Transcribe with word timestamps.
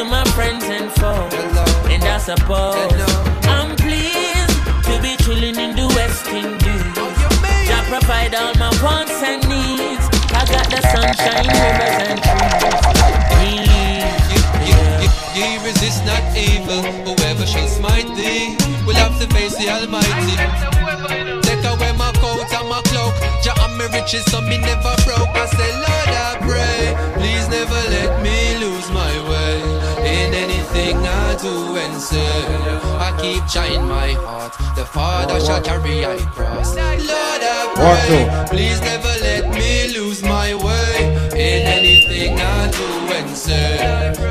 to 0.00 0.06
my 0.06 0.24
friends 0.32 0.64
and 0.64 0.90
foes, 0.92 1.34
and 1.92 2.02
I 2.04 2.16
suppose 2.16 2.88
I'm 3.44 3.76
pleased 3.76 4.56
to 4.88 4.94
be 5.04 5.12
chilling 5.20 5.56
in 5.60 5.76
the 5.76 5.86
West 5.92 6.24
Indies. 6.28 6.84
Jah 7.68 7.84
provide 7.84 8.34
all 8.34 8.54
my 8.56 8.72
wants 8.80 9.20
and 9.20 9.44
needs. 9.44 10.04
I 10.32 10.48
got 10.48 10.72
the 10.72 10.80
sunshine, 10.88 11.48
rivers 11.52 11.96
and 12.08 12.18
trees. 13.28 13.68
Ye 15.36 15.60
resist 15.68 16.00
not 16.08 16.24
evil, 16.32 16.80
whoever 17.04 17.44
shall 17.44 17.68
smite 17.68 18.08
thee 18.16 18.56
will 18.86 18.96
have 18.96 19.20
to 19.20 19.26
face 19.34 19.54
the 19.60 19.68
Almighty. 19.68 20.36
Take 21.44 21.64
away 21.68 21.92
my 22.00 22.10
coat 22.24 22.48
and 22.48 22.68
my 22.72 22.80
cloak, 22.88 23.12
Jah 23.44 23.52
and 23.68 23.76
me 23.76 23.84
riches, 23.92 24.24
so 24.32 24.40
me 24.40 24.56
never 24.56 24.96
broke. 25.04 25.28
I 25.36 25.44
say, 25.44 25.70
Lord, 25.84 26.10
I 26.24 26.38
pray, 26.40 26.80
please 27.20 27.46
never 27.52 27.80
let 27.92 28.22
me 28.22 28.56
lose 28.64 28.88
my 28.92 29.12
way 29.28 29.79
in 30.10 30.34
anything 30.34 30.96
I 30.98 31.36
do 31.40 31.76
and 31.76 32.00
say. 32.00 32.44
I 33.06 33.16
keep 33.20 33.42
trying 33.48 33.86
my 33.86 34.12
heart, 34.12 34.52
the 34.76 34.84
Father 34.84 35.40
shall 35.40 35.62
carry 35.62 36.04
I 36.04 36.16
cross. 36.34 36.74
Lord, 36.76 37.42
I 37.46 37.72
pray, 37.74 38.56
please 38.56 38.80
never 38.80 39.14
let 39.28 39.48
me 39.54 39.96
lose 39.98 40.22
my 40.22 40.54
way 40.54 40.92
in 41.32 41.66
anything 41.78 42.38
I 42.38 42.70
do 42.70 43.14
and 43.14 43.30
say. 43.36 43.78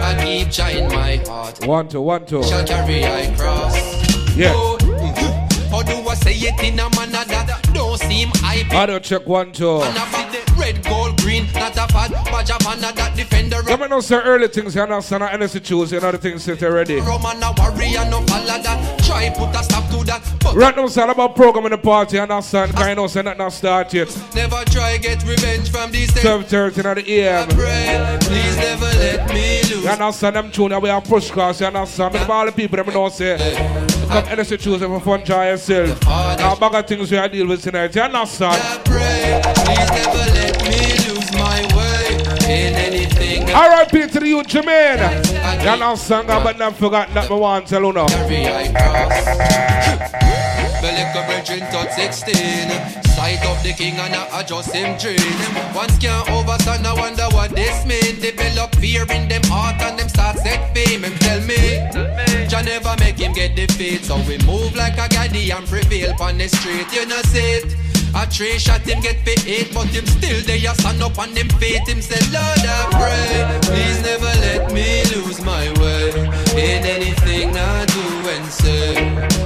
I 0.02 0.24
keep 0.24 0.52
trying 0.52 0.88
my 0.90 1.18
heart. 1.28 1.66
One, 1.66 1.88
two, 1.88 2.02
one, 2.02 2.26
two. 2.26 2.44
Shall 2.44 2.66
carry 2.66 3.04
I 3.06 3.34
cross. 3.36 3.76
Yeah. 4.36 4.54
Oh, 4.56 4.78
mhm. 4.82 5.70
How 5.70 5.82
do 5.84 5.96
I 6.10 6.16
say 6.16 6.34
it 6.34 6.60
in 6.64 6.80
a 6.80 6.90
manner 6.96 7.24
that 7.26 7.70
don't 7.74 7.98
seem 8.00 8.30
hype? 8.36 8.72
I 8.74 8.86
don't 8.86 9.04
check 9.04 9.26
one, 9.28 9.52
two. 9.52 9.80
And 10.70 10.78
I 10.78 10.82
red, 10.82 10.86
gold, 10.86 11.22
green, 11.22 11.46
not 11.54 11.76
a 11.78 11.92
fad, 11.92 12.12
but 12.12 12.50
a 12.50 12.64
manner 12.64 12.94
that 12.94 13.16
defender. 13.16 13.62
Let 13.64 13.80
me 13.80 13.88
know 13.88 14.02
some 14.02 14.22
early 14.22 14.48
things 14.48 14.76
you 14.76 14.82
understand. 14.82 15.24
I 15.24 15.32
energy 15.32 15.60
choose, 15.60 15.92
you 15.92 16.00
know 16.00 16.12
the 16.12 16.18
things 16.18 16.46
that 16.46 16.62
are 16.64 16.72
ready. 16.72 17.00
Roman 17.00 17.42
a 17.42 17.54
warrior, 17.58 18.06
no 18.10 18.22
follow 18.26 18.46
that. 18.46 19.00
Try 19.04 19.30
put 19.30 19.56
a 19.56 19.64
stop 19.64 19.90
to 19.92 20.04
that, 20.06 20.22
but 20.42 20.56
Right 20.56 20.76
now, 20.76 20.86
it's 20.86 20.98
all 20.98 21.10
about 21.10 21.36
programming 21.36 21.72
the 21.72 21.78
party, 21.78 22.18
you 22.18 22.22
understand? 22.24 22.72
Because 22.72 22.88
I 22.88 22.94
know 22.94 23.08
say 23.08 23.22
nothing 23.22 23.38
not 23.40 23.54
start 23.54 23.94
yet. 23.94 24.08
never 24.36 24.64
try 24.66 24.98
get 24.98 25.24
revenge 25.24 25.72
from 25.72 25.92
these 25.92 26.12
things. 26.12 26.26
12.30 26.26 26.78
in 26.78 27.06
the 27.06 27.12
AM. 27.12 27.48
Pray, 27.50 28.18
please 28.22 28.58
never 28.58 28.86
let 28.86 29.28
me 29.30 29.62
lose. 29.64 29.84
You 29.84 29.90
understand 29.90 30.36
them 30.36 30.52
tune 30.52 30.82
we 30.82 30.90
are 30.90 31.02
push 31.02 31.32
cross, 31.32 31.62
you 31.62 31.68
understand? 31.68 32.14
But 32.14 32.30
all 32.30 32.46
the 32.46 32.52
people 32.52 32.78
that 32.78 32.88
know 32.88 33.10
say, 33.10 33.38
come 34.08 34.26
energy 34.26 34.58
choose 34.58 34.82
for 34.82 35.00
fun, 35.00 35.24
try 35.24 35.50
yourself. 35.50 36.02
Now, 36.06 36.56
bag 36.56 36.76
of 36.76 36.88
things 36.88 37.12
we 37.12 37.18
are 37.18 37.28
deal 37.28 37.48
with 37.48 37.64
tonight, 37.64 37.96
you 37.96 38.02
understand? 38.02 38.86
Pray, 38.86 39.42
please 39.44 39.90
never 39.92 40.32
let 40.34 40.49
my 41.40 41.60
way 41.76 42.20
in 42.46 42.74
anything. 42.76 43.50
R.I.P. 43.50 44.08
to 44.08 44.20
the 44.20 44.28
youth, 44.28 44.48
Jermaine. 44.48 45.00
You 45.64 45.70
understand? 45.70 46.28
But 46.28 46.58
not 46.58 46.76
forgot 46.76 47.14
that 47.14 47.30
me 47.30 47.36
want 47.36 47.66
to 47.68 47.70
tell 47.72 47.84
you 47.84 47.94
now. 47.94 48.06
I. 48.06 48.70
My 50.82 50.92
little 50.96 51.24
brethren 51.28 51.60
touch 51.72 51.92
16 51.92 52.34
Sight 53.04 53.44
of 53.46 53.62
the 53.64 53.74
king 53.76 53.96
and 54.00 54.16
I 54.16 54.40
adjust 54.40 54.74
him 54.74 54.98
dream 54.98 55.20
Once 55.76 55.98
can't 55.98 56.26
overstand, 56.30 56.86
I 56.86 56.94
wonder 56.94 57.28
what 57.36 57.52
this 57.52 57.86
mean 57.86 58.22
Develop 58.22 58.74
fear 58.76 59.04
in 59.12 59.28
them 59.28 59.44
heart 59.46 59.82
and 59.82 60.00
them 60.00 60.08
start 60.08 60.38
set 60.38 60.74
fame 60.74 61.04
And 61.04 61.20
tell 61.20 61.42
me, 61.42 62.48
Jah 62.48 62.62
never 62.64 62.96
make 63.00 63.20
him 63.20 63.34
get 63.34 63.56
defeat 63.56 64.06
So 64.06 64.16
we 64.28 64.38
move 64.46 64.76
like 64.76 64.98
a 64.98 65.10
gaddy 65.10 65.52
and 65.52 65.68
prevail 65.68 66.16
on 66.22 66.38
the 66.38 66.48
street 66.48 66.88
You 66.94 67.06
know 67.06 67.22
see 67.24 67.60
it 67.60 67.89
a 68.16 68.26
three 68.28 68.58
shot 68.60 68.82
him 68.82 69.02
get 69.02 69.18
for 69.24 69.36
eight, 69.48 69.74
but 69.74 69.88
him 69.88 70.06
still 70.06 70.42
there. 70.46 70.58
You 70.58 70.74
stand 70.76 71.02
up 71.02 71.18
on 71.20 71.30
him 71.30 71.50
feet. 71.60 71.88
Him 71.88 72.02
say, 72.02 72.20
Lord, 72.32 72.60
I 72.60 72.90
pray, 72.92 73.60
please 73.64 74.02
never 74.04 74.32
let 74.46 74.72
me 74.72 75.04
lose 75.16 75.42
my 75.44 75.72
way 75.80 76.10
in 76.58 76.86
anything 76.86 77.56
I 77.56 77.86
do 77.86 78.30
and 78.30 78.46
say. 78.46 78.96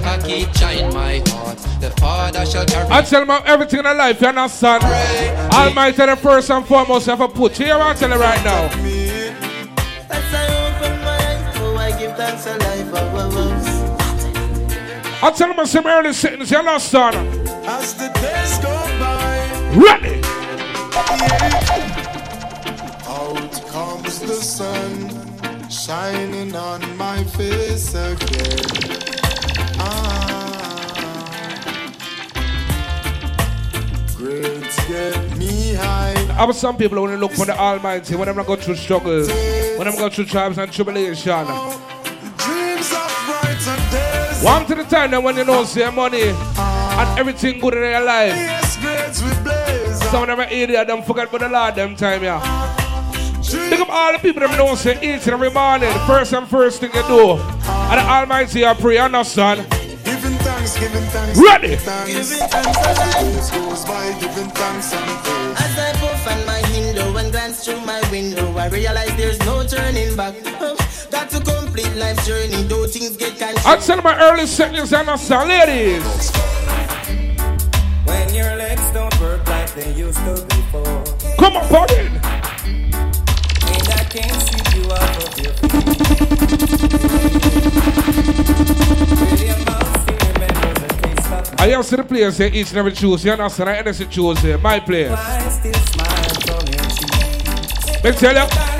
I 0.03 0.17
keep 0.25 0.51
trying 0.53 0.93
my 0.93 1.21
heart. 1.27 1.57
The 1.79 1.91
Father 1.99 2.45
shall 2.45 2.65
carry. 2.65 2.89
I 2.89 3.01
tell 3.01 3.25
them 3.25 3.41
everything 3.45 3.79
in 3.79 3.97
life, 3.97 4.21
you 4.21 4.27
understand? 4.27 4.83
Almighty, 5.53 6.05
the 6.05 6.15
first 6.15 6.49
and 6.49 6.65
foremost, 6.65 7.07
ever 7.07 7.27
put. 7.27 7.57
Here, 7.57 7.75
I 7.75 7.93
tell 7.93 8.09
you 8.09 8.15
right 8.15 8.43
now. 8.43 8.69
I 10.35 10.45
open 10.65 10.99
my 11.01 11.17
eyes, 11.17 11.57
oh, 11.59 11.75
I 11.77 11.91
give 11.99 12.15
thanks 12.17 12.43
to 12.45 12.57
life 12.57 12.89
above 12.89 13.35
us. 13.37 13.67
I 15.21 15.31
tell 15.31 15.53
them 15.53 15.65
some 15.65 15.85
early 15.87 16.11
sittings, 16.13 16.51
you 16.51 16.57
understand? 16.57 17.15
As 17.65 17.93
the 17.93 18.09
days 18.09 18.11
go 18.13 18.21
by, 18.21 18.42
Ready? 19.75 20.21
out 23.07 23.67
comes 23.69 24.19
the 24.19 24.35
sun, 24.35 25.67
shining 25.67 26.55
on 26.55 26.95
my 26.95 27.23
face 27.23 27.95
again. 27.95 28.59
Ah, 29.79 31.25
grades 34.15 34.77
get 34.87 35.37
me 35.37 35.73
high. 35.73 36.13
I 36.29 36.45
have 36.45 36.55
some 36.55 36.77
people 36.77 37.07
they 37.07 37.17
look 37.17 37.31
for 37.31 37.47
the 37.47 37.57
Almighty, 37.57 38.15
when 38.15 38.27
them 38.27 38.45
going 38.45 38.59
through 38.59 38.75
struggles, 38.75 39.27
when 39.29 39.87
them 39.87 39.95
going 39.95 40.11
through 40.11 40.25
trials 40.25 40.59
and 40.59 40.71
tribulation. 40.71 41.45
Dreams 42.37 42.91
of 42.93 43.09
brighter 43.25 43.77
days. 43.89 44.43
One 44.43 44.67
to 44.67 44.75
the 44.75 44.83
time 44.83 45.09
that 45.09 45.23
when 45.23 45.35
you 45.35 45.45
know 45.45 45.63
say 45.63 45.89
money 45.89 46.29
and 46.29 47.19
everything 47.19 47.59
good 47.59 47.73
in 47.73 47.81
their 47.81 48.03
life. 48.03 48.62
Yes, 50.13 50.21
grades 50.21 50.21
we 50.21 50.21
blaze. 50.21 50.21
Some 50.21 50.23
of 50.23 50.27
them 50.27 50.39
are 50.39 50.51
idiot, 50.51 50.87
them 50.87 51.01
forget 51.03 51.27
about 51.29 51.41
the 51.41 51.49
Lord 51.49 51.75
them 51.75 51.95
time, 51.95 52.23
yeah. 52.23 52.39
Look 53.69 53.81
of 53.81 53.89
all 53.89 54.13
the 54.13 54.19
people 54.19 54.41
that 54.41 54.57
know 54.57 54.75
say 54.75 54.95
each 54.97 55.27
and 55.27 55.33
every 55.33 55.51
morning, 55.51 55.91
first 56.07 56.33
and 56.33 56.47
first 56.47 56.79
thing 56.79 56.91
you 56.93 57.03
do. 57.07 57.31
And 57.31 57.99
the 57.99 58.05
Almighty 58.05 58.65
I 58.65 58.73
pray, 58.73 58.97
understand? 58.97 59.67
Giving 60.05 60.37
thanks, 60.39 60.79
giving 60.79 61.03
thanks. 61.11 61.39
Ready? 61.39 61.67
Giving 61.69 61.79
thanks. 61.79 62.29
Giving 62.31 62.49
thanks 62.49 62.77
for 62.77 62.93
life. 62.93 63.19
Days 63.19 63.51
goes 63.51 63.85
by, 63.85 64.11
giving 64.19 64.49
thanks 64.51 64.93
and 64.93 65.23
praise. 65.23 65.59
As 65.59 65.77
I 65.77 65.91
puff 65.99 66.27
on 66.27 66.45
my 66.45 66.61
window 66.71 67.17
and 67.17 67.31
glance 67.31 67.65
through 67.65 67.81
my 67.81 68.01
window, 68.09 68.57
I 68.57 68.67
realize 68.69 69.15
there's 69.17 69.39
no 69.45 69.63
turning 69.65 70.15
back. 70.15 70.35
Oh, 70.61 70.77
got 71.11 71.29
to 71.31 71.39
complete 71.41 71.93
life's 71.95 72.25
journey, 72.25 72.63
though 72.63 72.87
things 72.87 73.17
get 73.17 73.37
kind 73.37 73.57
I'll 73.65 73.79
tell 73.81 74.01
my 74.01 74.17
early 74.19 74.47
seconds, 74.47 74.93
understand, 74.93 75.49
ladies. 75.49 76.31
When 78.05 78.33
your 78.33 78.55
legs 78.55 78.89
don't 78.91 79.19
work 79.19 79.43
they 79.75 79.91
used 79.93 80.19
to 80.19 80.45
before. 80.49 81.03
Come 81.37 81.57
on, 81.57 81.67
buddy. 81.69 81.95
And 81.95 82.19
I 83.89 84.03
can't 84.09 84.41
see 84.41 84.77
you 84.77 84.91
off 84.91 85.17
of 85.17 85.39
your 85.39 85.53
I'm 89.49 89.67
out 89.67 90.09
here, 90.09 90.33
man, 90.39 90.53
there's 90.61 90.81
a 90.81 90.87
taste 91.01 91.27
of 91.31 91.59
I 91.59 91.67
the 91.97 92.03
players 92.03 92.35
say 92.35 92.51
each 92.51 92.69
and 92.69 92.77
every 92.77 92.91
understand? 93.41 93.69
I 93.69 93.77
energy 93.77 94.05
choose 94.05 94.39
here, 94.39 94.57
my 94.59 94.79
players. 94.79 95.11
I 95.13 95.49
still 95.49 95.73
smile 95.73 96.33
from 96.45 96.67
your 96.67 96.85
cheek. 96.89 98.03
Let 98.03 98.13
me 98.13 98.19
tell 98.19 98.35
you. 98.35 98.72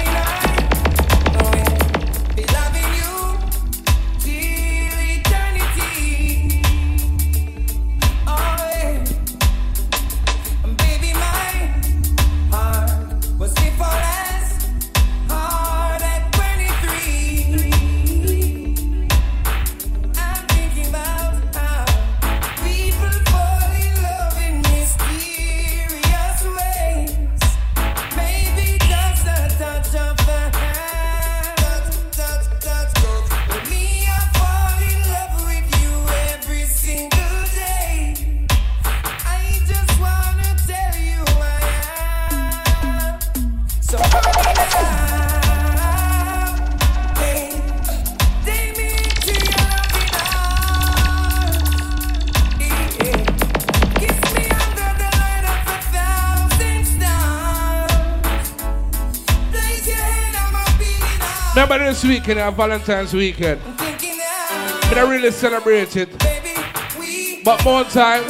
This 62.03 62.09
weekend, 62.09 62.55
Valentine's 62.55 63.13
weekend. 63.13 63.61
But 63.65 64.97
I 64.97 65.05
really 65.09 65.31
celebrate 65.31 65.95
it. 65.95 66.17
baby, 66.19 66.53
we 66.99 67.41
But 67.43 67.63
more 67.63 67.83
time, 67.85 68.23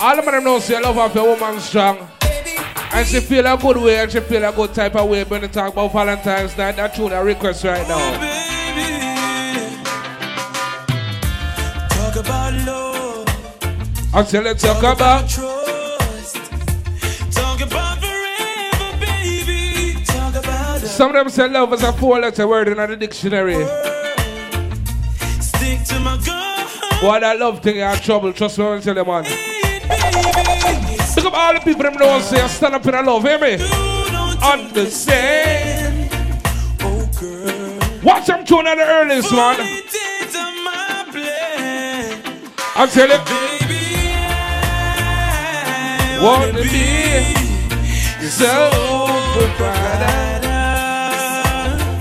all 0.00 0.18
of 0.18 0.24
them 0.24 0.44
know 0.44 0.58
say 0.58 0.80
love 0.80 0.98
of 0.98 1.16
a 1.16 1.22
woman 1.22 1.60
strong. 1.60 2.08
Baby, 2.20 2.56
And 2.92 3.06
she 3.06 3.20
feel 3.20 3.46
a 3.46 3.56
good 3.56 3.76
way 3.76 4.00
and 4.00 4.10
she 4.10 4.20
feel 4.20 4.44
a 4.44 4.52
good 4.52 4.74
type 4.74 4.96
of 4.96 5.08
way 5.08 5.24
when 5.24 5.42
they 5.42 5.48
talk 5.48 5.72
about 5.72 5.92
Valentine's 5.92 6.56
Night. 6.56 6.76
That 6.76 6.94
tune 6.94 7.12
a 7.12 7.22
request 7.22 7.64
right 7.64 7.86
now. 7.86 7.98
Oh, 11.92 12.12
talk 12.12 12.16
about 12.16 12.54
love. 12.66 13.28
I 14.14 14.24
say 14.24 14.40
let's 14.42 14.62
talk 14.62 14.82
about 14.82 15.28
some 21.00 21.16
of 21.16 21.16
them 21.16 21.30
say 21.30 21.48
love 21.48 21.72
is 21.72 21.82
a 21.82 21.94
four 21.94 22.20
letter 22.20 22.46
word 22.46 22.68
in 22.68 22.76
the 22.76 22.94
dictionary. 22.94 23.54
Stick 25.40 25.82
to 25.84 25.98
my 26.00 26.20
gun. 26.26 27.20
That 27.22 27.38
love 27.38 27.62
thing 27.62 27.76
have 27.76 28.02
trouble, 28.02 28.34
trust 28.34 28.58
me 28.58 28.66
when 28.66 28.76
I 28.76 28.80
tell 28.82 28.94
you 28.94 29.04
man. 29.06 29.24
Look 31.16 31.24
up 31.24 31.32
all 31.32 31.54
the 31.54 31.60
people 31.64 31.84
them 31.84 31.94
know 31.94 32.20
say 32.20 32.42
I 32.42 32.46
stand 32.48 32.74
up 32.74 32.84
in 32.84 32.94
a 32.94 33.00
love, 33.00 33.22
hear 33.22 33.38
me? 33.38 33.54
Understand. 34.44 36.10
Oh, 36.82 37.08
girl. 37.18 37.78
Watch 38.02 38.26
them 38.26 38.44
tune 38.44 38.66
on 38.66 38.76
the 38.76 38.84
earliest 38.84 39.32
man. 39.32 39.56
It 39.58 39.94
is 39.94 40.36
on 40.36 40.64
my 40.66 41.06
plan. 41.10 42.20
I 42.76 42.86
tell 42.92 43.08
you, 43.08 43.16
Baby, 43.24 44.12
I 45.72 46.18
wanna 46.22 46.52
wanna 46.52 46.62
be 46.62 48.28
so 48.28 48.70
provider. 49.56 50.29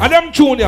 And 0.01 0.13
them 0.13 0.31
tune 0.31 0.59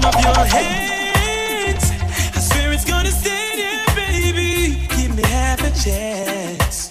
palm 0.00 0.14
of 0.14 0.24
your 0.24 0.44
hands. 0.46 1.90
I 2.34 2.40
swear 2.40 2.72
it's 2.72 2.84
gonna 2.84 3.10
stay 3.10 3.56
there, 3.56 3.94
baby. 3.94 4.86
Give 4.96 5.14
me 5.16 5.22
half 5.22 5.60
a 5.60 5.70
chance. 5.82 6.90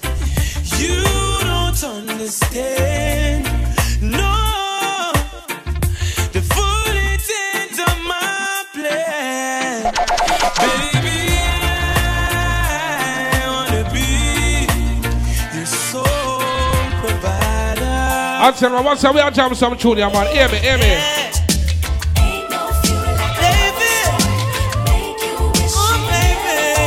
You 0.80 1.04
don't 1.42 1.84
understand. 1.84 3.46
No, 4.02 5.12
the 6.34 6.42
full 6.42 6.96
intent 7.12 7.80
my 8.08 8.64
plan. 8.74 9.94
Baby, 10.60 11.18
I 18.42 18.52
tell 18.58 18.72
you, 18.72 18.84
once 18.84 19.04
we 19.04 19.20
are 19.20 19.32
jam 19.32 19.54
some 19.54 19.78
tune 19.78 19.98
man. 19.98 20.34
Hear 20.34 20.50
me, 20.50 20.58
hear 20.58 20.78
me. 20.78 21.19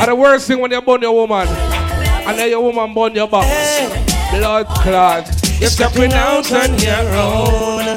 And 0.02 0.10
the 0.10 0.16
worst 0.16 0.48
thing 0.48 0.58
when 0.58 0.72
you 0.72 0.82
burn 0.82 1.00
your 1.00 1.14
woman, 1.14 1.46
and 1.46 2.36
then 2.36 2.50
your 2.50 2.60
woman 2.60 2.92
burn 2.92 3.14
your 3.14 3.28
back. 3.28 3.46
Blood 4.32 4.66
clot. 4.66 5.30
You're 5.60 5.70
stepping 5.70 6.12
out 6.12 6.50
on 6.50 6.76
your 6.80 7.06
own. 7.14 7.96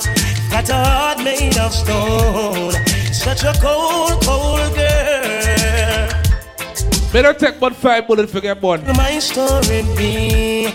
Got 0.51 0.69
a 0.69 0.73
heart 0.75 1.23
made 1.23 1.57
of 1.57 1.73
stone. 1.73 2.73
Such 3.11 3.43
a 3.43 3.53
cold, 3.59 4.23
cold 4.23 4.75
girl. 4.75 6.11
Don't 7.23 7.39
take 7.39 7.59
but 7.59 7.75
five 7.75 8.05
bullets 8.05 8.31
for 8.31 8.39
get 8.39 8.61
burn. 8.61 8.85
My 8.95 9.17
story 9.17 9.81
be. 9.97 10.65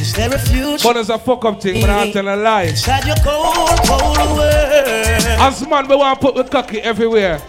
Is 0.00 0.14
there 0.14 0.32
a 0.32 0.38
future? 0.38 0.86
Burn 0.86 0.98
is 0.98 1.10
a 1.10 1.18
fuck 1.18 1.44
up 1.46 1.60
thing, 1.60 1.80
but 1.80 1.90
I'm 1.90 2.12
telling 2.12 2.32
a 2.32 2.36
lie. 2.36 2.62
Inside 2.62 3.06
your 3.06 3.16
cold, 3.24 3.80
cold 3.88 4.38
world. 4.38 5.24
As 5.40 5.66
man, 5.66 5.88
we 5.88 5.96
want 5.96 6.20
to 6.20 6.24
put 6.24 6.36
the 6.36 6.44
cocky 6.44 6.80
everywhere. 6.80 7.42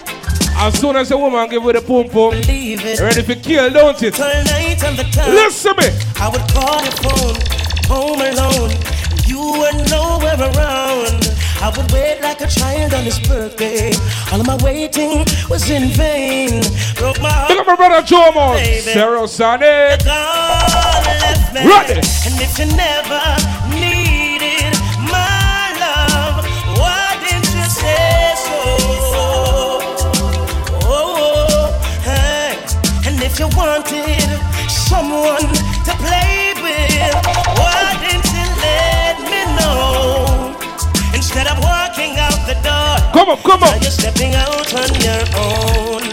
As 0.59 0.79
soon 0.79 0.95
as 0.95 1.11
a 1.11 1.17
woman 1.17 1.47
give 1.49 1.63
with 1.63 1.75
the 1.75 1.81
pum 1.81 2.09
pum, 2.09 2.31
Leave 2.47 2.83
it. 2.83 2.99
ready 2.99 3.21
for 3.21 3.35
kill, 3.35 3.69
don't 3.69 4.01
it? 4.01 4.13
Till 4.15 4.25
night 4.25 4.83
and 4.83 4.97
the 4.97 5.03
time. 5.11 5.29
Listen 5.33 5.73
me. 5.77 5.87
I 6.19 6.29
would 6.29 6.41
call 6.51 6.81
your 6.81 6.97
phone, 7.05 7.37
home 7.87 8.21
alone. 8.21 8.71
You 9.27 9.39
were 9.39 9.77
nowhere 9.89 10.39
around. 10.39 11.23
I 11.61 11.73
would 11.75 11.91
wait 11.91 12.21
like 12.21 12.41
a 12.41 12.47
child 12.47 12.93
on 12.93 13.03
his 13.03 13.19
birthday. 13.19 13.91
All 14.31 14.39
of 14.41 14.47
my 14.47 14.57
waiting 14.63 15.25
was 15.49 15.69
in 15.69 15.89
vain. 15.89 16.61
Broke 16.95 17.19
my 17.21 17.47
Look 17.49 17.59
at 17.59 17.67
my 17.67 17.75
brother 17.75 18.01
Jomo. 18.05 18.57
Sarah 18.81 19.27
Sonic. 19.27 20.01
Ready. 21.53 22.01
And 22.25 22.35
if 22.41 22.57
you 22.59 22.65
never 22.75 23.21
you 33.39 33.47
wanted 33.55 34.29
someone 34.69 35.45
to 35.85 35.93
play 36.01 36.53
with, 36.57 37.15
why 37.59 37.93
didn't 38.01 38.25
you 38.33 38.47
let 38.65 39.17
me 39.29 39.41
know? 39.57 40.55
Instead 41.13 41.47
of 41.47 41.57
walking 41.61 42.17
out 42.17 42.39
the 42.47 42.55
door, 42.65 42.97
Come 43.13 43.29
up, 43.29 43.43
come 43.43 43.59
now 43.61 43.73
you're 43.75 43.91
stepping 43.91 44.33
out 44.35 44.73
on 44.73 44.89
your 45.01 45.23
own. 45.37 46.03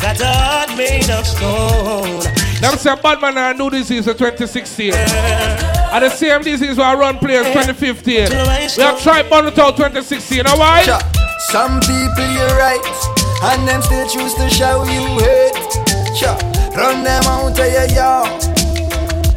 Got 0.00 0.20
a 0.20 0.26
heart 0.26 0.76
made 0.76 1.10
of 1.10 1.26
stone. 1.26 2.20
Them 2.60 2.76
say 2.76 2.94
bad 3.02 3.20
man 3.20 3.38
I 3.38 3.52
knew 3.52 3.70
this 3.70 3.90
is 3.90 4.06
a 4.06 4.14
2016. 4.14 4.92
And 4.94 6.04
the 6.04 6.10
same 6.10 6.42
disease 6.42 6.76
we 6.76 6.82
run 6.82 7.18
players 7.18 7.46
2015. 7.46 8.14
We 8.14 8.82
have 8.82 9.00
tried 9.02 9.30
burn 9.30 9.46
it 9.46 9.58
out 9.58 9.76
2016. 9.76 10.38
You 10.38 10.42
know 10.44 10.56
why? 10.56 10.84
Cha. 10.84 10.98
Some 11.50 11.80
people 11.80 12.26
you're 12.32 12.56
right, 12.58 12.82
and 13.44 13.66
them 13.66 13.80
still 13.80 14.08
choose 14.08 14.34
to 14.34 14.50
show 14.50 14.82
you 14.84 15.18
hate. 15.20 16.16
Cha. 16.18 16.57
Run 16.78 17.02
them 17.02 17.24
out 17.24 17.58
of 17.58 17.72
your 17.72 17.88
yard. 17.90 18.42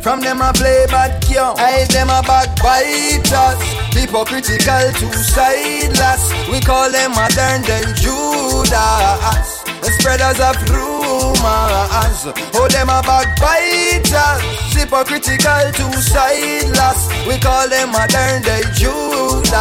From 0.03 0.21
them 0.21 0.43
I 0.43 0.51
play 0.53 0.85
bad 0.85 1.23
cure. 1.23 1.55
I 1.57 1.85
them 1.89 2.09
a 2.09 2.21
backbiters. 2.21 3.57
Hypocritical 3.97 4.93
two-sideless. 4.93 6.21
We 6.51 6.61
call 6.61 6.91
them 6.91 7.11
modern 7.17 7.63
day 7.63 7.81
Judas. 7.97 9.63
The 9.81 9.89
spreaders 9.97 10.39
of 10.39 10.55
rumors. 11.11 12.23
Oh, 12.55 12.67
them 12.71 12.89
a 12.89 13.01
backbiters. 13.03 14.41
Hypocritical 14.73 15.71
two-sideless. 15.73 17.09
We 17.27 17.37
call 17.39 17.67
them 17.67 17.91
modern 17.91 18.41
day 18.41 18.63
Judas. 18.73 19.51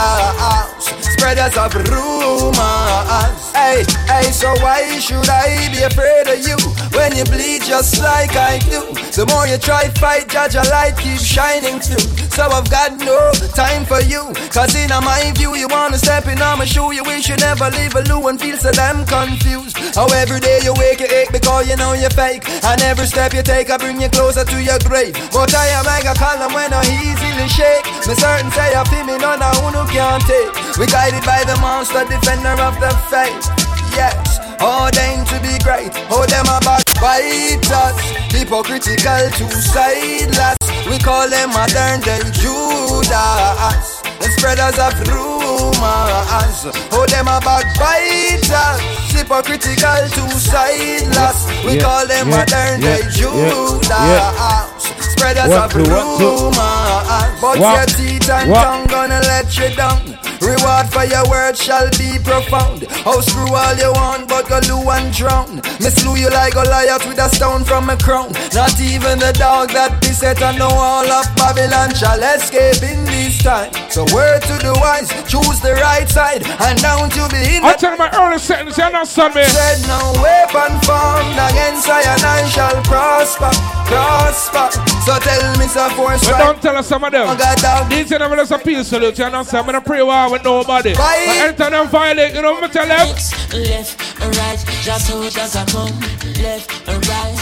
Spreaders 1.13 1.57
of 1.57 1.75
rumors. 1.75 3.41
Hey, 3.53 3.85
hey, 4.07 4.31
so 4.31 4.49
why 4.63 4.99
should 4.99 5.29
I 5.29 5.69
be 5.71 5.83
afraid 5.83 6.29
of 6.29 6.39
you 6.47 6.57
when 6.97 7.17
you 7.17 7.25
bleed 7.25 7.63
just 7.63 7.99
like 8.01 8.37
I 8.37 8.59
do? 8.59 8.81
The 9.13 9.27
more 9.31 9.47
you 9.47 9.59
try 9.59 9.85
to 9.85 10.01
fight, 10.01 10.29
judge 10.29 10.55
a 10.55 10.63
light 10.71 10.97
keep 10.97 11.19
shining 11.19 11.81
through. 11.81 12.30
So 12.41 12.49
I've 12.49 12.71
got 12.73 12.97
no 12.97 13.37
time 13.53 13.85
for 13.85 14.01
you. 14.01 14.33
Cause 14.49 14.73
in 14.73 14.89
my 14.89 15.31
view, 15.37 15.53
you 15.61 15.69
wanna 15.69 15.99
step 15.99 16.25
in 16.25 16.41
on 16.41 16.57
my 16.57 16.65
shoe. 16.65 16.91
You 16.91 17.05
wish 17.05 17.29
you 17.29 17.37
never 17.37 17.69
leave 17.69 17.95
a 17.95 18.01
loo 18.09 18.29
and 18.29 18.41
feel 18.41 18.57
so 18.57 18.73
damn 18.73 19.05
confused. 19.05 19.77
How 19.95 20.07
every 20.17 20.41
day 20.41 20.59
you 20.65 20.73
wake, 20.81 21.01
you 21.01 21.07
ache 21.13 21.29
because 21.33 21.69
you 21.69 21.77
know 21.77 21.93
you're 21.93 22.17
fake. 22.17 22.49
And 22.65 22.81
every 22.81 23.05
step 23.05 23.35
you 23.35 23.43
take, 23.43 23.69
I 23.69 23.77
bring 23.77 24.01
you 24.01 24.09
closer 24.09 24.43
to 24.43 24.57
your 24.57 24.79
grave. 24.89 25.13
But 25.37 25.53
I 25.53 25.69
am 25.77 25.85
like 25.85 26.09
a 26.09 26.17
column 26.17 26.55
when 26.57 26.73
I 26.73 26.81
easily 27.05 27.45
shake. 27.45 27.85
Me 28.09 28.17
certain 28.17 28.51
say 28.57 28.73
I 28.73 28.89
feel 28.89 29.05
me, 29.05 29.19
none 29.21 29.43
of 29.45 29.61
who 29.61 29.85
can't 29.93 30.25
take. 30.25 30.49
We 30.81 30.87
guided 30.87 31.21
by 31.29 31.45
the 31.45 31.61
monster, 31.61 32.09
defender 32.09 32.57
of 32.57 32.73
the 32.81 32.89
faith. 33.13 33.53
Yes, 33.93 34.17
ordained 34.65 35.29
to 35.29 35.37
be 35.45 35.61
great. 35.61 35.93
Oh, 36.09 36.25
them 36.25 36.49
a 36.49 36.57
backbiters, 36.65 38.01
hypocritical, 38.33 39.29
two-sideless. 39.37 40.60
We 40.91 40.99
call 40.99 41.29
them 41.31 41.51
modern 41.51 42.01
day 42.03 42.19
Judas, 42.35 44.03
the 44.19 44.29
spreaders 44.37 44.77
of 44.79 44.93
rumors. 45.07 46.67
Oh, 46.91 47.07
them 47.09 47.29
a 47.29 47.39
backbiters, 47.41 48.81
hypocritical, 49.15 50.03
two-sideless. 50.11 51.47
We 51.65 51.75
Yeah, 51.77 51.83
call 51.83 52.07
them 52.07 52.29
yeah, 52.29 52.37
modern 52.37 52.83
yeah, 52.83 52.97
day 52.99 53.03
Judas, 53.15 53.89
yeah. 53.89 54.67
spreaders 55.15 55.53
of 55.55 55.71
two, 55.71 55.79
one, 55.79 56.19
two. 56.19 56.27
rumors. 56.27 57.41
But 57.41 57.59
One, 57.59 57.75
your 57.75 57.87
teeth 57.87 58.29
and 58.29 58.51
one. 58.51 58.65
tongue 58.65 58.87
gonna 58.89 59.21
let 59.21 59.57
you 59.57 59.71
down. 59.77 60.30
Reward 60.41 60.89
for 60.89 61.05
your 61.05 61.29
words 61.29 61.63
shall 61.63 61.89
be 62.01 62.17
profound. 62.25 62.87
Oh, 63.05 63.21
screw 63.21 63.53
all 63.53 63.77
you 63.77 63.93
want, 63.93 64.29
but 64.29 64.49
go 64.49 64.61
loo 64.69 64.89
and 64.91 65.13
drown. 65.13 65.57
Me 65.81 65.89
slew 65.93 66.17
you 66.17 66.31
like 66.31 66.55
Goliath 66.55 67.07
with 67.07 67.19
a 67.19 67.29
stone 67.29 67.65
from 67.65 67.91
a 67.91 67.97
crown. 67.97 68.33
Not 68.53 68.81
even 68.81 69.19
the 69.19 69.33
dog 69.37 69.71
that 69.71 70.01
be 70.01 70.09
set 70.09 70.43
on 70.43 70.57
the 70.57 70.69
wall 70.69 71.05
of 71.05 71.27
Babylon 71.37 71.95
shall 71.95 72.21
escape 72.21 72.83
in 72.83 73.05
this 73.05 73.43
time. 73.43 73.73
So 73.91 74.05
word 74.13 74.41
to 74.49 74.57
the 74.61 74.73
wise, 74.81 75.09
choose 75.29 75.61
the 75.61 75.75
right 75.81 76.09
side, 76.09 76.45
and 76.45 76.81
down 76.81 77.11
to 77.11 77.29
be 77.29 77.57
in 77.57 77.65
I 77.65 77.75
tell 77.77 77.97
my 77.97 78.11
early 78.17 78.39
sentence, 78.39 78.79
you 78.79 78.85
understand 78.85 79.35
me? 79.35 79.45
Said 79.45 79.85
no 79.89 80.13
weapon 80.25 80.73
formed 80.89 81.37
against 81.37 81.89
I 81.89 82.01
and 82.05 82.23
I 82.25 82.49
shall 82.49 82.81
prosper, 82.85 83.53
prosper. 83.89 84.69
So 85.05 85.19
tell 85.19 85.59
me 85.59 85.67
some 85.67 85.91
force 85.93 86.27
But 86.29 86.39
don't 86.39 86.63
tell 86.63 86.77
us 86.77 86.87
some 86.87 87.05
of 87.05 87.13
them. 87.13 87.29
I 87.29 87.37
got 87.37 87.59
down. 87.59 87.89
These 87.89 88.13
are 88.13 88.19
never 88.19 88.37
just 88.37 88.53
a 88.53 88.59
peace 88.59 88.89
salute, 88.89 89.19
you 89.19 89.25
understand? 89.25 89.61
I'm 89.61 89.67
gonna 89.67 89.81
pray 89.81 90.03
war 90.31 90.39
with 90.39 90.45
nobody. 90.45 90.95
Fight. 90.95 91.27
But 91.27 91.37
anytime 91.37 91.73
them 91.73 91.89
violate, 91.89 92.35
you 92.35 92.43
know 92.43 92.53
what 92.53 92.65
I'm 92.65 92.71
tell 92.71 92.87
them? 92.87 93.07
left 93.09 94.23
and 94.23 94.37
right, 94.37 94.59
just 94.83 95.07
so 95.07 95.29
just 95.29 95.57
a 95.57 95.65
come, 95.73 96.01
left 96.43 96.89
and 96.89 97.07
right. 97.09 97.37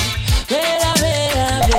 Wait 0.51 0.83
a 0.83 0.93
minute, 1.03 1.77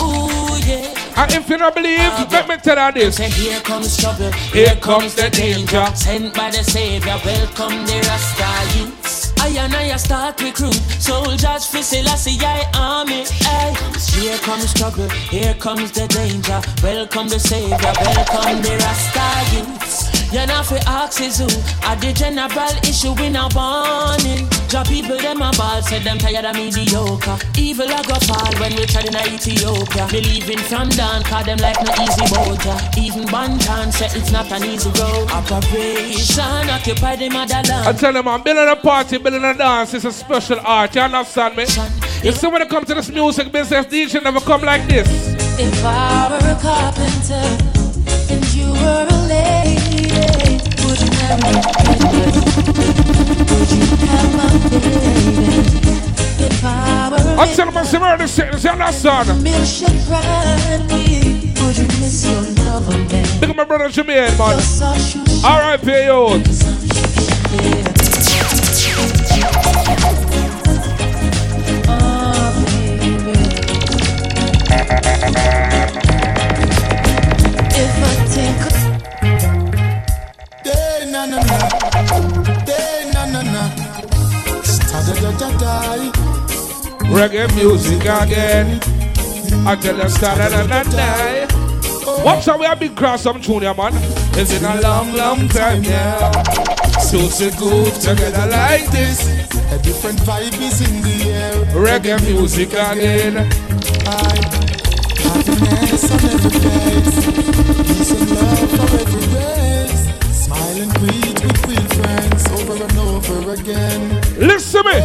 Ooh 0.00 0.56
yeah. 0.66 1.22
And 1.22 1.32
if 1.34 1.50
you 1.50 1.58
don't 1.58 1.74
believe, 1.74 2.30
let 2.30 2.48
me 2.48 2.56
tell 2.58 2.86
you 2.86 2.92
this. 2.92 3.16
Say 3.16 3.30
here 3.30 3.60
comes 3.60 3.96
trouble, 3.96 4.30
Here 4.52 4.76
comes 4.76 5.14
the 5.14 5.30
danger. 5.30 5.84
Sent 5.94 6.34
by 6.34 6.50
the 6.50 6.62
Savior, 6.62 7.18
welcome 7.24 7.84
the 7.86 7.98
Rasta 8.06 8.78
youths. 8.78 9.17
I 9.40 9.48
and 9.58 9.74
I 9.74 9.96
start 9.96 10.40
recruit 10.42 10.74
soldiers 11.00 11.66
for 11.66 11.82
Selassie 11.82 12.38
I 12.40 12.64
army. 12.74 13.24
Ay. 13.42 13.74
Here 14.18 14.38
comes 14.38 14.74
trouble, 14.74 15.08
here 15.30 15.54
comes 15.54 15.92
the 15.92 16.06
danger. 16.08 16.60
Welcome 16.82 17.28
the 17.28 17.38
Savior, 17.38 17.78
welcome 17.78 18.62
the 18.62 18.76
Rasta 18.80 19.56
youths. 19.56 20.07
You 20.30 20.44
know 20.46 20.62
for 20.62 20.76
is 21.24 21.38
who 21.40 21.48
are 21.88 21.96
the 21.96 22.12
general 22.12 22.76
issue 22.84 23.16
in 23.24 23.34
a 23.34 23.48
warning. 23.56 24.44
Job 24.68 24.86
people 24.86 25.16
them 25.16 25.40
a 25.40 25.50
ball, 25.56 25.80
said 25.80 26.04
them 26.04 26.18
tired 26.18 26.44
of 26.44 26.54
mediocre. 26.54 27.38
Evil 27.56 27.88
a 27.88 28.02
go 28.04 28.14
fall 28.28 28.52
when 28.60 28.76
we 28.76 28.84
tried 28.84 29.08
in 29.08 29.16
Ethiopia. 29.16 30.06
Believing 30.10 30.58
from 30.68 30.90
down, 30.90 31.22
call 31.22 31.42
them 31.44 31.56
like 31.58 31.80
no 31.80 31.92
easy 32.04 32.28
boat. 32.28 32.60
Even 32.98 33.24
Banton 33.32 33.90
said 33.90 34.14
it's 34.14 34.30
not 34.30 34.52
an 34.52 34.64
easy 34.64 34.90
road. 35.00 35.30
Operation 35.32 36.68
occupy 36.76 37.16
the 37.16 37.24
I 37.24 37.28
motherland. 37.32 37.98
tell 37.98 38.12
them 38.12 38.28
I'm 38.28 38.42
building 38.42 38.68
a 38.68 38.76
party, 38.76 39.16
building 39.16 39.44
a 39.44 39.54
dance, 39.54 39.94
it's 39.94 40.04
a 40.04 40.12
special 40.12 40.60
art, 40.60 40.94
you 40.94 41.00
understand 41.00 41.56
me? 41.56 41.64
When 41.64 42.60
it 42.60 42.68
comes 42.68 42.86
to 42.88 42.94
this 42.94 43.08
music 43.08 43.50
business, 43.50 43.86
DJ 43.86 44.22
never 44.22 44.40
come 44.40 44.60
like 44.60 44.86
this. 44.86 45.08
If 45.58 45.82
I 45.82 46.28
were 46.28 46.52
a 46.52 46.56
carpenter 46.60 47.46
and 48.30 48.54
you 48.54 48.70
were 48.72 49.06
a 49.08 49.26
lady, 49.26 49.87
would 61.68 61.76
you 61.76 61.86
miss 62.00 62.24
your 62.24 62.40
lover, 62.64 62.96
man? 62.96 63.40
Look 63.40 63.50
at 63.50 63.56
my 63.56 63.64
brother 63.64 63.88
Jermaine, 63.88 64.38
man. 64.38 64.58
Alright. 65.44 65.80
Oh, 66.10 66.38
da. 85.58 86.12
Reggae 87.10 87.48
music 87.56 88.00
again. 88.02 88.80
I 89.66 89.76
tell 89.76 89.96
you, 89.96 90.08
start 90.08 90.38
da 90.38 90.48
da 90.48 90.82
da 90.84 91.46
What's 92.22 92.48
up? 92.48 92.60
we 92.60 92.66
have 92.66 92.80
been 92.80 92.94
cross 92.94 93.22
some 93.22 93.40
junior 93.40 93.74
man. 93.74 93.92
It's 94.34 94.52
been 94.52 94.64
a 94.64 94.80
long, 94.80 95.12
long 95.14 95.48
time 95.48 95.82
now. 95.82 96.30
So 97.00 97.18
so 97.28 97.50
good 97.58 97.94
together 97.94 98.46
like 98.50 98.90
this. 98.90 99.26
A 99.72 99.78
different 99.82 100.18
vibe 100.20 100.60
is 100.60 100.80
in 100.80 101.02
the 101.02 101.30
air. 101.30 101.52
Reggae 101.74 102.20
music 102.26 102.68
again. 102.72 103.36
I 104.06 104.58
happiness 105.22 106.10
on 106.10 106.24
every 106.30 106.50
face. 106.50 107.26
Peace 107.86 108.10
and 108.12 108.30
love 108.30 108.70
for 108.70 108.96
every 108.96 109.16
race. 109.16 109.27
And 110.78 110.94
greet 110.94 111.42
with 111.42 111.66
real 111.66 111.88
friends 111.98 112.46
over 112.52 112.80
and 112.80 112.98
over 112.98 113.52
again. 113.52 114.20
Listen 114.38 114.84
to 114.84 114.88
me. 114.88 114.98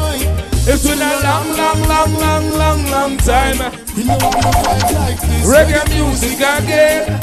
It's 0.70 0.86
been 0.86 1.02
a 1.02 1.20
long, 1.24 1.50
long, 1.58 1.82
long, 1.90 2.14
long, 2.14 2.50
long, 2.52 2.92
long 2.92 3.18
time. 3.18 3.58
we 3.98 4.04
know 4.04 4.18
like 4.22 5.20
this. 5.20 5.50
Reggae 5.50 5.84
music 5.90 6.38
again. 6.38 7.20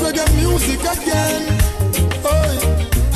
Reggae 0.00 0.24
music 0.40 0.80
again. 0.80 1.42
Oi. 2.24 2.56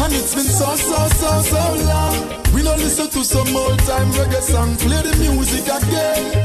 And 0.04 0.12
it's 0.12 0.34
been 0.34 0.44
so, 0.44 0.76
so, 0.76 1.08
so, 1.08 1.40
so 1.40 1.62
long. 1.88 2.52
We 2.52 2.62
don't 2.62 2.78
listen 2.80 3.08
to 3.08 3.24
some 3.24 3.56
old 3.56 3.78
time 3.80 4.10
reggae 4.12 4.42
song. 4.42 4.76
Play 4.76 5.00
the 5.08 5.16
music 5.24 5.64
again. 5.64 6.44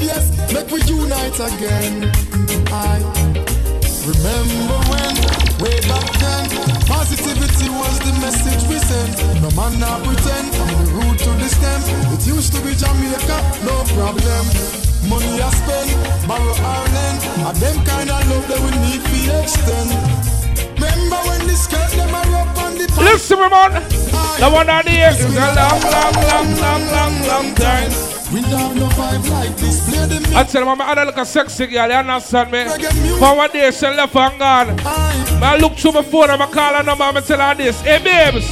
Yes, 0.00 0.32
make 0.54 0.70
we 0.70 0.80
unite 0.84 1.38
again. 1.38 2.10
I 2.72 3.04
remember 4.08 4.78
when, 4.88 5.17
way 5.60 5.78
back 5.90 6.06
then, 6.18 6.44
positivity 6.86 7.68
was 7.70 7.98
the 8.00 8.12
message 8.22 8.62
we 8.68 8.78
sent. 8.78 9.18
No 9.42 9.50
man 9.58 9.78
now 9.78 9.98
pretend, 10.04 10.54
from 10.54 10.68
the 10.78 10.86
root 10.94 11.18
to 11.18 11.30
the 11.38 11.48
stem. 11.48 11.80
It 12.14 12.26
used 12.26 12.52
to 12.54 12.60
be 12.62 12.74
Jamaica, 12.74 13.38
no 13.66 13.76
problem. 13.94 14.44
Money 15.08 15.40
I 15.40 15.50
spend, 15.50 15.90
borrow 16.28 16.52
or 16.52 16.84
lend. 16.94 17.18
And 17.46 17.56
them 17.56 17.76
kind 17.84 18.10
of 18.10 18.20
love 18.28 18.46
that 18.48 18.60
we 18.60 18.70
need 18.86 19.02
to 19.02 19.18
extend. 19.42 19.90
Remember 20.78 21.20
when 21.28 21.46
the 21.46 21.56
skirt 21.56 21.90
them 21.96 22.14
are 22.14 22.34
up 22.42 22.58
on 22.58 22.74
the? 22.78 22.86
Listen 23.02 23.38
man. 23.38 23.72
The 24.38 24.48
one 24.50 24.68
on 24.68 24.84
the 24.84 24.90
is 24.90 25.24
a 25.24 25.28
long, 25.58 25.80
long, 25.82 26.14
long, 26.30 26.48
long, 26.62 26.82
long, 26.92 27.14
long 27.26 27.54
time. 27.54 28.17
We 28.32 28.42
don't 28.42 28.50
have 28.50 28.76
no 28.76 28.86
vibe 28.88 29.30
like 29.30 29.56
this. 29.56 29.88
Play 29.88 30.06
the 30.06 30.14
music. 30.20 30.36
I 30.36 30.44
tell 30.44 30.64
them 30.66 30.80
I'm 30.80 30.98
a 30.98 31.04
look 31.06 31.16
a 31.16 31.24
sexy 31.24 31.66
girl, 31.66 31.88
you 31.88 31.94
understand 31.94 32.50
me? 32.52 32.64
For 33.18 33.34
one 33.36 33.50
day 33.50 33.70
she 33.70 33.86
left 33.86 34.14
and 34.14 34.38
gone. 34.38 34.80
I 35.42 35.56
look 35.56 35.74
through 35.76 35.92
my 35.92 36.02
phone 36.02 36.30
and 36.30 36.42
I 36.42 36.46
call 36.50 36.74
her 36.74 36.82
number 36.82 37.04
and 37.04 37.18
I 37.18 37.20
tell 37.22 37.38
her 37.40 37.54
this. 37.54 37.80
Hey 37.80 37.98
babes, 38.04 38.46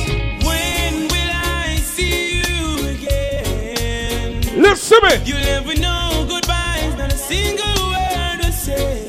When 0.47 1.09
will 1.09 1.31
I 1.35 1.77
see 1.77 2.39
you 2.39 2.89
again? 2.89 4.63
listen 4.63 5.01
to 5.01 5.07
me. 5.09 5.23
You'll 5.27 5.41
never 5.41 5.75
know 5.79 6.25
goodbyes, 6.27 6.97
not 6.97 7.13
a 7.13 7.17
single 7.17 7.91
word 7.91 8.41
to 8.45 8.53
say. 8.53 9.07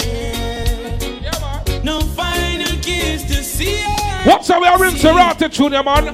No 1.83 2.01
final 2.01 2.75
kiss 2.81 3.23
to 3.23 3.41
see. 3.41 3.83
What's 4.25 4.49
how 4.49 4.59
we 4.59 4.67
are 4.67 4.77
rinse 4.77 5.05
around 5.05 5.39
the 5.39 5.47
junior 5.47 5.81
man? 5.81 6.07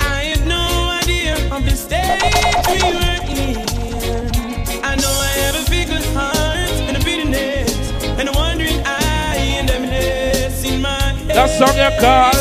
I 0.00 0.24
had 0.34 0.46
no 0.46 0.98
idea 1.02 1.36
of 1.50 1.64
the 1.64 1.70
state 1.74 2.20
we 2.68 2.92
were 2.92 3.11
That 11.34 11.48
song 11.48 11.74
you 11.76 11.90
call. 11.98 12.32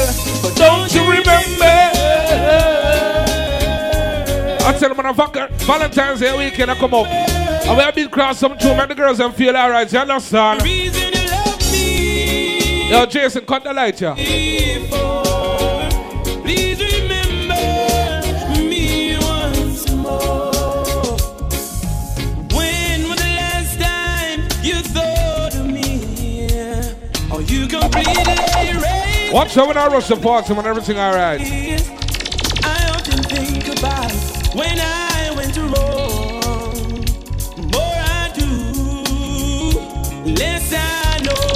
But 0.41 0.55
don't 0.57 0.93
you 0.93 1.01
remember? 1.01 1.65
I 4.63 4.77
tell 4.77 4.93
them 4.93 5.05
on 5.05 5.15
Valentine's 5.15 6.19
Day 6.19 6.37
weekend 6.37 6.71
I 6.71 6.75
come 6.75 6.93
up. 6.93 7.07
And 7.07 7.77
we 7.77 7.83
have 7.83 7.95
been 7.95 8.09
cross 8.09 8.39
some 8.39 8.57
tune, 8.57 8.75
make 8.75 8.89
the 8.89 8.95
girls 8.95 9.17
them 9.19 9.31
feel 9.31 9.55
alright, 9.55 9.91
you 9.91 9.99
understand? 9.99 10.61
Reason 10.63 11.13
you 11.13 11.27
love 11.29 11.71
me. 11.71 12.89
Yo, 12.91 13.05
Jason, 13.05 13.45
cut 13.45 13.63
the 13.63 13.73
light 13.73 13.97
here. 13.97 14.15
Watch 29.31 29.55
out 29.55 29.67
when 29.67 29.77
I 29.77 29.87
rush 29.87 30.09
the 30.09 30.17
party 30.17 30.51
when 30.53 30.65
everything 30.65 30.97
alright. 30.97 31.39
it? 31.41 31.89
I 32.65 32.89
often 32.89 33.23
think 33.23 33.65
about 33.79 34.11
when 34.53 34.77
I 34.77 35.31
went 35.37 35.55
wrong. 35.55 37.05
More 37.71 37.95
I 37.95 38.29
do, 38.35 38.49
less 40.33 40.73
I 40.73 41.21
know. 41.23 41.47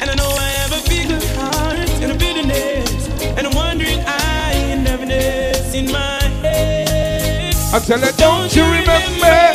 And 0.00 0.10
I 0.10 0.14
know 0.14 0.30
I 0.30 0.48
have 0.60 0.72
a 0.72 0.88
bigger 0.88 1.20
heart 1.36 1.90
and 2.00 2.12
a 2.12 2.14
bitterness 2.14 3.08
and 3.36 3.46
a 3.46 3.50
wandering 3.50 4.00
eye 4.06 4.54
and 4.72 4.88
heaviness 4.88 5.74
in 5.74 5.92
my 5.92 6.22
head. 6.40 7.54
I 7.74 7.78
tell 7.78 7.98
her, 7.98 8.12
don't? 8.12 8.38
Don't 8.38 8.56
you 8.56 8.62
remember? 8.62 9.47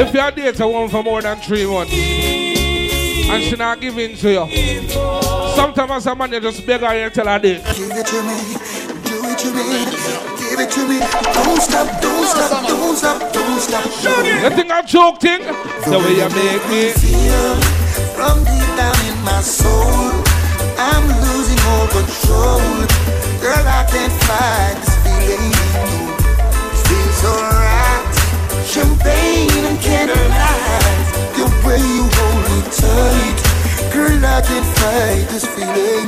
If 0.00 0.14
you 0.14 0.30
date 0.30 0.58
a 0.60 0.66
woman 0.66 0.88
for 0.88 1.02
more 1.02 1.20
than 1.20 1.36
three 1.40 1.66
months 1.66 1.92
and 1.92 3.42
she 3.44 3.54
not 3.54 3.82
giving 3.82 4.16
to 4.16 4.30
you, 4.32 4.48
sometimes 5.54 5.90
as 5.90 6.06
a 6.06 6.14
man 6.16 6.32
you 6.32 6.40
just 6.40 6.66
beg 6.66 6.80
her 6.80 6.86
and 6.86 7.12
tell 7.12 7.26
her 7.26 7.38
this. 7.38 7.60
Give 7.76 7.90
it 7.92 8.06
to 8.06 8.22
me, 8.24 8.36
do 9.04 9.20
it 9.28 9.38
to 9.44 9.52
me, 9.52 9.84
give 10.40 10.58
it 10.58 10.70
to 10.72 10.88
me. 10.88 11.00
Don't 11.34 11.60
stop, 11.60 12.00
don't 12.00 12.26
stop, 12.26 12.66
don't 12.66 12.96
stop, 12.96 13.32
don't 13.32 13.60
stop. 13.60 13.84
You 14.24 14.48
think 14.56 14.70
I 14.70 14.80
joke 14.80 15.20
thing? 15.20 15.42
The 15.42 15.98
way 15.98 16.16
you 16.16 16.28
make 16.32 16.64
me. 16.72 16.92
Feel 16.96 17.60
from 18.16 18.38
deep 18.44 18.70
down 18.80 18.96
in 19.04 19.20
my 19.22 19.42
soul, 19.42 20.16
I'm 20.80 21.04
losing 21.28 21.60
all 21.68 21.86
control. 21.92 22.88
Girl, 23.42 23.64
I 23.68 23.84
can't 23.92 24.12
fight 24.24 24.80
this 24.80 24.96
feeling. 25.04 25.52
It 26.72 26.88
feels 26.88 27.24
alright. 27.26 27.59
Champagne 28.70 29.50
and 29.66 29.78
candlelight. 29.82 31.06
The 31.34 31.42
way 31.66 31.82
you 31.82 32.06
hold 32.06 32.42
me 32.46 32.62
tight. 32.70 33.38
Girl, 33.90 34.14
I 34.22 34.38
can't 34.46 34.66
fight 34.78 35.26
this 35.26 35.42
feeling. 35.44 36.06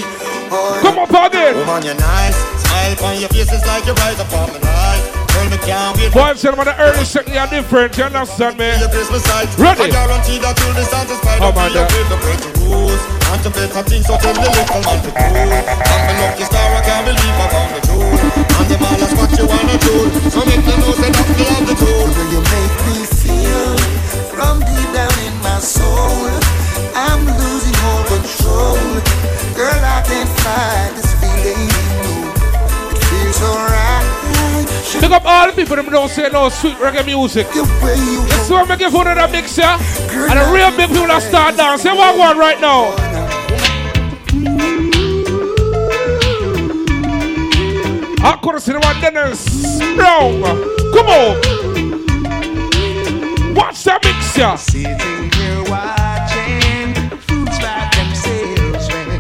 Oh, 0.55 0.79
Come 0.81 0.99
on, 1.01 1.09
party! 1.09 1.43
Woman, 1.59 1.83
you're 1.83 1.99
nice. 1.99 2.37
Smile 2.63 2.93
upon 2.93 3.19
your 3.19 3.29
face 3.31 3.51
is 3.51 3.67
like 3.67 3.85
you 3.85 3.95
rise 3.95 4.21
upon 4.21 4.53
the 4.53 4.61
night. 4.61 5.03
Girl, 5.35 5.51
me 5.51 5.59
can't 5.67 5.97
wait 5.99 6.13
Boy, 6.13 6.21
I'm 6.39 6.55
about 6.55 6.67
the 6.71 6.77
early 6.79 7.05
second 7.05 7.35
you're 7.35 7.47
different, 7.49 7.99
you 7.99 8.05
understand 8.05 8.57
me? 8.59 8.71
your 8.79 8.89
Christmas 8.89 9.27
night. 9.27 9.51
Ready? 9.59 9.83
I 9.83 9.91
guarantee 9.91 10.39
that 10.39 10.55
you'll 10.63 10.75
distance 10.79 11.11
in 11.11 11.17
spite 11.19 11.41
Oh, 11.43 11.49
of 11.49 11.55
my 11.57 11.67
your 11.67 11.83
God. 11.89 13.22
Faith, 13.33 13.45
the 13.45 13.51
break 13.51 13.73
the 13.73 13.73
rules. 13.73 13.73
And 13.73 13.73
to 13.73 13.73
better 13.73 13.83
things, 13.89 14.07
so 14.07 14.17
tell 14.19 14.35
the 14.35 14.41
little 14.41 14.67
man 14.69 14.83
to 14.83 15.09
do. 15.09 15.17
I'm 15.17 16.09
a 16.09 16.21
lucky 16.21 16.45
star, 16.45 16.61
I 16.61 16.81
can't 16.85 17.05
believe 17.07 17.39
I 17.41 17.49
found 17.49 17.71
the 17.73 17.81
truth. 17.87 18.21
And 18.53 18.67
them 18.69 18.83
all 18.85 19.03
ask 19.03 19.17
what 19.17 19.33
you 19.39 19.47
wanna 19.47 19.79
do. 19.79 19.97
So 20.31 20.41
make 20.45 20.65
them 20.65 20.81
know, 20.81 20.93
that 20.93 21.13
me 21.33 21.45
have 21.49 21.67
the 21.67 21.75
tool. 21.77 22.05
Will 22.13 22.29
you 22.29 22.43
make 22.53 22.77
me 22.87 22.99
feel 23.09 23.77
from 24.29 24.61
deep 24.61 24.89
down 24.93 25.17
in 25.25 25.35
my 25.41 25.59
soul? 25.61 26.29
I'm 26.95 27.25
losing 27.25 27.77
all 27.85 28.05
control. 28.05 28.77
Girl, 29.57 29.81
I 29.81 30.03
can't 30.05 30.29
fight 30.45 30.93
this 30.97 31.13
feeling. 31.21 31.73
It 32.93 33.01
feels 33.09 33.41
alright. 33.41 34.05
Pick 35.01 35.11
up 35.11 35.25
all 35.25 35.47
the 35.49 35.53
people 35.53 35.77
that 35.77 35.89
don't 35.89 36.09
say 36.09 36.29
no 36.29 36.49
sweet 36.49 36.77
reggae 36.77 37.05
music. 37.05 37.49
The 37.49 37.65
way 37.83 37.97
you 37.97 38.23
This 38.29 38.45
is 38.45 38.51
what 38.51 38.71
I 38.71 38.77
give 38.77 38.93
one 38.93 39.09
of 39.09 39.17
the 39.17 39.29
mix, 39.29 39.57
yeah? 39.57 39.81
And 40.13 40.39
the 40.39 40.45
real 40.53 40.71
big 40.77 40.89
people 40.89 41.09
that 41.09 41.23
start 41.23 41.57
dancing. 41.57 41.97
What 41.97 42.17
one 42.19 42.39
right 42.39 42.61
now? 42.61 42.93
I 48.25 48.37
could 48.41 48.55
one 48.55 49.01
Dennis 49.01 49.79
Brown. 49.97 50.43
Come 50.95 51.09
on. 51.09 51.35
Watch 53.53 53.83
that 53.83 53.99
mix, 54.05 54.39
yeah? 54.39 54.55
Sitting 54.55 55.29
here 55.35 55.63
watching 55.67 56.95
fools 57.27 57.59
by 57.59 57.91
themselves 57.99 58.87
when 58.95 59.19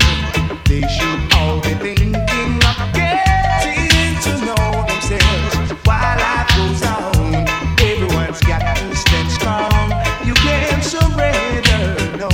they 0.70 0.86
should 0.86 1.18
all 1.34 1.58
be 1.62 1.74
thinking 1.82 2.14
of 2.62 2.78
getting 2.94 4.14
to 4.22 4.32
know 4.46 4.86
themselves. 4.86 5.74
While 5.82 6.16
life 6.22 6.46
goes 6.54 6.86
on, 6.86 7.42
everyone's 7.82 8.38
got 8.46 8.62
to 8.62 8.86
stand 8.94 9.30
strong. 9.34 9.90
You 10.24 10.34
can't 10.46 10.84
surrender, 10.84 11.98
no, 12.22 12.30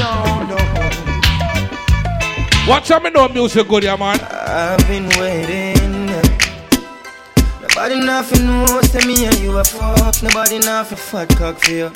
no, 0.00 0.12
no. 0.48 0.56
Watch 2.66 2.90
out, 2.90 3.02
me 3.02 3.10
music 3.34 3.68
good, 3.68 3.84
yeah, 3.84 3.96
man. 3.96 4.18
I've 4.18 4.78
been 4.88 5.06
waiting. 5.20 5.29
Nobody 7.80 8.00
nothing 8.04 8.46
knows 8.46 8.90
to 8.90 9.06
me 9.06 9.24
and 9.24 9.38
you 9.38 9.56
a 9.56 9.64
fuck. 9.64 10.22
Nobody 10.22 10.58
nothing 10.58 10.98
fat 10.98 11.30
cock 11.30 11.58
for 11.60 11.70
you. 11.70 11.90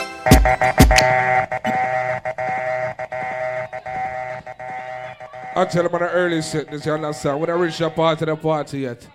I 5.55 5.67
tell 5.71 5.83
them 5.83 5.95
on 5.95 6.01
the 6.01 6.09
early 6.11 6.41
sickness, 6.41 6.87
you 6.87 6.93
understand? 6.93 7.39
We 7.39 7.47
don't 7.49 7.61
reach 7.61 7.77
the 7.77 7.91
part 7.91 8.23
of 8.23 8.29
the 8.29 8.35
party 8.35 8.79
yet. 8.79 9.07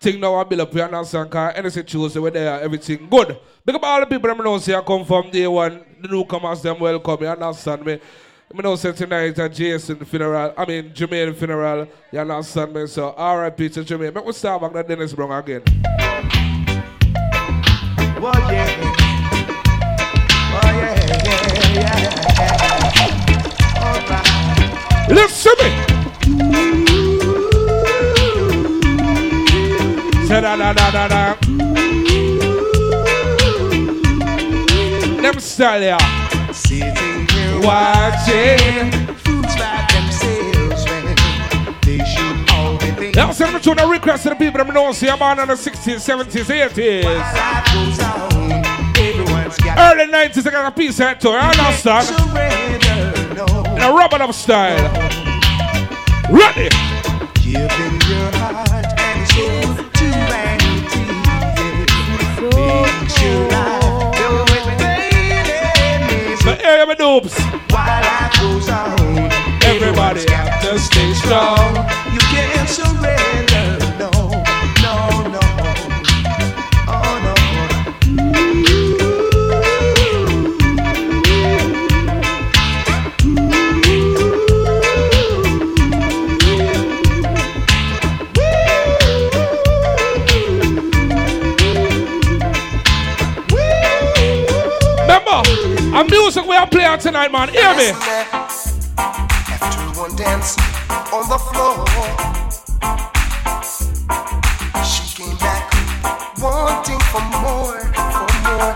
Thing 0.00 0.18
now 0.18 0.36
I 0.36 0.44
build 0.44 0.62
up, 0.62 0.72
you 0.72 0.80
understand? 0.80 1.28
Because 1.28 1.52
anything 1.54 1.84
Tuesday, 1.84 2.20
we're 2.20 2.30
there, 2.30 2.58
everything 2.58 3.06
good. 3.06 3.38
Up 3.68 3.82
all 3.82 4.00
the 4.00 4.06
people 4.06 4.34
that 4.34 4.42
know 4.42 4.56
say 4.56 4.74
I 4.74 4.80
come 4.80 5.04
from 5.04 5.30
day 5.30 5.46
one, 5.46 5.84
the 6.00 6.08
newcomers, 6.08 6.62
them 6.62 6.80
welcome, 6.80 7.20
you 7.20 7.28
understand 7.28 7.84
me? 7.84 8.00
I 8.50 8.62
know 8.62 8.76
say 8.76 8.92
tonight 8.92 9.38
at 9.38 9.52
Jason 9.52 10.02
funeral, 10.06 10.54
I 10.56 10.64
mean 10.64 10.90
Jermaine 10.94 11.36
funeral, 11.36 11.86
you 12.10 12.18
understand 12.18 12.72
me? 12.72 12.86
So 12.86 13.08
RIP 13.08 13.58
to 13.74 13.84
Jermaine. 13.84 14.14
Make 14.14 14.24
we 14.24 14.32
start 14.32 14.62
back 14.62 14.72
to 14.72 14.82
Dennis 14.82 15.12
Brown 15.12 15.30
again. 15.32 15.62
Oh 18.16 18.32
yeah, 18.50 18.70
oh 20.54 20.60
yeah, 20.64 20.96
yeah, 21.24 21.44
yeah. 21.74 22.18
Alright. 23.84 25.10
Listen 25.10 25.56
me! 25.60 25.68
Say 30.26 30.40
da 30.40 30.56
da 30.56 30.72
da 30.72 30.90
da 30.90 31.08
da. 31.08 31.34
Them 35.20 35.38
style 35.38 35.82
yeah. 35.82 35.98
Watching. 37.60 38.90
fools 39.18 39.54
by 39.56 39.86
themselves 39.92 40.84
when 40.88 41.04
they 41.82 41.98
should 42.04 42.50
all 42.50 42.72
be 42.78 42.86
thinking. 42.92 43.12
Now 43.16 43.32
send 43.32 43.54
me 43.54 43.60
to 43.60 43.74
the 43.74 43.86
request 43.86 44.22
to 44.24 44.30
the 44.30 44.36
people 44.36 44.64
that 44.64 44.72
know 44.72 44.92
see 44.92 45.08
on 45.08 45.38
in 45.40 45.48
the 45.48 45.54
60s, 45.54 46.00
70s, 46.00 46.44
80s. 46.44 47.04
On, 47.04 48.78
Early 49.78 50.06
90s, 50.12 50.46
I 50.46 50.50
got 50.50 50.66
a 50.66 50.74
piece 50.74 51.00
of 51.00 51.06
it 51.08 51.20
too, 51.20 51.28
you 51.28 51.34
understand? 51.36 52.08
no. 53.36 53.46
In 53.76 53.82
a 53.82 53.92
rubber 53.92 54.22
up 54.22 54.32
style. 54.34 54.76
Ready? 56.30 56.68
Giving 57.34 58.00
your 58.08 58.30
heart 58.36 58.86
and 58.98 59.28
soul 59.30 59.74
to 59.76 60.06
vanity. 60.28 61.04
Makes 62.56 63.22
your 63.22 63.40
life 63.48 64.18
go 64.18 64.28
with 64.42 64.66
pain 64.78 66.36
So 66.38 66.50
here 66.54 66.86
my 66.86 66.94
dupes. 66.94 67.47
Everybody 69.64 70.24
have 70.30 70.62
to 70.62 70.78
stay 70.78 71.12
strong. 71.14 72.07
A 95.98 96.04
music 96.04 96.44
we 96.46 96.54
are 96.56 96.66
playing 96.68 96.98
tonight, 97.00 97.32
man. 97.32 97.48
Hear 97.48 97.74
me. 97.74 97.88
After 98.98 100.00
one 100.00 100.14
dance 100.16 100.56
on 101.12 101.28
the 101.28 101.38
floor, 101.38 101.84
she 104.84 105.22
came 105.22 105.36
back 105.38 105.72
wanting 106.40 107.00
for 107.10 107.20
more, 107.42 107.80
for 107.80 108.28
more. 108.46 108.74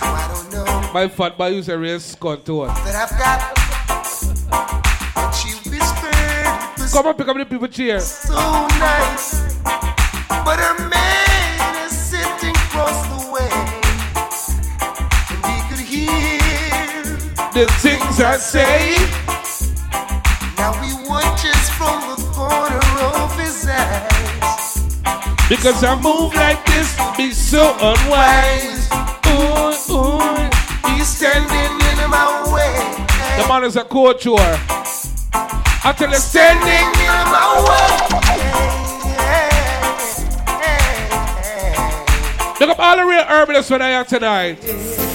Now 0.00 0.12
I 0.14 0.28
don't 0.34 0.52
know 0.52 0.90
My 0.92 1.08
fat 1.08 1.38
boy 1.38 1.48
use 1.48 1.68
a 1.68 1.78
race 1.78 2.14
gun 2.16 2.42
to 2.42 2.62
us. 2.62 2.78
that 2.84 2.94
I've 2.94 3.18
got. 3.18 3.40
But 5.14 5.30
she 5.32 5.48
whispered 5.70 6.92
Come 6.92 7.06
and 7.06 7.16
pick 7.16 7.28
up 7.28 7.36
the 7.38 7.46
people 7.46 7.68
cheer. 7.68 8.00
so 8.00 8.34
nice. 8.34 9.54
But 10.44 10.58
her 10.58 10.88
man 10.88 11.21
The 17.54 17.66
things 17.80 18.18
I 18.18 18.38
say. 18.38 18.96
Now 20.56 20.72
he 20.80 20.94
watches 21.06 21.68
from 21.76 22.00
the 22.08 22.16
corner 22.32 22.80
of 23.20 23.38
his 23.38 23.66
eyes. 23.68 24.80
Because 25.50 25.84
I 25.84 25.94
move 26.00 26.34
like 26.34 26.64
this, 26.64 26.96
be 27.14 27.30
so 27.30 27.76
unwise. 27.78 28.88
Ooh, 29.28 29.92
ooh. 29.92 30.50
He's 30.96 31.06
standing 31.06 31.76
in 31.92 32.10
my 32.10 32.24
way. 32.54 32.72
The 33.36 33.46
man 33.46 33.64
is 33.64 33.76
a 33.76 33.84
couture. 33.84 34.38
I 35.84 35.92
tell 35.94 36.08
you, 36.08 36.16
standing. 36.16 36.62
Standing 36.62 36.88
in 37.04 37.28
my 37.28 37.60
way. 37.68 38.12
Look 42.60 42.70
up 42.70 42.78
all 42.78 42.96
the 42.96 43.04
real 43.04 43.24
herbalists 43.24 43.70
when 43.70 43.82
I 43.82 43.90
am 43.90 44.06
tonight. 44.06 45.11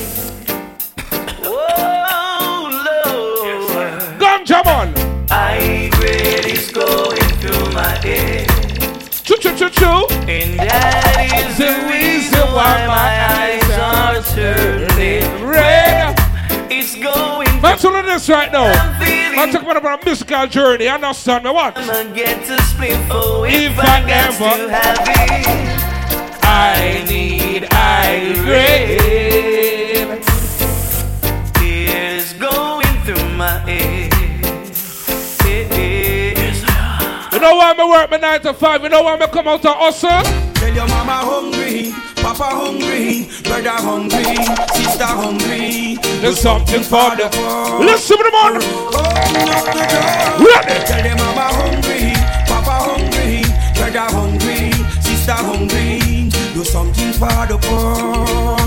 And 10.30 10.58
that 10.60 11.27
is 11.36 11.58
The 11.58 11.75
reason 11.91 12.39
why 12.56 12.88
my 12.88 13.12
eyes 13.36 13.67
are 13.75 14.23
turning 14.34 15.45
Red. 15.45 16.15
It's 16.71 16.95
going 16.95 17.62
Man, 17.62 17.77
to 17.77 18.01
this 18.06 18.30
right 18.30 18.49
now. 18.51 18.71
Man, 18.99 19.51
talking 19.51 19.75
about 19.75 20.01
a 20.01 20.06
musical 20.06 20.47
journey. 20.47 20.88
Understand 20.88 21.43
me? 21.43 21.51
What? 21.51 21.75
to 21.75 22.12
get 22.15 22.45
to 22.45 22.62
split 22.63 22.95
for 23.10 23.45
if, 23.45 23.71
If 23.73 23.80
I, 23.80 23.82
I 23.82 24.08
got 24.08 24.41
ever- 24.41 24.67
to 24.67 24.69
have 24.73 25.08
it. 25.10 26.43
I 26.45 27.03
need 27.10 27.67
high 27.73 28.34
grade. 28.45 29.57
You 37.38 37.41
know 37.41 37.54
why 37.56 37.76
I 37.78 37.88
work 37.88 38.10
my 38.10 38.17
9 38.17 38.41
to 38.41 38.54
5? 38.56 38.82
You 38.82 38.89
know 38.89 39.04
why 39.04 39.15
I 39.15 39.28
come 39.28 39.47
out 39.47 39.62
to 39.62 39.69
hustle? 39.69 40.10
Tell 40.56 40.73
your 40.73 40.88
mama 40.88 41.21
hungry, 41.21 41.93
papa 42.15 42.50
hungry, 42.50 43.30
brother 43.43 43.78
hungry, 43.78 44.41
sister 44.73 45.06
hungry. 45.06 46.00
There's 46.19 46.39
something 46.39 46.82
for 46.82 47.15
the 47.15 47.30
poor. 47.32 47.86
Listen 47.86 48.17
to 48.17 48.23
the 48.23 48.32
man. 48.34 48.54
Ready? 50.41 50.82
Tell 50.88 51.04
them 51.04 51.17
mama 51.17 51.54
hungry, 51.54 52.17
papa 52.50 52.89
hungry, 52.89 53.45
brother 53.78 54.10
hungry, 54.17 54.73
sister 55.00 55.34
hungry. 55.34 56.32
Do 56.56 56.63
something 56.63 57.13
for 57.13 57.45
the 57.45 57.60
poor. 57.62 58.66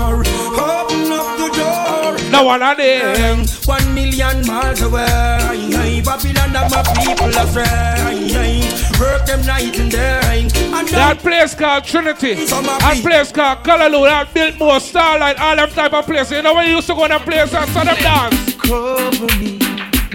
Open 2.33 2.61
up 2.61 2.77
the 2.77 2.83
door. 2.83 3.11
No 3.11 3.23
one 3.35 3.43
of 3.43 3.47
them. 3.47 3.47
One 3.65 3.95
million 3.95 4.47
miles 4.47 4.81
away. 4.81 6.01
Babylon 6.03 6.55
and 6.55 6.71
my 6.71 6.83
people 7.03 7.27
astray. 7.27 8.61
Work 8.99 9.25
them 9.25 9.45
night 9.45 9.79
and 9.79 9.91
day. 9.91 10.49
And 10.55 10.87
That 10.89 11.19
place 11.19 11.55
called 11.55 11.83
Trinity. 11.85 12.33
That 12.35 12.99
place 13.01 13.31
called 13.31 13.59
Callaloo. 13.59 14.05
That 14.05 14.33
Biltmore, 14.33 14.79
Starlight, 14.79 15.39
all 15.39 15.55
them 15.55 15.69
type 15.69 15.93
of 15.93 16.05
places. 16.05 16.31
You 16.31 16.41
know 16.43 16.53
when 16.53 16.67
you 16.67 16.75
used 16.75 16.87
to 16.87 16.95
go 16.95 17.05
a 17.05 17.19
place 17.19 17.53
and 17.53 17.69
saw 17.71 17.83
them 17.83 17.95
dance? 17.97 18.55
Cover 18.55 19.39
me. 19.39 19.59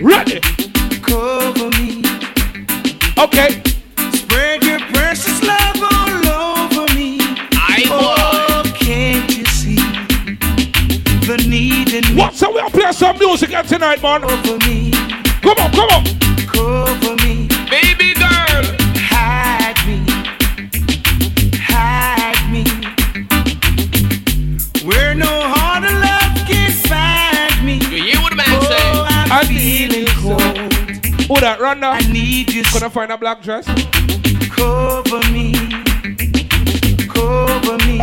Ready? 0.00 0.40
Cover 1.02 1.70
me. 1.70 2.02
Okay. 3.18 3.62
Spread 4.12 4.62
your 4.62 4.80
precious 4.92 5.42
love 5.42 5.82
all 5.92 6.72
over 6.72 6.94
me. 6.94 7.18
I 7.52 7.84
oh, 7.88 8.62
can't 8.78 9.30
you 9.36 9.44
see 9.46 9.76
the 11.26 11.44
need 11.48 11.85
in 12.16 12.22
me? 12.22 12.22
What? 12.22 12.34
So 12.34 12.52
we'll 12.52 12.70
play 12.70 12.92
some 12.92 13.18
music 13.18 13.50
here 13.50 13.62
tonight, 13.62 14.02
man. 14.02 14.22
Cover 14.22 14.58
me. 14.66 14.90
Come 15.42 15.58
on, 15.58 15.70
come 15.72 15.88
on. 15.90 16.04
Cover 16.46 17.16
me. 17.24 17.48
Baby 17.70 18.14
girl. 18.14 18.64
Hide 18.96 19.76
me. 19.86 20.04
Hide 21.58 22.50
me. 22.50 22.64
Where 24.86 25.14
no 25.14 25.26
heart 25.26 25.84
of 25.84 25.92
love 25.92 26.46
can 26.46 26.70
find 26.88 27.66
me. 27.66 27.74
You 27.74 28.02
hear 28.04 28.20
what 28.20 28.30
the 28.30 28.36
man 28.36 28.46
oh, 28.48 28.60
say? 28.62 28.86
I'm 29.08 29.32
I 29.32 29.44
feeling 29.44 30.06
cold. 30.16 30.72
Who 31.28 31.40
that 31.40 31.60
run 31.60 31.80
now? 31.80 31.92
I 31.92 32.00
need 32.00 32.52
you. 32.52 32.62
Could 32.64 32.82
I 32.82 32.88
find 32.88 33.10
a 33.12 33.18
black 33.18 33.42
dress? 33.42 33.66
Cover 34.50 35.20
me. 35.32 35.52
Cover 37.08 37.78
me. 37.84 37.98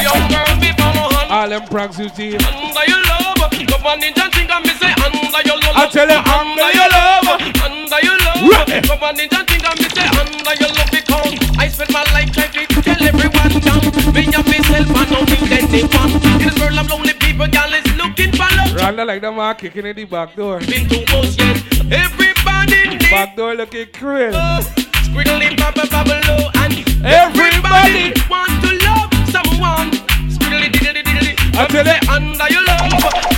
Young 0.00 0.28
girl, 0.28 0.60
be 0.60 0.70
on 0.82 0.94
hand. 0.94 1.13
All 1.30 1.48
them 1.48 1.64
pranks 1.66 1.98
you 1.98 2.08
see. 2.10 2.36
Under 2.36 2.84
your 2.86 3.02
love, 3.04 3.36
go 3.38 3.76
on 3.88 4.02
in 4.02 4.12
and 4.14 4.32
think 4.32 4.50
and 4.50 4.62
me 4.64 4.72
say 4.74 4.92
under 4.92 5.42
your 5.46 5.58
love. 5.60 5.74
I 5.76 5.88
tell 5.90 6.08
you, 6.08 6.20
under 6.20 6.70
your 6.72 6.88
love. 6.90 7.26
under 7.64 8.00
your 8.04 8.18
love. 8.24 8.42
Right. 8.44 8.90
On 9.04 9.20
in 9.20 9.28
and 9.32 9.46
think 9.48 9.64
and 9.64 9.78
me 9.80 9.88
say 9.92 10.06
under 10.08 10.54
your 10.60 10.72
love 10.74 10.90
because 10.90 11.34
I 11.58 11.68
spend 11.68 11.92
my 11.92 12.04
life 12.12 12.30
trying 12.32 12.52
to 12.52 12.82
tell 12.82 13.02
everyone 13.02 13.60
down. 13.60 13.82
Me 14.14 14.24
and 14.24 14.46
myself, 14.46 14.88
I 14.94 15.04
don't 15.10 15.28
think 15.28 15.50
anyone. 15.50 16.10
In 16.40 16.48
this 16.48 16.56
world 16.60 16.78
of 16.78 16.88
lonely 16.90 17.14
people, 17.14 17.48
girl 17.48 17.72
is 17.74 17.86
looking 17.96 18.32
for 18.32 18.48
love. 18.56 18.74
Randa 18.76 19.04
like 19.04 19.20
them 19.22 19.38
are 19.38 19.54
kicking 19.54 19.86
in 19.86 19.96
the 19.96 20.04
back 20.04 20.34
door. 20.36 20.60
Been 20.60 20.88
too 20.88 21.04
much 21.12 21.36
yet. 21.38 21.58
Everybody 21.92 22.98
Back 23.10 23.36
door 23.36 23.54
looking 23.54 23.86
crazy. 23.92 24.36
Oh, 24.36 24.60
squiggly 25.06 25.56
bubble 25.56 25.88
bubble 25.90 26.20
low 26.28 26.50
and 26.54 26.72
Everybody. 27.04 28.12
want 28.30 28.50
to 28.64 28.70
love 28.86 29.12
someone. 29.30 29.90
Squiggly 30.30 30.70
diddly 30.72 31.02
diddly. 31.02 31.13
I 31.56 31.66
tell 31.68 31.86
you, 31.86 32.10
Under 32.10 32.48
your 32.52 32.64
love, 32.64 32.82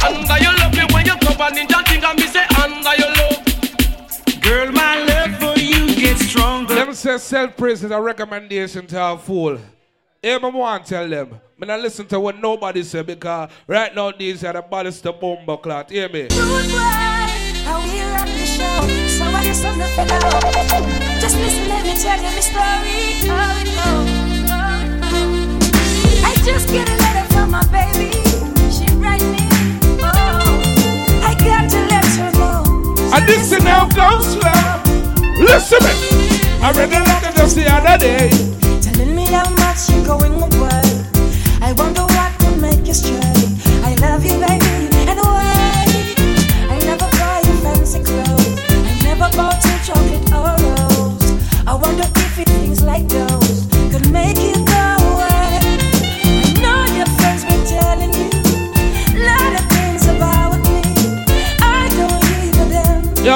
under 0.02 0.38
your 0.42 0.55
love, 0.57 0.72
me 0.72 0.85
when 0.94 1.05
you 1.05 1.12
come 1.20 1.40
and 1.40 1.57
ninja 1.57 1.87
thing 1.87 2.02
and 2.02 2.18
me 2.18 2.26
say 2.26 2.46
under 2.62 2.96
your 2.96 3.12
love. 3.12 4.40
Girl, 4.40 4.72
my 4.72 5.05
love 5.05 5.37
for 5.38 5.61
you 5.61 5.94
gets 5.94 6.26
stronger. 6.26 6.74
them 6.74 6.94
say 6.94 7.18
self-praise 7.18 7.85
is 7.85 7.90
a 7.90 8.00
recommendation 8.00 8.87
to 8.87 9.05
a 9.12 9.18
fool. 9.18 9.59
Hey, 10.22 10.33
I 10.35 10.38
want 10.38 10.85
to 10.87 10.88
tell 10.94 11.09
them. 11.09 11.38
Me 11.59 11.66
not 11.66 11.81
listen 11.81 12.07
to 12.07 12.18
what 12.18 12.38
nobody 12.38 12.83
say 12.83 13.02
because 13.02 13.50
right 13.66 13.94
now 13.94 14.11
these 14.12 14.42
are 14.44 14.52
the 14.55 14.62
baddest 14.62 15.02
the 15.02 15.12
bomber 15.12 15.59
clot. 15.59 15.90
Hear 15.90 16.09
me? 16.09 16.22
Rude 16.22 16.31
boy, 16.31 16.79
how 17.68 17.83
we 17.83 18.00
rock 18.00 18.26
the 18.26 18.46
show. 18.46 18.81
Somebody 19.09 19.52
sung 19.52 19.79
the 19.79 19.85
fellow. 19.88 20.40
Just 21.20 21.37
listen, 21.37 21.68
let 21.68 21.85
me 21.85 21.94
tell 21.94 22.16
you 22.16 22.31
my 22.31 22.40
story. 22.40 23.29
How 23.29 23.61
it 23.61 23.68
goes, 23.76 24.50
how. 24.50 24.66
I 26.29 26.35
just 26.44 26.68
get 26.70 26.88
a 26.88 26.96
letter 26.96 27.26
from 27.57 27.71
my 27.73 27.92
baby. 27.92 28.11
She 28.71 28.87
write 28.97 29.23
me, 29.23 29.49
oh, 30.03 30.61
I 31.23 31.35
got 31.38 31.71
to 31.71 31.81
let. 31.90 32.05
And 33.14 33.27
this 33.29 33.53
is 33.53 33.62
now 33.62 33.88
goes 33.88 34.33
slow. 34.33 34.83
Listen 35.38 35.79
me. 35.85 35.95
I 36.61 36.73
read 36.73 36.90
the 36.90 37.01
letter 37.01 37.33
just 37.37 37.57
the 37.57 37.66
other 37.71 37.99
day. 37.99 38.31
Telling 38.81 39.14
me 39.14 39.27
how 39.27 39.49
much 39.51 39.88
you're 39.90 40.07
going 40.07 40.35
away. 40.35 40.83
I 41.62 41.73
wonder 41.73 42.03
what 42.03 42.33
will 42.42 42.57
make 42.61 42.87
you 42.87 42.95
stray. 42.95 43.21
I 43.85 43.95
love 44.01 44.25
you, 44.25 44.38
baby, 44.40 44.88
and? 45.09 45.21
I 46.69 46.79
never 46.85 47.09
buy 47.19 47.40
you 47.45 47.55
fancy 47.62 48.03
clothes. 48.03 48.61
I 48.69 49.01
never 49.03 49.29
bought 49.37 49.64
you 49.64 49.77
chocolate 49.87 50.33
or 50.33 50.57
rose. 50.66 51.31
I 51.66 51.75
wonder 51.75 52.05
if 52.05 52.38
it 52.38 52.49
things 52.49 52.83
like 52.83 53.09
those 53.09 53.66
could 53.92 54.11
make 54.11 54.38
you 54.38 54.56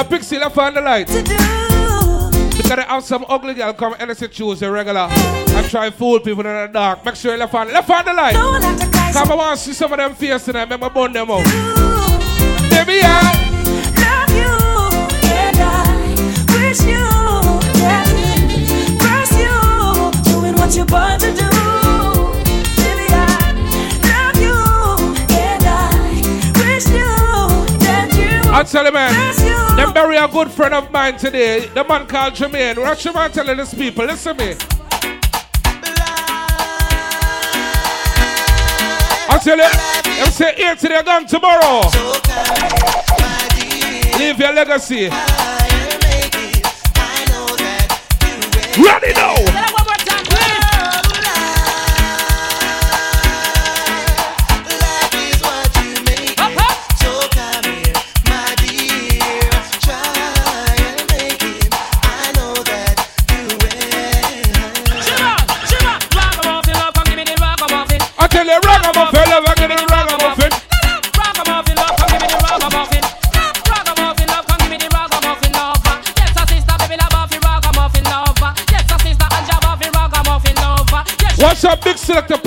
Yeah, 0.01 0.07
Pixie 0.07 0.39
left 0.39 0.57
on 0.57 0.73
the 0.73 0.81
light. 0.81 1.05
Because 1.05 2.75
they 2.75 2.81
have 2.81 3.03
some 3.03 3.23
ugly 3.29 3.53
girl 3.53 3.71
come 3.73 3.93
and 3.93 4.01
anything 4.01 4.29
Tuesday 4.29 4.67
regular 4.67 5.07
and 5.11 5.69
try 5.69 5.91
fool 5.91 6.19
people 6.19 6.43
in 6.43 6.55
the 6.55 6.69
dark. 6.73 7.05
Make 7.05 7.15
sure 7.15 7.33
you 7.33 7.37
left 7.37 7.53
on 7.53 7.71
left 7.71 7.87
on 7.87 8.05
the 8.05 8.13
light. 8.13 8.33
Don't 8.33 8.63
have 8.63 8.79
to 8.79 8.89
cry 8.89 9.11
Come 9.13 9.27
so 9.27 9.33
I 9.33 9.35
want 9.35 9.59
to 9.59 9.63
see 9.63 9.73
some 9.73 9.91
of 9.93 9.99
them 9.99 10.15
face 10.15 10.43
tonight. 10.45 10.69
Make 10.69 10.81
me 10.81 10.89
burn 10.89 11.13
them 11.13 11.29
out. 11.29 11.43
Baby, 12.71 13.01
I 13.03 13.29
love 14.01 14.33
you, 14.33 14.57
and 15.29 15.57
I 15.61 15.85
wish 16.49 16.81
you 16.81 17.05
that 17.77 18.07
first 18.97 19.33
you 19.37 20.33
doing 20.33 20.55
what 20.55 20.75
you're 20.75 20.85
born 20.87 21.19
to 21.19 21.29
do. 21.29 21.49
Baby, 22.81 23.05
I 23.13 23.53
love 24.09 24.37
you, 24.41 24.57
and 25.37 25.63
I 25.63 25.79
wish 26.57 26.87
you 26.87 27.05
that 27.77 28.09
you 28.17 28.51
I 28.51 28.63
tell 28.63 28.83
you, 28.83 28.91
man. 28.91 29.60
Them 29.81 29.93
bury 29.93 30.15
a 30.15 30.27
good 30.27 30.51
friend 30.51 30.75
of 30.75 30.91
mine 30.91 31.17
today. 31.17 31.67
The 31.73 31.83
man 31.83 32.05
called 32.05 32.35
Jermaine. 32.35 32.77
What 32.77 32.99
Jermaine 32.99 33.33
telling 33.33 33.57
these 33.57 33.73
people? 33.73 34.05
Listen 34.05 34.37
to 34.37 34.45
me. 34.45 34.55
I 39.27 39.39
tell 39.43 39.57
you, 39.57 40.17
them 40.17 40.29
say 40.29 40.53
here 40.55 40.75
today, 40.75 41.01
gone 41.01 41.25
tomorrow. 41.25 41.81
Leave 44.19 44.37
your 44.37 44.53
legacy. 44.53 45.09
Ready 48.77 49.13
now. 49.13 49.70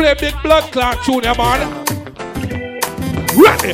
Play 0.04 0.30
big 0.30 0.42
blood 0.42 0.64
clot 0.70 1.02
tune, 1.02 1.22
yeah, 1.22 1.32
man? 1.38 1.60
Ready? 3.40 3.72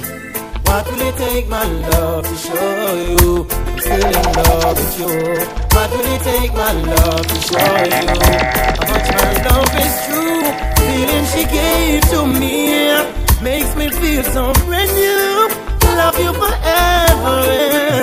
What 0.62 0.86
will 0.86 1.02
it 1.08 1.16
take, 1.16 1.48
my 1.48 1.64
love, 1.64 2.24
to 2.24 2.36
show 2.36 2.94
you 3.18 3.46
I'm 3.50 3.78
still 3.80 4.06
in 4.06 4.26
love 4.38 4.76
with 4.78 4.98
you? 5.00 5.10
What 5.74 5.90
will 5.90 6.08
it 6.14 6.22
take, 6.22 6.52
my 6.54 6.72
love, 6.72 7.26
to 7.26 7.38
show 7.48 7.74
you 7.94 8.06
how 8.78 8.86
much 8.90 9.08
my 9.18 9.30
love 9.48 9.74
is 9.84 9.94
true? 10.06 10.42
Feeling 10.78 11.26
she 11.32 11.42
gave 11.50 12.02
to 12.12 12.20
me, 12.26 12.56
makes 13.42 13.74
me 13.74 13.90
feel 13.90 14.22
so 14.22 14.52
brand 14.66 14.92
new. 14.92 15.48
Love 15.96 16.18
you 16.20 16.32
forever. 16.32 17.99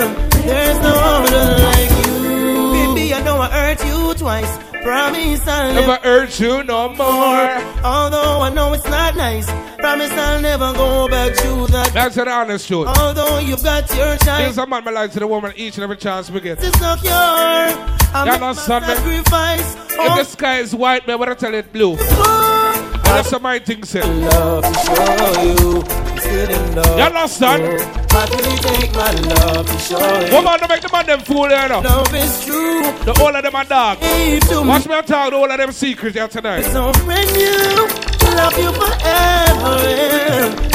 Promise 4.88 5.46
I'll 5.46 5.74
Never 5.74 5.96
hurt 6.02 6.40
you 6.40 6.64
no 6.64 6.88
more. 6.94 7.84
Although 7.84 8.40
I 8.40 8.50
know 8.54 8.72
it's 8.72 8.86
not 8.86 9.16
nice, 9.16 9.44
promise 9.76 10.10
I'll 10.12 10.40
never 10.40 10.72
go 10.72 11.06
back 11.08 11.34
to 11.36 11.66
that. 11.72 11.90
That's 11.92 12.16
an 12.16 12.26
honest 12.26 12.66
truth. 12.66 12.88
Although 12.88 13.38
you've 13.38 13.62
got 13.62 13.86
your 13.94 14.16
chance, 14.16 14.24
There's 14.56 14.56
a 14.58 14.66
man 14.66 14.84
my 14.84 14.90
life 14.90 15.12
to 15.12 15.18
the 15.20 15.26
woman 15.26 15.52
each 15.56 15.74
and 15.76 15.84
every 15.84 15.98
chance 15.98 16.30
we 16.30 16.40
get. 16.40 16.58
it's 16.64 16.80
not 16.80 17.02
your. 17.04 17.12
I'm 17.12 18.26
You 18.26 18.32
not 18.32 18.42
understand 18.42 18.86
me? 18.86 18.94
sacrifice. 19.22 19.74
If 19.90 19.96
the 20.16 20.24
sky 20.24 20.58
is 20.60 20.74
white, 20.74 21.06
man, 21.06 21.18
what 21.18 21.28
I 21.28 21.34
tell 21.34 21.52
it 21.52 21.70
blue. 21.70 21.90
And 21.92 23.04
that's 23.04 23.30
what 23.30 23.42
my 23.42 23.58
thing 23.58 23.84
say. 23.84 24.00
Love 24.00 24.62
to 24.64 24.72
show 24.80 25.42
you, 25.42 26.18
still 26.18 26.50
in 26.50 26.74
love. 26.76 26.98
You 26.98 27.04
understand? 27.04 27.97
I 28.10 28.24
really 28.30 28.56
take 28.58 28.92
my 28.94 29.10
love 29.12 29.66
to 29.66 29.78
show 29.78 29.98
you. 29.98 30.32
Woman, 30.32 30.58
don't 30.58 30.68
make 30.68 30.80
the 30.80 30.88
man 30.92 31.06
them 31.06 31.20
fool, 31.20 31.48
you 31.48 31.68
know. 31.68 31.80
Love 31.80 32.14
is 32.14 32.44
true. 32.44 32.82
The 33.04 33.12
whole 33.16 33.34
of 33.34 33.42
them 33.42 33.54
are 33.54 33.64
dog. 33.64 33.98
Hey, 33.98 34.38
to 34.40 34.62
me. 34.62 34.68
Watch 34.68 34.86
me 34.86 35.02
talk 35.02 35.30
the 35.30 35.36
whole 35.36 35.50
of 35.50 35.56
them 35.56 35.72
secrets 35.72 36.16
here 36.16 36.28
tonight. 36.28 36.62
So 36.62 36.92
brand 37.04 37.32
new, 37.32 37.86
love 38.34 38.58
you 38.58 38.72
forever. 38.72 39.78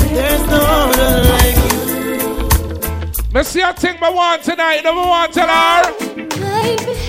There's 0.08 0.46
no 0.48 0.60
other 0.62 1.22
like 1.30 1.58
you. 1.72 3.34
Me 3.34 3.44
see 3.44 3.62
a 3.62 3.74
thing 3.74 3.98
I 4.02 4.10
want 4.10 4.44
tonight. 4.44 4.76
You 4.78 4.84
know 4.84 4.94
what 4.94 5.06
I 5.06 5.10
want 5.10 5.34
tell 5.34 5.48
her? 5.48 5.94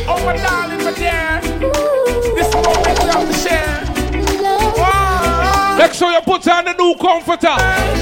Oh, 0.07 0.25
my 0.25 0.37
darling, 0.37 0.85
my 0.85 0.93
dear. 0.93 1.41
This 2.35 2.53
moment 2.55 2.99
you 2.99 3.09
have 3.09 3.27
to 3.29 3.35
share. 3.39 3.81
Make 5.79 5.93
sure 5.93 6.11
you 6.13 6.21
put 6.23 6.49
on 6.49 6.65
the 6.65 6.73
new 6.73 6.95
comforter. 6.97 7.57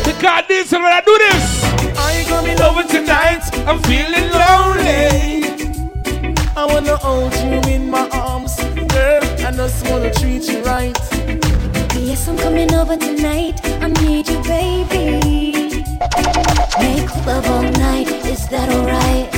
Because 0.05 0.45
this 0.47 0.67
is 0.67 0.73
when 0.73 0.85
I 0.85 1.01
do 1.05 1.19
this. 1.19 1.82
You 2.17 2.25
coming 2.27 2.61
Over 2.61 2.83
tonight, 2.83 3.43
I'm 3.67 3.81
feeling 3.83 4.29
lonely. 4.31 5.43
I 6.55 6.67
wanna 6.67 6.97
hold 6.97 7.35
you 7.37 7.61
in 7.73 7.91
my 7.91 8.09
arms, 8.11 8.57
girl. 8.93 9.23
I 9.47 9.51
just 9.53 9.89
wanna 9.89 10.13
treat 10.13 10.45
you 10.45 10.63
right. 10.63 10.97
Yes, 11.97 12.29
I'm 12.29 12.37
coming 12.37 12.73
over 12.75 12.97
tonight. 12.97 13.61
I 13.81 13.89
need 14.03 14.29
you, 14.29 14.43
baby. 14.43 15.83
Make 16.79 17.27
love 17.27 17.47
all 17.49 17.63
night. 17.63 18.09
Is 18.27 18.47
that 18.49 18.69
alright? 18.69 19.35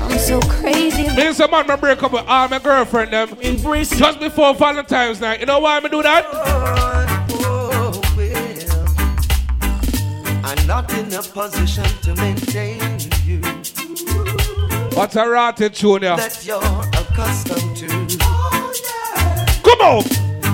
I'm 0.00 0.18
so 0.18 0.40
crazy. 0.40 1.04
Me 1.16 1.28
and 1.28 1.36
some 1.36 1.50
man 1.50 1.66
me 1.66 1.76
break 1.76 2.02
up 2.02 2.12
with 2.12 2.26
all 2.26 2.48
my 2.48 2.58
girlfriend 2.58 3.12
them 3.12 3.28
just 3.40 4.20
before 4.20 4.54
Valentine's 4.54 5.20
night. 5.20 5.40
You 5.40 5.46
know 5.46 5.60
why 5.60 5.78
I 5.78 5.88
do 5.88 6.02
that? 6.02 7.15
I'm 10.48 10.66
not 10.68 10.92
in 10.92 11.12
a 11.12 11.22
position 11.22 11.84
to 12.02 12.14
maintain 12.14 13.00
you 13.24 13.40
What 14.94 15.16
a 15.16 15.28
rotted 15.28 15.74
tune 15.74 16.02
yeah. 16.02 16.14
that 16.14 16.46
you're 16.46 16.62
accustomed 17.02 17.76
to. 17.78 17.88
Come 19.64 19.80
on! 19.80 20.04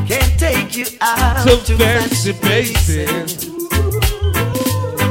Can't 0.07 0.41
take 0.41 0.75
you 0.75 0.87
out 1.03 1.47
To 1.47 1.57
to 1.67 1.77
fancy 1.77 2.33
places 2.33 3.51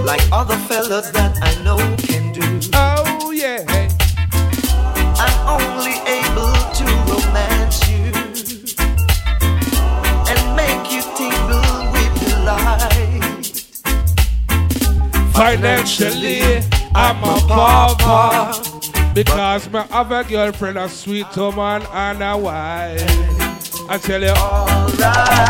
like 0.03 0.21
other 0.31 0.57
fellas 0.67 1.11
that 1.11 1.37
I 1.43 1.63
know 1.63 1.77
can 1.97 2.33
do. 2.33 2.41
Oh 2.73 3.29
yeah. 3.29 3.63
I'm 5.23 5.47
only 5.47 6.20
Financially, 15.33 16.41
I'm 16.93 17.23
a 17.23 17.39
pauper. 17.47 19.13
Because 19.13 19.69
my 19.69 19.85
other 19.91 20.23
girlfriend 20.23 20.77
a 20.77 20.87
sweet 20.87 21.27
woman 21.35 21.83
and 21.91 22.23
a 22.23 22.37
wife. 22.37 23.01
I 23.89 23.97
tell 23.97 24.21
you, 24.21 24.29
Alright, 24.29 25.41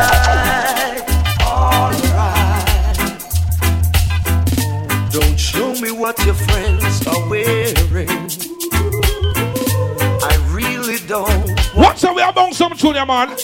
alright. 1.46 2.32
Don't 5.12 5.40
show 5.40 5.74
me 5.76 5.92
what 5.92 6.18
your 6.26 6.34
friends 6.34 7.06
are 7.06 7.30
wearing. 7.30 8.10
I 10.24 10.36
really 10.52 10.98
don't. 11.08 11.60
what's 11.76 12.04
up? 12.04 12.16
We 12.16 12.24
among 12.24 12.54
some 12.54 12.76
junior 12.76 13.06
man. 13.06 13.36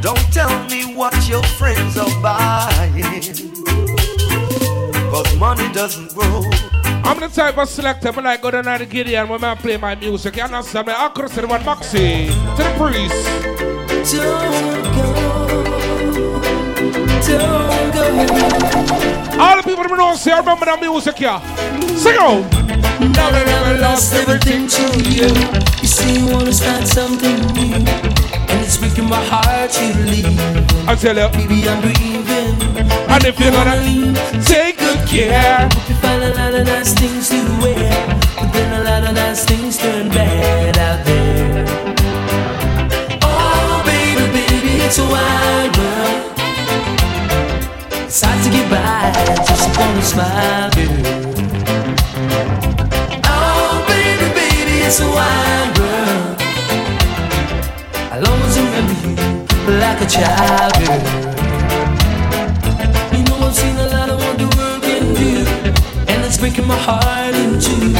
Don't 0.00 0.32
tell 0.32 0.64
me 0.68 0.94
what 0.94 1.28
your 1.28 1.42
friends 1.42 1.96
are 1.96 2.22
buying. 2.22 3.48
Cause 5.10 5.36
money 5.36 5.72
doesn't 5.72 6.14
grow. 6.14 6.42
I'm 7.04 7.18
the 7.20 7.28
type 7.28 7.56
of 7.56 7.68
selector, 7.68 8.12
but 8.12 8.24
like 8.24 8.42
go 8.42 8.50
down 8.50 8.64
to 8.64 8.78
the 8.78 8.86
Gideon 8.86 9.28
when 9.28 9.42
I 9.42 9.54
play 9.54 9.76
my 9.76 9.94
music. 9.94 10.36
You 10.36 10.42
understand 10.42 10.86
me? 10.86 10.92
I 10.96 11.08
could 11.08 11.22
have 11.22 11.32
said 11.32 11.48
one 11.48 11.64
Moxie 11.64 12.26
to 12.26 12.62
the 12.62 12.74
priest. 12.76 13.24
Don't 14.12 14.74
go, 14.94 15.14
don't 17.92 18.26
go. 18.26 19.42
All 19.42 19.56
the 19.56 19.62
people 19.62 19.84
that 19.84 19.96
know 19.96 20.14
say, 20.14 20.32
I 20.32 20.38
remember 20.40 20.64
that 20.66 20.80
music 20.80 21.16
here. 21.18 21.40
Sing 21.96 22.16
out. 22.18 22.44
Never, 23.00 23.44
never 23.44 23.78
lost 23.80 24.12
everything 24.14 24.66
to 24.66 24.82
you. 25.08 25.28
You 25.80 25.88
see, 25.88 26.18
you 26.20 26.26
wanna 26.32 26.52
start 26.52 26.86
something 26.86 27.36
new, 27.54 27.74
and 27.74 28.60
it's 28.64 28.76
breaking 28.76 29.08
my 29.08 29.22
heart 29.24 29.72
you 29.80 29.94
leave. 30.10 30.38
I 30.88 30.94
tell 30.96 31.16
you, 31.16 31.28
Baby, 31.36 31.68
I'm 31.68 31.80
grieving. 31.80 32.56
and 33.08 33.24
if 33.24 33.38
you're 33.38 33.52
gonna 33.52 33.78
take 34.44 34.77
good 34.77 34.77
care, 35.08 35.68
You 35.88 35.94
find 35.96 36.22
a 36.22 36.34
lot 36.34 36.54
of 36.54 36.66
nice 36.66 36.92
things 36.92 37.30
to 37.30 37.40
wear, 37.62 38.06
but 38.36 38.52
then 38.52 38.80
a 38.80 38.84
lot 38.84 39.08
of 39.08 39.14
nice 39.14 39.44
things 39.44 39.78
turn 39.78 40.08
bad 40.10 40.76
out 40.76 41.04
there. 41.06 41.64
Oh, 43.22 43.82
baby, 43.86 44.26
baby, 44.36 44.84
it's 44.84 44.98
a 44.98 45.06
wide 45.14 45.72
world. 45.78 46.36
It's 48.04 48.20
hard 48.20 48.38
to 48.44 48.50
get 48.50 48.68
by 48.70 49.12
just 49.48 49.68
upon 49.70 49.96
a 49.96 50.02
smile, 50.02 50.70
girl. 50.76 51.24
Oh, 53.24 53.84
baby, 53.88 54.28
baby, 54.34 54.76
it's 54.84 55.00
a 55.00 55.08
wide 55.08 55.72
world. 55.78 56.36
I'll 58.12 58.26
always 58.28 58.56
remember 58.58 58.94
you 59.08 59.14
like 59.80 60.00
a 60.02 60.06
child, 60.06 60.72
girl. 60.84 61.37
Breaking 66.58 66.68
my 66.68 66.76
heart 66.76 67.34
in 67.34 67.60
two. 67.60 67.92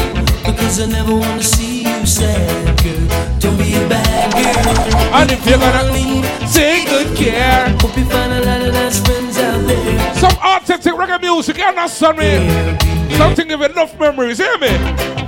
Because 0.45 0.79
I 0.81 0.85
never 0.87 1.15
wanna 1.15 1.43
see 1.43 1.83
you 1.83 2.05
sad, 2.05 2.83
girl. 2.83 3.39
Don't 3.39 3.57
be 3.57 3.75
a 3.75 3.87
bad 3.87 4.31
girl. 4.33 5.15
and 5.15 5.31
if 5.31 5.45
you're 5.45 5.57
gonna 5.57 5.91
leave, 5.91 6.25
take 6.51 6.87
good 6.87 7.15
care. 7.15 7.69
Hope 7.79 7.95
you 7.97 8.05
find 8.05 8.33
a 8.33 8.41
lot 8.45 8.61
of 8.61 8.73
nice 8.73 8.99
friends 8.99 9.37
out 9.37 9.65
there. 9.67 10.15
Some 10.15 10.35
authentic 10.43 10.93
reggae 10.93 11.21
music, 11.21 11.57
you 11.57 11.63
understand 11.63 12.17
me? 12.17 13.17
Something 13.17 13.49
you 13.49 13.63
enough 13.63 13.97
memories, 13.99 14.37
hear 14.37 14.57
me? 14.57 14.69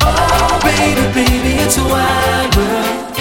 Oh, 0.02 0.60
baby, 0.63 1.06
baby, 1.13 1.62
it's 1.63 1.78
a 1.78 1.84
wide 1.84 2.56
world. 2.56 3.17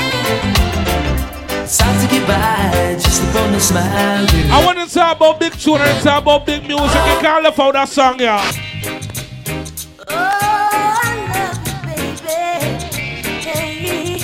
It's 1.62 1.80
hard 1.80 2.00
to 2.00 2.06
get 2.12 2.26
by 2.26 2.94
just 2.94 3.22
upon 3.22 3.54
a 3.54 3.60
smile, 3.60 4.26
girl. 4.26 4.52
I 4.52 4.64
want 4.64 4.78
to 4.78 4.92
talk 4.92 5.16
about 5.16 5.38
big 5.38 5.52
tune 5.52 5.80
and 5.80 6.02
talk 6.02 6.22
about 6.22 6.46
big 6.46 6.62
music. 6.66 7.02
You 7.06 7.18
can't 7.20 7.44
left 7.44 7.58
out 7.58 7.74
that 7.74 7.88
song, 7.88 8.18
yeah. 8.18 8.69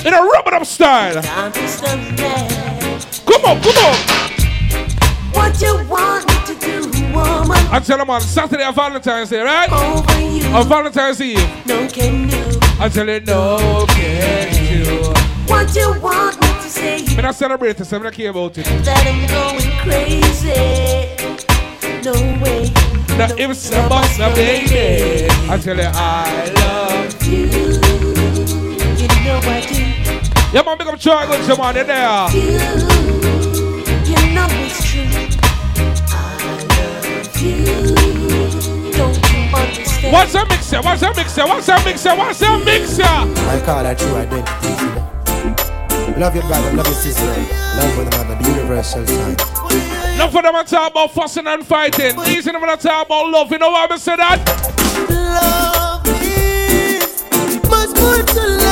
In 0.07 0.13
a 0.13 0.21
rub 0.21 0.47
it 0.47 0.53
up 0.53 0.65
style. 0.65 1.21
Time 1.21 1.51
to 1.51 1.67
stop 1.67 1.99
now. 2.17 2.47
Come 3.25 3.43
on, 3.43 3.61
come 3.61 3.77
on. 3.83 3.97
What 5.33 5.59
you 5.59 5.85
want 5.89 6.25
me 6.29 6.35
to 6.45 6.55
do, 6.61 7.13
woman? 7.13 7.57
I 7.69 7.81
tell 7.85 7.97
them 7.97 8.09
on 8.09 8.21
Saturday 8.21 8.65
or 8.65 8.71
Valentine's 8.71 9.29
Day, 9.29 9.41
right? 9.41 9.69
Over 9.69 10.21
you. 10.21 10.47
Or 10.55 10.63
Valentine's 10.63 11.19
Eve. 11.19 11.37
No 11.65 11.89
can 11.89 12.29
do. 12.29 12.37
I 12.79 12.87
tell 12.87 13.05
you, 13.05 13.19
no, 13.19 13.85
can 13.89 14.53
do. 14.53 15.13
What 15.51 15.75
you 15.75 15.99
want 15.99 16.39
me 16.39 16.47
to 16.47 16.69
say? 16.69 17.05
I'm 17.17 17.23
not 17.23 17.35
celebrating, 17.35 17.83
so 17.83 17.97
I'm 17.97 18.03
not 18.03 18.13
care 18.13 18.29
about 18.29 18.57
it. 18.57 18.63
That 18.85 19.05
I'm 19.05 19.27
going 19.27 19.71
crazy. 19.83 20.55
No 22.05 22.13
way. 22.41 22.71
Now, 23.17 23.35
if 23.35 23.49
it's 23.51 23.71
a 23.73 23.89
boss, 23.89 24.17
baby, 24.17 25.27
I 25.51 25.57
tell 25.57 25.75
you, 25.75 25.83
I 25.83 26.49
love 26.55 27.27
you. 27.27 27.47
You 28.97 29.07
know 29.25 29.39
I 29.43 29.65
do. 29.69 29.86
Yeah, 30.57 30.63
man, 30.63 30.75
big 30.75 30.87
up 30.87 30.99
try 30.99 31.27
good 31.27 31.45
to 31.45 31.55
man, 31.61 31.75
you 31.75 31.83
there. 31.83 32.29
You, 32.33 32.41
you 34.09 34.33
know 34.33 34.47
it's 34.65 34.81
true. 34.89 35.05
I 36.09 36.17
love 36.73 37.37
you. 37.39 37.61
Don't 38.91 39.21
you 39.21 39.37
understand? 39.53 40.11
What's 40.11 40.33
a 40.33 40.47
mixer? 40.47 40.81
What's 40.81 41.03
a 41.03 41.13
mixer? 41.13 41.45
What's 41.45 41.69
a 41.69 41.85
mixer? 41.85 42.15
What's 42.15 42.41
a 42.41 42.57
mixer? 42.57 43.03
I 43.03 43.61
call 43.63 43.83
that 43.83 43.99
true 43.99 44.15
identity. 44.15 44.49
Love 46.19 46.33
your 46.33 46.43
brother, 46.45 46.73
love 46.73 46.87
your 46.87 46.95
sister. 46.95 47.23
Love 47.77 47.95
one 47.95 48.07
another, 48.07 48.41
the 48.41 48.49
universal 48.49 49.05
sign. 49.05 49.35
Enough 50.15 50.31
for 50.31 50.41
them 50.41 50.55
to 50.55 50.63
talk 50.63 50.89
about 50.89 51.11
fussing 51.11 51.45
and 51.45 51.63
fighting. 51.67 52.19
Easy 52.21 52.51
them 52.51 52.61
to 52.61 52.77
talk 52.77 53.05
about 53.05 53.29
love. 53.29 53.51
You 53.51 53.59
know 53.59 53.69
why 53.69 53.85
I 53.87 53.97
say 53.97 54.15
that? 54.15 54.39
Love 55.07 56.01
is 56.07 57.23
much 57.69 57.95
more 58.01 58.23
to 58.25 58.47
life 58.57 58.66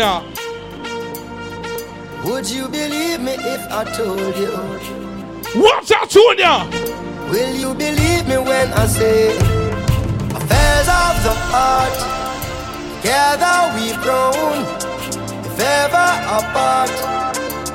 yeah. 0.00 0.22
Would 2.24 2.48
you 2.48 2.68
believe 2.68 3.20
me 3.20 3.32
if 3.32 3.62
I 3.70 3.84
told 3.96 4.36
you? 4.42 4.52
Watch 5.62 5.88
that 5.88 6.08
tune, 6.08 6.38
yeah. 6.38 6.64
Will 7.30 7.54
you 7.54 7.74
believe 7.74 8.26
me 8.26 8.38
when 8.38 8.72
I 8.72 8.86
say 8.86 9.36
affairs 10.38 10.88
of 11.02 11.14
the 11.26 11.34
heart? 11.52 11.96
Together 13.02 13.56
we've 13.76 14.00
grown, 14.00 14.64
if 15.44 15.60
ever 15.60 16.08
apart. 16.38 17.09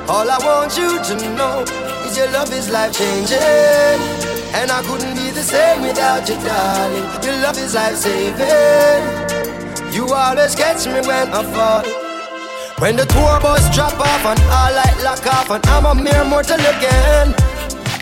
All 0.08 0.30
I 0.30 0.38
want 0.38 0.78
you 0.78 1.02
to 1.02 1.14
know 1.34 1.66
is 2.06 2.16
your 2.16 2.30
love 2.30 2.52
is 2.54 2.70
life 2.70 2.94
changing, 2.94 3.98
and 4.54 4.70
I 4.70 4.80
couldn't 4.86 5.18
be 5.18 5.34
the 5.34 5.42
same 5.42 5.82
without 5.82 6.28
you, 6.28 6.38
darling. 6.46 7.02
Your 7.26 7.34
love 7.42 7.58
is 7.58 7.74
life 7.74 7.96
saving. 7.96 9.02
You 9.92 10.06
always 10.06 10.54
catch 10.54 10.86
me 10.86 11.02
when 11.02 11.26
I 11.34 11.42
fall. 11.50 11.82
When 12.78 12.94
the 12.94 13.04
tour 13.06 13.40
bus 13.42 13.66
drop 13.74 13.98
off 13.98 14.24
and 14.30 14.38
all 14.46 14.70
light 14.78 14.94
lock 15.02 15.26
off 15.26 15.50
and 15.50 15.66
I'm 15.66 15.86
a 15.86 15.94
mere 15.94 16.24
mortal 16.24 16.60
again. 16.60 17.34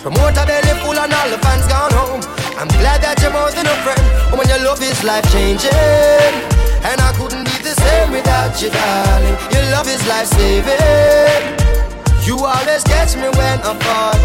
Promoter 0.04 0.44
belly 0.44 0.76
full 0.84 0.98
and 1.00 1.08
all 1.08 1.30
the 1.32 1.38
fans 1.40 1.66
gone 1.72 1.94
home. 1.96 2.20
I'm 2.60 2.68
glad 2.84 3.00
that 3.00 3.16
you're 3.24 3.32
more 3.32 3.48
than 3.48 3.64
a 3.64 3.76
friend. 3.80 4.04
And 4.28 4.36
when 4.36 4.48
your 4.52 4.60
love 4.60 4.82
is 4.84 5.02
life 5.04 5.24
changing, 5.32 5.72
and 6.84 7.00
I 7.00 7.16
couldn't 7.16 7.48
be 7.48 7.64
the 7.64 7.72
same 7.72 8.12
without 8.12 8.60
you, 8.60 8.68
darling. 8.68 9.36
Your 9.56 9.64
love 9.72 9.88
is 9.88 10.04
life 10.06 10.28
saving. 10.28 11.63
You 12.24 12.38
always 12.38 12.82
catch 12.84 13.16
me 13.16 13.28
when 13.36 13.60
I 13.60 13.76
fall. 13.84 14.16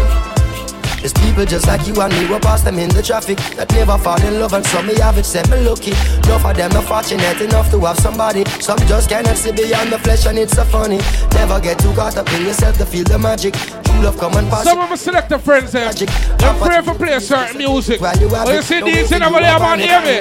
There's 1.00 1.12
people 1.14 1.44
just 1.46 1.66
like 1.66 1.86
you 1.86 1.94
and 2.00 2.12
me, 2.12 2.28
we 2.28 2.38
pass 2.40 2.62
them 2.62 2.78
in 2.78 2.90
the 2.90 3.02
traffic 3.02 3.38
that 3.56 3.70
never 3.72 3.96
fall 3.96 4.20
in 4.22 4.40
love, 4.40 4.52
and 4.52 4.64
some 4.66 4.86
me 4.86 4.94
have 5.00 5.16
it, 5.16 5.24
said 5.24 5.48
me 5.50 5.60
lucky. 5.60 5.92
Enough 6.24 6.44
of 6.44 6.56
them 6.56 6.70
not 6.72 6.84
fortunate 6.84 7.40
enough 7.40 7.70
to 7.70 7.80
have 7.80 7.98
somebody. 7.98 8.44
Some 8.60 8.78
just 8.80 9.08
cannot 9.08 9.36
see 9.36 9.52
beyond 9.52 9.92
the 9.92 9.98
flesh, 9.98 10.26
and 10.26 10.38
it's 10.38 10.52
so 10.54 10.64
funny. 10.64 10.98
Never 11.32 11.60
get 11.60 11.78
too 11.78 11.92
caught 11.94 12.16
up 12.16 12.30
in 12.32 12.42
yourself 12.42 12.76
to 12.78 12.84
feel 12.84 13.04
the 13.04 13.18
magic. 13.18 13.54
True 13.54 14.02
love 14.02 14.18
come 14.18 14.34
and 14.36 14.48
pass. 14.48 14.64
Some 14.64 14.78
of 14.78 14.90
my 14.90 14.96
selector 14.96 15.38
friends 15.38 15.72
there. 15.72 15.92
They're 15.92 16.54
pray 16.60 16.82
for 16.82 16.94
play 16.94 17.18
certain 17.18 17.58
music. 17.58 18.00
When 18.00 18.20
you 18.20 18.62
see 18.62 18.82
these 18.82 19.12
in 19.12 19.22
our 19.22 19.30
man, 19.30 19.78
hear 19.78 20.00
me. 20.00 20.20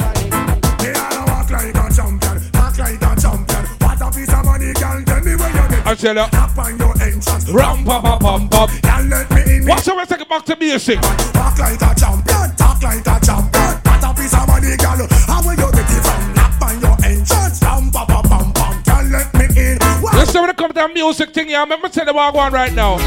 Walk 1.27 1.49
like 1.51 1.75
a 1.75 1.89
champion, 1.93 2.39
act 2.55 2.79
like 2.79 3.01
a 3.01 3.15
champion. 3.19 3.65
What 3.79 4.01
a 4.01 4.11
piece 4.11 4.31
of 4.31 4.45
money, 4.45 4.73
girl, 4.73 5.03
tell 5.03 5.21
me 5.21 5.35
where 5.35 5.49
you 5.49 5.53
get. 5.55 5.58
I 5.89 5.95
tell 5.95 6.15
you. 6.15 6.25
Tap 6.29 6.55
on 6.55 6.77
your 6.77 6.93
entrance. 7.01 7.49
Rum 7.49 7.83
pa 7.83 7.99
pa 7.99 8.19
pum 8.19 8.47
pum. 8.47 8.69
Girl, 8.81 9.03
let 9.09 9.31
me 9.31 9.57
in. 9.57 9.65
Watch 9.65 9.87
how 9.87 9.97
we 9.97 10.05
take 10.05 10.21
it 10.21 10.29
back 10.29 10.45
to 10.45 10.55
basic. 10.55 11.01
Walk 11.01 11.57
like 11.57 11.81
a 11.81 11.95
champion, 11.97 12.55
talk 12.55 12.83
like 12.83 13.01
a 13.01 13.17
champion. 13.25 13.73
What 13.81 14.03
a 14.05 14.13
piece 14.13 14.35
of 14.37 14.45
money, 14.45 14.77
girl. 14.77 15.07
How 15.25 15.41
will 15.41 15.57
you 15.57 15.71
get 15.73 15.89
it 15.89 16.03
from? 16.05 16.33
Tap 16.37 16.61
on 16.61 16.79
your 16.79 16.95
entrance. 17.03 17.63
Rum 17.63 17.89
pa 17.89 18.05
pa 18.05 18.21
pum 18.21 18.53
pum. 18.53 18.83
Girl, 18.85 19.03
let 19.09 19.33
me 19.33 19.45
in. 19.57 19.79
Listen 20.13 20.41
when 20.41 20.51
it 20.51 20.57
comes 20.57 20.75
to 20.75 20.75
that 20.75 20.93
music 20.93 21.33
thing, 21.33 21.49
yeah, 21.49 21.61
remember 21.61 21.89
tell 21.89 22.05
you 22.05 22.13
what 22.13 22.35
I 22.35 22.37
want 22.37 22.53
right 22.53 22.73
now. 22.73 22.97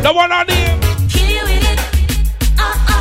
The 0.00 0.10
one 0.10 0.32
on 0.32 0.46
the 0.46 0.54
Kill 1.12 1.28
you 1.28 1.42
with 1.44 1.68
it. 1.68 1.80
Uh, 2.58 2.62
uh, 2.88 2.96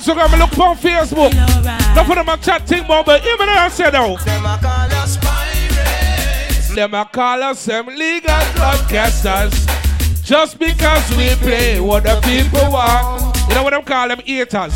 Instagram, 0.00 0.38
look 0.38 0.58
on 0.58 0.76
Facebook. 0.76 1.34
Not 1.94 2.06
for 2.06 2.14
them 2.14 2.28
a 2.28 2.36
chat 2.38 2.66
thing, 2.66 2.84
but 2.88 3.06
even 3.06 3.48
I 3.50 3.68
say 3.68 3.90
now. 3.90 4.16
Them 4.16 4.46
a 4.46 4.58
call 4.58 4.92
us 4.92 5.18
pirates. 5.18 6.74
Them 6.74 6.94
a 6.94 7.04
call 7.04 7.42
us 7.42 7.66
them 7.66 7.86
legal 7.86 8.30
broadcasters. 8.56 9.52
Just 10.24 10.58
because 10.58 11.06
we 11.16 11.28
play 11.36 11.80
what 11.80 12.04
the 12.04 12.18
people 12.22 12.72
want. 12.72 13.36
You 13.48 13.56
know 13.56 13.62
what 13.62 13.72
them 13.72 13.82
call 13.82 14.08
them 14.08 14.20
haters. 14.24 14.74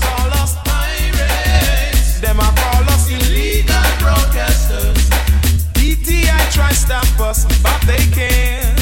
Them 2.21 2.39
a 2.39 2.53
call 2.61 2.85
us 2.93 3.09
illegal 3.09 3.75
broadcasters. 4.05 5.09
DTI 5.73 6.53
try 6.53 6.73
stop 6.73 7.21
us, 7.21 7.47
but 7.63 7.81
they 7.87 8.05
can't. 8.13 8.74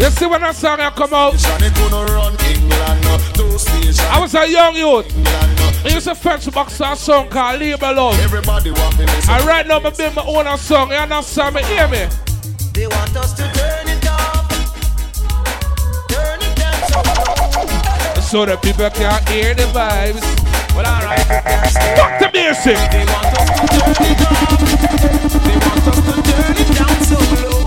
You 0.00 0.08
see 0.08 0.24
when 0.24 0.40
that 0.40 0.56
song 0.56 0.80
I 0.80 0.88
come 0.88 1.12
out? 1.12 1.36
Johnny 1.36 1.68
gonna 1.76 2.10
run 2.16 2.32
England, 2.48 3.04
no, 3.04 3.20
two 3.36 3.58
stations. 3.58 4.00
I 4.08 4.18
was 4.18 4.34
a 4.34 4.48
young 4.48 4.74
youth. 4.74 5.04
I 5.28 5.90
uh. 5.90 5.92
used 5.92 6.08
to 6.08 6.14
fetch 6.14 6.50
box 6.50 6.80
a 6.80 6.96
song 6.96 7.28
called 7.28 7.60
Labor 7.60 7.92
Love. 7.92 8.18
Everybody 8.20 8.70
want 8.70 8.98
me 8.98 9.04
listen. 9.04 9.28
And 9.28 9.44
right 9.44 9.66
now 9.66 9.78
me 9.78 9.90
build 9.90 10.14
my 10.16 10.24
own 10.24 10.56
song. 10.56 10.88
You 10.88 10.96
understand 10.96 11.54
me? 11.54 11.62
Hear 11.64 11.86
me? 11.88 12.08
They 12.72 12.86
want 12.86 13.14
us 13.14 13.34
to 13.34 13.42
turn 13.52 13.88
it 13.92 14.08
off. 14.08 14.48
Turn 16.08 16.40
it 16.48 16.56
down 16.56 16.80
so 16.88 17.04
low. 17.04 18.22
So 18.24 18.46
that 18.46 18.62
people 18.62 18.88
can 18.88 19.20
hear 19.28 19.52
the 19.52 19.68
vibes. 19.68 20.24
Well, 20.72 20.88
alright, 20.88 21.28
you 21.28 21.44
can 21.44 21.68
stay. 21.68 21.94
Fuck 22.00 22.12
the 22.24 22.30
music. 22.32 22.80
They 22.88 23.04
want 23.04 23.36
us 23.36 23.52
to 23.52 23.68
turn 23.76 24.00
it 24.08 24.20
off. 24.32 24.64
They 25.44 25.56
want 25.60 25.84
us 25.92 26.00
to 26.08 26.16
turn 26.24 26.56
it 26.56 26.72
down 26.72 26.96
so 27.04 27.20
low. 27.36 27.59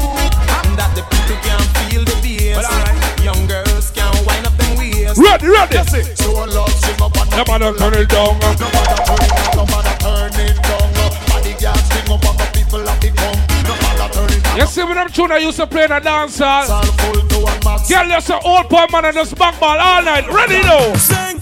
Well, 2.63 2.71
alright, 2.71 3.19
young 3.19 3.45
girls 3.45 3.91
can 3.91 4.08
wind 4.26 4.47
up 4.47 4.56
them 4.56 4.78
waist. 4.78 5.19
Ready, 5.19 5.47
ready. 5.47 5.76
That's 5.76 5.93
it. 5.93 6.17
So 6.17 6.32
love, 6.32 6.71
sing 6.71 6.95
up 7.02 7.12
and 7.12 7.30
Come 7.32 7.62
on, 7.62 7.76
turn 7.76 7.93
it 7.95 8.08
down. 8.08 8.39
No 8.39 8.56
matter 8.71 9.04
turn 9.04 9.19
it 9.19 9.32
up, 9.36 9.56
no 9.56 9.65
matter 9.67 9.95
turn 9.99 10.32
it 10.39 10.56
down. 10.63 10.88
Body 11.28 11.54
can 11.60 11.76
sing 11.76 12.08
up 12.08 12.23
and 12.23 12.39
the 12.39 12.47
people 12.56 12.88
at 12.88 13.02
the 13.02 13.12
come. 13.12 13.36
No 13.67 13.76
matter 13.84 14.13
turn 14.13 14.32
it 14.32 14.47
up. 14.47 14.58
You 14.58 14.65
see 14.67 14.84
when 14.84 14.95
them 14.95 15.10
tune 15.10 15.32
I 15.34 15.38
used 15.39 15.58
to 15.58 15.67
play 15.67 15.84
in 15.84 15.91
a 15.91 15.99
dance 15.99 16.39
hall. 16.39 16.71
All 16.71 16.84
full 16.84 17.28
to 17.28 17.39
one 17.43 17.60
max. 17.65 17.89
Girl, 17.89 18.08
you're 18.08 18.21
so 18.21 18.39
old 18.45 18.69
poor 18.69 18.88
man 18.93 19.06
and 19.06 19.15
just 19.15 19.38
back 19.38 19.60
ball 19.60 19.78
all 19.78 20.02
night. 20.02 20.26
Ready 20.32 20.63
now. 20.63 20.93
Sing. 20.95 21.39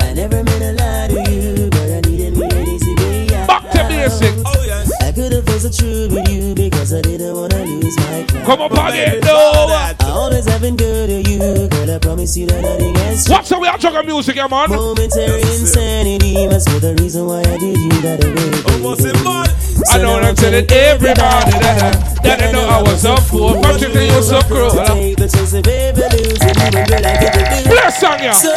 I 0.00 0.12
never 0.12 0.42
meant 0.42 0.58
to 0.58 0.72
lie 0.72 1.06
to 1.06 1.30
you, 1.30 1.70
but 1.70 1.86
I 1.86 2.00
needed 2.10 2.36
me 2.36 2.46
an 2.50 2.66
easy 2.66 2.94
way 2.96 3.28
out. 3.36 3.46
Back 3.46 3.70
to 3.70 3.86
basic. 3.86 4.43
Yes. 5.16 5.18
I 5.18 5.22
could 5.22 5.32
have 5.32 5.46
felt 5.46 5.60
so 5.60 5.70
true 5.70 6.08
with 6.10 6.28
you 6.28 6.54
because 6.54 6.92
I 6.92 7.00
didn't 7.00 7.34
wanna 7.36 7.64
lose 7.64 7.96
my 7.98 8.24
crown. 8.28 8.44
Come 8.44 8.60
up 8.62 8.72
again, 8.72 9.20
no. 9.20 9.66
I 9.70 9.94
always 10.08 10.46
have 10.46 10.60
been 10.60 10.76
good 10.76 11.08
to 11.08 11.30
you, 11.30 11.68
girl. 11.68 11.90
I 11.94 11.98
promise 11.98 12.36
you 12.36 12.46
that 12.46 12.62
nothing 12.62 12.96
else. 12.96 13.28
What's 13.28 13.52
up? 13.52 13.60
We 13.60 13.68
are 13.68 13.78
talking 13.78 14.06
music, 14.06 14.36
yeah, 14.36 14.48
man. 14.48 14.70
Momentary 14.70 15.42
insanity 15.42 16.46
must 16.46 16.66
be 16.68 16.78
the 16.78 16.94
reason 17.00 17.26
why 17.26 17.40
I 17.40 17.58
did 17.58 17.78
you 17.78 18.00
that 18.02 18.24
way. 18.24 18.74
Almost 18.74 19.06
in 19.06 19.24
mud. 19.24 19.50
I 19.90 19.98
know 19.98 20.18
I'm 20.18 20.34
telling 20.34 20.66
everybody 20.70 21.50
that 21.62 21.82
I, 21.82 22.22
that 22.22 22.42
I 22.42 22.52
know 22.52 22.66
I 22.68 22.82
was 22.82 23.04
up 23.04 23.20
for. 23.20 23.60
But 23.60 23.80
you 23.80 23.88
think 23.90 24.10
you're 24.10 24.22
so 24.22 24.40
cruel. 24.42 24.70
Take 24.70 25.16
the 25.16 25.28
chance 25.28 25.52
of 25.52 25.66
ever 25.66 26.08
losing 26.10 26.58
you, 26.58 26.78
and 26.78 26.88
girl, 26.88 27.06
I 27.06 27.14
get 27.20 27.34
the 27.34 27.62
do. 27.62 27.70
Bless 27.70 28.00
song, 28.00 28.18
yeah. 28.18 28.32
So 28.32 28.54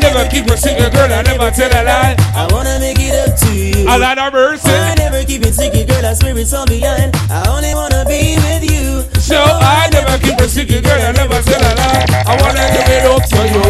Never 0.00 0.28
keep 0.28 0.46
a 0.46 0.56
secret, 0.56 0.92
girl. 0.92 1.12
I 1.12 1.22
never 1.22 1.50
tell 1.50 1.70
a 1.70 1.82
lie. 1.84 2.16
I 2.34 2.48
wanna 2.50 2.80
make 2.80 2.98
it 2.98 3.14
up 3.14 3.38
to 3.40 3.52
you. 3.54 3.86
A 3.86 3.96
lot 3.96 4.18
of 4.18 4.32
mercy. 4.32 4.68
I 4.68 4.94
never 4.96 5.22
keep 5.24 5.42
it 5.46 5.54
secret, 5.54 5.69
girl. 5.70 6.04
I 6.04 6.14
swear 6.14 6.36
it's 6.38 6.52
all 6.52 6.66
behind. 6.66 7.14
I 7.30 7.46
only 7.48 7.74
wanna 7.74 8.04
be 8.04 8.34
with 8.36 8.64
you. 8.66 9.06
So 9.20 9.38
I 9.38 9.88
never 9.92 10.18
keep 10.18 10.38
a 10.40 10.48
secret, 10.48 10.82
girl. 10.82 10.98
I 10.98 11.12
never 11.12 11.38
tell 11.42 11.62
a 11.62 11.72
lie. 11.78 12.04
I 12.26 12.34
wanna 12.42 12.66
give 12.74 12.90
it 12.90 13.06
up 13.06 13.22
to 13.30 13.40
you. 13.46 13.66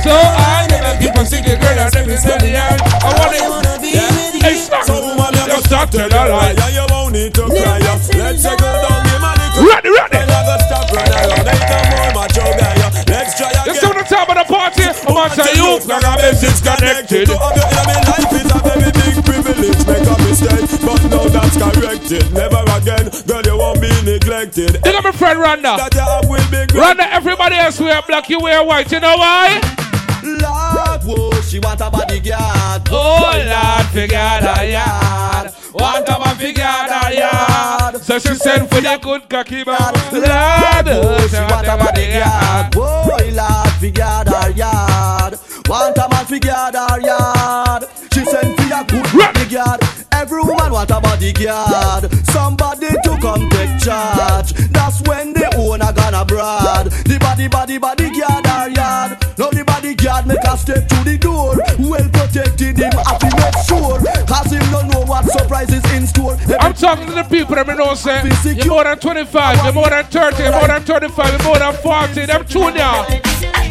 So 0.00 0.14
I 0.14 0.66
never 0.72 0.92
keep 1.00 1.14
a 1.14 1.24
secret, 1.26 1.60
girl. 1.60 1.78
I 1.78 1.90
never 1.92 2.16
tell 2.16 2.40
a 2.40 2.48
lie. 2.48 2.78
I 3.04 3.48
wanna 3.48 3.74
be 3.80 3.92
with 3.92 4.34
you. 4.34 4.40
Hey, 4.40 4.56
stop. 4.56 4.84
So 4.84 4.94
woman, 5.04 5.34
Just 5.34 5.66
stop 5.66 5.90
tell 5.90 6.08
a 6.08 6.22
lie. 6.32 6.54
Yeah, 6.56 6.80
you 6.80 6.86
won't 6.88 7.12
need 7.12 7.34
to 7.34 7.44
cry. 7.44 7.78
Let's 7.78 8.08
her 8.08 8.56
down, 8.56 9.04
give 9.04 9.20
a 9.20 9.32
little. 9.36 9.68
Ready, 9.68 9.90
ready. 9.92 10.16
Well, 10.16 10.32
I 10.32 10.42
gotta 10.48 10.64
stop 10.64 10.86
right 10.96 11.10
now. 11.12 11.44
Make 11.44 11.64
them 11.68 11.84
more 11.92 12.10
macho 12.16 12.46
guy. 12.56 12.82
Let's 13.12 13.36
see 13.36 13.44
again. 13.44 13.76
the 13.92 14.04
time 14.08 14.28
of 14.30 14.36
the 14.40 14.46
party? 14.48 14.84
I'm 14.88 15.16
on 15.16 15.30
to 15.36 15.44
you. 15.52 15.70
Like 15.84 16.04
a 16.04 16.12
message 16.16 16.62
connected. 16.64 17.26
To 17.28 17.36
have 17.36 17.56
you 17.56 17.66
in 17.68 17.84
my 17.84 17.98
life 18.08 18.32
is 18.32 18.48
a 18.48 18.58
very 18.64 18.90
big 18.92 19.31
privilege. 19.42 19.86
Make 19.86 20.06
a 20.06 20.16
mistake, 20.22 20.70
but 20.86 21.02
now 21.10 21.26
that's 21.28 21.56
corrected. 21.58 22.32
Never 22.32 22.62
again, 22.78 23.10
girl, 23.26 23.42
you 23.42 23.58
won't 23.58 23.80
be 23.80 23.90
neglected. 24.04 24.82
Think 24.82 24.96
of 24.98 25.04
my 25.04 25.12
friend 25.12 25.38
Randa. 25.38 25.76
That 25.76 25.94
you 25.94 26.00
have 26.00 26.28
will 26.28 26.50
be 26.50 26.66
great. 26.72 26.80
Randa, 26.80 27.12
everybody 27.12 27.56
else 27.56 27.80
wear 27.80 28.00
black, 28.06 28.28
you 28.30 28.40
wear 28.40 28.64
white. 28.64 28.90
You 28.92 29.00
know 29.00 29.16
why? 29.16 29.60
Lord, 30.22 31.02
whoa, 31.02 31.40
she 31.42 31.58
want 31.58 31.80
a 31.80 31.90
bodyguard. 31.90 32.88
Oh, 32.90 33.32
Lord, 33.34 33.86
figure 33.90 34.18
a 34.18 34.70
yard. 34.70 35.52
Want 35.74 36.08
a 36.08 36.18
man 36.18 36.36
figure 36.36 36.62
a 36.64 37.14
yard. 37.14 38.02
So 38.02 38.18
she 38.18 38.34
sent 38.34 38.68
for 38.70 38.80
the 38.80 38.98
good 39.02 39.28
cocky 39.28 39.64
man. 39.64 39.92
Lord, 40.12 40.88
oh, 40.88 41.26
she 41.28 41.40
want 41.50 41.66
a 41.66 41.76
bodyguard. 41.76 42.72
Boy, 42.72 43.32
lad, 43.34 43.72
fi 43.80 43.90
guard 43.90 44.28
her 44.28 44.50
yard. 44.50 45.38
Want 45.66 45.96
a 45.96 46.08
man 46.08 46.26
fi 46.26 46.38
guard 46.38 46.74
her 46.74 47.00
yard. 47.00 47.84
Send 48.32 48.56
for 48.56 48.64
a 48.72 48.82
good 48.88 49.04
bodyguard. 49.12 49.80
Every 50.10 50.40
woman 50.40 50.72
want 50.72 50.90
a 50.90 50.98
bodyguard. 51.02 52.08
Somebody 52.28 52.88
to 52.88 53.18
come 53.20 53.44
take 53.50 53.78
charge. 53.78 54.52
That's 54.72 55.02
when 55.02 55.34
the 55.34 55.52
owner 55.58 55.92
gonna 55.92 56.24
brad. 56.24 56.86
The 57.04 57.18
body, 57.20 57.48
body, 57.48 57.76
bodyguard 57.76 58.46
her 58.46 58.68
yard. 58.70 59.20
Now 59.36 59.50
the 59.50 59.64
bodyguard 59.66 60.26
make 60.26 60.44
a 60.48 60.56
step 60.56 60.88
to 60.88 60.96
the 61.04 61.18
door. 61.18 61.60
Well 61.78 62.08
protected 62.08 62.78
him, 62.78 62.92
happy 63.04 63.28
make 63.36 63.58
sure. 63.68 64.00
Cause 64.24 64.50
him 64.50 64.64
don't 64.72 64.88
know 64.88 65.04
what 65.04 65.28
surprises 65.28 65.84
in 65.92 66.06
store. 66.06 66.38
I'm 66.58 66.72
talking 66.72 67.08
to 67.08 67.12
the 67.12 67.24
people 67.24 67.56
that 67.56 67.68
me 67.68 67.74
know 67.74 67.92
say 67.92 68.24
you're 68.48 68.64
more 68.64 68.84
than 68.84 68.98
25, 68.98 69.64
you're 69.64 69.72
more 69.74 69.90
than 69.90 70.06
30, 70.06 70.42
you're 70.42 70.52
more 70.52 70.68
than 70.68 70.82
35, 70.82 71.32
you're 71.32 71.44
more 71.44 71.58
than 71.58 71.74
40. 71.74 72.24
Them 72.24 72.46
junior. 72.46 73.61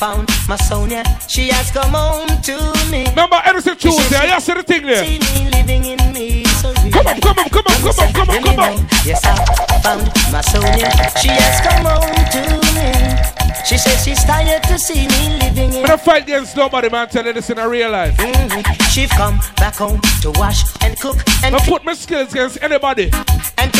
Found 0.00 0.30
my 0.48 0.56
Sonia, 0.56 1.04
she 1.28 1.48
has 1.48 1.70
come 1.70 1.92
home 1.92 2.26
to 2.40 2.56
me. 2.90 3.04
Remember 3.10 3.38
Edison 3.44 3.76
Tuesday, 3.76 4.16
I 4.16 4.38
see 4.38 4.54
the 4.54 4.62
thing 4.62 4.86
there. 4.86 5.04
See 5.04 5.18
me 5.18 5.50
living 5.50 5.84
in 5.84 5.98
misery. 6.14 6.90
Come 6.90 7.06
on, 7.06 7.20
come 7.20 7.36
on, 7.36 7.48
come 7.50 7.64
on, 7.68 7.76
come 7.84 7.98
on, 8.00 8.12
come 8.14 8.30
on, 8.30 8.42
come 8.42 8.58
on. 8.60 8.88
Yes, 9.04 9.20
I 9.24 9.36
found 9.82 10.08
my 10.32 10.40
Sonia. 10.40 10.88
She 11.20 11.28
has 11.28 11.60
come 11.60 11.84
home 11.84 12.16
to 12.32 12.42
me. 12.72 13.66
She 13.66 13.76
says 13.76 14.02
she's 14.02 14.24
tired 14.24 14.62
to 14.64 14.78
see 14.78 15.06
me 15.06 15.38
living 15.38 15.74
in. 15.74 15.82
But 15.82 15.90
I 15.90 15.96
fight 15.98 16.22
against 16.22 16.56
nobody, 16.56 16.88
man. 16.88 17.06
Tell 17.08 17.26
you 17.26 17.34
this 17.34 17.50
in 17.50 17.58
a 17.58 17.68
real 17.68 17.90
life. 17.90 18.16
Mhm. 18.16 18.90
She 18.90 19.06
come 19.06 19.38
back 19.56 19.76
home 19.76 20.00
to 20.22 20.30
wash 20.32 20.64
and 20.80 20.98
cook 20.98 21.18
and 21.44 21.54
I 21.54 21.58
put 21.68 21.84
my 21.84 21.92
skills 21.92 22.32
against 22.32 22.58
anybody. 22.62 23.10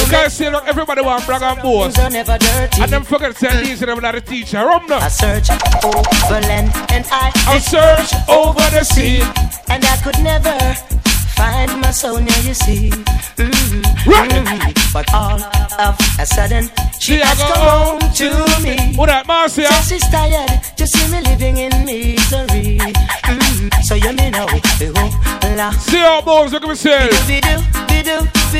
Guys 0.08 0.36
say, 0.36 0.50
look, 0.50 0.66
everybody 0.66 1.02
want 1.02 1.24
brag 1.26 1.42
and 1.42 1.60
boast. 1.62 1.98
are 1.98 2.10
never 2.10 2.38
dirty. 2.38 2.82
And 2.82 2.90
them 2.92 3.04
forget 3.04 3.32
to 3.32 3.38
say 3.38 3.64
these 3.64 3.80
and 3.82 3.90
them 3.90 4.00
not 4.00 4.14
a 4.14 4.20
teacher. 4.20 4.58
Rum 4.58 4.86
now. 4.86 4.98
I 4.98 5.08
search 5.08 5.50
over 5.84 6.40
land 6.46 6.70
and 6.90 7.04
I 7.10 7.32
I 7.46 7.58
search 7.58 8.12
over 8.28 8.60
the 8.76 8.84
sea. 8.84 9.20
and 9.68 9.84
I 9.84 9.96
could 10.02 10.18
never 10.22 10.89
find 11.40 11.80
my 11.80 11.90
Sonia, 11.90 12.36
you 12.46 12.54
see. 12.54 12.90
Mhm, 13.36 13.82
mhm. 14.04 14.92
But 14.92 15.06
all 15.14 15.40
of 15.86 15.94
a 16.18 16.26
sudden, 16.26 16.64
she 16.98 17.14
She 17.14 17.18
has 17.26 17.38
come 17.50 17.64
home 17.72 18.00
to 18.20 18.28
me. 18.64 18.76
What 18.98 19.08
that, 19.08 19.26
Marcia? 19.26 19.66
Says 19.66 19.88
she's 19.88 20.06
tired 20.10 20.60
to 20.78 20.84
see 20.86 21.06
me 21.12 21.18
living 21.30 21.56
in 21.64 21.72
misery. 21.88 22.78
Mhm. 23.24 23.70
So 23.88 23.94
you 23.94 24.12
may 24.12 24.30
know. 24.30 24.46
Oh, 24.48 25.54
la. 25.56 25.70
See 25.88 26.02
how 26.08 26.20
bones 26.20 26.52
look 26.52 26.64
at 26.64 26.68
be-do, 27.30 27.56
be-do. 27.88 28.16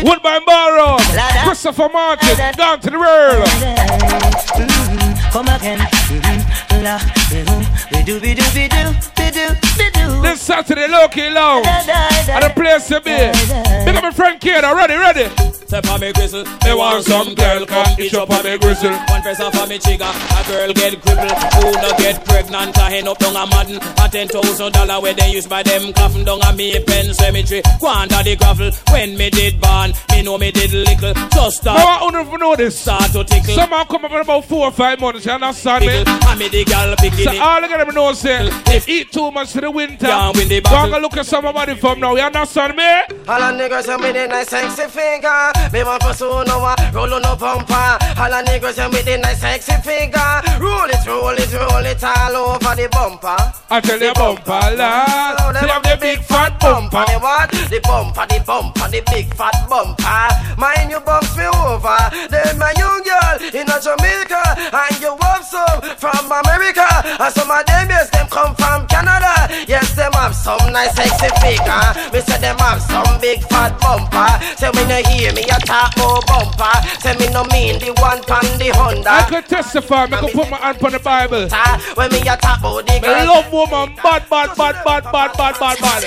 Woodbine 0.08 0.44
Bar 0.46 0.70
Christopher 1.44 1.88
Martin. 1.92 2.36
Down 2.56 2.80
to 2.84 2.90
the 2.94 2.98
world. 3.04 3.48
Mhm. 4.56 5.32
Come 5.32 5.48
again. 5.56 5.80
Mhm 6.08 6.69
la. 6.82 6.98
We 7.92 8.02
do, 8.02 8.20
we 8.20 8.34
do, 8.34 8.42
we 8.54 8.68
do, 8.68 8.94
we 9.18 9.30
do, 9.30 9.46
we 9.78 9.90
do. 9.90 10.22
This 10.22 10.40
Saturday, 10.40 10.88
Loki 10.88 11.30
Lounge. 11.30 11.66
And 11.66 12.44
the 12.44 12.50
place 12.54 12.88
to 12.88 13.00
be. 13.00 13.16
Pick 13.84 13.96
up 13.96 14.02
my 14.02 14.10
friend 14.10 14.40
Kid, 14.40 14.62
ready, 14.62 14.94
ready. 14.94 15.59
Step 15.70 15.86
on 15.88 16.00
me 16.00 16.12
gristle. 16.12 16.42
Me 16.64 16.74
want 16.74 17.04
some 17.04 17.32
girl 17.34 17.64
come 17.64 17.86
itch 17.96 18.12
up 18.14 18.28
on 18.30 18.42
me 18.42 18.58
gristle. 18.58 18.90
One 18.90 19.22
press 19.22 19.38
off 19.38 19.54
of 19.54 19.68
me 19.68 19.78
trigger, 19.78 20.02
a 20.02 20.42
girl 20.50 20.72
get 20.72 21.00
crippled. 21.00 21.30
Who 21.30 21.70
no 21.78 21.90
get 21.96 22.24
pregnant, 22.24 22.76
a 22.76 22.80
hen 22.90 23.06
up 23.06 23.18
down 23.18 23.36
a 23.36 23.46
madden. 23.46 23.76
A 24.02 24.08
ten 24.08 24.26
thousand 24.26 24.72
dollar 24.72 25.00
where 25.00 25.14
they 25.14 25.30
use 25.30 25.46
by 25.46 25.62
them 25.62 25.92
coffin 25.92 26.24
down 26.24 26.40
a 26.42 26.52
me 26.56 26.74
pen 26.84 27.14
cemetery. 27.14 27.62
Go 27.80 27.86
under 27.86 28.20
the 28.24 28.34
gravel. 28.34 28.72
When 28.90 29.16
me 29.16 29.30
did 29.30 29.60
born, 29.60 29.92
me 30.10 30.22
know 30.22 30.38
me 30.38 30.50
did 30.50 30.72
little. 30.72 31.14
Just 31.30 31.64
Now 31.64 31.76
start. 31.76 31.78
I 31.78 32.10
don't 32.10 32.26
even 32.26 32.40
know 32.40 32.56
this. 32.56 32.76
Start 32.76 33.12
to 33.12 33.22
tickle. 33.22 33.54
Someone 33.54 33.86
come 33.86 34.04
up 34.06 34.10
in 34.10 34.20
about 34.22 34.46
four 34.46 34.66
or 34.66 34.72
five 34.72 34.98
months. 34.98 35.24
You 35.24 35.30
understand 35.32 35.86
me? 35.86 36.02
I 36.04 36.34
me 36.34 36.48
the 36.48 36.64
girl 36.64 36.96
picking 36.98 37.26
So 37.26 37.30
it. 37.32 37.40
all 37.40 37.62
of 37.62 37.70
them 37.70 37.94
know 37.94 38.12
say, 38.12 38.48
if 38.74 38.88
eat 38.88 39.12
too 39.12 39.30
much 39.30 39.52
for 39.52 39.60
the 39.60 39.70
winter, 39.70 40.08
Yeah, 40.08 40.32
win 40.34 40.48
the 40.48 40.60
go 40.62 40.70
battle. 40.70 40.94
and 40.94 41.02
look 41.02 41.16
at 41.16 41.26
somebody 41.26 41.76
from 41.76 42.00
now. 42.00 42.16
You 42.16 42.22
understand 42.22 42.74
me? 42.76 42.82
All 43.28 43.38
the 43.38 43.54
niggas 43.54 43.86
and 43.94 44.02
with 44.02 44.14
the 44.16 44.26
nice 44.26 44.48
sexy 44.48 44.88
figure 44.88 45.52
Me 45.72 45.84
want 45.84 46.02
for 46.02 46.14
soon 46.14 46.48
over, 46.50 46.74
uh, 46.74 46.90
roll 46.92 47.14
on 47.14 47.22
no 47.22 47.36
bumper. 47.36 47.98
All 48.18 48.30
the 48.30 48.40
niggas 48.48 48.78
and 48.78 48.92
with 48.92 49.04
the 49.04 49.18
nice 49.18 49.40
sexy 49.40 49.74
figure. 49.82 50.34
Roll 50.58 50.90
it, 50.90 51.06
roll 51.06 51.36
it, 51.36 51.52
roll 51.52 51.86
it 51.86 52.02
all 52.02 52.36
over 52.36 52.74
the 52.74 52.88
bumper. 52.90 53.36
I 53.70 53.80
tell 53.80 54.00
you 54.00 54.12
bumper, 54.14 54.76
lad. 54.76 55.54
They 55.54 55.68
have 55.68 55.82
the 55.82 55.96
big 56.00 56.20
fat 56.24 56.58
bumper. 56.60 57.04
The 57.06 57.18
what? 57.18 57.50
The 57.50 57.80
bumper, 57.84 58.26
the 58.26 58.42
bumper, 58.46 58.88
the 58.88 59.02
big 59.10 59.32
fat 59.34 59.54
bumper. 59.68 60.26
Mind 60.56 60.90
you 60.90 61.00
bumps 61.00 61.36
me 61.36 61.46
over. 61.46 61.98
Then 62.30 62.58
my 62.58 62.72
young 62.76 63.02
girl 63.02 63.36
in 63.54 63.68
a 63.68 63.76
Jamaica 63.80 64.42
And 64.72 64.94
you 65.00 65.16
have 65.20 65.44
some 65.44 65.80
from 65.98 66.30
America. 66.30 66.86
And 67.18 67.32
some 67.34 67.50
of 67.50 67.64
them, 67.66 67.88
yes, 67.90 68.10
them 68.10 68.26
come 68.28 68.54
from 68.54 68.86
Canada. 68.86 69.34
Yes, 69.66 69.94
them 69.94 70.12
have 70.14 70.34
some 70.34 70.72
nice 70.72 70.94
sexy 70.94 71.28
figure. 71.42 71.86
Me 72.12 72.20
say 72.20 72.38
them 72.38 72.58
have 72.58 72.82
some 72.82 73.20
big 73.20 73.42
fat 73.46 73.78
bumper. 73.80 74.30
Say 74.56 74.70
me 74.74 74.82
no 74.86 74.98
hear 75.10 75.32
me 75.34 75.49
a 75.50 75.58
talk 75.66 75.94
about 75.96 76.26
bumper 76.26 76.74
Say 77.00 77.16
me 77.18 77.26
no 77.32 77.44
mean 77.50 77.78
the 77.78 77.92
one 78.00 78.22
pan 78.24 78.46
the 78.58 78.70
Honda 78.74 79.10
I 79.10 79.22
could 79.28 79.46
testify, 79.46 80.04
I 80.04 80.06
could 80.08 80.32
put 80.32 80.48
my 80.50 80.56
hand 80.56 80.82
on 80.82 80.92
the 80.92 80.98
Bible. 80.98 81.48
When 81.94 82.10
me 82.12 82.20
a 82.20 82.36
talk 82.36 82.60
about 82.60 82.64
oh, 82.64 82.82
the 82.82 82.92
Me 82.94 83.00
girl 83.00 83.26
love 83.26 83.52
woman, 83.52 83.96
bad, 83.96 84.28
bad, 84.30 84.56
bad, 84.56 84.84
bad, 84.84 85.04
bad, 85.04 85.32
bad, 85.36 85.58
bad, 85.58 85.78
bad. 85.80 86.04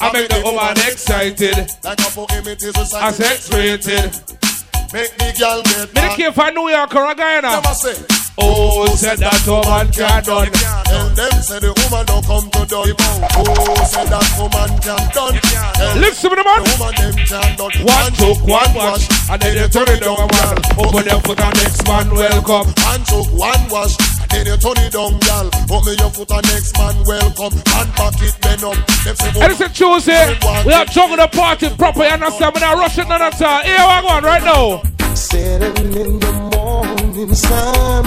I 0.00 0.12
make 0.12 0.28
the 0.28 0.42
woman 0.44 0.76
excited. 0.86 1.70
Like 1.82 2.00
a 2.00 2.10
poem, 2.10 2.46
it 2.46 2.62
is 2.62 2.76
a 2.92 3.04
As 3.04 3.20
X-rated. 3.20 4.12
Make 4.92 5.16
the 5.16 5.34
girl 5.38 5.62
get 5.62 5.94
Me 5.94 6.00
the 6.00 6.14
care 6.16 6.32
for 6.32 6.50
New 6.50 6.68
York 6.68 6.94
or 6.94 7.14
Guyana. 7.14 7.60
Never 7.60 7.74
say. 7.74 8.23
Oh, 8.36 8.86
said 8.96 9.18
that 9.18 9.46
woman 9.46 9.86
can't 9.94 10.26
done. 10.26 10.50
Tell 10.50 11.08
them 11.14 11.34
say 11.42 11.58
the 11.62 11.70
woman 11.70 12.02
don't 12.06 12.24
come 12.26 12.50
to 12.50 12.66
done. 12.66 12.90
Oh, 13.38 13.78
say 13.86 14.04
that 14.10 14.26
woman 14.34 14.70
can't 14.82 15.08
done. 15.14 15.38
Listen 16.00 16.30
to 16.30 16.36
the 16.36 16.44
man. 16.44 16.62
The 16.62 16.74
woman 16.74 16.94
them 16.98 17.14
done. 17.30 17.54
One 17.86 18.12
took, 18.18 18.38
one 18.42 18.72
wash, 18.74 19.06
and 19.30 19.38
then 19.38 19.54
you 19.54 19.68
turn 19.70 19.86
it 19.86 20.02
down 20.02 20.18
a 20.18 20.26
man. 20.26 20.56
Open 20.82 21.06
your 21.06 21.20
foot 21.22 21.40
and 21.40 21.54
next 21.62 21.86
man 21.86 22.10
welcome. 22.10 22.66
One 22.74 23.02
took, 23.06 23.28
one 23.38 23.62
wash, 23.70 23.94
then 24.30 24.46
you 24.50 24.56
turn 24.58 24.82
it 24.82 24.90
down, 24.90 25.14
girl. 25.22 25.46
Open 25.70 25.94
your 25.94 26.10
foot 26.10 26.30
and 26.34 26.46
next 26.50 26.74
man 26.74 26.96
welcome. 27.06 27.54
And 27.54 27.88
back 27.94 28.18
it 28.18 28.34
then 28.42 28.66
up. 28.66 28.78
And 29.38 29.52
it's 29.52 29.62
a 29.62 29.68
Tuesday. 29.70 30.34
We 30.66 30.72
are 30.74 30.86
juggling 30.86 31.22
the 31.22 31.30
party 31.30 31.70
proper. 31.78 32.02
You 32.02 32.18
understand? 32.18 32.54
We're 32.54 32.66
not 32.66 32.78
rushing 32.82 33.08
none 33.08 33.22
at 33.22 33.38
all. 33.38 33.62
Here 33.62 33.78
we 33.78 33.96
go 34.02 34.08
on 34.10 34.24
right 34.26 34.42
now. 34.42 34.93
Sitting 35.14 35.76
in 35.94 36.18
the 36.18 36.32
morning 36.56 37.34
sun. 37.34 38.04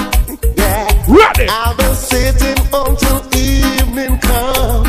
Yeah. 0.58 0.88
Ready. 1.08 1.48
I've 1.50 1.78
been 1.78 1.96
sitting 1.96 2.58
until 2.74 3.24
evening 3.34 4.20
come. 4.20 4.86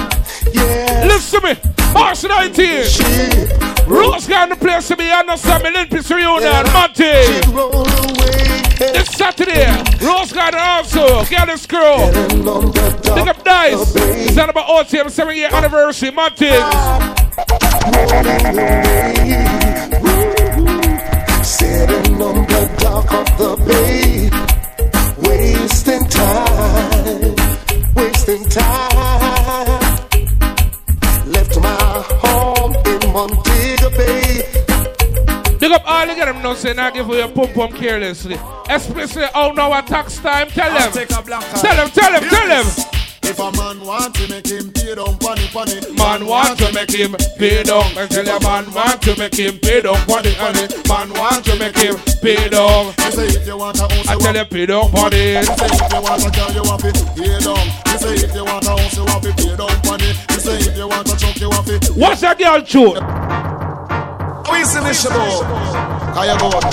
Yeah. 0.52 1.04
Listen 1.06 1.40
to 1.40 1.46
me. 1.46 1.54
March 1.94 2.24
19. 2.24 3.88
Rose 3.88 4.26
got 4.26 4.50
in 4.50 4.50
the 4.50 4.56
place 4.60 4.88
to 4.88 4.96
be. 4.96 5.04
You 5.04 5.12
understand 5.12 5.62
me? 5.62 5.70
Olympics 5.70 6.10
reunion. 6.10 6.66
Monty. 6.72 7.04
This 8.78 9.08
Saturday. 9.10 9.68
Rose 10.04 10.32
got 10.32 10.54
also. 10.56 11.24
Get 11.24 11.46
this 11.46 11.66
girl. 11.66 12.10
Pick 12.12 13.28
up 13.28 13.44
Dice. 13.44 13.94
It's 13.96 14.34
not 14.34 14.50
about 14.50 14.66
OTM 14.66 15.08
7 15.08 15.36
year 15.36 15.50
anniversary. 15.52 16.10
Monty. 16.10 16.50
On 22.84 23.02
the 23.02 23.08
dock 23.08 23.12
of 23.12 23.26
the 23.38 23.56
bay, 23.66 24.30
wasting 25.26 26.04
time, 26.08 27.34
wasting 27.94 28.44
time. 28.48 29.80
Left 31.26 31.60
my 31.60 31.76
home 32.22 32.74
in 32.86 33.12
Montego 33.12 33.90
Bay. 33.90 34.42
Big 35.58 35.72
up 35.72 35.82
all 35.86 36.08
of 36.08 36.16
them 36.16 36.42
now 36.42 36.54
saying 36.54 36.78
I 36.78 36.90
give 36.90 37.08
you 37.08 37.22
a 37.22 37.28
pum 37.28 37.52
pum 37.52 37.72
carelessly. 37.72 38.38
Especially 38.68 39.26
oh 39.34 39.52
now 39.52 39.72
at 39.74 39.86
tax 39.86 40.18
time. 40.18 40.48
Tell 40.48 40.72
them. 40.72 41.06
Tell 41.06 41.76
them, 41.76 41.90
tell 41.90 42.12
them, 42.12 42.28
tell 42.28 42.48
them. 42.48 42.66
If 43.28 43.38
a 43.38 43.52
man 43.52 43.84
want 43.84 44.14
to 44.14 44.28
make 44.28 44.46
him 44.46 44.72
pay 44.72 44.94
down 44.94 45.18
funny 45.18 45.44
funny 45.52 45.76
Man 45.92 46.24
want 46.24 46.58
to 46.60 46.72
make 46.72 46.90
him 46.90 47.12
pay 47.36 47.62
down. 47.62 47.84
I 47.92 48.06
tell 48.08 48.24
you, 48.24 48.40
man 48.40 48.72
want 48.72 49.02
to 49.02 49.18
make 49.18 49.34
him 49.36 49.58
pay 49.58 49.82
down 49.82 50.00
the 50.08 50.32
honey. 50.40 50.64
Man 50.88 51.12
want 51.12 51.44
to 51.44 51.58
make 51.60 51.76
him 51.76 51.96
pay 52.24 52.48
down. 52.48 52.86
You 52.96 53.12
say 53.12 53.26
if 53.28 53.46
you 53.46 53.58
want 53.58 53.76
a 53.76 53.82
house, 53.82 54.08
I 54.08 54.16
tell 54.16 54.34
you, 54.34 54.44
pay 54.46 54.64
down 54.64 54.88
for 54.90 55.12
You 55.12 55.44
say 55.44 55.68
if 55.68 55.92
you 55.92 56.00
want 56.00 56.24
a 56.24 56.30
girl, 56.32 56.52
you 56.56 56.64
want 56.64 56.80
to 56.80 56.92
pay 57.12 57.38
down. 57.44 57.64
You 57.84 57.98
say 58.00 58.14
if 58.16 58.34
you 58.34 58.44
want 58.48 58.64
a 58.64 58.70
house, 58.70 58.96
you 58.96 59.04
want 59.04 59.22
to 59.22 59.32
pay 59.36 59.56
down 59.60 59.76
funny. 59.84 60.08
You 60.08 60.40
say 60.40 60.56
if 60.64 60.76
you 60.76 60.88
want 60.88 61.12
a 61.12 61.16
truck, 61.20 61.36
you 61.36 61.50
want 61.50 61.66
to. 61.68 61.92
What's 61.92 62.20
that 62.22 62.38
girl 62.40 62.62
tune? 62.64 62.96
We 64.48 64.64
see 64.64 64.80
this 64.80 65.02
show. 65.04 65.44
How 66.16 66.24
you 66.24 66.32
good? 66.40 66.64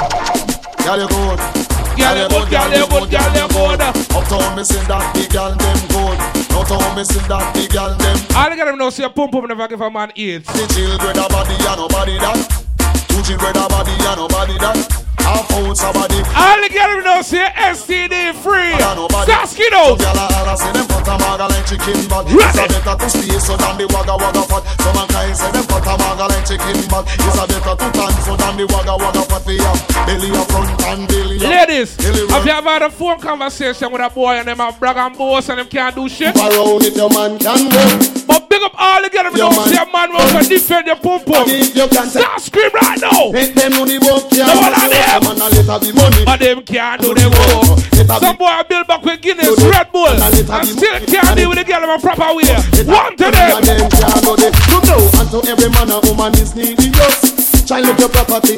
Girl, 0.88 1.01
you 1.03 1.08
good. 1.12 1.75
Girl, 1.96 2.16
you 2.18 2.28
good, 2.28 2.50
girl, 2.50 2.70
you 2.76 2.88
good, 2.88 3.10
girl, 3.10 3.32
you 3.36 3.48
good. 3.48 3.82
Uptown, 3.82 4.56
me 4.56 4.64
see 4.64 4.84
that 4.88 5.14
the 5.16 5.24
girl 5.32 5.56
them 5.56 5.80
good. 5.88 6.46
Downtown, 6.50 6.96
me 6.96 7.04
see 7.04 7.20
that 7.28 7.54
the 7.56 7.68
girl 7.72 7.96
them. 7.96 8.18
All 8.36 8.50
you 8.50 8.58
gotta 8.58 8.76
know, 8.76 8.89
see 8.89 9.04
a 9.04 9.10
pump 9.10 9.32
pump 9.32 9.48
never 9.48 9.68
give 9.68 9.82
a 9.82 9.89
man 9.89 10.12
AIDS. 10.16 10.46
The 10.48 10.68
children 10.74 11.18
a 11.18 11.30
body 11.30 11.54
and 11.54 11.78
nobody 11.80 12.18
that. 12.20 13.08
Two 13.08 13.22
children 13.24 13.56
a 13.56 13.70
body 13.70 13.91
and 13.91 14.18
nobody 14.18 14.58
that. 14.60 15.05
Half 15.26 15.52
out 15.58 15.78
somebody. 15.78 16.22
All 16.38 16.62
you 16.62 16.70
gotta 16.70 17.02
know, 17.02 17.22
see 17.22 17.42
STD 17.42 18.36
free. 18.46 18.78
Saskido. 19.26 19.98
Gyal 19.98 20.14
a 20.14 20.26
holler 20.30 20.56
say 20.56 20.72
them 20.72 20.86
cut 20.86 21.08
a 21.10 21.18
maga 21.18 21.50
like 21.50 21.66
chicken 21.66 22.08
ball. 22.08 22.24
It's 22.30 22.58
a 22.58 22.68
better 22.70 22.96
to 22.96 23.10
stay 23.10 23.40
so 23.42 23.58
than 23.58 23.78
the 23.78 23.86
wagga 23.90 24.16
wagga 24.22 24.44
fat. 24.46 24.64
Some 24.82 24.94
mankind 24.94 25.36
say 25.38 25.52
them 25.52 25.66
cut 25.66 25.88
a 25.90 25.94
maga 25.98 26.30
like 26.30 26.46
chicken 26.46 26.78
ball. 26.88 27.04
It's 27.10 27.38
a 27.42 27.44
better 27.50 27.74
to 27.74 27.88
tan 27.90 28.14
so 28.22 28.36
than 28.38 28.54
the 28.58 28.66
wagga 28.70 28.96
wagga 29.02 29.24
fat. 29.26 29.44
We 29.46 29.58
have 29.58 29.82
belly 30.06 30.30
up 30.30 30.46
front 30.54 30.70
and 30.86 31.08
belly 31.08 31.38
up. 31.42 31.50
Ladies, 31.50 31.98
have 32.30 32.46
you 32.46 32.52
ever 32.54 32.70
had 32.70 32.82
a 32.84 32.90
phone 32.92 33.20
conversation 33.20 33.92
with 33.92 34.02
a 34.02 34.10
boy 34.10 34.38
and 34.38 34.48
them 34.48 34.62
a 34.62 34.72
brag 34.78 34.98
and 34.98 35.18
boast 35.18 35.50
and 35.50 35.60
them 35.60 35.68
can't 35.68 35.96
do 35.96 36.08
shit? 36.08 36.36
Around 36.38 36.86
if 36.86 36.96
your 36.96 37.10
man 37.10 37.40
can 37.40 37.70
go. 37.74 38.26
But 38.28 38.50
big 38.50 38.62
up 38.62 38.74
all 38.78 39.02
together, 39.02 39.32
we 39.32 39.40
Your 39.40 39.50
don't 39.50 39.70
see 39.70 39.78
a 39.78 39.86
man 39.90 40.12
who 40.12 40.18
can 40.18 40.46
defend 40.46 40.88
your 40.88 40.98
pum 40.98 41.24
pum. 41.26 41.50
Stop 41.50 42.40
scream 42.40 42.72
right 42.74 43.00
now. 43.02 43.32
Make 43.32 43.54
them 43.56 43.74
work. 43.74 44.30
No 44.32 44.54
one 44.62 44.74
of 44.74 44.90
them. 45.20 45.38
Man 45.38 45.41
a 45.41 45.47
later 45.55 45.80
be 45.80 45.91
money. 45.95 46.26
But 46.26 46.39
them 46.39 46.61
can't 46.63 47.01
do 47.01 47.13
the 47.13 47.28
work. 47.32 48.20
Some 48.20 48.36
boy 48.38 48.61
build 48.68 48.88
back 48.88 49.03
with 49.03 49.22
Guinness, 49.22 49.55
Red 49.63 49.91
Bull, 49.91 50.07
and 50.07 50.68
still 50.68 50.99
can't 51.07 51.36
deal 51.38 51.49
with 51.49 51.57
the 51.57 51.63
girl 51.63 51.84
in 51.84 51.89
a 51.89 51.99
proper 51.99 52.36
way. 52.36 52.51
One 52.84 53.16
to 53.18 53.28
them. 53.32 53.55
To 54.26 54.78
know 54.86 55.09
and 55.20 55.30
to 55.32 55.39
every 55.49 55.70
man 55.70 55.89
and 55.91 56.03
woman 56.05 56.34
is 56.36 56.55
needy 56.55 56.91
Try 57.66 57.82
look 57.82 57.99
your 57.99 58.09
property 58.09 58.57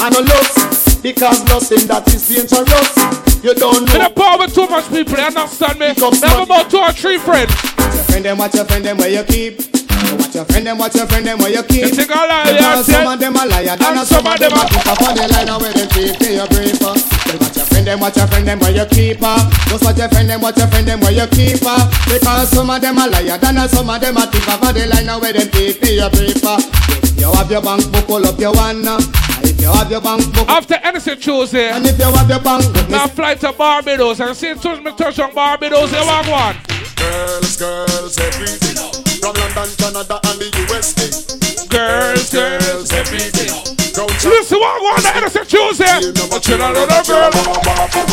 and 0.00 0.14
no 0.14 0.20
lust 0.20 1.02
Because 1.02 1.42
in 1.70 1.86
that 1.86 2.08
is 2.08 2.28
dangerous 2.28 3.44
You 3.44 3.54
don't 3.54 3.88
In 3.90 3.98
know 3.98 4.06
a 4.06 4.10
power 4.10 4.38
with 4.38 4.54
too 4.54 4.66
much 4.66 4.88
people, 4.88 5.16
they 5.16 5.26
understand 5.26 5.78
me. 5.78 5.94
Never 6.20 6.42
about 6.42 6.70
two 6.70 6.78
or 6.78 6.92
three 6.92 7.18
friends. 7.18 7.52
Your 7.78 8.04
friend 8.04 8.24
them, 8.24 8.38
watch 8.38 8.54
your 8.54 8.64
friend 8.64 8.84
them 8.84 8.96
where 8.98 9.10
you 9.10 9.24
keep. 9.24 9.77
Watch 10.18 10.34
your 10.34 10.44
friend 10.44 10.66
them, 10.66 10.78
watch 10.78 10.94
your 10.94 11.06
friend 11.06 11.26
them 11.26 11.38
where 11.38 11.50
you 11.50 11.62
keep. 11.64 11.84
You 11.86 11.94
think 11.94 12.10
I 12.14 12.26
lie, 12.26 12.52
Because 12.52 12.86
some 12.86 13.06
of 13.06 13.18
them 13.20 13.36
are 13.36 13.46
liar, 13.46 13.74
And 13.74 13.82
and 13.82 14.06
some 14.06 14.26
of 14.26 14.38
them 14.38 14.52
are 14.52 14.68
keep 14.68 14.86
up 14.86 15.00
on 15.02 15.14
the 15.16 15.24
line 15.28 15.48
and 15.48 15.60
where 15.62 15.72
they 15.72 15.86
keep 15.88 16.18
to 16.18 16.28
your 16.32 16.46
brief. 16.48 16.78
Watch 16.80 17.56
your 17.56 17.66
friend 17.66 17.86
them, 17.86 18.00
watch 18.00 18.16
your 18.16 18.26
friend 18.26 18.46
them 18.48 18.58
where 18.60 18.72
you 18.74 18.86
keep. 18.86 19.18
uh. 19.22 19.38
Just 19.68 19.84
watch 19.84 19.98
your 19.98 20.08
friend 20.08 20.28
them, 20.30 20.40
watch 20.40 20.56
your 20.58 20.66
friend 20.68 20.86
them 20.86 21.00
where 21.00 21.12
you 21.12 21.26
keep. 21.28 21.60
uh. 21.64 21.82
Because 22.08 22.48
some 22.50 22.70
of 22.70 22.80
them 22.80 22.98
are 22.98 23.08
liar, 23.08 23.38
and 23.42 23.70
some 23.70 23.88
of 23.90 24.00
them 24.00 24.16
are 24.16 24.26
keep 24.30 24.48
up 24.48 24.62
on 24.62 24.74
the 24.74 24.86
line 24.86 25.08
and 25.08 25.20
where 25.20 25.32
they 25.32 25.46
keep 25.48 25.80
to 25.80 25.90
your 25.92 26.10
brief. 26.10 26.36
If 26.40 27.18
you 27.20 27.30
have 27.32 27.50
your 27.50 27.62
bank 27.62 27.90
book, 27.92 28.06
pull 28.06 28.26
up 28.26 28.38
your 28.38 28.52
one. 28.54 28.86
uh. 28.86 29.00
If 29.42 29.60
you 29.60 29.70
have 29.72 29.90
your 29.90 30.00
bank 30.00 30.22
book, 30.34 30.48
After 30.48 30.74
anything 30.82 31.18
Tuesday, 31.20 31.70
and 31.70 31.86
if 31.86 31.98
you 31.98 32.04
have 32.10 32.28
your 32.28 32.40
bank 32.40 32.64
book, 32.72 32.88
now 32.88 33.06
fly 33.06 33.34
to 33.36 33.52
Barbados 33.52 34.20
and 34.20 34.36
see 34.36 34.54
soon 34.56 34.78
as 34.78 34.80
me 34.84 34.92
touch 34.96 35.18
on 35.18 35.34
Barbados, 35.34 35.92
you 35.92 35.98
want 36.06 36.28
one. 36.28 36.56
Girls, 36.96 37.56
girls, 37.56 38.18
everything 38.18 39.07
From 39.20 39.34
London, 39.34 39.74
Canada 39.76 40.20
and 40.26 40.38
the 40.38 40.48
USA 40.62 41.68
Girls, 41.68 42.30
girls, 42.30 42.92
everything 42.92 43.87
Listen, 43.98 44.62
what 44.62 44.78
one 44.78 45.02
the 45.02 45.10
innocent 45.18 45.50
Tuesday? 45.50 46.14
But 46.30 46.38
chill 46.38 46.62
a 46.62 46.70
little 46.70 47.02
girl 47.02 47.34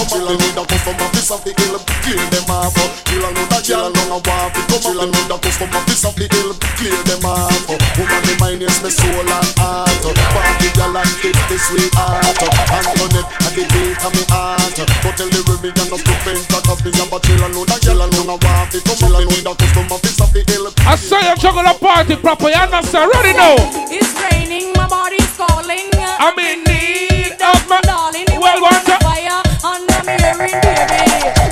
Chill 0.09 0.25
a 0.25 0.33
little 0.33 0.65
customer 0.65 1.09
Piece 1.13 1.29
of 1.29 1.45
the 1.45 1.53
hill 1.53 1.77
Clear 2.01 2.25
them 2.33 2.49
off 2.49 2.73
Chill 3.05 3.21
a 3.21 3.29
little 3.29 3.61
girl 3.61 3.93
Long 3.93 4.17
a 4.17 4.19
walk 4.25 4.53
Chill 4.81 4.97
a 4.97 5.05
little 5.05 5.38
customer 5.38 5.81
Piece 5.86 6.05
of 6.09 6.17
the 6.17 6.25
hill 6.25 6.57
Clear 6.81 6.97
them 7.05 7.21
off 7.29 7.69
Woman 7.69 8.21
the 8.25 8.33
mind 8.41 8.65
is 8.65 8.81
my 8.81 8.89
soul 8.89 9.29
and 9.29 9.51
heart. 9.61 9.93
Party 10.33 10.69
girl 10.73 10.97
and 10.97 11.13
tip 11.21 11.38
the 11.53 11.57
sweetheart 11.61 12.33
Antoinette 12.33 13.29
at 13.45 13.53
the 13.53 13.63
beat 13.69 14.01
of 14.01 14.09
me 14.09 14.25
heart. 14.33 14.73
Go 15.05 15.09
tell 15.13 15.29
the 15.29 15.41
Remy 15.45 15.69
and 15.69 15.89
the 15.93 15.97
stupid 16.01 16.41
Cause 16.65 16.81
me 16.81 16.89
a 16.97 17.05
but 17.05 17.21
chill 17.21 17.45
a 17.45 17.47
little 17.53 17.77
girl 17.86 18.09
Long 18.09 18.33
a 18.33 18.36
walk 18.41 18.73
Chill 18.73 19.13
a 19.13 19.21
little 19.21 19.53
customer 19.53 20.01
Piece 20.01 20.17
of 20.17 20.33
the 20.33 20.41
hill 20.49 20.65
I 20.89 20.97
saw 20.97 21.21
you 21.21 21.36
juggle 21.38 21.65
a 21.65 21.73
party 21.77 22.15
proper, 22.15 22.49
you 22.49 22.55
understand? 22.55 23.11
Ready 23.13 23.33
now? 23.38 23.55
It's 23.89 24.13
raining, 24.21 24.73
my 24.73 24.88
body's 24.88 25.25
calling. 25.36 25.74
I'm 26.19 26.38
in 26.39 26.63
need 26.63 27.34
of 27.41 27.67
my 27.69 27.82
darling. 27.82 28.26
Well, 28.39 28.61
what 28.61 28.86
the- 28.86 28.97
fire 29.03 29.41
and 29.63 29.91
I'm 29.91 30.07
hearing 30.19 30.57
baby. 30.61 31.01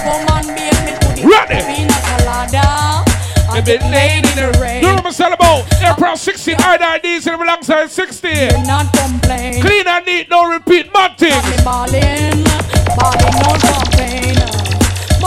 Come 0.04 0.28
on, 0.36 0.46
me 0.56 0.70
to 0.70 1.22
the 1.22 1.28
Ready. 1.28 1.60
pina 1.68 1.98
colada. 2.08 3.04
A 3.58 3.62
bit 3.62 3.82
late 3.84 4.26
in 4.26 4.36
the 4.36 4.58
rain. 4.60 4.82
You 4.82 4.88
know 4.90 4.96
what 4.96 5.06
I'm 5.08 5.12
saying 5.12 5.34
about? 5.34 5.66
April 5.84 6.16
16, 6.18 6.56
IDs 6.60 7.28
and 7.28 7.42
alongside 7.42 7.92
16. 7.92 8.64
Not 8.66 8.92
complain. 8.94 9.62
Clean 9.62 9.88
and 9.88 10.06
neat, 10.06 10.30
no 10.30 10.50
repeat, 10.50 10.92
mad 10.94 11.18
things. 11.18 11.36
Balling, 11.64 12.44
balling, 12.98 13.36
no 13.44 13.52
complain. 13.62 14.36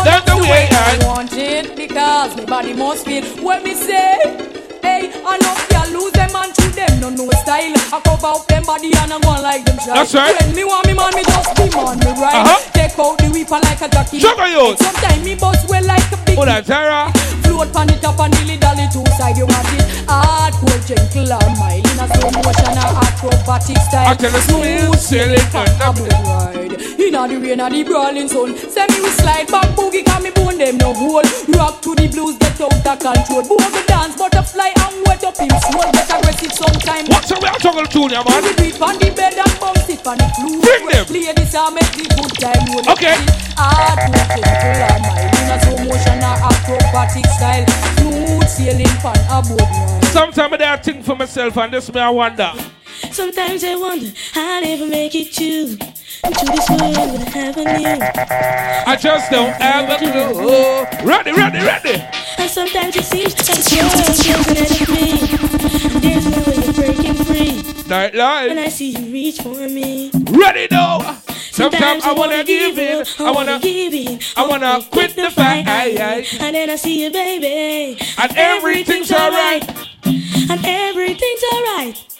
That's 0.04 0.24
the 0.30 0.36
way 0.50 0.68
I 0.72 0.98
I- 1.00 1.06
want 1.06 1.32
it 1.34 1.76
because 1.76 2.36
my 2.36 2.44
body 2.44 2.72
must 2.72 3.04
feel 3.04 3.24
what 3.44 3.62
me 3.62 3.74
say. 3.74 4.18
Hey, 4.86 5.10
I 5.26 5.34
know 5.42 5.54
you 5.74 5.98
lose 5.98 6.12
them 6.14 6.30
and 6.38 6.54
to 6.54 6.66
them 6.78 6.92
no 7.02 7.08
no 7.10 7.26
style. 7.42 7.74
I 7.90 7.98
cover 8.06 8.38
up 8.38 8.46
them 8.46 8.62
body 8.62 8.94
and 8.94 9.12
I 9.12 9.18
go 9.18 9.34
on 9.34 9.42
like 9.42 9.64
them 9.66 9.78
shy. 9.82 9.94
That's 9.98 10.14
right. 10.14 10.34
When 10.38 10.54
me 10.54 10.64
want 10.64 10.86
me 10.86 10.94
man, 10.94 11.10
me 11.18 11.22
just 11.26 11.50
demand 11.58 11.98
me 12.06 12.12
right. 12.22 12.38
Uh-huh. 12.46 12.58
Take 12.70 12.98
out 12.98 13.18
the 13.18 13.28
weeper 13.34 13.58
like 13.66 13.82
a 13.82 13.88
jockey. 13.90 14.20
Sugar 14.22 14.46
youth. 14.46 14.78
Sometimes 14.78 15.24
me 15.26 15.34
bust 15.34 15.66
well 15.68 15.84
like 15.84 16.06
a 16.14 16.18
big. 16.24 16.38
Oh, 16.38 16.44
that's 16.46 16.68
Tara. 16.70 17.10
Float 17.42 17.72
pan 17.74 17.90
it 17.90 18.04
up 18.04 18.18
and 18.20 18.32
dilly 18.38 18.56
dally 18.62 18.86
two 18.94 19.02
side. 19.18 19.36
You 19.36 19.46
want 19.50 19.74
it 19.74 19.86
hardcore, 20.06 20.80
gentle 20.86 21.32
or 21.34 21.50
mild 21.58 21.82
in 21.82 21.98
a 21.98 22.06
slow 22.14 22.30
motion 22.30 22.78
or 22.78 22.92
acrobatic 23.02 23.78
style. 23.90 24.06
I 24.06 24.14
tell 24.14 24.30
you, 24.30 24.42
smooth 24.46 24.98
sailing 25.02 25.50
and 25.50 25.74
a 25.82 26.18
ride. 26.30 26.74
Inna 27.00 27.28
the 27.28 27.36
rain 27.42 27.60
or 27.60 27.70
the 27.70 27.82
brawling 27.84 28.28
sun. 28.28 28.56
send 28.70 28.90
me 28.92 29.00
we 29.00 29.10
slide 29.10 29.46
back 29.48 29.68
boogie 29.76 30.04
'cause 30.04 30.22
me 30.22 30.30
bone 30.30 30.58
them 30.58 30.76
no 30.78 30.92
hole. 30.94 31.26
Rock 31.58 31.80
to 31.82 31.94
the 31.94 32.06
blues 32.08 32.36
get 32.38 32.60
out 32.60 32.86
of 32.86 32.98
control. 32.98 33.42
Boogie 33.42 33.86
dance 33.86 34.16
butterfly 34.16 34.75
and 34.82 34.96
wet 35.06 35.24
up 35.24 35.36
him 35.36 35.50
soul. 35.50 35.88
Get 35.92 36.10
aggressive 36.10 36.52
sometime. 36.52 37.06
What's 37.08 37.32
up, 37.32 37.42
we 37.42 37.48
are 37.48 37.58
juggle 37.58 37.86
junior, 37.86 38.22
man? 38.24 38.42
We 38.60 38.68
it 38.68 38.80
on 38.80 38.98
the 38.98 39.10
bed 39.10 39.36
and 39.36 39.54
bounce 39.60 39.88
it 39.88 40.06
on 40.06 40.18
the 40.18 40.28
floor. 40.36 40.60
Bring 40.60 40.84
them. 40.88 41.04
Play 41.06 41.32
this 41.32 41.54
and 41.54 41.74
make 41.74 41.92
the 41.96 42.04
good 42.12 42.32
time 42.38 42.64
roll. 42.70 42.84
Okay. 42.92 43.16
Hardcore, 43.56 44.26
gentle 44.36 44.84
or 44.84 44.98
mild 45.02 45.32
in 45.32 45.48
a 45.48 45.56
slow 45.64 45.78
motion 45.88 46.20
or 46.20 46.36
acrobatic 46.44 47.26
style. 47.32 47.66
Smooth 47.96 48.48
sailing 48.48 48.96
pan 49.00 49.20
a 49.32 49.40
boat. 49.42 50.04
Sometimes 50.12 50.60
I 50.60 50.76
think 50.76 51.04
for 51.04 51.16
myself 51.16 51.56
and 51.56 51.72
this 51.72 51.92
me 51.92 52.00
I 52.00 52.10
wonder. 52.10 52.52
Sometimes 53.12 53.64
I 53.64 53.74
wonder 53.76 54.12
how 54.32 54.60
I 54.60 54.62
ever 54.66 54.86
make 54.86 55.14
it 55.14 55.32
to 55.34 55.76
to 55.76 56.44
this 56.46 56.68
world 56.70 57.12
with 57.12 57.28
heaven 57.28 57.80
you. 57.80 57.98
I 58.86 58.96
just 59.00 59.30
don't 59.30 59.52
have 59.60 59.88
a 59.90 59.96
clue. 59.98 61.06
Ready, 61.06 61.32
ready, 61.32 61.58
ready. 61.58 62.02
And 62.38 62.50
sometimes 62.50 62.96
it 62.96 63.04
seems 63.04 63.34
like 63.36 63.64
the 63.64 63.76
world 63.82 64.46
doesn't 64.46 64.88
let 64.88 64.88
me. 64.90 66.00
There's 66.00 66.26
no 66.26 66.38
way 66.46 66.68
of 66.68 66.76
breaking 66.76 67.24
free. 67.24 67.88
Night 67.88 68.14
When. 68.14 68.58
I 68.58 68.68
see 68.68 68.90
you 68.90 69.12
reach 69.12 69.40
for 69.40 69.68
me. 69.68 70.10
Ready 70.30 70.68
now. 70.70 71.20
Sometimes 71.52 72.04
I 72.04 72.12
wanna 72.12 72.44
give 72.44 72.78
in. 72.78 73.06
I 73.18 73.30
wanna 73.30 73.58
give 73.60 73.94
in. 73.94 74.20
I 74.36 74.46
wanna 74.46 74.82
quit 74.90 75.16
the 75.16 75.30
fight. 75.30 75.66
Aye, 75.66 75.96
aye. 76.00 76.26
And 76.40 76.54
then 76.54 76.70
I 76.70 76.76
see 76.76 77.04
you, 77.04 77.10
baby. 77.10 77.98
And 78.18 78.32
everything's 78.36 79.10
alright. 79.12 79.64
And 80.04 80.60
everything's 80.64 81.42
alright. 81.52 82.15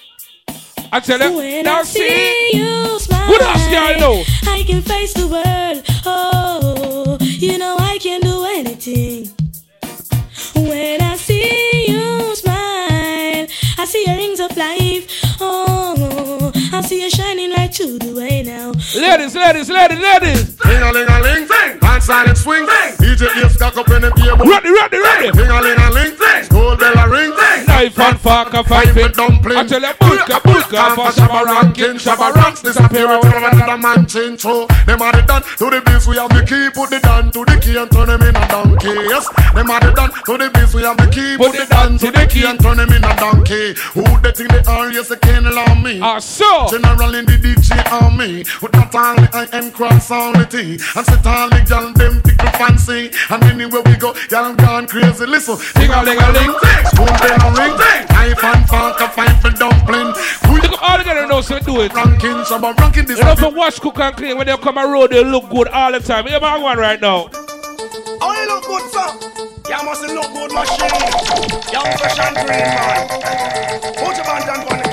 I 0.93 1.01
tell 1.01 1.21
you, 1.21 1.37
When 1.37 1.65
now 1.65 1.81
I 1.81 1.83
see 1.83 2.51
you 2.55 2.99
smile, 2.99 3.29
Good 3.29 3.43
ass 3.43 3.69
girl, 3.69 3.99
know. 4.01 4.25
I 4.47 4.63
can 4.67 4.83
face 4.83 5.13
the 5.15 5.27
world. 5.27 5.85
Oh, 6.07 7.19
you 7.21 7.59
know 7.59 7.77
I 7.79 7.99
can 7.99 8.21
do 8.21 8.45
anything. 8.45 9.36
I 16.73 16.81
see 16.83 17.03
you 17.03 17.11
shining 17.11 17.51
right 17.53 17.73
through 17.73 17.99
the 17.99 18.13
way 18.15 18.43
now. 18.43 18.73
Ladies, 18.95 19.35
ladies, 19.35 19.69
ladies, 19.71 19.99
ladies. 19.99 20.65
Ling 20.65 20.83
a 20.83 20.93
ling 20.93 21.09
a 21.09 21.21
ling, 21.23 21.47
dance 21.81 22.09
and 22.11 22.31
it 22.31 22.37
swing. 22.37 22.67
DJ 22.67 23.29
Ace 23.45 23.57
cock 23.57 23.77
up 23.77 23.89
in 23.91 24.03
the 24.03 24.11
beer 24.17 24.37
bowl. 24.37 24.47
Ready, 24.49 24.71
ready, 24.71 24.99
ready. 24.99 25.31
Ling 25.33 25.51
a 25.51 25.61
ling 25.63 25.79
a 25.79 25.89
ling, 25.93 26.13
school 26.45 26.77
bell 26.77 26.99
a 26.99 27.09
ring. 27.09 27.31
Knife 27.67 27.99
and 27.99 28.21
fork 28.21 28.55
and 28.55 28.67
five 28.67 28.85
Five 28.87 28.97
it. 28.97 29.03
with 29.03 29.17
dumpling. 29.17 29.57
I 29.59 29.65
tell 29.67 29.81
you, 29.81 29.95
bulka, 30.01 30.37
bulka, 30.43 30.95
for 30.95 31.09
Shabba 31.13 31.45
Shabba 31.45 31.45
ranking, 31.45 31.97
Shabba 31.97 32.35
ranks 32.35 32.63
disappear 32.63 33.07
when 33.09 33.21
another 33.25 33.79
man 33.79 34.07
change 34.07 34.43
through. 34.43 34.67
Them 34.87 35.03
are 35.03 35.13
the 35.13 35.23
done 35.23 35.43
to 35.43 35.71
the 35.71 35.81
beats, 35.85 36.07
we 36.07 36.17
have 36.17 36.31
the 36.31 36.43
key, 36.45 36.69
put 36.75 36.91
the 36.91 37.01
down 37.01 37.31
to 37.33 37.45
the 37.45 37.57
key 37.61 37.77
and 37.77 37.91
turn 37.91 38.09
them 38.09 38.23
in 38.23 38.35
a 38.37 38.49
donkey. 38.49 38.89
Yes, 39.09 39.29
them 39.55 39.71
are 39.71 39.81
the 39.81 39.93
done 39.93 40.11
to 40.13 40.33
the 40.39 40.51
beats, 40.51 40.75
we 40.75 40.83
have 40.83 40.97
the 40.97 41.09
key, 41.09 41.37
put 41.37 41.53
the 41.53 41.67
down 41.69 41.99
to 41.99 42.11
the 42.11 42.27
key 42.27 42.45
and 42.45 42.59
turn 42.61 42.77
them 42.79 42.93
in 42.93 43.05
a 43.05 43.17
donkey. 43.17 43.75
Who 43.95 44.03
they 44.21 44.33
think 44.33 44.51
they 44.51 44.63
are? 44.67 44.91
Yes, 44.93 45.09
they 45.09 45.17
can't 45.17 45.47
allow 45.47 45.75
me. 45.75 46.01
Ah, 46.03 46.19
so. 46.19 46.56
General 46.65 47.15
in 47.15 47.27
the 47.27 47.37
DJ 47.37 47.77
army, 47.93 48.41
with 48.65 48.73
that 48.73 48.89
all 48.97 49.15
the 49.17 49.29
I 49.37 49.45
am 49.53 49.71
cross 49.71 50.11
all 50.11 50.33
the 50.33 50.49
T, 50.49 50.81
and 50.81 51.05
sit 51.05 51.27
all 51.29 51.53
the 51.53 51.61
gal 51.69 51.93
them 51.93 52.23
tickle 52.25 52.49
fancy, 52.57 53.13
and 53.29 53.45
anywhere 53.45 53.83
we 53.85 53.97
go, 53.97 54.17
y'all 54.33 54.55
gone 54.57 54.89
crazy. 54.89 55.27
Listen, 55.27 55.61
Ding 55.77 55.93
a 55.93 56.01
ling 56.01 56.17
a 56.17 56.29
ling. 56.33 56.57
spoon 56.89 57.13
bell 57.21 57.45
a 57.45 57.49
ring, 57.53 57.77
Knife 58.09 58.41
and 58.41 58.65
fork, 58.73 59.01
a 59.05 59.09
fight 59.13 59.37
for 59.45 59.53
dumpling. 59.53 60.17
Look 60.49 60.73
up 60.73 60.83
all 60.83 60.99
together 60.99 61.27
now, 61.27 61.43
so 61.43 61.61
do 61.61 61.83
it. 61.83 61.93
Ranking, 61.93 62.45
some 62.45 62.65
of 62.65 62.79
ranking 62.81 63.05
this. 63.05 63.19
You 63.19 63.25
know, 63.25 63.37
for 63.37 63.53
wash, 63.53 63.79
cook, 63.79 64.01
and 64.01 64.17
clean, 64.17 64.39
when 64.39 64.47
they 64.47 64.57
come 64.57 64.79
on 64.79 64.91
road, 64.91 65.11
they 65.11 65.23
look 65.23 65.51
good 65.51 65.69
all 65.69 65.93
the 65.93 66.01
time. 66.01 66.27
Hear 66.27 66.41
my 66.41 66.57
one 66.57 66.79
right 66.79 67.01
now. 67.01 67.29
Oh, 67.29 68.33
you 68.33 68.49
look 68.49 68.65
good, 68.65 68.85
sir. 68.89 69.37
You 69.69 69.85
must 69.85 70.03
look 70.09 70.33
good, 70.33 70.53
machine. 70.57 70.89
Young 71.69 71.91
fresh 72.01 72.19
and 72.19 72.35
green, 72.35 72.65
man. 72.73 73.09
Put 74.01 74.17
your 74.17 74.25
band 74.25 74.47
down 74.47 74.86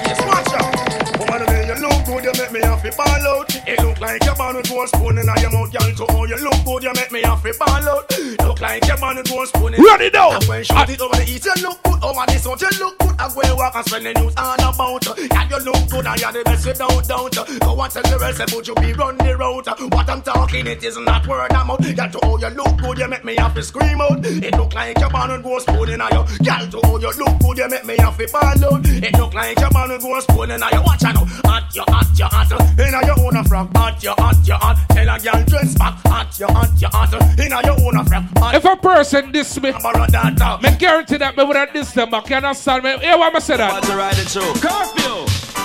make 2.54 2.62
me 2.62 2.70
have 2.70 2.84
to 2.84 2.92
ball 2.96 3.28
out. 3.28 3.56
It 3.68 3.80
look 3.82 4.00
like 4.00 4.24
you're 4.24 4.36
born 4.36 4.56
with 4.56 4.70
one 4.70 4.88
spoon 4.88 5.18
in 5.18 5.26
your 5.26 5.52
mouth, 5.52 5.72
girl. 5.74 5.90
To 5.94 6.14
how 6.14 6.24
you 6.26 6.38
look 6.38 6.66
good, 6.66 6.84
you 6.84 6.94
make 6.94 7.12
me 7.12 7.22
have 7.24 7.42
to 7.42 7.54
ball 7.58 7.90
out. 7.90 8.06
Look 8.46 8.62
like 8.62 8.86
you're 8.86 8.98
born 8.98 9.18
with 9.18 9.32
one 9.32 9.48
spoon 9.48 9.74
in 9.74 9.84
Ready 9.84 10.10
now. 10.14 10.38
And 10.38 10.46
when 10.46 10.64
shoot 10.64 10.90
it 10.90 11.02
ah. 11.02 11.06
over 11.06 11.18
the 11.18 11.26
east, 11.28 11.46
you 11.46 11.56
look 11.64 11.82
good. 11.84 12.04
Over 12.04 12.26
the 12.28 12.38
south, 12.38 12.62
you 12.62 12.70
look 12.80 12.98
good. 13.00 13.16
I 13.18 13.28
go 13.34 13.42
and 13.42 13.58
walk 13.58 13.76
and 13.76 13.86
spend 13.86 14.06
the 14.06 14.14
news 14.20 14.34
all 14.38 14.56
about. 14.56 15.08
And 15.18 15.50
you 15.50 15.60
look 15.66 15.82
good, 15.90 16.06
and 16.06 16.20
you're 16.22 16.32
the 16.32 16.44
best 16.44 16.66
without 16.68 17.08
doubt. 17.08 17.36
Go 17.36 17.82
and 17.82 17.92
tell 17.92 18.04
the 18.04 18.18
rest, 18.20 18.40
about 18.42 18.68
you 18.68 18.76
be 18.76 18.94
run 18.94 19.18
the 19.18 19.38
route. 19.38 19.68
What 19.94 20.10
I'm 20.10 20.22
talking, 20.22 20.68
it 20.68 20.84
is 20.84 20.98
not 20.98 21.26
word 21.26 21.52
of 21.52 21.66
mouth. 21.68 21.82
Girl, 21.82 22.10
to 22.12 22.20
how 22.22 22.38
you 22.38 22.50
look 22.54 22.78
good, 22.78 22.98
you 23.00 23.08
make 23.08 23.24
me 23.24 23.36
have 23.38 23.56
to 23.56 23.64
scream 23.64 24.02
out. 24.02 24.26
It 24.26 24.54
look 24.56 24.74
like 24.74 25.00
you're 25.00 25.10
born 25.10 25.32
with 25.32 25.46
one 25.46 25.62
spoon 25.62 25.90
in 25.90 26.02
your. 26.12 26.26
Girl, 26.44 26.66
to 26.70 26.80
how 26.84 26.98
you 26.98 27.12
look 27.18 27.40
good, 27.40 27.58
you 27.58 27.70
make 27.70 27.86
me 27.86 27.96
have 27.98 28.18
to 28.18 28.28
ball 28.30 28.66
out. 28.74 28.86
It 28.86 29.14
look 29.18 29.34
like 29.34 29.60
you're 29.60 29.72
born 29.72 29.90
with 29.90 30.04
one 30.04 30.22
spoon 30.22 30.52
in 30.52 30.60
your. 30.60 30.84
Watch 30.84 31.04
out 31.06 31.14
now. 31.14 31.26
Hot, 31.50 31.76
you 31.76 31.84
hot, 31.88 32.20
you 32.20 32.26
hot. 32.52 32.80
In 32.80 33.08
your 33.08 33.20
own 33.38 33.44
frock. 33.46 33.76
Hot, 33.76 34.04
you 34.04 34.12
hot, 34.18 34.48
you 34.48 34.54
hot. 34.54 34.78
Tell 34.90 35.10
a 35.16 35.20
girl 35.20 35.44
dress 35.46 35.76
back. 35.76 35.96
Hot, 36.08 36.40
you 36.40 36.48
hot, 36.48 36.82
you 36.82 36.88
hot. 36.92 37.40
In 37.40 37.50
your 37.52 37.80
own 37.98 38.06
frock. 38.06 38.24
Hot, 38.38 38.56
If 38.56 38.66
a 38.66 38.76
person 38.76 39.32
diss 39.32 39.60
me, 39.62 39.72
Baradata. 39.72 40.62
me 40.62 40.76
guarantee 40.78 41.18
that 41.18 41.38
me 41.38 41.44
would 41.44 41.56
have 41.56 41.74
diss 41.74 41.92
them 41.94 42.10
back. 42.12 42.30
You 42.30 42.36
understand 42.38 42.84
me? 42.84 42.98
Hear 43.00 43.18
what 43.18 43.36
I 43.36 43.40
say 43.40 43.58
that? 43.58 43.72
Want 43.72 43.86
to 43.86 43.96
ride 43.96 44.18
it 44.18 44.28
through 44.28 44.54
curfew. 44.62 45.63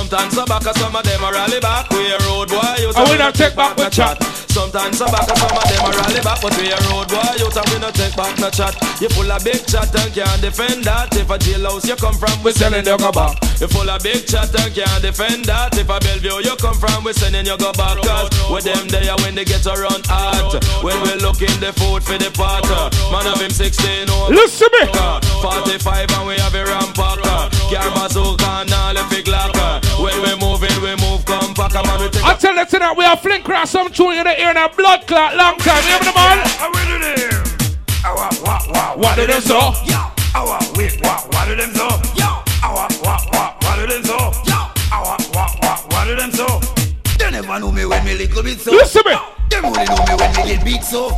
Sometimes 0.00 0.32
some 0.32 0.48
back, 0.48 0.62
some 0.64 0.96
of 0.96 1.04
them 1.04 1.22
a 1.22 1.30
rally 1.30 1.60
back. 1.60 1.84
We 1.90 2.08
a 2.08 2.16
road 2.24 2.48
boy, 2.48 2.72
you 2.80 2.88
And 2.88 3.04
we 3.10 3.18
not 3.20 3.34
take 3.34 3.54
back 3.54 3.76
no 3.76 3.84
chat. 3.90 4.16
Sometimes 4.48 4.96
some 4.96 5.12
back, 5.12 5.28
some 5.28 5.52
of 5.52 5.64
them 5.68 5.84
a 5.84 5.90
rally 5.92 6.20
back, 6.24 6.40
but 6.40 6.56
we 6.56 6.72
a 6.72 6.78
road 6.88 7.04
boy, 7.12 7.20
you 7.36 7.52
and 7.52 7.68
we 7.68 7.76
not 7.78 7.92
take 7.92 8.16
back 8.16 8.32
no 8.40 8.48
chat. 8.48 8.72
You 8.96 9.12
full 9.12 9.30
of 9.30 9.44
big 9.44 9.60
chat 9.68 9.92
and 9.92 10.08
can't 10.16 10.40
defend 10.40 10.88
that. 10.88 11.12
If 11.12 11.28
a 11.28 11.36
jailhouse 11.36 11.84
you 11.84 12.00
come 12.00 12.16
from, 12.16 12.32
we 12.42 12.50
sending 12.56 12.88
you 12.88 12.96
go 12.96 13.12
back. 13.12 13.36
You 13.60 13.68
full 13.68 13.92
of 13.92 14.00
big 14.02 14.24
chat 14.24 14.48
and 14.56 14.72
can't 14.72 15.04
defend 15.04 15.44
that. 15.44 15.76
If 15.76 15.92
a 15.92 16.00
Bellevue 16.00 16.48
you 16.48 16.56
come 16.56 16.80
from, 16.80 17.04
we 17.04 17.12
sending 17.12 17.44
you 17.44 17.60
go 17.60 17.70
back. 17.76 18.00
Cause 18.00 18.32
with 18.48 18.64
them 18.64 18.88
there 18.88 19.12
when 19.20 19.36
they 19.36 19.44
get 19.44 19.68
around 19.68 20.08
hot. 20.08 20.64
When 20.80 20.96
we 21.04 21.12
looking 21.20 21.52
the 21.60 21.76
food 21.76 22.00
for 22.00 22.16
the 22.16 22.32
pot. 22.32 22.64
Man 23.12 23.28
of 23.28 23.36
him 23.36 23.52
16 23.52 24.08
over. 24.08 24.32
Listen 24.32 24.72
me. 24.80 24.88
45 25.44 26.08
and 26.08 26.24
we 26.24 26.40
have 26.40 26.56
a 26.56 26.64
rampacker. 26.64 27.52
Car 27.68 27.88
bazooka 27.92 28.64
and 28.64 28.72
all 28.72 28.96
the 28.96 29.04
big 29.12 29.28
locker. 29.28 29.59
When 30.10 30.22
we 30.22 30.34
moving, 30.42 30.74
we 30.82 30.96
move 30.96 31.24
compact. 31.24 31.76
I'm 31.76 31.88
on 31.88 32.10
the 32.10 32.20
I 32.24 32.34
tell 32.34 32.54
you 32.54 32.66
tonight, 32.66 32.96
we 32.96 33.04
are 33.04 33.16
fling 33.16 33.42
cross 33.42 33.70
some 33.70 33.90
tune 33.92 34.14
in 34.18 34.24
the 34.24 34.40
ear 34.40 34.50
and 34.50 34.58
a 34.58 34.68
blood 34.74 35.06
clot 35.06 35.36
long 35.36 35.56
time. 35.58 35.82
You 35.86 35.90
hear 35.90 36.00
me, 36.00 36.06
the 36.06 36.14
man? 36.18 36.38
What 38.98 39.16
did 39.16 39.30
them 39.30 39.40
so? 39.40 39.58
Awa, 40.34 40.58
wait, 40.76 41.00
what, 41.02 41.32
what 41.32 41.46
do 41.48 41.54
them 41.56 41.74
so? 41.74 41.86
Awa, 42.62 42.88
what, 43.02 43.22
what, 43.32 43.62
what 43.62 43.78
do 43.78 43.86
them 43.86 44.02
so? 44.04 44.18
Awa, 44.92 45.16
what, 45.32 45.50
what, 45.62 45.92
what 45.92 46.04
do 46.06 46.16
them 46.16 46.30
so? 46.32 46.60
They 47.18 47.30
never 47.30 47.58
know 47.60 47.70
me 47.70 47.86
when 47.86 48.04
me 48.04 48.14
little 48.14 48.42
bit 48.42 48.58
so. 48.60 48.72
Listen 48.72 49.02
me. 49.06 49.14
Them 49.48 49.64
only 49.66 49.84
know 49.84 50.04
me 50.06 50.14
when 50.14 50.30
me 50.36 50.42
get 50.54 50.64
big 50.64 50.82
so. 50.82 51.10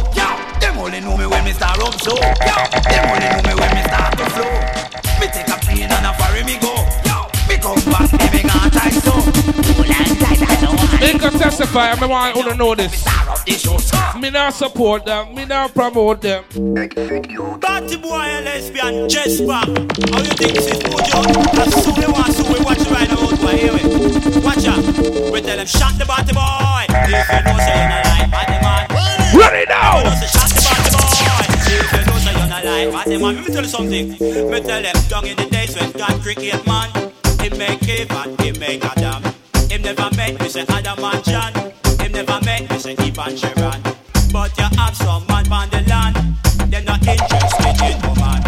Them 0.61 0.79
only 0.79 1.01
know 1.01 1.17
me 1.17 1.27
when 1.27 1.45
me 1.45 1.53
start 1.53 1.81
up 1.81 1.95
so. 2.01 2.15
Them 2.17 3.09
only 3.09 3.29
know 3.29 3.43
me 3.49 3.55
when 3.55 3.75
me 3.75 3.83
start 3.85 4.17
to 4.19 4.25
flow. 4.31 4.53
Me 5.21 5.27
take 5.33 5.49
a 5.49 5.57
plane 5.61 5.91
and 5.91 6.07
a 6.07 6.13
ferry 6.15 6.45
me 6.45 6.59
go. 6.61 6.75
Me 7.05 7.12
come 7.63 7.79
back, 7.87 8.11
me 8.13 8.27
me 8.35 8.43
gone 8.43 8.71
tight 8.71 8.93
so. 8.93 9.13
Pull 9.73 9.87
and 9.87 10.19
tight, 10.19 10.43
I 10.43 10.61
know 10.61 10.75
Me 11.01 11.19
can 11.19 11.33
testify, 11.39 11.93
I 11.93 12.07
want 12.07 12.37
you 12.37 12.43
to 12.51 12.55
know 12.57 12.75
this. 12.75 13.05
Me 14.21 14.31
not 14.31 14.53
support 14.55 15.05
them, 15.07 15.35
me 15.35 15.45
not 15.47 15.73
promote 15.73 16.21
them. 16.21 16.45
Party 17.61 17.97
boy 17.97 18.27
and 18.35 18.45
lesbian, 18.45 19.09
Jesper. 19.09 19.53
How 19.53 19.65
you 19.67 20.35
think 20.39 20.53
this 20.55 20.67
is 20.67 20.79
Mojo? 20.83 21.23
As 21.59 21.85
soon 21.85 21.99
as 22.03 22.11
want 22.11 22.35
to 22.37 22.43
we 22.53 22.59
watch 22.65 22.83
right 22.91 23.09
now, 23.09 23.31
boy, 23.37 23.57
here 23.57 23.73
we. 23.73 23.83
Watch 24.43 24.67
out. 24.67 24.85
We 25.33 25.41
tell 25.41 25.57
them, 25.57 25.67
shot 25.67 25.95
the 25.99 26.05
party 26.05 26.33
boy. 26.35 26.87
If 26.91 27.29
you 27.31 27.43
know 27.47 27.59
say 27.59 27.75
you're 27.79 27.89
not 27.89 28.05
like 28.11 28.31
party 28.31 28.59
man. 28.63 28.89
Now. 29.69 29.99
We 29.99 30.05
know 30.05 30.17
say 30.19 30.29
shot 30.35 30.51
the 30.51 30.61
party 30.67 30.91
boy. 30.93 31.45
If 31.71 31.93
you 31.93 32.05
know 32.07 32.19
say 32.19 32.33
you're 32.33 32.49
not 32.49 32.65
like 32.65 32.91
party 32.93 33.17
man. 33.19 33.35
Let 33.37 33.47
me 33.47 33.53
tell 33.55 33.63
you 33.63 33.69
something. 33.69 34.07
Me 34.51 34.59
tell 34.61 34.83
them, 34.83 34.97
down 35.09 35.27
in 35.27 35.37
the 35.37 35.47
days 35.51 35.75
when 35.79 35.91
God 35.93 36.21
create 36.23 36.67
man, 36.67 36.91
he 37.43 37.51
make 37.59 37.83
Eve 37.89 38.11
and 38.11 38.41
he 38.41 38.53
make 38.53 38.85
Adam. 38.85 39.23
Him 39.69 39.83
never 39.83 40.09
make 40.17 40.39
me 40.41 40.49
say 40.49 40.65
Adam 40.69 41.03
and 41.03 41.25
John. 41.25 41.53
Him 41.99 42.13
never 42.13 42.39
make 42.45 42.71
me 42.71 42.79
say 42.79 42.93
Eve 42.93 43.19
and 43.19 43.39
Sharon. 43.39 43.83
But 44.33 44.57
you 44.57 44.69
have 44.79 44.97
some 44.97 45.27
man 45.27 45.51
on 45.53 45.69
the 45.71 45.83
land. 45.89 46.17
They're 46.71 46.83
not 46.83 47.07
interested 47.07 47.77
in 47.83 48.01
woman. 48.07 48.41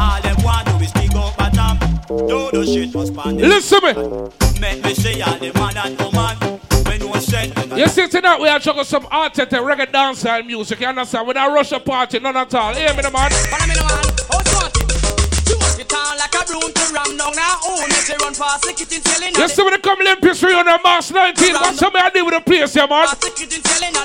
All 0.00 0.20
them 0.22 0.36
want 0.42 0.66
do 0.66 0.84
is 0.84 0.92
dig 0.92 1.14
up 1.14 1.36
bottom. 1.36 1.78
Do 2.26 2.50
the 2.50 2.64
shit 2.64 2.94
was 2.94 3.10
pan 3.10 3.36
the 3.36 3.46
Listen 3.46 3.80
me. 3.82 4.60
Make 4.60 4.82
me 4.82 4.94
say 4.94 5.20
all 5.20 5.38
the 5.38 5.52
man 5.52 5.76
and 5.76 6.00
woman. 6.00 6.60
No 6.98 7.20
set, 7.20 7.78
You 7.78 7.86
see 7.88 8.08
tonight 8.08 8.40
we 8.40 8.48
are 8.48 8.58
juggle 8.58 8.84
some 8.84 9.06
art 9.10 9.38
and 9.38 9.50
reggae 9.50 9.86
dancehall 9.86 10.44
music. 10.46 10.80
You 10.80 10.86
understand? 10.88 11.28
We 11.28 11.34
not 11.34 11.52
rush 11.52 11.72
a 11.72 11.80
party, 11.80 12.18
none 12.18 12.36
at 12.36 12.54
all. 12.54 12.74
Hear 12.74 12.94
me, 12.94 13.02
the 13.02 13.10
man. 13.10 14.07
It 18.10 18.20
run 18.22 18.34
past 18.34 18.64
the 18.64 18.72
kitchen 18.72 19.02
telling 19.02 19.34
You 19.34 19.48
see 19.48 19.62
when 19.62 19.72
they 19.72 19.80
come 19.80 20.00
Olympics 20.00 20.40
for 20.40 20.48
you 20.48 20.56
on 20.56 20.66
the 20.66 20.80
March 20.82 21.10
19, 21.10 21.54
what's 21.54 21.78
something 21.78 22.00
I 22.00 22.10
do 22.10 22.24
with 22.24 22.34
the 22.34 22.40
place, 22.40 22.74
yeah, 22.76 22.86
man? 22.86 23.06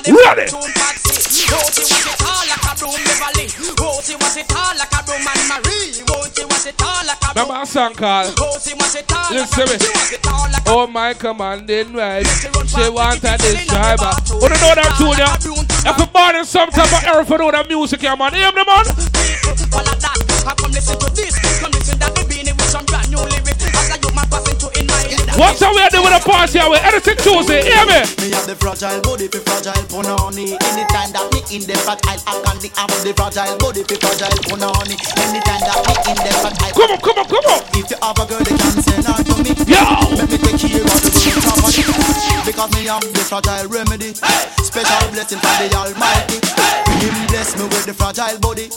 Ready? 0.04 0.46
Won't 0.52 1.74
you 1.76 1.86
want 1.88 2.04
it 2.04 2.20
all 2.20 2.44
like 2.44 2.64
a 2.64 2.72
broom, 2.76 3.00
Beverly? 3.04 3.46
Won't 3.80 4.04
you 4.08 4.16
want 4.20 4.36
it 4.36 4.50
all 4.52 4.74
like 4.76 4.92
a 4.92 5.00
broom, 5.04 5.24
Anne 5.24 5.46
Marie? 5.48 5.92
Won't 6.08 6.36
you 6.36 6.46
want 6.48 6.66
it 6.66 6.82
all 6.82 7.02
like 7.04 7.22
a 7.22 7.28
broom? 7.32 7.48
Remember 7.48 7.62
a 7.62 7.66
song 7.66 7.94
called 7.94 8.34
Won't 8.36 8.66
you 8.66 8.76
want 8.76 8.94
it 8.94 9.08
all 9.08 9.30
like 9.32 9.48
a 9.48 9.56
me. 9.56 9.64
broom? 9.64 9.80
You 9.80 9.92
want 9.94 10.12
it 10.12 10.26
all 10.28 10.46
like 10.52 10.64
Oh 10.66 10.86
my 10.86 11.14
commanding 11.14 11.92
wife, 11.92 12.28
she 12.68 12.88
wanted 12.88 13.38
this 13.40 13.66
driver. 13.68 14.12
Who 14.32 14.48
don't 14.48 14.60
know 14.60 14.74
that 14.74 14.92
tune, 15.00 15.16
yeah? 15.16 15.36
If 15.84 15.98
you 15.98 16.06
born 16.08 16.36
in 16.36 16.44
some 16.44 16.70
type 16.70 16.92
of 16.92 17.04
era 17.04 17.24
for 17.24 17.38
know 17.38 17.50
that 17.50 17.68
music, 17.68 18.02
yeah, 18.02 18.16
man. 18.16 18.32
Hear 18.32 18.52
me, 18.52 18.64
man? 18.64 18.84
All 19.74 19.84
of 19.84 20.00
that, 20.00 20.16
I 20.46 20.54
come 20.56 20.72
listen 20.72 20.98
to 20.98 21.08
this. 21.14 21.36
Come 21.60 21.72
listen 21.72 21.98
that 21.98 22.12
we 22.16 22.24
with 22.52 22.70
some 22.70 22.84
brand 22.86 23.10
new 23.10 23.18
lyrics. 23.18 23.53
As 23.76 23.90
I 23.90 23.96
do 23.98 24.08
my 24.14 24.24
passing 24.30 24.58
to 24.58 24.66
in 24.66 24.72
my 24.72 24.78
head. 24.78 24.83
What's 25.36 25.60
how 25.60 25.74
we 25.74 25.82
are 25.82 25.90
doing 25.90 26.14
a 26.14 26.20
party 26.20 26.62
with 26.64 26.80
anything 26.80 27.18
Tuesday, 27.18 27.60
hear 27.66 27.84
me? 27.84 28.00
Me 28.22 28.30
have 28.32 28.46
the 28.46 28.56
fragile 28.56 29.02
body 29.02 29.28
for 29.28 29.42
fragile 29.44 29.84
punani. 29.90 30.56
Anytime 30.72 31.10
that 31.12 31.26
me 31.34 31.42
in 31.50 31.66
the 31.66 31.76
fat, 31.84 32.00
I'll 32.06 32.22
act 32.24 32.48
and 32.48 32.60
the 32.62 32.68
have 32.78 32.94
the 33.02 33.12
fragile 33.12 33.58
body 33.58 33.82
for 33.84 33.98
fragile 34.00 34.38
punani. 34.48 34.94
Anytime 34.94 35.62
that 35.66 35.78
me 35.84 35.94
in 36.08 36.18
the 36.22 36.32
fat, 36.40 36.54
I'll 36.62 36.72
Come 36.72 36.90
on, 36.94 37.00
come 37.02 37.18
on, 37.18 37.26
come 37.26 37.46
on. 37.50 37.60
If 37.76 37.90
you 37.90 37.98
have 38.00 38.16
a 38.16 38.24
girl, 38.24 38.40
they 38.46 38.56
can 38.56 38.76
send 38.80 39.04
her 39.04 39.18
to 39.20 39.34
me. 39.42 39.52
Yo! 39.66 39.82
Let 40.14 40.30
me 40.30 40.38
take 40.38 40.70
care 40.70 40.86
of 40.86 41.00
the 41.02 41.10
properly. 41.42 41.82
Because 42.46 42.70
me 42.72 42.86
have 42.86 43.04
the 43.04 43.22
fragile 43.26 43.68
remedy. 43.68 44.14
Special 44.62 45.04
blessing 45.12 45.40
from 45.42 45.54
the 45.60 45.68
Almighty. 45.74 46.38
Him 47.02 47.16
bless 47.28 47.58
me 47.58 47.64
with 47.68 47.84
the 47.84 47.94
fragile 47.94 48.38
body. 48.40 48.70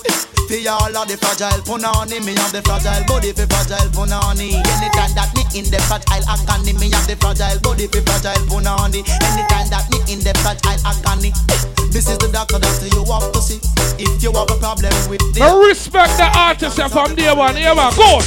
For 0.47 0.55
all 0.71 0.95
of 0.95 1.07
the 1.11 1.19
fragile 1.19 1.59
punani, 1.67 2.23
me 2.23 2.32
have 2.39 2.55
the 2.55 2.63
fragile 2.63 3.03
body 3.03 3.36
for 3.36 3.47
fragile 3.51 3.91
punani. 3.91 4.55
Anytime 4.55 5.11
that 5.19 5.32
me 5.36 5.43
in 5.59 5.67
the 5.67 5.80
fat, 5.91 6.07
I'll 6.26 6.41
agony. 6.49 6.74
Me 6.80 6.89
have 6.89 7.05
the 7.05 7.15
fragile 7.20 7.59
body 7.61 7.86
for 7.88 8.01
fragile 8.01 8.45
punani. 8.49 9.05
Anytime 9.05 9.70
that 9.70 9.86
me 9.91 9.99
in 10.09 10.20
the 10.26 10.34
fat, 10.41 10.57
I'll 10.65 10.82
agony. 10.89 11.34
This 11.91 12.09
is 12.09 12.18
the 12.18 12.30
doctor 12.32 12.59
that 12.59 12.78
you 12.93 13.05
have 13.05 13.32
to 13.32 13.41
see. 13.41 13.59
If 13.99 14.22
you 14.22 14.32
have 14.34 14.49
a 14.49 14.57
problem 14.57 14.93
with 15.09 15.22
the 15.34 15.41
I 15.41 15.53
respect 15.68 16.18
the 16.18 16.30
artist 16.38 16.78
yeah, 16.78 16.88
from 16.88 17.15
day 17.15 17.34
one, 17.34 17.55
hear 17.55 17.74
me? 17.74 17.82
Go! 17.97 18.22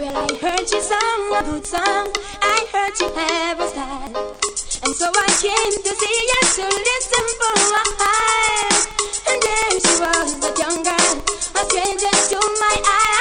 Well, 0.00 0.16
I 0.16 0.32
heard 0.40 0.64
you 0.70 0.80
song 0.80 1.20
a 1.36 1.42
good 1.44 1.66
song. 1.66 2.08
I 2.40 2.64
heard 2.72 2.96
you 3.00 3.12
have 3.12 3.60
a 3.60 3.68
style. 3.68 4.36
And 4.82 4.94
so 4.96 5.12
I 5.12 5.28
came 5.36 5.76
to 5.76 5.92
see 5.92 6.18
you 6.32 6.42
to 6.56 6.64
listen 6.64 7.26
for 7.36 7.52
a 7.52 7.66
while. 7.68 8.80
And 9.28 9.38
there 9.44 9.76
she 9.76 9.94
was, 10.00 10.40
that 10.40 10.56
young 10.56 10.80
girl, 10.82 11.20
a 11.52 11.62
stranger 11.68 12.16
to 12.32 12.40
my 12.60 12.76
eyes. 12.80 13.19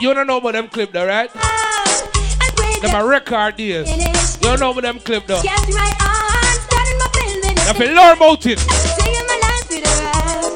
You 0.00 0.14
don't 0.14 0.26
know 0.28 0.38
about 0.38 0.52
them 0.52 0.68
clip 0.68 0.92
though, 0.92 1.06
right? 1.06 1.30
Them 1.32 2.94
a 2.94 3.04
record 3.04 3.56
days. 3.56 3.90
You 3.90 4.42
don't 4.42 4.60
know 4.60 4.70
about 4.70 4.82
them 4.82 5.00
clip 5.00 5.26
though. 5.26 5.42
Kept 5.42 5.68
my 5.74 5.90
arms, 5.98 6.62
started 6.70 6.96
my 6.98 7.08
pain 7.12 7.42
You 7.66 7.74
feel 7.74 7.94
learn 7.96 8.16
about 8.16 8.46
it. 8.46 8.58
Taking 8.58 9.26
my 9.26 9.38
life 9.42 9.68
with 9.68 9.82
a 9.82 9.90
ride. 9.98 10.54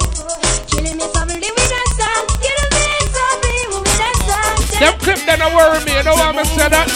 Killing 0.70 0.96
me 0.96 1.04
softly 1.10 1.50
with 1.50 1.74
a 1.74 1.82
song. 1.98 2.26
Killing 2.38 2.70
me 2.70 2.86
softly 3.10 3.58
with 3.66 3.98
a 3.98 4.10
song. 4.30 4.78
Them 4.78 4.94
clip 5.02 5.18
they 5.26 5.36
don't 5.36 5.54
worry 5.54 5.84
me. 5.84 5.92
You 5.96 6.02
know 6.04 6.14
why 6.14 6.30
I 6.30 6.42
say 6.44 6.68
that? 6.70 6.86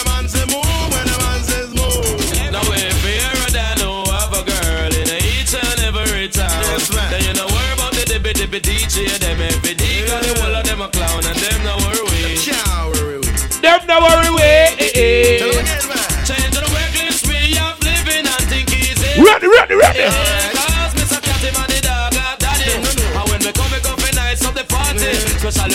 Now 2.51 2.63
if 2.71 3.03
you 3.03 3.19
ever 3.27 3.51
done 3.51 3.77
know 3.79 4.07
of 4.07 4.31
a 4.31 4.41
girl 4.47 4.91
in 4.95 5.07
each 5.19 5.51
and 5.53 5.79
every 5.83 6.29
town, 6.29 6.79
then 7.11 7.21
you 7.27 7.33
know 7.35 7.45
worry 7.51 7.73
about 7.75 7.91
the 7.93 8.03
dippy 8.07 8.31
dippy 8.33 8.59
DJ, 8.63 9.19
them 9.19 9.41
every 9.41 9.73
day, 9.75 9.96
a 10.87 10.91
clown 10.91 11.25
and 11.25 11.37
them 11.37 11.63
no 11.63 11.75
worry. 11.83 12.37
Them 13.61 13.81
no 13.87 13.99
worry 13.99 14.31
way. 14.35 14.75
Eh, 14.79 14.91
eh. 14.95 15.39
Change 16.23 16.53
the 16.55 16.63
reckless 16.71 17.23
way 17.27 17.51
of 17.59 17.75
living 17.83 18.25
and 18.25 18.43
think 18.47 18.71
easy. 18.71 19.21
Ready, 19.21 19.47
ready, 19.47 19.75
ready. 19.75 19.99
Yeah, 19.99 20.53
cause 20.53 20.93
Mr. 20.95 21.19
Catty 21.21 21.51
man 21.57 21.67
the 21.67 21.79
dog 21.81 22.13
got 22.13 22.39
daddy. 22.39 22.71
And 22.71 22.83
when 22.83 22.95
we 22.95 23.51
come, 23.51 23.71
we 23.71 23.79
come 23.79 23.97
for 23.97 24.15
nights 24.15 24.45
of 24.45 24.53
the 24.55 24.63
party. 24.63 25.11
Special 25.39 25.69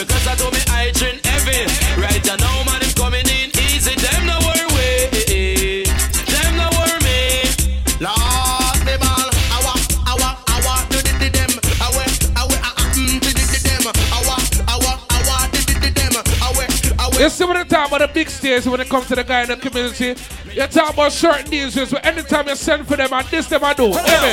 see 17.33 17.45
when 17.45 17.57
they 17.57 17.64
talk 17.64 17.89
about 17.89 18.01
the 18.01 18.09
big 18.09 18.28
stage 18.28 18.66
when 18.66 18.80
it 18.80 18.89
comes 18.89 19.09
to 19.09 19.16
the 19.16 19.24
guy 19.24 19.43
in 19.43 19.49
the 19.49 19.57
community, 19.57 20.14
you 20.53 20.66
talk 20.68 20.93
about 20.93 21.12
certain 21.12 21.49
deals 21.51 21.74
where 21.76 22.05
anytime 22.05 22.47
you 22.47 22.55
send 22.57 22.87
for 22.87 22.97
them 22.97 23.12
and 23.12 23.26
this 23.28 23.47
them 23.49 23.64
I 23.64 23.72
do. 23.72 23.89
Hear 23.89 24.20
me? 24.20 24.33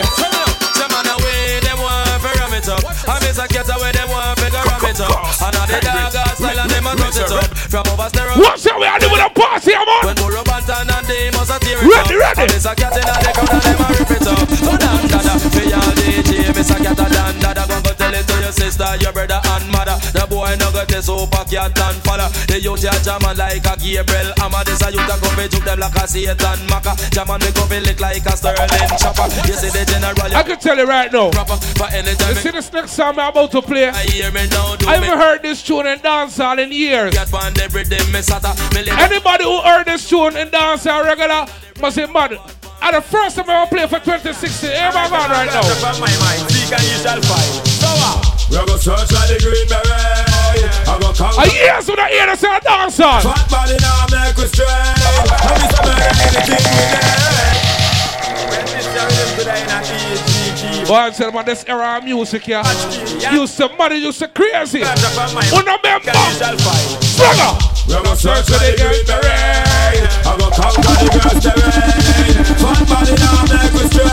Them 0.79 0.91
on 0.95 1.03
the 1.07 1.15
them 1.63 1.79
want 1.79 2.07
to 2.23 2.29
ram 2.39 2.53
it 2.55 2.67
up. 2.67 2.83
I 3.07 3.19
miss 3.23 3.39
a 3.39 3.47
cat 3.47 3.67
away, 3.71 3.91
them 3.91 4.09
want 4.11 4.37
to 4.37 4.51
ram 4.51 4.83
it 4.83 4.99
up. 4.99 5.11
And 5.39 5.53
now 5.55 5.65
the 5.65 5.79
dog 5.79 6.13
got 6.13 6.35
style 6.35 6.59
and 6.59 6.69
them 6.71 6.87
a 6.87 6.91
touch 6.95 7.19
it 7.19 7.31
up. 7.31 7.47
From 7.71 7.87
over 7.87 8.09
stereo. 8.11 8.35
What's 8.39 8.63
that 8.63 8.75
we 8.79 8.85
are 8.87 8.99
doing 8.99 9.23
a 9.23 9.29
party, 9.31 9.71
I'm 9.75 9.87
on? 9.87 10.01
When 10.07 10.43
Banton 10.43 10.87
and 10.91 11.05
they 11.07 11.31
must 11.31 11.51
a 11.51 11.57
tear 11.59 11.79
it 11.79 11.87
Ready, 11.87 12.15
up. 12.19 12.35
ready. 12.35 12.41
And 12.43 12.51
miss 12.51 12.65
a 12.67 12.73
cat 12.75 12.95
in 12.95 13.03
the 13.03 13.15
crowd 13.15 13.51
and 13.53 13.63
them 13.63 13.79
a 13.79 13.87
rip 13.95 14.11
it 14.11 14.27
up. 14.27 14.47
Dan, 14.79 15.01
dada, 15.07 15.33
for 15.39 15.65
y'all 15.67 15.93
DJ, 15.99 16.31
miss 16.55 16.71
a 16.71 16.77
cat 16.79 16.99
a 16.99 17.05
dan, 17.07 17.35
dada. 17.39 17.63
Go 17.67 17.75
go 17.79 17.91
tell 17.95 18.13
it 18.15 18.27
to 18.27 18.35
your 18.39 18.51
sister, 18.55 18.87
your 18.99 19.11
brother 19.15 19.39
and 19.39 19.65
mother. 19.71 19.95
The 20.49 20.57
boy 20.57 20.65
no 20.65 20.71
got 20.71 20.87
this 20.87 21.05
super 21.05 21.43
cat 21.45 21.77
and 21.77 21.97
follow. 22.01 22.29
The 22.49 22.57
youth 22.61 22.81
ya 22.83 22.93
jamming 23.05 23.37
like 23.37 23.65
a 23.65 23.73
Gabriel 23.77 24.33
Amma. 24.41 24.63
This 24.65 24.81
a 24.81 24.89
youth 24.89 25.05
a 25.05 25.15
come 25.21 25.35
fi 25.37 25.47
juke 25.47 25.65
them 25.65 25.79
like 25.79 25.93
a 25.95 26.07
Satan 26.07 26.59
Maka. 26.69 26.97
Jamming 27.13 27.39
me 27.45 27.51
come 27.53 27.69
fi 27.69 27.79
lick 27.79 27.99
like 27.99 28.25
a 28.25 28.33
Sterling 28.33 28.97
chopper. 28.97 29.29
You 29.45 29.53
see 29.53 29.69
the 29.69 29.85
general. 29.85 30.17
I 30.33 30.41
can 30.43 30.57
tell 30.57 30.77
you 30.77 30.87
right 30.87 31.11
now. 31.11 31.29
But 31.29 31.93
anytime 31.93 32.33
You 32.33 32.41
see 32.41 32.51
this 32.51 32.73
next 32.73 32.93
song 32.93 33.19
I'm 33.19 33.29
about 33.29 33.51
to 33.51 33.61
play? 33.61 33.89
I 33.89 34.03
hear 34.09 34.31
me 34.31 34.47
now, 34.49 34.75
do 34.75 34.87
I 34.87 34.97
haven't 34.97 35.19
heard 35.19 35.41
this 35.43 35.61
tune 35.61 35.85
in 35.85 35.99
dancehall 35.99 36.57
in 36.57 36.71
years. 36.71 37.13
Get 37.13 37.31
one 37.31 37.53
every 37.59 37.83
day, 37.83 38.01
me 38.09 38.21
sata. 38.25 38.57
Me 38.73 38.83
live 38.83 38.97
Anybody 38.97 39.43
who 39.43 39.61
heard 39.61 39.85
this 39.85 40.07
tune 40.09 40.35
in 40.37 40.49
dancehall 40.49 41.05
regular 41.05 41.45
must 41.79 41.95
say, 41.95 42.07
mad. 42.07 42.31
and 42.33 42.95
the 42.95 43.01
first 43.01 43.35
time 43.37 43.49
I 43.49 43.61
ever 43.63 43.69
play 43.69 43.85
for 43.87 43.99
2016, 44.01 44.69
hear 44.69 44.91
my 44.93 45.09
man 45.09 45.29
right 45.29 45.45
now. 45.45 45.61
From 45.77 46.01
my 46.01 46.09
mind, 46.09 46.49
seek 46.49 46.73
and 46.73 46.81
you 46.89 46.97
shall 47.05 47.21
find. 47.21 47.67
So 47.67 47.87
uh, 47.87 48.38
We 48.49 48.57
go 48.65 48.77
search 48.77 49.11
like 49.13 49.29
the 49.29 49.37
green 49.45 49.67
beret. 49.69 49.85
I 49.85 50.97
go 50.99 51.13
conquer. 51.13 51.41
A 51.41 51.53
years 51.53 51.87
when 51.87 51.99
I 51.99 52.09
hear 52.09 52.25
this 52.25 52.43
in 52.43 52.49
dancehall. 52.65 53.21
Fat 53.21 53.45
body 53.49 53.77
now 53.77 54.09
make 54.09 54.35
we 54.37 54.45
straight. 54.49 54.67
I 54.67 55.53
miss 55.61 55.69
a 55.77 55.81
murder 55.85 56.09
anything 56.25 56.65
we 56.73 56.83
get. 56.89 57.29
Boy, 60.87 60.95
I 60.95 61.11
tell 61.11 61.31
man, 61.31 61.45
this 61.45 61.63
era 61.67 61.97
of 61.99 62.03
music 62.03 62.43
here, 62.43 62.63
used 63.31 63.55
to 63.57 63.69
money, 63.77 63.97
used 63.97 64.17
to 64.19 64.27
crazy. 64.27 64.81
Una 64.81 65.77
member, 65.83 66.11
brother. 66.11 67.53
We 67.85 67.93
go 68.01 68.15
search 68.15 68.49
like 68.49 68.65
the 68.65 68.81
green 68.81 69.05
beret. 69.05 70.09
I 70.25 70.33
go 70.37 70.49
conquer 70.49 70.95
the 70.97 71.09
girls 71.13 71.37
terrain. 71.45 72.41
Fat 72.57 72.81
body 72.89 73.13
now 73.21 73.45
make 73.45 73.73
we 73.77 73.85
straight. 73.93 74.09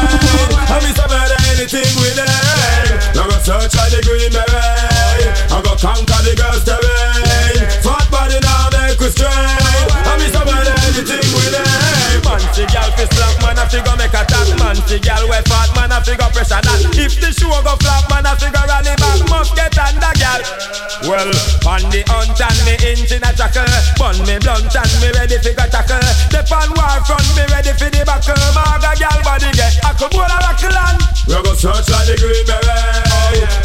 I 0.69 0.77
miss 0.85 0.99
a 1.01 1.09
murder 1.09 1.41
anything 1.57 1.89
we 1.97 2.13
get. 2.15 2.56
We 2.97 3.23
go 3.29 3.39
search 3.45 3.75
like 3.77 3.93
the 3.93 4.01
green 4.03 4.33
beret. 4.33 5.53
I 5.53 5.61
go 5.63 5.75
conquer 5.77 6.21
the 6.25 6.35
girls 6.37 6.65
terrain. 6.65 7.61
Fat 7.85 8.07
body 8.11 8.39
now 8.41 8.71
make 8.73 8.99
we 9.01 9.09
straight. 9.13 9.29
I 9.31 10.17
miss 10.19 10.35
a 10.35 10.43
murder 10.45 10.77
anything 10.89 11.27
we 11.35 11.45
get. 11.53 12.25
Man, 12.25 12.41
fi 12.55 12.65
gal 12.73 12.91
fi 12.97 13.05
a 13.67 13.71
fi 13.71 13.83
go 13.83 13.93
make 13.99 14.15
a 14.15 14.23
tap 14.23 14.47
Man, 14.59 14.79
fi 14.87 14.99
gal 14.99 15.27
we 15.27 15.41
fat, 15.51 15.71
man, 15.75 15.91
a 15.91 15.99
fi 15.99 16.15
go 16.15 16.27
pressure 16.31 16.63
that 16.63 16.81
If 16.95 17.19
the 17.19 17.35
shoe 17.35 17.51
go 17.51 17.75
flop 17.83 18.07
man, 18.07 18.27
a 18.27 18.33
fi 18.39 18.49
go 18.55 18.63
rally 18.63 18.95
back 18.95 19.21
Must 19.27 19.53
get 19.59 19.75
under, 19.75 20.15
gal 20.17 20.41
Well, 21.03 21.31
on 21.67 21.83
the 21.91 22.07
hunt 22.07 22.39
and 22.39 22.59
me 22.63 22.75
inch 22.87 23.11
in 23.11 23.27
a 23.27 23.31
jackal 23.35 23.67
Bun 23.99 24.17
me 24.23 24.39
blunt 24.39 24.71
and 24.71 24.93
me 25.03 25.11
ready 25.19 25.39
fi 25.43 25.53
go 25.53 25.67
tackle 25.67 26.03
The 26.31 26.47
pan 26.47 26.71
war 26.79 26.99
front, 27.05 27.27
me 27.35 27.45
ready 27.51 27.75
fi 27.75 27.91
the 27.91 28.07
buckle 28.07 28.39
Maga 28.55 28.95
gal 28.95 29.19
body 29.27 29.51
get 29.59 29.75
a 29.83 29.91
couple 29.99 30.23
of 30.23 30.41
rockle 30.47 30.77
and 30.77 31.01
We 31.27 31.35
go 31.43 31.53
search 31.59 31.91
like 31.91 32.07
the 32.07 32.15
green 32.23 32.47
beret. 32.47 32.87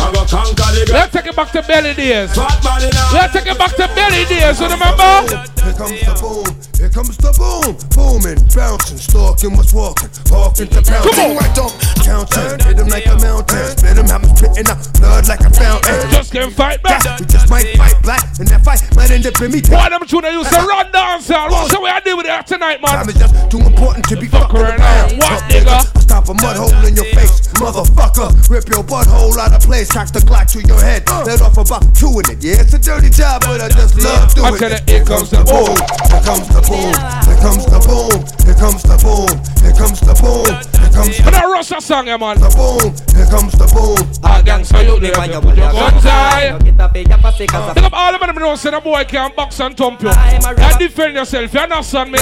I 0.01 0.09
go 0.09 0.25
conquer 0.25 0.69
the 0.73 0.81
girls. 0.89 0.97
Let's 0.97 1.13
take 1.13 1.29
it 1.29 1.35
back 1.35 1.51
to 1.53 1.61
belly 1.61 1.93
days. 1.93 2.33
Fat 2.33 2.57
body 2.65 2.89
now. 2.89 3.13
Let's 3.13 3.33
take 3.33 3.45
it 3.45 3.57
back 3.57 3.77
to 3.77 3.85
belly 3.93 4.25
days. 4.25 4.57
You 4.57 4.67
remember? 4.67 5.51
Here 5.61 5.77
comes 5.77 6.01
the 6.01 6.13
boom, 6.17 6.45
here 6.77 6.89
comes 6.89 7.17
the 7.17 7.31
boom, 7.37 7.77
booming, 7.93 8.41
bouncing, 8.49 8.97
stalking, 8.97 9.55
what's 9.55 9.73
walking, 9.91 10.09
walking 10.31 10.67
to 10.67 10.81
pouncing. 10.81 11.11
Come 11.11 11.31
on. 11.31 11.37
Right 11.37 11.57
up, 11.59 11.71
counting, 12.03 12.59
hit 12.65 12.79
him 12.79 12.87
like 12.87 13.05
a 13.07 13.17
mountain, 13.19 13.65
spit 13.75 13.97
him, 13.97 14.07
have 14.07 14.23
him 14.23 14.35
spitting 14.35 14.67
out 14.67 14.79
blood 14.99 15.27
like 15.27 15.41
a 15.41 15.49
fountain. 15.51 16.11
Just 16.11 16.31
can't 16.31 16.53
fight 16.53 16.81
back. 16.83 17.19
We 17.19 17.25
just 17.25 17.49
might 17.49 17.67
fight 17.75 17.95
black, 18.03 18.39
and 18.39 18.47
that 18.47 18.63
fight 18.63 18.81
might 18.95 19.11
end 19.11 19.25
up 19.27 19.39
in 19.41 19.51
me. 19.51 19.61
Boy, 19.61 19.87
them 19.89 20.05
tune 20.07 20.23
used 20.31 20.51
to 20.51 20.61
run 20.63 20.91
dancehall. 20.91 21.51
What's 21.51 21.73
the 21.73 21.81
way 21.81 21.91
I 21.91 21.99
deal 21.99 22.17
with 22.17 22.25
that 22.27 22.47
tonight, 22.47 22.81
man? 22.81 22.91
Time 22.91 23.09
is 23.09 23.15
just 23.15 23.51
too 23.51 23.59
important 23.59 24.07
to 24.09 24.15
be 24.15 24.27
fucking 24.27 24.59
around. 24.59 25.17
What, 25.19 25.43
nigga? 25.51 25.83
I 25.83 25.99
stop 25.99 26.29
a 26.29 26.33
mud 26.33 26.57
hole 26.57 26.73
in 26.85 26.95
your 26.95 27.09
face, 27.11 27.40
motherfucker. 27.61 28.33
Rip 28.49 28.67
your 28.69 28.83
butthole 28.83 29.37
out 29.37 29.53
of 29.53 29.61
place, 29.61 29.89
track 29.89 30.11
the 30.11 30.19
Glock 30.19 30.49
to 30.53 30.61
your 30.65 30.81
head. 30.81 31.05
Let 31.25 31.41
off 31.41 31.57
about 31.57 31.85
two 31.95 32.19
in 32.19 32.25
it. 32.33 32.43
Yeah, 32.43 32.61
it's 32.65 32.73
a 32.73 32.79
dirty 32.79 33.09
job, 33.09 33.41
but 33.45 33.61
I 33.61 33.69
just 33.69 33.95
love 34.01 34.33
doing 34.33 34.53
I 34.53 34.57
tell 34.57 34.71
it. 34.73 34.89
here 34.89 35.05
comes 35.05 35.29
the 35.29 35.45
boom. 35.45 35.77
Here 36.09 36.23
comes 36.25 36.47
the 36.49 36.61
boom. 36.65 36.93
Here 37.29 37.37
comes 37.37 37.65
the 37.69 37.79
boom. 37.85 38.17
Here 38.41 38.57
comes 38.57 38.81
the 38.81 38.97
boom. 38.97 39.29
Here 39.61 39.75
comes 39.77 39.99
the 40.01 40.13
boom. 40.17 40.49
Here 40.81 40.91
comes 40.91 41.21
But 41.21 41.31
the 41.31 41.37
I 41.37 41.45
rush 41.45 41.69
that 41.69 41.83
song, 41.83 42.07
yeah, 42.07 42.17
man. 42.17 42.39
the 42.41 42.49
boom. 42.57 42.91
Here 43.15 43.29
comes 43.29 43.53
the 43.53 43.67
boom. 43.69 44.01
A 44.25 44.41
gangster, 44.43 44.81
you 44.83 44.97
live 44.97 45.15
and 45.17 45.31
you 45.31 45.41
put 45.41 45.55
your 45.57 45.71
guns 45.71 46.03
high. 46.03 46.57
Think 46.91 47.85
of 47.85 47.93
all 47.93 48.13
of 48.13 48.19
them 48.19 48.35
know 48.35 48.55
say 48.55 48.71
the 48.71 48.81
boy 48.81 49.03
can 49.05 49.31
box 49.35 49.59
and 49.59 49.77
thump 49.77 50.01
you. 50.01 50.09
And 50.09 50.77
defend 50.79 51.13
yourself, 51.15 51.53
you 51.53 51.59
understand 51.59 52.11
me? 52.11 52.19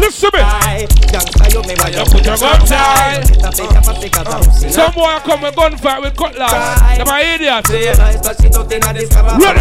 Listen 0.00 0.30
to 0.30 0.36
me. 0.36 0.42
You 1.92 2.04
put 2.10 2.24
your 2.24 2.36
guns 2.36 2.70
high. 2.70 3.20
Some 4.78 4.94
boy 4.94 5.18
come 5.26 5.42
with 5.42 5.56
gunfight 5.56 6.00
with 6.02 6.16
cutlass. 6.16 6.52
Them 6.98 7.08
are 7.08 7.18
idiots. 7.18 7.68
Ready, 7.68 7.98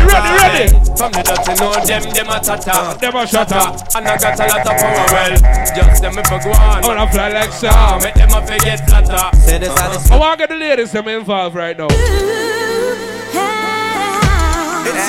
ready, 0.05 0.31
ready. 0.37 0.69
From 0.93 1.11
the 1.11 1.21
dirty 1.25 1.53
know 1.57 1.73
them, 1.85 2.03
them 2.13 2.29
a 2.29 2.39
tata 2.39 2.97
Them 3.01 3.15
a 3.15 3.25
shatter. 3.25 3.65
And 3.97 4.07
I 4.07 4.17
got 4.17 4.39
a 4.39 4.45
lot 4.45 4.61
of 4.61 4.77
power, 4.77 5.05
well 5.13 5.33
Just 5.75 6.01
them 6.01 6.17
if 6.17 6.31
I 6.31 6.43
go 6.43 6.49
on 6.51 6.83
I 6.83 6.87
wanna 6.87 7.11
fly 7.11 7.29
like 7.29 7.51
Sam. 7.51 8.01
Make 8.01 8.13
them 8.13 8.29
a 8.29 8.45
forget 8.45 8.87
flatter 8.87 9.37
Say 9.37 9.57
this 9.57 9.69
and 9.69 9.93
this 9.93 10.11
I 10.11 10.17
want 10.17 10.39
to 10.39 10.47
get 10.47 10.49
the 10.49 10.55
ladies 10.55 10.91
them 10.91 11.07
involved 11.07 11.55
right 11.55 11.77
now. 11.77 11.87
It's 11.87 11.97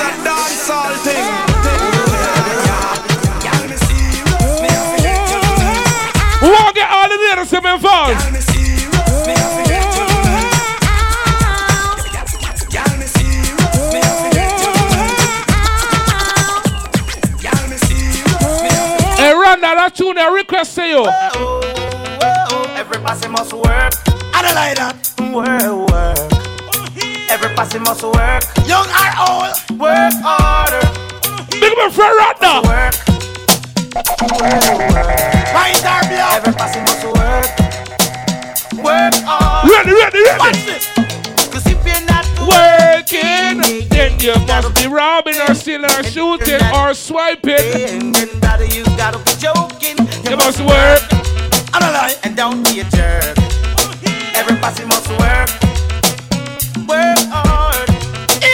a 0.01 0.09
dancehall 0.25 0.93
thing. 1.05 1.25
We 6.41 6.47
want 6.49 6.67
to 6.67 6.73
get 6.73 6.89
all 6.89 7.09
the 7.09 7.17
ladies 7.17 7.51
them 7.51 7.65
involved. 7.65 8.48
Hey, 19.69 19.75
Randa, 19.75 19.85
that 19.85 19.95
tune 19.95 20.17
I 20.17 20.33
request 20.33 20.73
to 20.75 20.81
you. 20.81 21.05
Every 22.73 22.97
passing 23.05 23.31
must 23.31 23.53
work. 23.53 23.93
I 24.33 24.41
don't 24.41 24.57
like 24.57 24.73
that. 24.81 24.97
Uh, 25.21 25.29
work, 25.29 25.61
work. 25.93 26.17
Every 27.29 27.53
passing 27.53 27.83
must 27.83 28.01
work. 28.01 28.41
Young 28.65 28.89
or 28.89 29.13
old. 29.29 29.53
Work 29.77 30.17
harder. 30.25 30.81
Big 31.53 31.77
my 31.77 31.85
friend 31.93 32.17
right 32.17 32.33
now. 32.41 32.65
Work, 32.65 32.97
work. 34.41 34.73
Mind 35.53 35.85
our 35.85 36.01
blood. 36.09 36.41
Every 36.41 36.53
passy 36.57 36.81
must 36.81 37.05
work. 37.05 37.45
Work 38.83 39.13
hard. 39.21 39.69
Ready, 39.69 39.93
ready, 39.93 40.17
ready. 40.17 40.39
Watch 40.39 40.65
this. 40.65 41.08
Working, 42.49 43.87
then 43.89 44.19
you 44.19 44.33
must 44.47 44.73
be 44.75 44.87
robbing 44.87 45.39
or 45.47 45.53
stealing 45.53 45.91
or 45.91 46.03
shooting 46.03 46.61
or 46.73 46.93
swiping. 46.93 48.15
you 48.15 48.83
gotta 48.97 49.19
be 49.19 49.33
joking. 49.37 49.97
You 50.29 50.37
must 50.37 50.59
work. 50.61 51.01
I 51.73 51.79
don't 51.79 51.93
lie. 51.93 52.15
And 52.23 52.35
don't 52.35 52.63
be 52.63 52.81
a 52.81 52.83
jerk. 52.95 53.37
Every 54.35 54.55
pussy 54.57 54.85
must 54.85 55.09
work. 55.21 55.49
Work 56.87 57.19
hard. 57.29 57.89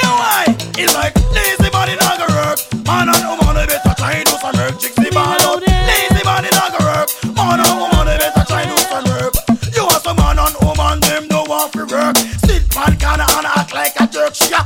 Why? 0.03 0.45
It's 0.77 0.93
like 0.93 1.15
lazy 1.31 1.69
body 1.71 1.95
not 1.95 2.19
work. 2.19 2.59
Man 2.85 3.09
and 3.09 3.39
woman, 3.39 3.67
better 3.67 3.95
try 3.95 4.23
do 4.23 4.31
some 4.31 4.55
work. 4.55 4.79
Chicks 4.79 4.95
ball 5.13 5.44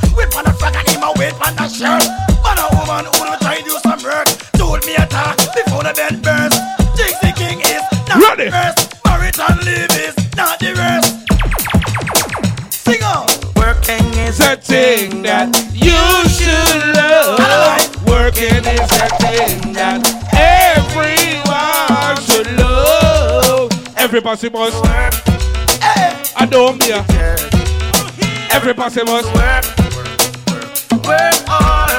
a 0.04 0.08
jerk. 0.08 0.18
Whip 0.18 0.36
on 0.38 0.44
the 0.46 0.54
front 0.54 0.76
and 0.76 0.88
him 0.88 1.04
a 1.04 1.12
whip 1.14 1.36
on 1.48 1.56
the 1.56 1.68
shirt. 1.68 2.04
Man 2.44 2.58
and 2.60 2.72
woman 2.80 3.06
who 3.06 3.26
don't 3.26 3.40
try 3.42 3.62
do 3.62 3.76
some 3.84 4.02
work. 4.04 4.28
Told 4.54 4.86
me 4.86 4.96
a 4.96 5.06
talk 5.08 5.38
before 5.56 5.84
the 5.84 5.94
bed 5.94 6.22
burst. 6.22 6.60
Jixie 6.98 7.36
King 7.36 7.60
is 7.62 7.84
not 8.10 8.38
Ready. 8.38 8.46
the 8.46 8.52
first. 8.52 8.96
Marital 9.06 9.56
leave 9.66 9.96
is 9.98 10.16
not 10.36 10.60
the 10.60 10.74
rest. 10.76 11.10
Sing 12.74 13.04
on. 13.04 13.28
Working 13.56 14.06
is 14.28 14.40
a 14.40 14.56
thing 14.56 15.22
that 15.24 15.50
you 15.74 16.00
should 16.30 16.96
love. 16.96 17.40
Working 18.08 18.64
is 18.66 18.92
a 18.92 19.10
thing 19.20 19.74
that 19.74 20.02
everyone 20.34 22.18
should 22.24 22.50
love. 22.58 23.70
Everybody 23.98 24.50
must 24.50 24.84
work. 24.84 25.14
I 26.42 26.48
don't 26.50 26.80
care. 26.80 27.59
Everybody 28.52 29.04
must 29.04 29.34
work. 29.36 29.66
Work 31.06 31.46
hard. 31.48 31.90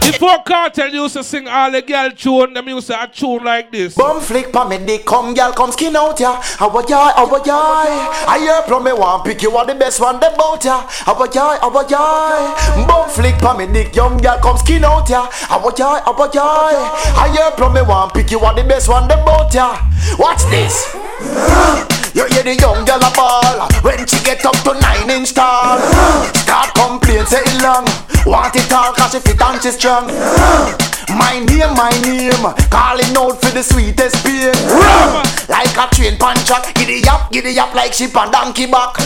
Before 0.00 0.42
Kartel 0.44 0.92
used 0.92 1.14
to 1.14 1.24
sing 1.24 1.46
all 1.48 1.70
the 1.70 1.82
girl 1.82 2.10
tune, 2.10 2.54
them 2.54 2.68
used 2.68 2.86
to 2.86 3.02
a 3.02 3.06
tune 3.06 3.44
like 3.44 3.70
this. 3.72 3.94
Bum 3.94 4.20
flick 4.20 4.52
pa 4.52 4.66
me 4.66 4.78
dick, 4.78 5.04
come 5.04 5.34
girl, 5.34 5.52
come 5.52 5.72
skin 5.72 5.96
out 5.96 6.18
ya. 6.18 6.40
How 6.40 6.70
ya, 6.88 7.12
how 7.12 7.44
ya? 7.44 7.58
I 8.26 8.38
hear 8.38 8.62
from 8.62 8.84
me 8.84 8.92
one 8.92 9.22
pick 9.24 9.42
you 9.42 9.54
are 9.56 9.66
the 9.66 9.74
best 9.74 10.00
one 10.00 10.20
them 10.20 10.32
bout 10.36 10.64
ya. 10.64 10.86
How 10.88 11.22
ya, 11.24 11.58
how 11.60 11.88
ya? 11.88 12.86
Bum 12.86 13.10
flick 13.10 13.36
pa 13.38 13.56
me 13.56 13.66
dick, 13.66 13.94
young 13.94 14.16
girl, 14.16 14.38
come 14.38 14.56
skin 14.58 14.84
out 14.84 15.10
ya. 15.10 15.28
How 15.30 15.70
ya, 15.76 16.00
how 16.04 16.30
ya? 16.32 16.44
I 17.18 17.28
hear 17.34 17.50
from 17.56 17.74
me 17.74 17.82
one 17.82 18.10
pick 18.10 18.30
you 18.30 18.40
are 18.40 18.54
the 18.54 18.64
best 18.64 18.88
one 18.88 19.08
them 19.08 19.24
bout 19.24 19.52
ya. 19.52 19.76
Watch 20.18 20.44
this. 20.50 21.95
You 22.16 22.24
hear 22.32 22.42
the 22.42 22.56
young 22.56 22.86
girl 22.88 23.04
a 23.04 23.12
ball 23.12 23.68
When 23.84 24.06
she 24.08 24.16
get 24.24 24.40
up 24.46 24.56
to 24.64 24.72
nine 24.80 25.10
inch 25.10 25.34
tall. 25.34 25.76
Start 26.32 26.72
complain, 26.72 27.26
say 27.26 27.44
it 27.44 27.60
long. 27.62 27.84
Want 28.24 28.56
it 28.56 28.72
all 28.72 28.94
cause 28.94 29.12
she 29.12 29.20
fit 29.20 29.36
and 29.36 29.60
she 29.62 29.70
strong. 29.70 30.08
My 31.12 31.38
name, 31.44 31.76
my 31.76 31.92
name. 32.00 32.40
Calling 32.72 33.12
out 33.20 33.36
for 33.36 33.52
the 33.52 33.62
sweetest 33.62 34.24
pain 34.24 34.50
Like 35.46 35.76
a 35.76 35.94
train 35.94 36.16
pan 36.16 36.36
track. 36.48 36.74
Giddy 36.74 37.06
up, 37.06 37.30
giddy 37.30 37.58
up 37.60 37.74
like 37.74 37.92
sheep 37.92 38.16
on 38.16 38.32
donkey 38.32 38.64
back 38.64 38.96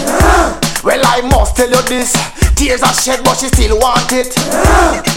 Well 0.84 1.02
I 1.04 1.20
must 1.26 1.56
tell 1.56 1.68
you 1.68 1.82
this. 1.90 2.14
Tears 2.54 2.82
are 2.82 2.92
shed 2.92 3.24
but 3.24 3.36
she 3.38 3.48
still 3.48 3.78
want 3.78 4.12
it. 4.12 4.36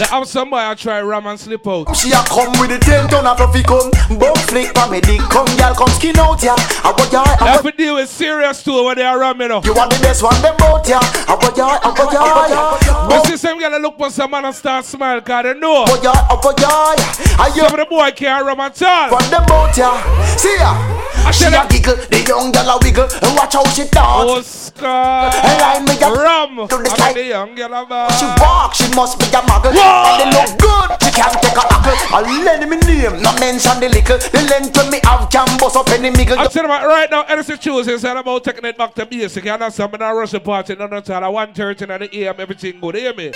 Now 0.00 0.18
have 0.18 0.26
somebody 0.26 0.66
I 0.66 0.74
try 0.74 1.00
ram 1.00 1.26
and 1.26 1.38
slip 1.38 1.66
out. 1.68 1.94
She 1.94 2.10
a 2.10 2.24
come 2.24 2.58
with 2.58 2.70
the 2.70 2.78
ten 2.80 3.06
ton 3.08 3.26
of 3.26 3.36
fluffy 3.36 3.62
cum 3.62 3.90
Bum 4.18 4.34
flick 4.48 4.74
pa 4.74 4.88
me 4.88 5.00
dick. 5.00 5.20
Come 5.28 5.46
girl 5.56 5.74
come 5.74 5.92
skin 5.96 6.18
out 6.18 6.42
ya 6.42 6.56
I 6.56 6.92
want 6.96 7.12
ya, 7.12 7.22
I 7.22 7.60
want 7.60 7.64
deal 7.84 7.94
with 7.96 8.08
serious 8.08 8.62
too 8.62 8.84
when 8.84 8.96
they 8.96 9.04
are 9.04 9.18
ramming 9.18 9.50
up. 9.50 9.64
You 9.64 9.74
are 9.74 9.88
the 9.88 9.98
best 10.00 10.22
one 10.22 10.40
them 10.40 10.56
bout 10.56 10.88
ya 10.88 11.00
I 11.28 11.36
want 11.40 11.56
ya, 11.56 11.78
I 11.82 11.88
want 11.88 12.12
ya, 12.12 12.20
I 12.22 13.16
You 13.16 13.24
see 13.30 13.36
some 13.36 13.58
girl 13.58 13.78
look 13.80 13.98
for 13.98 14.10
some 14.10 14.30
man 14.30 14.44
and 14.46 14.54
start 14.54 14.84
smile 14.84 15.20
cause 15.20 15.44
they 15.44 15.54
know. 15.54 15.84
want 15.86 16.02
ya, 16.02 16.12
I 16.12 16.34
want 16.42 16.60
ya 16.60 16.96
Some 17.54 17.72
of 17.74 17.78
the 17.78 17.86
boy 17.88 18.10
can't 18.12 18.46
ram 18.46 18.60
at 18.60 18.82
all. 18.82 19.08
From 19.18 19.30
them 19.30 19.44
bout 19.46 19.76
ya 19.76 19.92
See 20.36 20.56
ya 20.56 21.13
She 21.32 21.46
a 21.46 21.66
giggle, 21.68 21.96
the 22.10 22.24
young 22.26 22.52
girl 22.52 22.70
a 22.70 22.78
wiggle 22.82 23.08
And 23.22 23.32
watch 23.36 23.54
how 23.54 23.64
she 23.72 23.88
dance 23.88 24.70
Oscar 24.74 24.86
And 24.86 25.60
I 25.62 25.80
make 25.86 26.02
a 26.02 26.10
Rum 26.12 26.68
to 26.68 26.76
the 26.76 26.90
I 26.90 26.94
sky 26.94 27.12
the 27.12 27.24
young 27.24 27.54
girl 27.54 27.74
a 27.74 28.08
She 28.18 28.26
walk, 28.42 28.74
she 28.74 28.88
must 28.94 29.18
be 29.18 29.26
a 29.32 29.40
muggle 29.42 29.74
And 29.74 30.18
they 30.20 30.28
look 30.30 30.52
good, 30.58 30.88
she 31.02 31.10
can't 31.10 31.34
take 31.40 31.56
a 31.56 31.64
apple 31.72 31.96
I'll 32.14 32.44
lend 32.44 32.68
me 32.68 32.76
name, 32.86 33.22
not 33.22 33.40
mention 33.40 33.80
the 33.80 33.88
liquor 33.88 34.18
The 34.18 34.42
length 34.50 34.76
when 34.76 34.90
me 34.90 35.00
have 35.04 35.30
can 35.30 35.48
bust 35.58 35.76
up 35.76 35.88
any 35.90 36.10
miggle 36.10 36.38
I'm 36.38 36.48
telling 36.50 36.70
you 36.70 36.76
what, 36.76 36.86
right 36.86 37.10
now, 37.10 37.22
Edison 37.22 37.58
chooses 37.58 38.04
and 38.04 38.18
about 38.18 38.44
taking 38.44 38.64
it 38.64 38.76
back 38.76 38.94
to 38.94 39.06
basic. 39.06 39.44
You 39.44 39.52
understand? 39.52 39.94
I'm 39.94 40.00
not 40.00 40.10
rushing 40.10 40.40
party, 40.40 40.74
none 40.74 40.92
at 40.92 41.10
all. 41.10 41.40
At 41.40 41.54
1.30 41.54 41.82
in 41.82 42.00
the 42.00 42.18
AM, 42.26 42.34
everything 42.38 42.80
good. 42.80 42.94
Hear 42.94 43.14
me? 43.14 43.32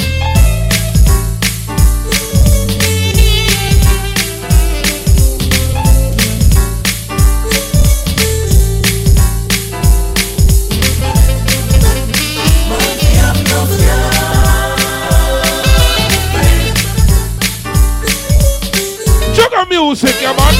Music, 19.68 20.16
yeah, 20.20 20.32
man. 20.32 20.54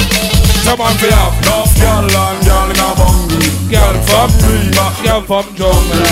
Come 0.65 0.81
on, 0.85 0.95
be 1.01 1.09
up. 1.09 1.33
Enough 1.43 1.73
girl 1.81 2.05
and 2.05 2.39
girl 2.45 2.69
in 2.69 2.77
a 2.77 2.89
bungle. 2.93 3.41
Girl 3.73 3.97
from 4.05 4.31
River, 4.45 4.91
girl 5.03 5.23
from 5.25 5.47
jungle. 5.57 6.05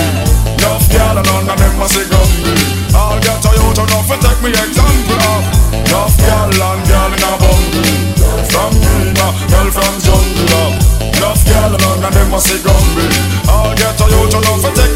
Enough 0.57 0.87
girl 0.89 1.17
and 1.21 1.27
none 1.29 1.49
of 1.53 1.57
them 1.61 1.75
must 1.77 1.95
be 1.95 2.05
gummy. 2.09 2.57
I'll 2.97 3.21
get 3.21 3.45
a 3.45 3.51
youth 3.53 3.77
enough 3.77 4.09
to 4.09 4.17
take 4.17 4.41
me 4.41 4.51
example 4.51 5.21
of. 5.29 5.45
Enough 5.77 6.17
girl 6.25 6.57
and 6.57 6.83
girl 6.89 7.13
in 7.13 7.21
a 7.21 7.33
bungle. 7.37 7.85
Girl 8.17 8.43
from 8.49 8.73
River, 8.81 9.31
girl 9.53 9.69
from 9.71 9.95
jungle. 10.01 10.73
Enough 11.05 11.43
girl 11.45 11.73
and 11.77 11.83
none 11.85 12.05
of 12.09 12.13
them 12.17 12.29
must 12.33 12.49
be 12.49 12.57
gummy. 12.65 13.07
I'll 13.45 13.77
get 13.77 14.01
a 14.01 14.07
youth 14.09 14.33
enough 14.33 14.61
to 14.65 14.71
take 14.73 14.89
me 14.89 14.96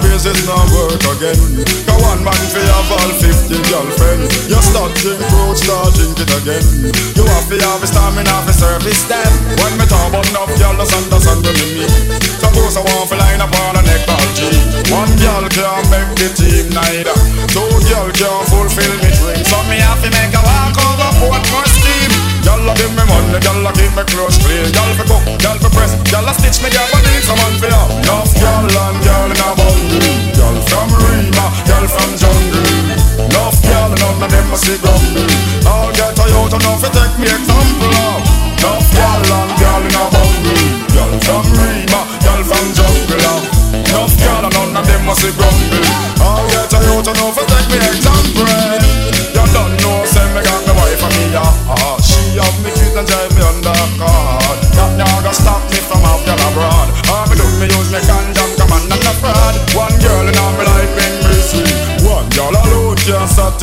burn 0.00 0.14
of 0.14 0.38
not 0.46 0.68
work 0.70 1.02
again. 1.16 1.38
The 1.86 1.94
one 1.98 2.22
man 2.22 2.44
fi 2.52 2.62
have 2.62 2.90
all 2.92 3.10
50 3.18 3.50
girlfriend. 3.70 4.22
You 4.46 4.60
start 4.62 4.94
drink 4.98 5.22
fruit, 5.30 5.56
start 5.58 5.94
drink 5.94 6.18
it 6.18 6.30
again. 6.30 6.64
You 7.14 7.24
have 7.26 7.48
to 7.50 7.56
have 7.58 7.82
stamina 7.82 8.34
fi 8.46 8.52
service 8.54 9.02
them. 9.10 9.32
When 9.58 9.74
me 9.78 9.86
talk 9.86 10.10
about 10.10 10.26
enough 10.30 10.52
girl, 10.58 10.74
just 10.78 10.94
understand 10.94 11.42
me. 11.46 11.86
Suppose 12.38 12.76
I 12.78 12.82
want 12.86 13.08
to 13.10 13.16
line 13.16 13.40
up 13.42 13.54
on 13.66 13.78
a 13.78 13.82
neck 13.82 14.06
or 14.06 14.22
G. 14.36 14.46
One 14.94 15.10
girl 15.18 15.44
can't 15.50 15.86
make 15.90 16.12
the 16.16 16.28
team 16.36 16.70
neither. 16.70 17.16
Two 17.50 17.66
girl 17.90 18.08
can't 18.14 18.46
fulfill 18.48 18.94
me 19.02 19.10
dream. 19.18 19.42
So 19.46 19.58
me 19.66 19.82
have 19.82 20.00
to 20.02 20.10
make 20.10 20.34
a 20.34 20.42
walk 20.42 20.78
over 20.78 21.10
port 21.18 21.67
for 22.48 22.70
a 22.70 22.74
give 22.74 22.92
me 22.96 23.04
money, 23.04 23.36
a 23.36 23.72
keep 23.76 23.92
me 23.92 24.04
clothes 24.08 24.38
clean. 24.40 24.64
Girl 24.72 24.92
fi 24.96 25.04
cook, 25.04 25.24
girl 25.42 25.58
fi 25.60 25.68
press, 25.68 25.92
a 25.94 26.32
stitch 26.32 26.58
me, 26.62 26.68
a 26.72 26.98
need 27.04 27.22
some 27.24 27.36
man 27.36 27.54
fi 27.60 27.68
have. 27.68 27.90
Enough 27.92 28.32
girl 28.40 28.64
and 28.64 28.98
girl 29.04 29.28
in 29.28 29.40
a 29.40 29.48
bundle. 29.58 30.08
Girl 30.36 30.56
from 30.68 30.88
Rima, 30.96 31.46
girl 31.68 31.86
from 31.88 32.10
jungle. 32.16 32.64
Enough 33.20 33.58
girl, 33.62 33.90
none 34.00 34.22
of 34.24 34.30
them 34.30 34.46
must 34.50 34.64
be 34.64 34.76
grumble. 34.80 35.28
I'll 35.68 35.92
get 35.92 36.18
a 36.18 36.24
youth 36.32 36.54
enough 36.56 36.80
to 36.84 36.88
take 36.88 37.16
me 37.20 37.47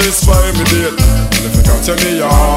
satisfy 0.06 0.52
me 0.54 0.64
date. 0.70 0.94
If 1.42 1.56
you 1.56 1.64
me 2.06 2.22
off, 2.22 2.55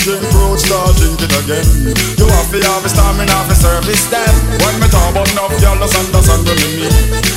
drink 0.00 0.24
road, 0.32 0.56
start 0.56 0.96
drink 0.96 1.20
it 1.20 1.32
again. 1.44 1.92
You 2.16 2.26
have 2.26 2.48
to 2.48 2.58
have 2.64 2.84
a 2.84 2.88
stamina 2.88 3.36
for 3.44 3.56
service 3.56 4.08
them. 4.08 4.32
When 4.64 4.74
me 4.80 4.88
talk 4.88 5.12
about 5.12 5.28
enough 5.32 5.52
girl, 5.60 5.76
just 5.76 5.96
understand 5.96 6.48
what 6.48 6.56
me 6.56 6.68
mean. 6.80 6.94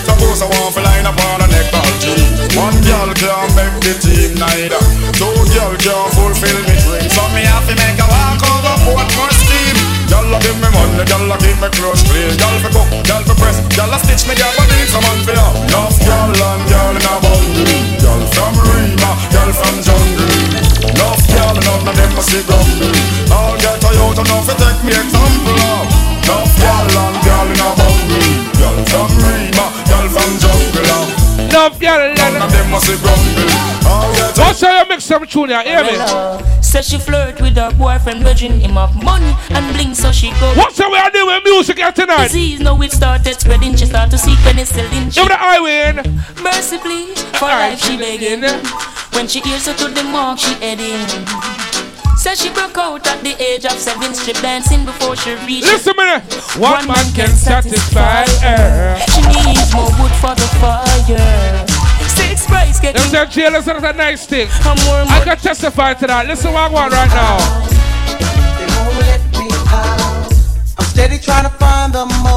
Suppose 0.07 0.39
I 0.39 0.47
want 0.47 0.72
to 0.76 0.82
line 0.82 1.05
up 1.05 1.20
on 1.28 1.43
a 1.43 1.47
neck 1.51 1.68
or 1.76 1.91
G. 1.99 2.16
One 2.55 2.78
girl 2.88 3.11
can't 3.20 3.51
make 3.59 3.76
the 3.84 3.93
team 3.99 4.39
neither. 4.39 4.80
Two 5.20 5.36
girl 5.51 5.76
can't 5.76 6.11
fulfill 6.16 6.59
me 6.64 6.76
dream. 6.88 7.07
So 7.11 7.24
me 7.36 7.43
have 7.43 7.68
to 7.68 7.76
make 7.76 7.99
a 7.99 8.07
walk 8.07 8.39
over 8.47 8.76
port 8.88 9.09
for 9.11 9.42
steam. 10.14 10.24
Girl 10.24 10.36
a 10.36 10.39
give 10.39 10.57
me 10.61 10.70
money, 10.70 11.05
girl 11.05 11.32
a 11.32 11.38
keep 11.38 11.57
me 11.61 11.70
clothes 11.74 12.03
clean. 12.05 12.38
Girl 12.38 12.57
for 12.61 12.72
cook, 12.72 12.89
girl 13.05 13.24
for 13.26 13.36
press, 13.36 13.57
girl 13.76 13.93
a 13.93 13.97
stitch 13.99 14.28
me, 14.28 14.36
girl 14.36 14.51
for 14.53 14.66
need 14.70 14.88
some 14.89 15.01
man 15.01 15.20
for 15.26 15.34
ya. 15.34 15.47
Enough 15.66 15.97
girl 16.05 16.30
and 16.34 16.64
girl 16.70 16.93
in 16.93 17.05
a 17.05 17.14
bundle. 17.22 17.74
Girl 18.01 18.22
from 18.34 18.53
Rima, 18.61 19.11
girl 19.34 19.51
from 19.53 19.76
jungle. 19.82 20.30
Enough 20.89 21.24
girl, 21.30 21.55
none 21.57 21.88
of 21.88 21.95
them 21.95 22.11
must 22.16 22.30
see 22.30 22.43
grumble. 22.45 22.93
All 23.34 23.55
get 23.57 23.78
Toyota, 23.82 24.22
enough 24.22 24.45
to 24.49 24.55
take 24.57 24.82
me 24.86 24.93
example 24.93 25.59
of. 25.74 25.86
Enough 26.24 26.53
girl 26.61 26.97
and 27.03 27.18
girl 27.26 27.47
in 27.49 27.61
a 27.61 27.70
bundle. 27.74 28.30
Girl 28.59 28.78
from 28.89 29.09
Rima, 29.18 29.66
girl 29.89 30.07
from 30.14 30.32
jungle. 30.38 30.84
Love 31.53 31.80
girl, 31.80 32.01
None 32.18 32.41
of 32.41 32.51
them 32.51 32.72
must 32.72 32.88
see 32.88 32.97
grumble. 32.97 33.49
All 33.86 34.09
get 34.14 34.38
What's 34.38 34.61
how 34.61 34.82
you 34.82 34.89
mix 34.89 35.05
some 35.05 35.26
tune 35.28 35.49
here? 35.49 35.61
Hear 35.61 35.84
me? 35.84 36.52
Said 36.74 36.86
she 36.86 36.97
flirt 36.97 37.39
with 37.39 37.55
her 37.55 37.69
boyfriend, 37.78 38.24
virgin 38.24 38.59
him 38.59 38.80
of 38.80 38.95
money 39.03 39.32
and 39.51 39.76
bling, 39.76 39.93
so 39.93 40.11
she 40.11 40.32
go. 40.39 40.55
What's 40.55 40.80
how 40.80 40.91
we 40.91 40.97
are 40.97 41.11
doing 41.11 41.28
with 41.28 41.43
music 41.43 41.78
here 41.78 41.91
tonight? 41.91 42.24
Disease, 42.24 42.61
now 42.61 42.82
it 42.82 42.91
started 42.91 43.39
spreading. 43.39 43.76
She 43.76 43.86
start 43.86 44.09
to 44.09 44.17
see 44.17 44.34
penicillin. 44.38 45.13
Give 45.13 45.26
me 45.26 45.30
the 45.30 45.38
highway 45.38 45.89
in. 45.89 45.97
Mercifully, 46.41 47.13
for 47.38 47.45
life 47.45 47.80
she 47.80 47.95
begging. 47.95 48.41
When 49.13 49.28
she 49.28 49.41
hears 49.41 49.67
her 49.67 49.76
to 49.76 49.88
the 49.93 50.01
mark, 50.01 50.39
she 50.39 50.55
heading. 50.55 51.05
Said 52.17 52.39
she 52.39 52.49
broke 52.49 52.76
out 52.80 53.05
at 53.05 53.21
the 53.24 53.39
age 53.39 53.65
of 53.65 53.74
seven, 53.74 54.15
strip 54.15 54.38
dancing 54.38 54.84
before 54.84 55.15
she 55.15 55.36
reached. 55.45 55.67
Listen 55.67 55.93
me. 55.95 56.17
One 56.57 56.88
man 56.88 57.05
can 57.13 57.30
satisfy 57.30 58.26
her. 58.41 58.97
She 59.13 59.21
needs 59.21 59.71
more 59.76 59.93
wood 60.01 60.11
for 60.17 60.34
the 60.34 60.49
fire. 60.57 61.72
Six 62.43 62.51
price 62.51 62.79
Them 62.79 62.93
getting. 62.93 63.11
say 63.11 63.25
jailers 63.27 63.67
are 63.67 63.85
a 63.85 63.93
nice 63.93 64.25
thing. 64.25 64.47
I'm 64.63 64.77
more 64.85 65.03
I 65.07 65.21
can 65.23 65.37
testify 65.37 65.93
to 65.93 66.07
that. 66.07 66.27
Listen 66.27 66.51
what 66.53 66.71
I 66.71 66.73
want 66.73 66.93
right 66.93 67.09
now. 67.09 67.37
won't 68.83 68.99
let 68.99 69.21
me 69.31 69.47
out. 69.71 70.33
I'm 70.77 70.85
steady 70.85 71.17
trying 71.19 71.43
to 71.43 71.49
find 71.57 71.93
the 71.93 72.05
motive. 72.05 72.32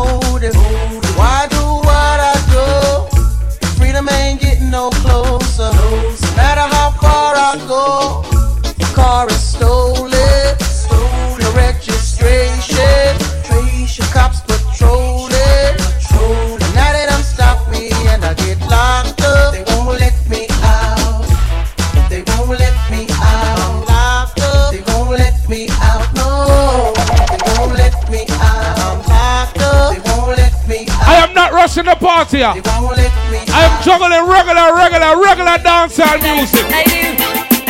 Party. 32.27 32.39
here. 32.43 32.53
They 32.55 32.71
won't 32.83 32.97
let 32.97 33.13
me 33.31 33.39
I 33.55 33.71
am 33.71 33.75
juggling 33.83 34.27
regular, 34.27 34.75
regular, 34.75 35.15
regular 35.23 35.57
dancehall 35.63 36.19
music. 36.23 36.67
I 36.75 36.83
do, 36.91 37.03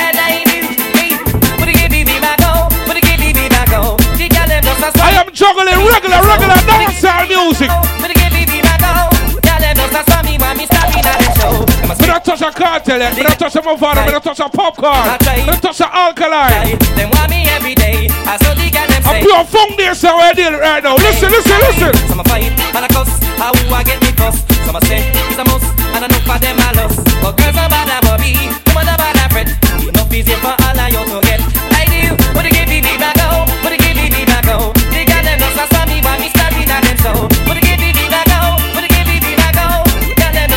and 0.01 0.17
I 0.17 0.41
do. 0.49 0.59
Hey, 0.97 1.13
put 1.61 1.69
a 1.69 1.73
give 1.77 1.93
me 1.93 2.05
back 2.21 2.41
go, 2.41 2.65
put 2.89 2.97
a 2.97 3.01
give 3.05 3.21
me 3.21 3.49
back 3.53 3.69
go. 3.69 3.97
The 4.17 4.27
girl 4.33 4.49
them 4.49 4.65
just 4.65 4.97
a 4.97 5.03
I 5.05 5.21
am 5.21 5.29
juggling 5.33 5.77
regular, 5.77 6.21
regular 6.25 6.61
dancehall 6.65 7.29
music. 7.29 7.69
Me 7.69 8.61
back 8.65 8.81
go. 8.81 9.13
Girl 9.45 9.61
them 9.61 9.77
just 9.77 9.93
a 9.93 10.03
saw 10.09 10.23
me 10.25 10.39
when 10.41 10.57
me 10.57 10.65
stop 10.65 10.89
in 10.97 11.05
at 11.05 11.19
the 11.21 11.29
show. 11.37 11.53
Them 11.85 11.91
a 11.93 11.95
Me 12.01 12.07
don't 12.09 12.25
touch 12.25 12.41
a 12.43 12.51
Kartel, 12.51 13.03
eh? 13.03 13.13
me 13.13 13.23
don't 13.29 13.39
touch 13.39 13.57
a 13.57 13.61
Mavado, 13.61 14.01
me 14.07 14.11
don't 14.13 14.25
touch 14.25 14.41
a 14.41 14.49
Popcaan, 14.49 15.21
me 15.37 15.53
don't 15.53 15.61
touch 15.63 15.81
a 15.85 15.89
alkaline. 15.93 16.79
Them 16.97 17.11
want 17.13 17.29
me 17.29 17.45
every 17.53 17.75
day. 17.75 18.09
I 18.25 18.37
saw 18.41 18.55
the 18.57 18.71
girl 18.73 18.89
them 18.89 19.03
I'm 19.05 19.21
say. 19.21 19.23
pure 19.23 19.45
foundation 19.45 20.11
where 20.17 20.31
I 20.31 20.33
deal 20.33 20.53
right 20.57 20.83
now. 20.83 20.97
Listen, 20.97 21.29
listen, 21.31 21.59
listen. 21.69 21.93
Some 22.09 22.21
a 22.21 22.25
fight 22.25 22.51
and 22.51 22.85
a 22.85 22.89
cuss, 22.89 23.16
how 23.37 23.53
I 23.53 23.83
get 23.85 24.01
me 24.03 24.13
cuss. 24.13 24.43
Some 24.65 24.81
say 24.89 25.05
it's 25.13 25.39
a 25.39 25.45
must, 25.45 25.69
and 25.95 26.05
enough 26.05 26.25
for 26.25 26.39
them 26.41 26.59
a 26.59 26.69
loss. 26.77 26.97
But 27.23 27.37
girls 27.37 27.57
are 27.57 27.69
bad 27.69 27.89
a 27.93 27.97
bobby, 28.05 28.35
woman 28.73 28.89
are 28.89 28.99
bad 28.99 29.17
a 29.21 29.25
fret. 29.31 29.49
Enough 29.85 30.13
easy 30.13 30.35
for 30.41 30.55
all 30.57 30.81
of 30.81 30.89
you 30.91 31.03
to 31.05 31.19
get. 31.29 31.41
I 31.77 31.85
do, 31.87 32.17
but 32.35 32.43
the 32.43 32.51
give 32.51 32.69
me 32.69 32.81
back 32.99 33.17
go, 33.17 33.45
but 33.63 33.71
the 33.71 33.79
give 33.79 33.97
me 33.97 34.25
back 34.25 34.45
go. 34.49 34.73
The 34.93 35.03
girl 35.05 35.23
them 35.23 35.39
just 35.39 35.61
a 35.61 35.65
saw 35.71 35.85
me 35.87 36.01
when 36.03 36.17
me 36.21 36.29
starting 36.33 36.71
at 36.71 36.83
them 36.83 36.99
so. 37.05 37.13
But 37.47 37.55
the 37.57 37.63
me 37.63 38.05
back 38.11 38.27
go, 38.27 38.41
but 38.75 38.83
the 38.83 38.91
me 39.07 39.33
back 39.37 39.55
go. 39.55 39.69
Girl 40.17 40.33
them 40.33 40.49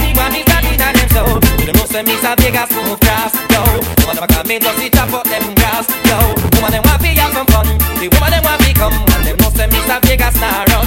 me 0.00 0.10
me 0.14 0.42
at 0.46 0.92
them 0.94 1.08
so. 1.12 1.22
Know 1.66 2.04
me 2.06 2.94
grass, 3.02 3.34
yo. 3.50 3.60
Woman 4.06 4.14
them 4.16 4.24
a 4.24 4.26
come 4.28 4.50
in 4.50 4.60
just 4.62 4.78
to 4.78 4.88
chop 4.90 5.12
up 5.12 5.24
them 5.26 5.44
grass, 5.58 5.86
yo. 6.06 6.16
Woman 6.56 6.70
them 6.72 6.82
want 6.86 7.02
to 7.02 7.08
have 7.18 7.32
some 7.34 7.46
fun, 7.50 7.66
the 7.98 8.06
woman 8.14 8.30
them 8.30 8.42
want 8.44 8.62
to 8.62 8.72
come 8.74 8.94
and 8.94 9.22
them 9.26 9.36
know 9.36 9.50
say 9.50 9.66
me 9.66 9.80
sa 9.86 9.98
Vegas 10.00 10.34
nah 10.40 10.77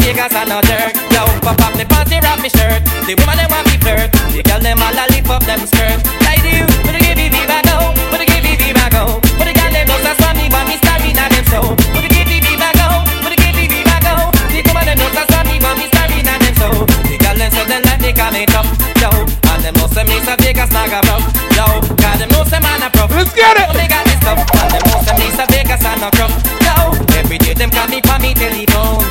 me 0.00 0.12
sa 0.12 0.26
Vegas 0.26 0.34
and 0.34 0.52
a 0.52 0.60
jerk, 0.62 0.94
yo. 1.12 1.22
Pop 1.40 1.60
up 1.60 1.72
the 1.74 1.84
party, 1.86 2.18
wrap 2.20 2.40
me 2.40 2.48
shirt. 2.48 2.82
The 3.06 3.14
woman 3.14 3.36
them 3.36 3.50
want 3.50 3.66
me 3.70 3.76
flirt, 3.78 4.10
the 4.32 4.42
girl 4.42 4.60
them 4.60 4.82
all 4.82 4.90
a 4.90 5.04
lift 5.12 5.30
up 5.30 5.42
them 5.44 5.60
skirt. 5.66 6.00
I 6.26 6.36
do, 6.42 6.66
but 6.82 6.92
the 6.94 7.00
give 7.00 7.16
me 7.16 7.28
viva 7.28 7.60
go, 7.62 7.92
but 8.10 8.18
the 8.18 8.26
give 8.26 8.42
me 8.42 8.56
viva 8.56 8.86
go. 8.90 9.20
But 9.38 9.46
the 9.46 9.54
girl 9.54 9.70
them 9.70 9.86
just 9.86 10.08
a 10.08 10.12
saw 10.18 10.32
me 10.34 10.48
when 10.50 10.64
me 10.66 10.76
starting 10.82 11.18
at 11.18 11.30
them 11.30 11.44
so. 11.46 11.60
But 11.94 12.06
give 12.10 12.26
me 12.26 12.38
viva 12.42 12.70
go, 12.74 12.88
but 13.22 13.34
give 13.38 13.54
me 13.54 13.64
viva 13.70 13.96
go. 14.02 14.14
The 14.50 14.60
woman 14.66 14.84
them 14.88 14.98
just 14.98 15.20
a 15.20 15.24
saw 15.30 15.42
me 15.46 15.56
when 15.62 15.74
me 15.78 15.86
starting 15.92 16.26
at 16.26 16.38
them 16.42 16.54
so. 16.58 16.68
The 17.06 17.16
girl 17.20 17.36
them 17.38 17.50
say 17.54 17.66
them 17.68 17.82
like 17.86 18.00
me 18.02 18.10
call 18.14 18.32
me 18.34 18.42
top, 18.50 18.66
yo. 18.98 19.10
And 19.52 19.60
them 19.62 19.74
know 19.78 19.86
say 19.92 20.04
me 20.08 20.16
sa 20.26 20.34
Vegas 20.40 20.70
nah 20.74 20.88
go 20.90 20.98
rough, 21.06 21.26
yo. 21.54 21.66
Cause 22.00 22.18
them 22.18 22.30
know 22.34 22.42
say 22.48 22.60
man 22.60 22.82
a 22.82 22.88
prof. 22.90 23.10
Let's 23.14 23.30
get 23.36 23.56
it. 23.62 23.68
They 23.76 23.86
got 23.86 24.02
me 24.08 24.14
stuff, 24.18 24.42
and 24.42 24.68
them 24.74 24.82
know 24.90 24.98
say 25.06 25.14
me 25.20 25.28
sa 25.36 25.44
Vegas 25.52 25.84
and 25.86 26.00
no 26.02 26.08
crop, 26.10 26.32
yo. 26.66 26.74
Every 27.14 27.38
day 27.38 27.54
them 27.54 27.70
call 27.70 27.86
me 27.92 28.00
for 28.02 28.18
me 28.18 28.34
telephone, 28.34 29.04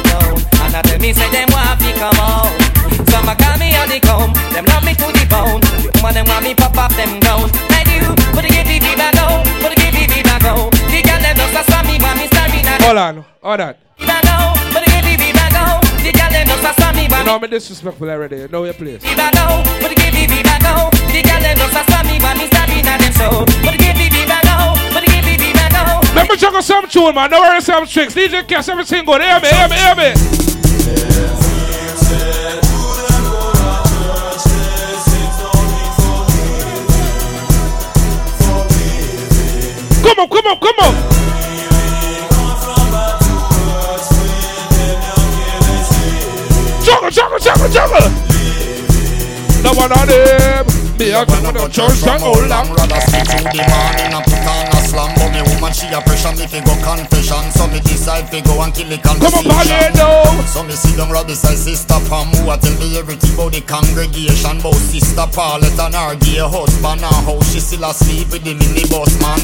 yo. 0.74 0.80
And 0.80 0.88
I 0.88 0.90
tell 0.90 1.00
me 1.00 1.14
say 1.14 1.30
them 1.30 1.50
want 1.52 1.80
me 1.82 1.94
come 1.94 2.18
on. 2.18 2.50
Some 3.10 3.30
a 3.30 3.36
call 3.36 3.58
me 3.58 3.76
on 3.78 3.90
the 3.90 4.00
comb, 4.02 4.34
them 4.54 4.66
love 4.66 4.84
me 4.84 4.94
to 4.98 5.06
the 5.06 5.26
bone. 5.30 5.62
The 5.62 5.92
woman 6.02 6.14
them 6.14 6.26
want 6.26 6.44
me 6.44 6.56
pop 6.56 6.78
up 6.78 6.92
them 6.94 7.20
down. 7.20 7.50
I 7.70 7.84
do, 7.86 8.02
but 8.34 8.46
give 8.46 8.66
me 8.66 8.80
viva 8.82 9.14
go, 9.14 9.44
but 9.62 9.78
they 9.78 9.92
give 9.94 10.10
me 10.10 10.22
go. 10.26 10.70
The 10.90 11.00
girl 11.06 11.22
them 11.22 11.36
just 11.38 11.54
a 11.54 11.64
saw 11.70 11.82
me 11.86 11.98
when 12.02 12.18
me 12.18 12.26
at 12.26 12.82
Hold 12.82 12.98
on, 12.98 13.26
hold 13.42 13.62
on. 13.62 13.76
viva 13.98 14.18
go, 14.26 14.36
but 14.74 14.82
they 14.86 14.92
give 14.98 15.06
me 15.06 15.14
viva 15.30 15.46
go. 15.54 15.66
The 16.02 16.12
girl 16.12 16.32
them 16.34 16.46
just 16.50 16.66
a 16.66 16.72
saw 16.82 16.92
me 16.94 17.06
when 17.06 17.20
You 17.22 17.26
know 17.26 17.40
me 17.40 17.48
disrespectful 17.48 18.10
already. 18.10 18.38
You 18.38 18.48
know 18.50 18.64
your 18.66 18.74
place. 18.74 19.02
viva 19.04 19.30
go, 19.30 19.62
but 19.78 19.94
they 19.94 19.98
give 20.02 20.14
me 20.14 20.26
viva 20.26 20.58
go. 20.58 20.90
The 21.14 21.22
girl 21.22 21.42
them 21.42 21.56
just 21.58 21.78
a 21.78 21.84
saw 21.86 22.02
me 22.02 22.18
when 22.18 22.36
me 22.42 22.46
starting 22.50 22.86
at 22.90 22.98
them 22.98 23.14
so. 23.14 23.46
But 23.62 23.78
they 23.78 23.94
give 23.94 23.98
me 23.98 24.10
go, 24.26 24.74
but 24.90 25.06
Let 26.16 26.30
me 26.30 26.38
juggle 26.38 26.62
some 26.62 26.88
tune, 26.88 27.16
man. 27.16 27.30
Don't 27.30 27.42
worry, 27.42 27.62
some 27.62 27.86
tricks. 27.86 28.14
DJ 28.14 28.48
Cass, 28.48 28.70
everything 28.70 29.06
good. 29.06 29.22
Hear 29.22 29.40
me, 29.40 29.48
hear 29.48 29.68
me, 29.68 29.76
hear 29.76 29.96
me. 29.96 30.14
Come 40.04 40.20
on, 40.20 40.30
come 40.30 40.48
on, 40.48 40.60
come 40.60 40.80
on. 40.80 40.94
Juggle, 46.84 47.10
juggle, 47.10 47.40
juggle, 47.40 47.70
juggle. 47.70 48.10
No 49.64 49.72
one 49.74 49.92
of 49.92 50.08
them. 50.08 50.66
Me 51.00 51.12
come 51.12 51.26
to 51.26 51.52
the 51.54 51.68
church 51.72 52.04
and 52.06 52.22
hold 52.22 52.52
on. 52.52 52.68
Rather 52.76 53.00
sleep 53.02 53.26
through 53.28 53.52
the 53.52 53.64
morning 53.72 54.14
and 54.14 54.26
put 54.26 54.46
on 54.46 54.68
a 54.68 54.83
slam 54.94 55.10
But 55.18 55.34
me 55.34 55.42
woman 55.42 55.74
she 55.74 55.90
a 55.90 56.00
pressure 56.06 56.34
me 56.38 56.46
fi 56.46 56.62
go 56.62 56.78
confession. 56.86 57.44
So 57.58 57.66
me 57.68 57.82
decide 57.82 58.30
fi 58.30 58.40
go 58.46 58.62
and 58.62 58.70
kill 58.74 58.88
the 58.88 59.02
conversation 59.02 59.50
Come 59.50 59.58
on, 59.58 59.66
Palino. 59.66 60.10
So 60.46 60.62
me 60.62 60.78
sit 60.78 60.98
down 60.98 61.10
right 61.10 61.26
beside 61.26 61.58
sister 61.58 61.98
Pam 62.06 62.30
Who 62.38 62.54
a 62.54 62.56
tell 62.62 62.78
me 62.78 62.98
everything 62.98 63.34
about 63.34 63.52
the 63.58 63.62
congregation. 63.66 64.62
About 64.62 64.78
sister 64.78 65.26
Paulette 65.34 65.82
and 65.82 65.98
her 65.98 66.16
gay 66.22 66.46
husband 66.46 67.02
And 67.02 67.22
how 67.26 67.42
she 67.50 67.60
still 67.60 67.90
asleep 67.90 68.30
with 68.30 68.46
the 68.46 68.54
minibus 68.54 69.18
man. 69.18 69.42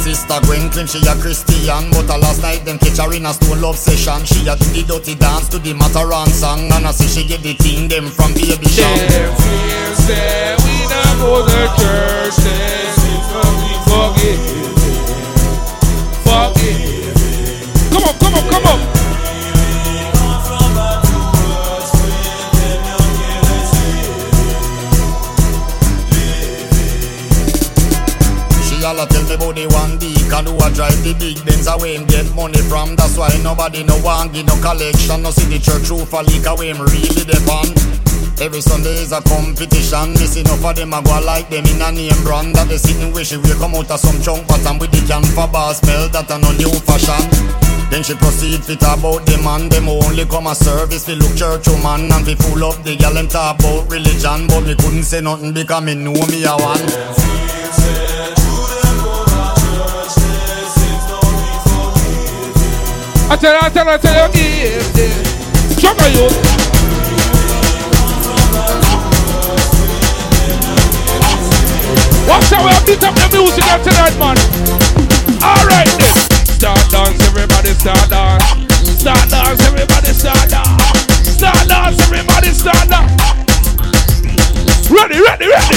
Sister 0.00 0.38
Gwen 0.46 0.70
claim 0.70 0.86
she 0.86 1.02
a 1.02 1.14
Christian 1.18 1.90
But 1.90 2.08
a 2.08 2.16
last 2.16 2.40
night 2.40 2.64
them 2.64 2.78
catch 2.78 2.98
her 2.98 3.12
in 3.12 3.26
a 3.26 3.32
stone 3.36 3.60
love 3.60 3.76
session. 3.76 4.24
She 4.24 4.48
a 4.48 4.56
do 4.56 4.64
the 4.72 4.82
dirty 4.88 5.14
dance 5.14 5.48
to 5.52 5.58
the 5.58 5.74
Mataran 5.74 6.28
song 6.32 6.72
And 6.72 6.86
I 6.88 6.90
see 6.92 7.08
she 7.10 7.26
get 7.28 7.42
the 7.42 7.54
thing 7.54 7.88
them 7.88 8.08
from 8.08 8.32
baby 8.34 8.70
shop. 8.70 8.96
Them 9.12 9.30
fears 9.36 9.98
say 10.08 10.56
we 10.64 10.74
not 10.88 11.14
go 11.20 11.42
to 11.44 11.60
church, 11.82 13.05
come 18.50 18.66
on. 18.66 18.80
Y'all 28.86 29.04
tell 29.06 29.24
me 29.24 29.34
about 29.34 29.54
the 29.56 29.66
one 29.74 29.98
and 29.98 30.48
who 30.48 30.56
I 30.58 30.70
drive 30.70 31.02
the 31.02 31.12
big 31.18 31.44
Benz 31.44 31.66
away 31.66 31.96
and 31.96 32.06
get 32.06 32.32
money 32.36 32.60
from 32.68 32.94
That's 32.94 33.18
why 33.18 33.28
nobody 33.42 33.82
no 33.82 33.98
want 33.98 34.32
give 34.32 34.46
no 34.46 34.54
collection 34.62 35.22
No 35.22 35.30
see 35.30 35.50
the 35.50 35.58
church 35.58 35.90
roof 35.90 36.12
a 36.12 36.22
leak 36.22 36.46
away 36.46 36.70
him 36.70 36.78
really 36.78 37.24
depend 37.24 37.74
Every 38.38 38.60
Sunday 38.60 39.00
is 39.00 39.12
a 39.12 39.22
competition. 39.22 40.12
Missing 40.12 40.44
enough 40.44 40.64
of 40.64 40.76
them, 40.76 40.92
a 40.92 41.00
go 41.00 41.20
like 41.24 41.48
them 41.48 41.64
in 41.64 41.80
a 41.80 41.90
name 41.90 42.22
brand. 42.22 42.54
That 42.54 42.68
they 42.68 42.76
sitting 42.76 43.12
where 43.12 43.24
she 43.24 43.38
will 43.38 43.58
come 43.58 43.74
out 43.74 43.90
of 43.90 43.98
some 43.98 44.20
chunk 44.20 44.46
pattern 44.46 44.78
with 44.78 44.90
the 44.92 45.00
can 45.08 45.24
for 45.24 45.48
bar 45.48 45.72
smell 45.72 46.08
that 46.10 46.30
a 46.30 46.36
no 46.38 46.52
new 46.52 46.68
fashion. 46.84 47.65
Then 47.90 48.02
she 48.02 48.14
proceed 48.14 48.64
fit 48.64 48.82
about 48.82 49.24
the 49.26 49.40
man 49.44 49.68
Them 49.68 49.88
only 49.88 50.24
come 50.26 50.48
a 50.48 50.54
service 50.54 51.06
fi 51.06 51.14
look 51.14 51.36
church 51.36 51.68
woman 51.68 52.10
And 52.10 52.26
fi 52.26 52.34
full 52.34 52.64
up 52.64 52.82
the 52.82 52.96
gal 52.96 53.14
them 53.14 53.28
talk 53.28 53.58
about 53.60 53.90
religion 53.90 54.46
But 54.48 54.62
me 54.62 54.74
couldn't 54.74 55.04
say 55.04 55.20
nothing 55.20 55.52
because 55.52 55.82
me 55.82 55.94
know 55.94 56.12
me 56.26 56.44
a 56.44 56.54
one 56.56 57.16
I 63.28 63.34
tell 63.34 63.52
you, 63.52 63.60
I 63.60 63.68
tell 63.70 63.84
you, 63.84 63.90
I 63.90 63.98
tell 63.98 64.28
you, 64.28 64.32
give 64.32 64.92
them. 64.94 65.78
Jump 65.78 66.00
on 66.00 66.12
you. 66.12 66.30
Watch 72.28 72.50
how 72.50 72.62
we 72.62 72.86
beat 72.86 73.02
up 73.02 73.14
the 73.16 73.28
music 73.32 73.64
tonight, 73.82 74.16
man. 74.16 74.36
Alright 75.42 75.88
then. 75.98 76.35
Start 76.56 76.90
dance, 76.90 77.22
everybody 77.26 77.68
start 77.74 78.08
dance. 78.08 78.42
Start 78.98 79.28
dance, 79.28 79.60
everybody 79.66 80.06
start 80.06 80.48
dance. 80.48 80.82
Start 81.28 81.68
dance, 81.68 82.00
everybody 82.00 82.48
start 82.48 82.88
dance. 82.88 83.12
Ready, 84.90 85.20
ready, 85.20 85.48
ready. 85.48 85.76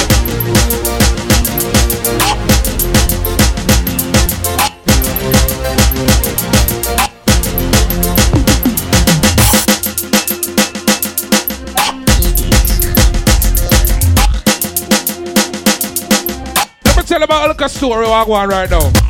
Tell 17.05 17.23
about 17.23 17.45
a 17.45 17.47
little 17.51 17.67
story 17.67 18.05
I 18.05 18.23
on 18.23 18.47
right 18.47 18.69
now. 18.69 19.08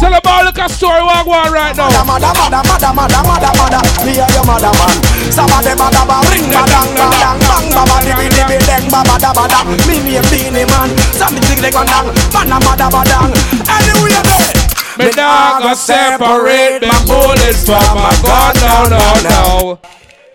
Tell 0.00 0.16
about 0.16 0.40
a 0.40 0.44
little 0.48 0.68
story 0.72 1.04
what 1.04 1.20
I 1.20 1.24
go 1.28 1.32
on 1.36 1.52
right 1.52 1.76
now. 1.76 1.92
Mother, 2.08 2.32
mother, 2.32 2.64
mother, 2.64 2.92
mother, 2.96 3.20
mother, 3.20 3.52
mother, 3.60 3.80
me 4.00 4.16
and 4.16 4.32
your 4.32 4.48
mother 4.48 4.72
man. 4.80 4.96
Some 5.28 5.52
of 5.52 5.60
them 5.60 5.76
mother 5.76 6.04
ba 6.08 6.24
ring 6.32 6.48
ba 6.48 6.64
dang 6.64 6.88
ba 6.96 7.06
dang 7.20 7.36
bang 7.36 7.68
ba 7.68 7.82
ba 7.84 7.96
di 8.00 8.12
bi 8.16 8.26
di 8.32 8.42
bi 8.48 8.56
dang 8.64 8.88
ba 8.88 9.04
ba 9.04 9.20
da 9.20 9.30
ba 9.36 9.44
da. 9.44 9.60
Me 9.84 10.00
name 10.00 10.24
Beenie 10.32 10.64
Man. 10.72 10.88
Some 11.12 11.36
me 11.36 11.40
dig 11.44 11.60
like 11.60 11.76
a 11.76 11.84
dang, 11.84 12.08
man 12.32 12.48
a 12.48 12.56
mother 12.64 12.88
ba 12.88 13.04
dang. 13.04 13.28
Anyway 13.68 14.16
there. 14.24 14.56
Me 14.96 15.12
dog 15.12 15.68
go 15.68 15.72
separate 15.76 16.80
my 16.80 16.96
bullets 17.04 17.68
from 17.68 18.00
my 18.00 18.16
gun. 18.24 18.56
No, 18.64 18.88
no, 18.88 19.04
no. 19.28 19.78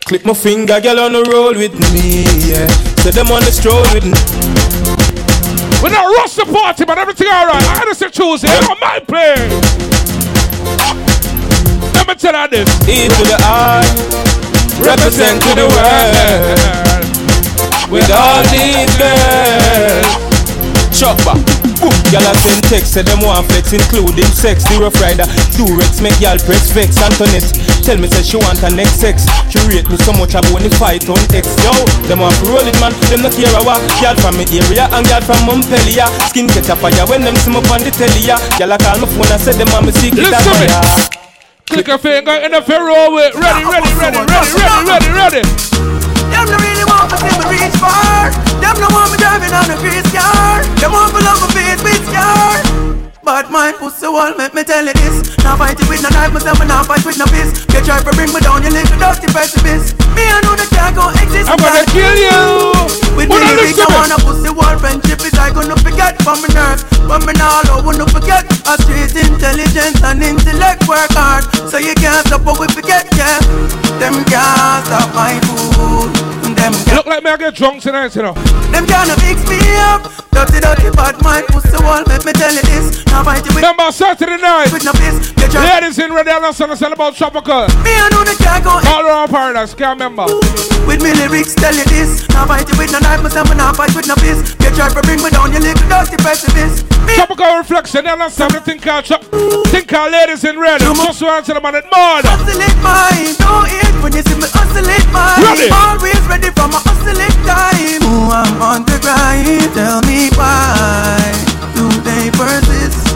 Click 0.06 0.24
my 0.26 0.34
finger, 0.38 0.80
girl 0.80 1.00
on 1.10 1.14
the 1.14 1.26
roll 1.34 1.58
with 1.58 1.74
me, 1.90 2.22
yeah. 2.46 2.70
So 3.02 3.10
them 3.10 3.34
on 3.34 3.42
the 3.42 3.52
stroll 3.52 3.82
with 3.90 4.06
me. 4.06 4.45
We 5.86 5.92
don't 5.92 6.16
rush 6.16 6.34
the 6.34 6.46
party, 6.46 6.84
but 6.84 6.98
everything 6.98 7.28
alright. 7.28 7.62
I 7.62 7.94
to 7.94 8.10
choose 8.10 8.44
it. 8.44 8.50
It's 8.50 8.68
On 8.68 8.76
my 8.82 9.00
play. 9.02 9.36
Let 11.94 12.08
me 12.08 12.16
tell 12.16 12.34
you 12.34 12.48
this. 12.50 12.68
E 12.90 13.08
to 13.08 13.24
the 13.30 13.38
I, 13.44 13.86
represent 14.82 15.44
to 15.44 15.54
the 15.54 15.68
world. 15.70 17.06
With 17.92 18.10
all 18.10 18.42
these 18.50 18.98
girls. 18.98 20.10
Chopper. 21.00 21.55
Ooh, 21.84 21.92
Y'all 22.14 22.24
a 22.24 22.32
send 22.40 22.64
text, 22.70 22.94
say 22.94 23.04
them 23.04 23.20
want 23.26 23.44
flex, 23.52 23.74
including 23.74 24.30
sex. 24.32 24.64
The 24.70 24.80
rough 24.80 24.96
rider, 25.02 25.26
do 25.58 25.66
Rex, 25.76 26.00
make 26.00 26.16
y'all 26.24 26.40
press 26.40 26.72
vex. 26.72 26.96
Antoinette, 27.02 27.50
tell 27.84 27.98
me 27.98 28.08
say 28.08 28.24
she 28.24 28.38
want 28.38 28.60
her 28.64 28.72
next 28.72 29.02
sex. 29.02 29.26
She 29.52 29.60
rate 29.68 29.90
me 29.90 29.98
so 29.98 30.14
much, 30.16 30.36
I 30.36 30.42
wanna 30.54 30.72
fight 30.80 31.08
on 31.12 31.20
X. 31.36 31.50
Yo, 31.66 31.74
them 32.08 32.24
want 32.24 32.36
to 32.40 32.46
roll 32.48 32.64
it, 32.64 32.78
man. 32.80 32.94
Them 33.12 33.26
not 33.26 33.34
care 33.36 33.52
what. 33.66 33.82
Y'all 34.00 34.16
from 34.22 34.38
me 34.40 34.46
area 34.54 34.88
and 34.96 35.04
y'all 35.10 35.24
from 35.26 35.42
Montpellier. 35.50 36.08
Skin 36.32 36.48
catch 36.48 36.70
a 36.72 36.76
fire 36.80 37.04
when 37.10 37.22
them 37.26 37.36
see 37.42 37.52
me 37.52 37.60
on 37.60 37.82
the 37.84 37.92
telly. 37.92 38.22
ya. 38.24 38.38
Y'all 38.62 38.72
a 38.72 38.78
call 38.80 39.02
my 39.02 39.08
phone 39.10 39.28
and 39.34 39.42
say 39.42 39.54
them 39.58 39.68
want 39.74 39.86
me 39.86 39.92
secret 39.92 40.30
Listen 40.30 40.56
me. 40.62 40.68
admirer. 40.72 41.10
Click 41.66 41.88
a 41.90 41.98
finger 41.98 42.38
in 42.46 42.52
the 42.52 42.62
roll 42.62 43.16
with. 43.16 43.34
Ready, 43.36 43.66
ready, 43.66 43.92
ready, 43.98 44.22
ready, 44.22 44.52
ready, 44.54 45.10
ready, 45.10 45.42
ready. 45.42 46.05
Them 47.06 47.22
no 47.22 47.22
really 47.22 47.22
want 47.22 47.22
to 47.22 47.22
see 47.22 47.38
me 47.38 47.46
reach 47.54 47.78
far. 47.78 48.34
Them 48.58 48.76
no 48.82 48.88
want 48.90 49.12
me 49.14 49.18
driving 49.22 49.54
on 49.54 49.70
a 49.70 49.78
grease 49.78 50.10
car. 50.10 50.66
Them 50.82 50.90
want 50.90 51.14
me 51.14 51.22
love 51.22 51.38
my 51.38 51.50
face 51.54 51.82
with 51.86 52.02
scar. 52.10 52.58
But 53.22 53.50
my 53.50 53.74
pussy 53.74 54.10
wall 54.10 54.34
make 54.38 54.54
me 54.54 54.64
tell 54.64 54.86
you 54.86 54.94
this. 54.94 55.38
Now 55.46 55.58
fight 55.58 55.78
it 55.78 55.86
with 55.90 56.02
no 56.02 56.10
knife, 56.10 56.34
myself 56.34 56.62
and 56.62 56.70
now 56.70 56.82
fight 56.82 57.06
with 57.06 57.18
no 57.18 57.26
fist. 57.30 57.70
You 57.74 57.82
try 57.86 58.02
to 58.02 58.12
bring 58.18 58.34
me 58.34 58.42
down, 58.42 58.66
you 58.66 58.74
little 58.74 58.98
dirty 58.98 59.30
precipice. 59.30 59.94
Me 60.18 60.26
I 60.26 60.42
know 60.46 60.58
that 60.58 60.70
can't 60.74 60.98
go 60.98 61.10
exist. 61.14 61.46
I'm 61.46 61.62
gonna 61.62 61.86
kill 61.94 62.18
you. 62.18 62.42
With 63.14 63.30
me 63.30 63.38
I 63.38 63.54
listen 63.54 63.86
want 63.94 64.14
a 64.14 64.18
pussy 64.26 64.50
wall 64.50 64.74
friendship 64.82 65.22
is 65.22 65.38
I 65.38 65.54
gonna 65.54 65.78
forget. 65.82 66.18
From 66.26 66.42
my 66.42 66.50
nerves 66.58 66.86
But 67.06 67.22
me 67.26 67.34
now 67.38 67.62
I 67.70 67.82
wanna 67.86 68.10
forget. 68.10 68.50
A 68.66 68.82
street 68.82 69.14
intelligence 69.14 70.02
and 70.02 70.22
intellect 70.26 70.90
work 70.90 71.14
hard. 71.14 71.46
So 71.70 71.78
you 71.78 71.94
can't 71.94 72.26
stop 72.26 72.42
what 72.46 72.58
we 72.58 72.66
forget, 72.74 73.06
yeah. 73.14 73.38
Them 74.02 74.26
can't 74.26 74.86
stop 74.90 75.14
my 75.14 75.38
food 75.46 76.35
Them 76.56 76.74
Look 76.96 77.06
like 77.06 77.24
me 77.24 77.30
I 77.32 77.38
get 77.38 77.56
drunk 77.56 77.82
tonight, 77.82 78.16
you 78.16 78.24
know. 78.24 78.34
them 78.72 78.86
gonna 78.86 79.16
fix 79.22 79.44
me 79.50 79.60
up. 79.92 80.08
Dirty, 80.32 80.60
dirty, 80.60 80.92
bad 80.92 81.16
mind, 81.24 81.48
pussy 81.48 81.72
wall. 81.84 82.04
Let 82.08 82.26
me 82.26 82.34
tell 82.34 82.52
you 82.52 82.62
this. 82.68 83.06
Now 83.08 83.24
fight 83.24 83.40
you 83.46 83.56
with 83.56 83.64
Remember 83.64 83.92
Saturday 83.92 84.36
night. 84.42 84.72
with 84.72 84.84
no 84.84 84.92
piss. 84.92 85.32
Get 85.40 85.54
your 85.54 85.64
Ladies 85.64 85.98
in 86.00 86.12
Red 86.12 86.28
Island, 86.28 86.56
son, 86.56 86.72
all 86.72 86.92
about 86.94 87.16
tropical. 87.16 87.68
me, 87.84 87.92
I 87.96 88.10
know 88.12 88.24
the 88.28 88.36
go 88.64 88.76
All 88.92 89.04
around 89.08 89.30
paradise, 89.30 89.74
can't 89.74 89.96
remember. 90.00 90.28
with 90.88 91.00
me 91.04 91.14
lyrics. 91.16 91.56
Tell 91.56 91.74
you 91.74 91.86
this. 91.88 92.28
Now 92.36 92.46
fight 92.46 92.68
you 92.68 92.76
with 92.78 92.92
no 92.92 93.00
knife, 93.00 93.24
myself, 93.24 93.48
and 93.50 93.58
now 93.60 93.72
fight 93.72 93.96
with 93.96 94.08
no 94.08 94.16
piss. 94.16 94.56
Get 94.60 94.76
your 94.76 94.92
bring 95.04 95.24
me 95.24 95.30
down, 95.32 95.54
you 95.56 95.60
little 95.60 95.88
dirty 95.88 96.18
pessimist. 96.20 96.84
Tropical 97.16 97.56
reflection, 97.64 98.04
you 98.04 98.12
understand 98.12 98.52
the 98.52 98.60
thing 98.60 98.80
called 98.80 99.06
chop. 99.06 99.24
Think 99.72 99.88
called 99.88 100.12
ladies 100.12 100.44
in 100.44 100.60
red. 100.60 100.82
Just 100.82 101.20
to 101.20 101.28
answer 101.32 101.54
them 101.54 101.64
on 101.66 101.76
it 101.76 101.86
more. 101.88 102.20
Oscillate 102.28 102.76
mind, 102.84 103.38
don't 103.40 103.68
hate 103.72 103.96
when 104.04 104.12
you 104.12 104.24
see 104.28 104.36
me 104.36 104.48
oscillate 104.52 105.08
mind. 105.16 105.40
Ready. 105.44 105.72
Always 105.72 106.20
ready 106.28 106.52
for 106.56 106.68
my 106.68 106.80
oscillate 106.88 107.40
time. 107.46 108.02
Ooh, 108.04 108.32
I'm 108.32 108.62
on 108.62 108.82
the 108.86 108.98
grind. 109.00 109.74
Tell 109.76 110.02
me 110.08 110.30
why 110.36 111.20
do 111.76 111.86
they 112.02 112.32
persist? 112.32 113.14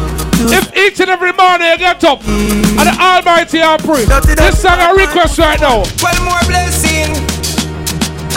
If 0.51 0.71
each 0.77 0.99
and 1.01 1.09
every 1.09 1.33
morning 1.33 1.67
you 1.67 1.77
get 1.77 2.03
up 2.03 2.23
and 2.23 2.87
the 2.87 2.95
Almighty 2.95 3.61
I 3.61 3.75
pray, 3.77 4.05
this 4.05 4.61
song 4.61 4.79
I 4.79 4.91
request 4.91 5.37
right 5.37 5.59
now. 5.59 5.83
One 5.99 6.19
more 6.23 6.39
blessing. 6.47 7.11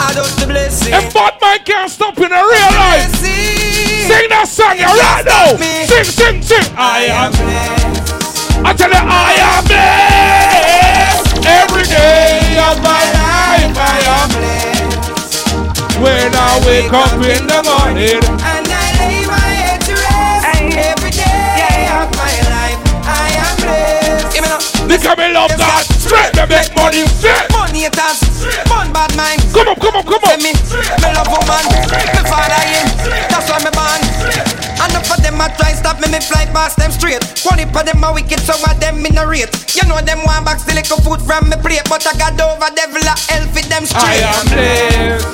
I 0.03 0.11
don't 0.13 0.27
the 0.35 0.47
blessing. 0.47 0.93
If 0.93 1.13
bad 1.13 1.39
man 1.39 1.59
can't 1.63 1.89
stop 1.89 2.17
in 2.17 2.31
a 2.31 2.43
real 2.43 2.71
life, 2.75 3.07
sing 3.23 4.27
that 4.29 4.47
song 4.51 4.75
you 4.75 4.83
right 4.83 5.23
now. 5.23 5.55
Sing, 5.87 6.03
sing, 6.03 6.41
sing. 6.41 6.75
I 6.75 7.07
am 7.07 7.31
blessed. 7.31 8.11
I 8.65 8.73
tell 8.73 8.91
you, 8.91 8.99
I 8.99 9.31
am 9.47 9.63
blessed. 9.63 11.45
Every 11.47 11.83
day 11.87 12.59
of 12.67 12.83
my 12.83 13.03
life, 13.15 13.77
I 13.79 13.99
am 14.19 14.29
blessed. 14.29 14.52
When 16.03 16.35
I 16.35 16.59
wake 16.67 16.91
up 16.91 17.13
in 17.23 17.47
the 17.47 17.63
morning, 17.63 18.19
And 18.43 18.67
I 18.67 18.85
lay 18.99 19.23
my 19.23 19.39
head 19.39 19.79
to 19.87 19.93
rest. 19.95 20.43
Every 20.75 21.11
day 21.15 21.87
of 21.95 22.11
my 22.19 22.35
life, 22.51 22.79
I 23.07 23.31
am 23.39 23.55
blessed. 23.63 24.35
Give 24.35 24.43
me 24.43 24.49
now. 24.51 24.59
because 24.83 25.15
me 25.15 25.31
love 25.31 25.55
God, 25.55 25.83
straight 26.03 26.35
me 26.35 26.43
make 26.51 26.75
money, 26.75 27.07
straight. 27.07 27.47
Money 27.55 27.87
haters, 27.87 28.19
fun 28.67 28.91
bad 28.91 29.15
mind. 29.15 29.39
Come 29.55 29.71
on, 29.71 29.79
come 29.79 29.95
on, 29.95 30.03
come 30.03 30.19
on. 30.27 30.43
me, 30.43 30.51
me 30.51 31.09
love 31.15 31.31
woman, 31.31 31.63
me 31.71 32.21
father 32.27 32.63
him. 32.67 32.87
That's 33.31 33.47
why 33.47 33.63
me 33.63 33.71
born. 33.71 34.02
And 35.03 35.11
enough 35.11 35.19
of 35.19 35.23
them 35.23 35.41
a 35.41 35.49
try 35.57 35.73
stop 35.73 35.99
me, 35.99 36.07
me 36.07 36.19
fly 36.19 36.45
past 36.55 36.77
them 36.77 36.91
straight. 36.91 37.19
One 37.43 37.59
heap 37.59 37.75
of 37.75 37.83
them 37.85 38.03
a 38.03 38.13
wicked, 38.13 38.39
some 38.39 38.63
of 38.63 38.79
them 38.79 39.05
in 39.05 39.17
a 39.17 39.27
rate. 39.27 39.51
You 39.75 39.83
know 39.87 39.99
them 39.99 40.23
want 40.23 40.45
back 40.45 40.63
the 40.63 40.73
little 40.73 40.97
food 41.03 41.19
from 41.19 41.49
me 41.49 41.57
plate, 41.59 41.83
but 41.89 42.05
I 42.07 42.15
got 42.15 42.39
over 42.39 42.71
devil 42.71 43.03
a 43.03 43.15
hell 43.27 43.43
for 43.51 43.63
them 43.67 43.83
straight. 43.83 43.99
I 43.99 44.23
straight. 44.23 44.31
am 44.31 44.47
blessed. 44.47 45.27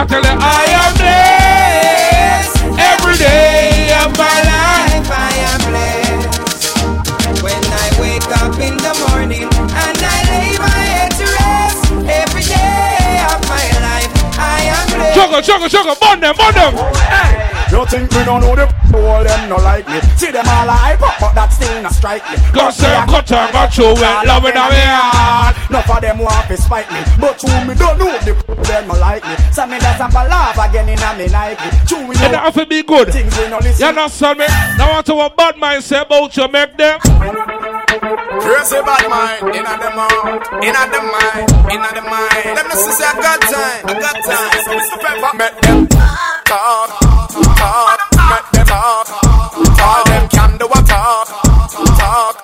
I 0.00 0.04
tell 0.08 0.24
you, 0.24 0.36
I 0.40 0.64
am 0.72 0.92
blessed. 0.96 2.64
Every 2.80 3.16
day 3.20 3.92
of 4.00 4.16
my 4.16 4.36
life. 4.48 5.04
I 5.12 5.32
am 5.52 5.60
blessed. 5.68 7.44
When 7.44 7.60
I 7.60 7.86
wake 8.00 8.30
up 8.40 8.56
in 8.56 8.76
the 8.80 8.94
morning 9.04 9.44
and 9.44 9.96
I 10.00 10.18
lay 10.32 10.56
my 10.56 10.80
head 10.96 11.12
to 11.20 11.26
rest. 11.28 11.92
Every 12.08 12.44
day 12.48 13.20
of 13.28 13.40
my 13.52 13.66
life, 13.84 14.12
I 14.40 14.64
am 14.64 14.86
blessed. 14.96 15.12
Juggle, 15.12 15.42
juggle, 15.44 15.68
juggle, 15.68 15.96
burn 16.00 16.20
them, 16.24 16.32
burn 16.40 16.54
them. 16.56 16.72
You 17.68 17.84
think 17.86 18.10
me 18.12 18.24
don't 18.24 18.40
know 18.40 18.79
the 18.90 18.98
All 18.98 19.24
them 19.24 19.48
no 19.48 19.56
like 19.56 19.86
me. 19.88 20.00
See 20.16 20.30
them 20.30 20.46
all 20.46 20.68
hype 20.68 21.02
up, 21.02 21.16
but 21.20 21.34
that 21.34 21.52
still 21.52 21.82
not 21.82 21.92
strike 21.92 22.22
me. 22.30 22.36
Go 22.52 22.70
say 22.70 22.90
I 22.90 23.06
cut 23.06 23.30
and 23.32 23.52
got 23.52 23.76
you 23.78 23.94
well, 23.94 24.26
love 24.26 24.44
it 24.44 24.56
of 24.56 24.72
heart. 24.72 25.56
Enough 25.70 25.90
of 25.90 26.00
them 26.00 26.18
want 26.18 26.46
to 26.48 26.56
spite 26.56 26.90
me, 26.90 27.00
but 27.20 27.40
who 27.40 27.54
me 27.66 27.74
don't 27.74 27.98
know 27.98 28.18
the 28.26 28.34
them 28.66 28.88
no 28.88 28.94
like 28.94 29.22
me. 29.24 29.34
So 29.52 29.66
me 29.66 29.78
that's 29.78 30.00
a 30.02 30.08
laugh 30.26 30.58
again 30.58 30.88
in 30.88 30.98
a 30.98 31.10
me 31.16 31.26
Nike. 31.30 31.70
True 31.86 32.06
we 32.06 32.14
know 32.14 32.38
have 32.38 32.54
to 32.54 32.66
be 32.66 32.82
good. 32.82 33.12
things 33.12 33.36
we 33.38 33.48
no 33.48 33.58
listen. 33.58 33.80
You 33.80 33.86
understand 33.86 34.38
me? 34.38 34.46
Now 34.78 34.90
want 34.92 35.06
to 35.06 35.14
what 35.14 35.36
bad 35.36 35.56
mind 35.56 35.84
say 35.84 36.00
about 36.00 36.36
you, 36.36 36.48
make 36.48 36.76
them. 36.76 36.98
Crazy 37.00 38.80
bad 38.82 39.04
mind, 39.10 39.54
in 39.54 39.64
the 39.64 39.90
mind, 39.94 40.42
in 40.64 40.74
the 40.74 41.00
mind, 41.02 41.50
in 41.70 41.80
the 41.82 42.02
mind. 42.02 42.56
Them 42.56 42.66
just 42.70 42.98
say 42.98 43.04
I 43.04 43.12
got 43.20 43.40
time, 43.40 43.86
I 43.86 44.00
got 44.00 44.16
time. 44.24 44.50
So 44.64 44.70
Mr. 44.74 44.96
Pepper, 45.00 45.36
make 45.36 45.60
them 45.62 46.39
talk, 46.50 46.90
talk, 47.56 48.00
make 48.28 48.50
them 48.50 48.66
talk. 48.66 49.06
All 49.78 50.04
them 50.04 50.28
can 50.28 50.58
do 50.58 50.66
a 50.66 50.82
talk, 50.82 51.28
talk. 51.96 52.34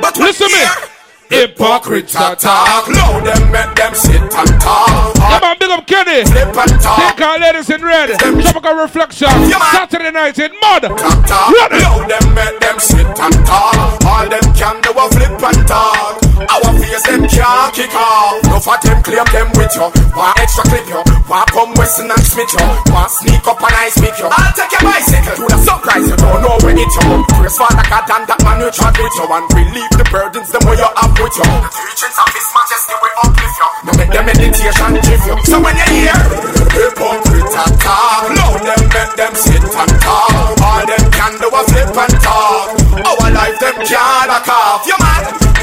But 0.00 0.16
Listen 0.18 0.46
me. 0.52 0.64
Hypocrites 1.28 2.14
a 2.14 2.36
talk, 2.36 2.86
loud 2.86 3.26
them 3.26 3.50
make 3.50 3.74
them 3.74 3.94
sit 3.96 4.22
and 4.22 4.60
talk. 4.60 5.14
Come 5.16 5.42
on, 5.42 5.58
big 5.58 5.70
up 5.70 5.84
Kenny. 5.84 6.24
Flip 6.24 6.56
and 6.56 6.80
talk. 6.80 7.16
Take 7.16 7.26
our 7.26 7.38
ladies 7.40 7.68
in 7.68 7.82
red. 7.82 8.16
Tropical 8.20 8.74
reflection. 8.74 9.28
Saturday 9.72 10.12
night 10.12 10.38
in 10.38 10.52
mud. 10.60 10.82
talk. 10.82 11.50
Ready? 11.50 11.82
Loud 11.82 12.08
them 12.08 12.32
make 12.32 12.60
them 12.60 12.78
sit 12.78 13.06
and 13.06 13.34
talk. 13.44 14.04
All 14.04 14.28
them 14.28 14.54
can 14.54 14.80
do 14.82 14.90
a 14.92 15.10
flip 15.10 15.42
and 15.42 15.66
talk. 15.66 16.25
Our 16.36 16.68
face 16.76 17.04
them 17.08 17.24
can't 17.24 17.72
kick 17.72 17.94
off. 17.96 18.44
No 18.44 18.60
for 18.60 18.76
them 18.84 19.00
claim 19.00 19.24
them 19.32 19.48
with 19.56 19.72
you. 19.72 19.88
Want 20.12 20.36
extra 20.36 20.68
clip 20.68 20.84
you. 20.84 21.00
Want 21.24 21.48
come 21.48 21.72
Western 21.80 22.12
and 22.12 22.20
Smith 22.20 22.52
you. 22.52 22.60
Want 22.92 23.08
sneak 23.08 23.40
up 23.48 23.56
and 23.56 23.72
I 23.72 23.88
speak 23.88 24.16
you. 24.20 24.28
I'll 24.28 24.52
take 24.52 24.68
your 24.76 24.84
bicycle 24.84 25.32
to 25.32 25.44
the 25.48 25.58
surprise. 25.64 26.04
You 26.04 26.16
don't 26.20 26.44
know 26.44 26.60
where 26.60 26.76
it 26.76 26.92
you. 26.92 27.24
Praise 27.40 27.56
Father 27.56 27.86
God 27.88 28.04
and 28.12 28.24
that 28.28 28.40
man 28.44 28.60
you 28.60 28.68
chat 28.68 28.92
with 29.00 29.16
you. 29.16 29.26
And 29.32 29.48
relieve 29.48 29.92
the 29.96 30.04
burdens 30.12 30.52
them 30.52 30.60
where 30.68 30.76
you 30.76 30.84
have 30.84 31.16
with 31.16 31.36
you. 31.40 31.48
The 31.48 31.70
teachings 31.72 32.18
of 32.20 32.28
His 32.28 32.48
Majesty 32.52 32.94
will 33.00 33.16
uplift 33.24 33.56
you. 33.56 33.68
No 33.88 33.92
make 33.96 34.12
them 34.12 34.24
meditation 34.28 34.92
give 35.08 35.24
you. 35.24 35.36
So 35.48 35.56
when 35.56 35.72
you 35.72 35.88
hear 35.88 36.16
hypocrite 36.76 37.48
talk, 37.48 38.28
loud 38.36 38.60
them 38.60 38.82
make 38.92 39.12
them 39.16 39.32
sit 39.32 39.64
and 39.64 39.92
talk. 40.04 40.52
All 40.60 40.84
them 40.84 41.04
can 41.16 41.32
do 41.40 41.48
a 41.48 41.60
flip 41.64 41.96
and 41.96 42.16
talk. 42.20 42.76
Our 42.92 43.28
life 43.32 43.56
them 43.56 43.76
can't 43.88 44.28
a 44.28 44.38
cough. 44.44 44.84
You? 44.84 45.05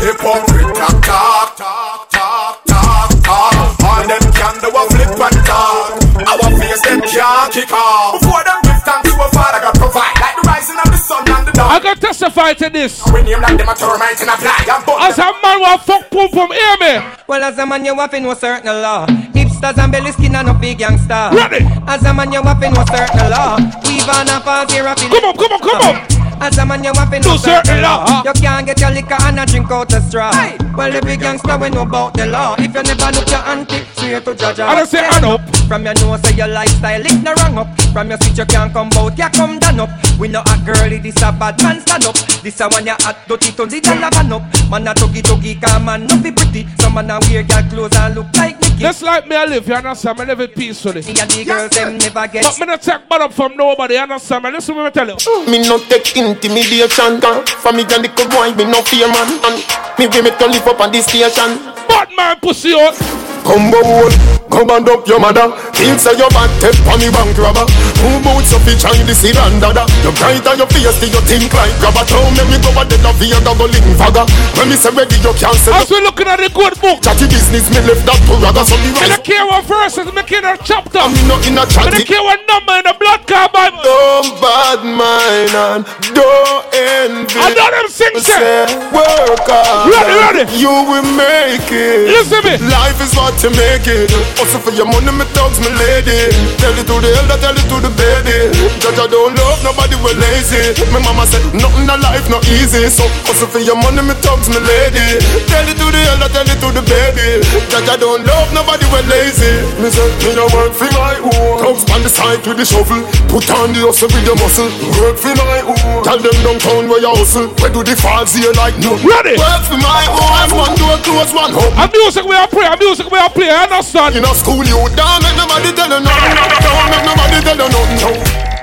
Hypocrite 0.04 0.76
talk, 0.76 1.02
talk, 1.02 1.56
talk, 1.56 2.10
talk, 2.12 2.66
talk, 2.66 3.10
talk. 3.24 3.84
All 3.88 4.04
them 4.06 4.20
can 4.36 4.56
do 4.60 4.68
a 4.68 4.84
flip 4.92 5.16
and 5.16 5.40
talk. 5.48 5.96
Our 6.28 6.60
face 6.60 6.82
them 6.82 7.00
can't 7.00 7.54
kick 7.54 7.72
off. 7.72 8.20
Before 8.20 8.44
them 8.44 8.60
give 8.64 8.84
thanks 8.84 9.16
to 9.16 9.24
a 9.24 9.30
Father 9.32 9.62
God 9.64 9.76
provide, 9.80 10.20
like 10.20 10.36
the 10.36 10.44
rising 10.46 10.76
of 10.76 10.92
the 10.92 10.98
sun 10.98 11.24
and 11.32 11.48
the. 11.48 11.53
I 11.74 11.80
can 11.80 11.98
testify 11.98 12.54
to 12.54 12.70
this. 12.70 13.02
We 13.12 13.24
name 13.24 13.42
like 13.42 13.58
them 13.58 13.68
a 13.68 13.74
termite 13.74 14.22
in 14.22 14.30
a 14.30 14.38
fly 14.38 14.62
As 15.10 15.18
a 15.18 15.34
man 15.42 15.60
want 15.60 15.82
fuck 15.82 16.08
pum 16.12 16.30
pum, 16.30 16.52
hear 16.52 16.78
me. 16.78 17.02
Well, 17.26 17.42
as 17.42 17.58
a 17.58 17.66
man, 17.66 17.84
you 17.84 17.96
have 17.96 18.12
to 18.12 18.20
know 18.20 18.36
certain 18.36 18.80
law. 18.80 19.08
Hipsters 19.34 19.80
and 19.82 19.92
belly 19.92 20.12
skin 20.12 20.36
and 20.36 20.46
no 20.46 20.54
big 20.54 20.78
gangster. 20.78 21.34
Ready. 21.34 21.66
As 21.88 22.06
a 22.06 22.14
man, 22.14 22.32
you 22.32 22.44
have 22.44 22.62
to 22.62 22.70
know 22.70 22.86
certain 22.86 23.28
law. 23.32 23.58
Even 23.90 24.30
a 24.30 24.40
false 24.46 24.72
here 24.72 24.86
a 24.86 24.94
Come 24.94 25.26
on, 25.26 25.34
come 25.34 25.52
on, 25.52 25.60
come 25.62 25.82
on. 25.82 26.24
As 26.44 26.58
a 26.60 26.66
man, 26.66 26.84
you 26.84 26.92
have 26.94 27.10
to 27.10 27.20
know 27.20 27.34
Do 27.34 27.38
certain 27.40 27.82
law. 27.82 28.22
You 28.24 28.34
can't 28.34 28.68
get 28.68 28.80
your 28.80 28.92
liquor 28.92 29.18
and 29.22 29.40
a 29.40 29.46
drink 29.48 29.72
out 29.72 29.90
the 29.90 30.00
straw. 30.02 30.30
Well, 30.78 30.92
the 30.92 31.02
big 31.02 31.22
gangster 31.22 31.58
we 31.58 31.70
know 31.72 31.84
about 31.84 32.14
the 32.14 32.28
law. 32.28 32.56
If 32.60 32.76
you 32.76 32.84
never 32.84 33.18
look 33.18 33.30
your 33.30 33.42
auntie, 33.50 33.82
straight 33.96 34.26
to 34.26 34.36
judge. 34.36 34.60
I 34.60 34.76
don't 34.76 34.86
say 34.86 35.04
hand 35.04 35.26
up. 35.26 35.42
From 35.68 35.86
your 35.86 35.94
nose, 35.96 36.22
say 36.22 36.36
your 36.36 36.48
lifestyle, 36.48 37.02
it 37.06 37.24
no 37.24 37.34
wrong 37.40 37.58
up. 37.58 37.68
From 37.94 38.10
your 38.10 38.20
switch, 38.20 38.38
you 38.38 38.46
can't 38.46 38.74
come 38.74 38.90
out, 38.94 39.18
you 39.18 39.30
come 39.30 39.60
down 39.60 39.80
up. 39.80 39.90
We 40.20 40.28
know 40.28 40.42
a 40.42 40.58
girlie, 40.66 41.00
this 41.00 41.16
a 41.22 41.32
bad 41.32 41.58
man 41.64 41.80
stand 41.82 42.06
up. 42.06 42.16
This 42.44 42.60
a 42.60 42.68
one 42.68 42.86
you 42.86 42.94
hot, 43.00 43.18
dirty 43.28 43.52
to 43.56 43.66
the 43.66 43.80
dollar 43.82 44.12
van 44.12 44.34
up. 44.34 44.44
Man 44.70 44.88
a 44.88 44.94
tuggy 44.94 45.22
tuggy, 45.24 45.60
come 45.62 45.86
man, 45.86 46.06
no 46.06 46.22
be 46.22 46.32
pretty. 46.32 46.68
Some 46.78 46.94
man 46.96 47.10
a 47.10 47.20
wear 47.32 47.44
girl 47.44 47.64
clothes 47.70 47.96
and 47.96 48.16
look 48.16 48.28
like 48.38 48.60
Nicky. 48.62 48.80
Just 48.80 49.02
like 49.02 49.28
me, 49.28 49.36
I 49.36 49.46
live, 49.46 49.68
you 49.68 49.74
understand? 49.74 50.20
I 50.20 50.26
live 50.26 50.42
it 50.42 50.56
peacefully. 50.56 51.02
Me 51.02 51.16
and 51.20 51.32
the 51.32 51.46
girls, 51.46 51.72
them 51.72 51.98
never 51.98 52.28
get. 52.28 52.44
But 52.44 52.60
me 52.60 52.66
not 52.68 52.82
take 52.82 53.08
bad 53.10 53.22
up 53.22 53.34
from 53.34 53.56
nobody, 53.56 53.96
you 53.96 54.02
understand? 54.02 54.44
Me 54.44 54.52
listen 54.52 54.76
what 54.76 54.86
me 54.86 54.92
tell 54.92 55.08
you. 55.08 55.16
Me 55.48 55.60
no 55.68 55.80
take 55.80 56.16
intimidation 56.18 57.20
gun 57.20 57.46
For 57.46 57.72
me 57.72 57.84
a 57.84 57.98
little 58.00 58.28
boy, 58.30 58.54
me 58.56 58.66
no 58.66 58.82
fear 58.82 59.08
man 59.08 59.40
And 59.46 59.64
me 59.98 60.08
way 60.08 60.22
me 60.22 60.32
to 60.32 60.46
live 60.48 60.68
up 60.68 60.80
on 60.80 60.92
this 60.92 61.06
station 61.06 61.58
Bad 61.88 62.10
man 62.16 62.40
pussy 62.40 62.74
out 62.74 63.33
Combo 63.44 63.80
hole, 63.84 64.16
come 64.48 64.72
and 64.72 64.88
up 64.88 65.04
your 65.08 65.20
mother 65.20 65.52
Feel 65.76 66.00
say 66.00 66.16
your 66.16 66.32
bad 66.32 66.50
tip 66.64 66.76
on 66.88 67.00
me 67.00 67.12
bank 67.12 67.36
robber 67.36 67.68
Two 68.00 68.16
boots 68.24 68.56
of 68.56 68.64
each 68.72 68.88
eye, 68.88 69.04
this 69.04 69.24
is 69.24 69.36
dada 69.60 69.84
You 70.04 70.16
bright 70.16 70.44
on 70.48 70.58
your 70.58 70.70
face, 70.72 70.96
do 71.00 71.08
you 71.12 71.22
think 71.28 71.52
like 71.52 71.76
grabber 71.84 72.08
Tell 72.08 72.24
me 72.32 72.44
me 72.48 72.58
go 72.64 72.72
a 72.76 72.84
dead 72.88 73.04
of 73.04 73.20
you, 73.20 73.36
double 73.44 73.68
in 73.68 73.96
fagger 74.00 74.24
When 74.56 74.72
me 74.72 74.76
say 74.80 74.96
ready, 74.96 75.20
you 75.20 75.34
can't 75.36 75.60
say 75.60 75.76
As 75.76 75.92
we 75.92 76.00
looking 76.02 76.28
at 76.28 76.40
the 76.40 76.50
good 76.56 76.76
book 76.80 77.04
Chatty 77.04 77.28
business, 77.28 77.68
me 77.68 77.84
left 77.84 78.08
that 78.08 78.20
to 78.28 78.34
rather 78.40 78.64
So 78.64 78.80
Me 78.80 78.96
the 78.96 79.00
rise 79.04 79.14
don't 79.14 79.26
care 79.28 79.46
what 79.46 79.64
verses, 79.66 80.08
me 80.12 80.24
care 80.24 80.58
chapter. 80.64 81.04
Me 81.10 81.22
not 81.28 81.44
in 81.48 81.58
a 81.58 81.64
Me 81.64 81.92
don't 81.92 82.08
care 82.08 82.24
what 82.24 82.40
number 82.48 82.76
in 82.80 82.86
the 82.88 82.96
blood 83.00 83.22
car 83.28 83.48
Bible. 83.52 83.84
Don't 83.84 84.30
bad 84.42 84.82
mind 84.84 85.54
and 85.54 85.82
don't 86.16 86.64
envy 86.74 87.40
I 87.40 87.54
know 87.54 87.70
them 87.72 87.88
sing 87.88 88.16
say. 88.20 88.68
work 88.90 89.48
hard 89.48 89.92
Ready, 89.92 90.16
ready. 90.20 90.44
You 90.58 90.74
will 90.88 91.08
make 91.16 91.70
it 91.72 92.10
Listen 92.10 92.42
me. 92.44 92.58
Life 92.68 93.00
is 93.00 93.14
what 93.16 93.33
you 93.42 93.52
make 93.56 93.88
it. 93.88 94.12
Also 94.38 94.60
for 94.60 94.70
your 94.76 94.86
money, 94.86 95.10
me 95.10 95.26
thugs, 95.34 95.58
me 95.64 95.72
lady. 95.74 96.30
Tell 96.60 96.76
it 96.76 96.86
to 96.86 96.96
the 97.00 97.10
elder, 97.10 97.40
tell 97.40 97.56
it 97.56 97.66
to 97.72 97.78
the 97.82 97.92
baby. 97.98 98.54
Judge, 98.84 99.00
I 99.00 99.08
don't 99.08 99.34
love 99.34 99.60
nobody, 99.64 99.96
we 100.04 100.12
lazy. 100.20 100.76
My 100.94 101.00
mama 101.02 101.26
said, 101.26 101.42
nothing 101.56 101.88
in 101.88 102.00
life 102.04 102.28
not 102.30 102.44
easy. 102.52 102.86
So 102.92 103.08
also 103.26 103.48
for 103.48 103.64
your 103.64 103.80
money, 103.80 104.04
me 104.04 104.14
thugs, 104.22 104.52
me 104.52 104.60
lady. 104.60 105.18
Tell 105.50 105.66
it 105.66 105.78
to 105.80 105.88
the 105.90 106.02
elder, 106.14 106.30
tell 106.30 106.48
it 106.48 106.60
to 106.62 106.70
the 106.76 106.84
baby. 106.86 107.42
Judge, 107.72 107.90
I 107.90 107.98
don't 107.98 108.22
love 108.28 108.52
nobody, 108.54 108.86
we 108.92 109.00
lazy. 109.10 109.64
Me 109.80 109.90
say, 109.90 110.06
me 110.28 110.36
no 110.36 110.46
work 110.54 110.76
for 110.76 110.90
my 110.94 111.18
own. 111.24 111.64
Thugs 111.64 111.88
on 111.90 112.04
the 112.04 112.12
side 112.12 112.44
with 112.46 112.60
the 112.60 112.66
shovel. 112.68 113.02
Put 113.32 113.50
on 113.56 113.74
the 113.74 113.88
hustle 113.88 114.12
with 114.12 114.26
your 114.28 114.38
muscle. 114.38 114.70
Work 115.00 115.18
for 115.18 115.34
my 115.40 115.64
own. 115.64 116.04
Tell 116.04 116.20
them 116.20 116.36
downtown 116.44 116.92
where 116.92 117.02
you 117.02 117.14
hustle. 117.16 117.50
Where 117.64 117.72
do 117.72 117.82
the 117.82 117.96
falls 117.96 118.36
here 118.36 118.52
like 118.60 118.76
no? 118.84 119.00
Ready. 119.02 119.40
Work 119.40 119.64
for 119.66 119.80
my 119.80 120.04
own. 120.12 120.22
One 120.54 120.76
door 120.78 120.98
close, 121.02 121.34
one 121.34 121.52
home. 121.56 121.74
A 121.80 121.90
music 121.90 122.26
we 122.26 122.36
are 122.36 122.48
a 122.48 122.78
music 122.78 123.10
we 123.10 123.18
are 123.18 123.23
play, 123.30 123.46
you 123.46 123.52
understand? 123.52 124.16
in 124.16 124.24
a 124.24 124.34
school, 124.34 124.64
you 124.66 124.80
don't 124.96 125.24
make 125.24 125.38
nobody 125.38 125.72
tell 125.72 125.90
you 125.90 126.02
nothing. 126.04 126.36
Don't 126.66 126.90
make 126.90 127.06
nobody 127.06 127.40
tell 127.46 127.58
you 127.58 127.70
nothing. 127.70 128.00
No, 128.02 128.12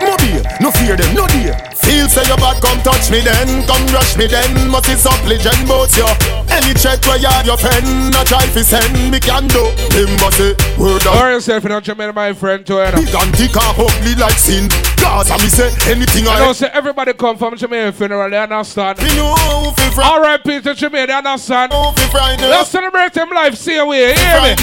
no 0.06 0.16
dear, 0.16 0.42
no 0.60 0.70
fear 0.70 0.96
them, 0.96 1.14
no 1.14 1.26
dear. 1.28 1.69
Feel 1.82 2.08
say 2.08 2.24
your 2.28 2.36
bad, 2.36 2.60
come 2.62 2.80
touch 2.82 3.10
me 3.10 3.20
then, 3.20 3.66
come 3.66 3.84
rush 3.94 4.16
me 4.16 4.26
then. 4.26 4.68
Must 4.70 4.86
be 4.86 4.94
some 4.94 5.20
legend 5.26 5.66
both 5.66 5.96
you. 5.96 6.06
Any 6.50 6.74
check 6.74 7.00
where 7.06 7.18
you 7.18 7.28
have 7.28 7.46
your 7.46 7.56
friend, 7.56 8.14
a 8.14 8.24
try 8.24 8.46
fi 8.46 8.62
send 8.62 9.10
me 9.10 9.18
can 9.20 9.46
do. 9.48 9.64
Him 9.94 10.10
must 10.20 10.38
say 10.38 10.54
word 10.78 11.06
of 11.06 11.16
Or 11.16 11.30
yourself, 11.30 11.62
you 11.64 11.70
know, 11.70 11.80
Jamaica, 11.80 12.12
my 12.12 12.32
friend, 12.32 12.66
too, 12.66 12.74
you 12.74 12.90
know. 12.90 13.00
big 13.00 13.14
and 13.14 13.32
thick 13.36 13.56
and 13.56 13.78
ugly 13.78 14.14
like 14.16 14.38
sin. 14.38 14.68
Cause 15.00 15.30
I 15.30 15.36
me 15.38 15.48
say 15.48 15.70
anything 15.90 16.28
I 16.28 16.36
I 16.36 16.38
know, 16.46 16.52
say 16.52 16.68
everybody 16.72 17.12
come 17.14 17.36
from 17.38 17.56
Jamaica 17.56 17.92
funeral, 17.92 18.30
you 18.30 18.36
understand? 18.36 18.98
Me 18.98 19.08
know 19.16 19.34
who 19.34 19.70
fi 19.72 19.90
frighten, 19.90 20.22
R.I.P. 20.22 20.60
to 20.62 20.74
Jamaica, 20.74 21.12
you 21.12 21.18
understand? 21.18 21.72
who 21.72 21.92
fi 21.92 22.08
frighten. 22.10 22.50
Let's 22.50 22.70
celebrate 22.70 23.14
him 23.16 23.30
life, 23.30 23.56
see 23.56 23.76
a 23.76 23.84
way, 23.86 24.14
hear 24.14 24.42
me? 24.42 24.54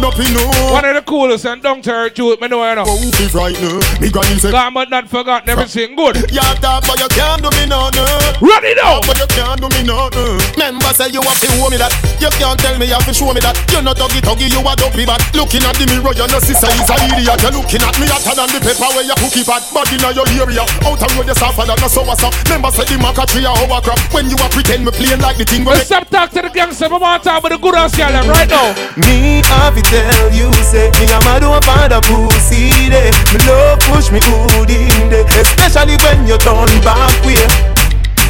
No 0.00 0.10
know. 0.10 0.72
One 0.72 0.84
of 0.84 0.94
the 0.94 1.02
coolest 1.06 1.46
and 1.46 1.62
down 1.62 1.82
to 1.82 1.92
earth 1.92 2.18
youth, 2.18 2.40
me 2.40 2.48
know, 2.48 2.68
you 2.68 2.74
know. 2.76 2.84
Who 2.84 3.10
fi 3.12 3.28
frighten? 3.28 3.78
Me 4.00 4.10
granny 4.10 4.38
say. 4.38 4.50
God, 4.50 4.74
but 4.74 4.90
not 4.90 5.08
forgotten 5.08 5.48
everything 5.48 5.96
good. 5.96 6.27
You 6.28 6.44
talk 6.60 6.84
but 6.84 7.00
you 7.00 7.08
can't 7.16 7.40
do 7.40 7.48
me 7.56 7.64
nothing. 7.64 8.04
Ready 8.44 8.76
now! 8.76 9.00
But 9.04 9.16
you 9.16 9.28
can't 9.32 9.56
do 9.60 9.68
me 9.72 9.82
nothing. 9.84 10.36
Remember 10.56 10.92
say 10.92 11.08
you 11.08 11.24
have 11.24 11.40
to 11.40 11.48
show 11.48 11.68
me 11.72 11.80
that. 11.80 11.92
You 12.20 12.28
can't 12.36 12.58
tell 12.60 12.76
me 12.76 12.86
you 12.86 12.96
have 12.96 13.06
to 13.08 13.14
show 13.16 13.32
me 13.32 13.40
that. 13.40 13.56
You're 13.72 13.80
not 13.80 13.96
doggy 13.96 14.20
doggy, 14.20 14.52
you 14.52 14.60
a 14.60 14.72
dopey 14.76 15.08
bat. 15.08 15.24
Looking 15.32 15.64
at 15.64 15.74
the 15.80 15.88
mirror, 15.88 16.12
you 16.12 16.28
know 16.28 16.40
sister 16.40 16.68
is 16.68 16.88
a 16.88 16.96
idiot. 17.08 17.40
You're 17.40 17.56
looking 17.56 17.80
at 17.80 17.96
me 17.96 18.06
hotter 18.08 18.34
than 18.36 18.48
the 18.52 18.60
pepper 18.60 18.88
where 18.92 19.06
you 19.08 19.16
cookie 19.16 19.44
pot. 19.44 19.64
Body 19.72 19.96
in 19.96 20.04
your 20.12 20.28
area, 20.28 20.64
out 20.84 21.00
of 21.00 21.10
road 21.16 21.28
you 21.28 21.36
suffer 21.36 21.64
that 21.64 21.80
no 21.80 21.88
so 21.88 22.04
what's 22.04 22.20
up. 22.20 22.36
Remember 22.46 22.70
say 22.76 22.84
the 22.84 22.96
maca 23.00 23.24
tree 23.24 23.48
a 23.48 23.52
overcrop. 23.64 24.00
When 24.12 24.28
you 24.28 24.36
a 24.36 24.46
pretend 24.52 24.84
me 24.84 24.92
playing 24.92 25.24
like 25.24 25.40
the 25.40 25.48
thing 25.48 25.64
go 25.64 25.72
Well, 25.72 25.80
stop 25.80 26.08
talk 26.12 26.28
to 26.36 26.44
the 26.44 26.52
gangster, 26.52 26.92
I 26.92 26.96
want 26.96 27.24
to 27.24 27.28
talk 27.28 27.40
with 27.42 27.52
the 27.52 27.58
good 27.58 27.74
ass 27.74 27.96
girl 27.96 28.12
right 28.28 28.48
now. 28.48 28.76
Me 29.00 29.40
have 29.48 29.74
to 29.74 29.82
tell 29.82 30.28
you 30.32 30.52
say 30.60 30.92
Me 31.00 31.08
am 31.08 31.22
a 31.22 31.40
mad 31.40 31.44
over 31.44 31.62
find 31.64 31.92
a 31.92 32.00
pussy 32.02 32.68
day 32.90 33.10
Me 33.32 33.38
love 33.46 33.80
push 33.88 34.10
me 34.10 34.20
hood 34.22 34.70
in 34.70 35.08
day 35.08 35.24
Especially 35.38 35.96
when 36.02 36.17
you 36.26 36.38
turn 36.38 36.72
back 36.82 37.12
way 37.24 37.44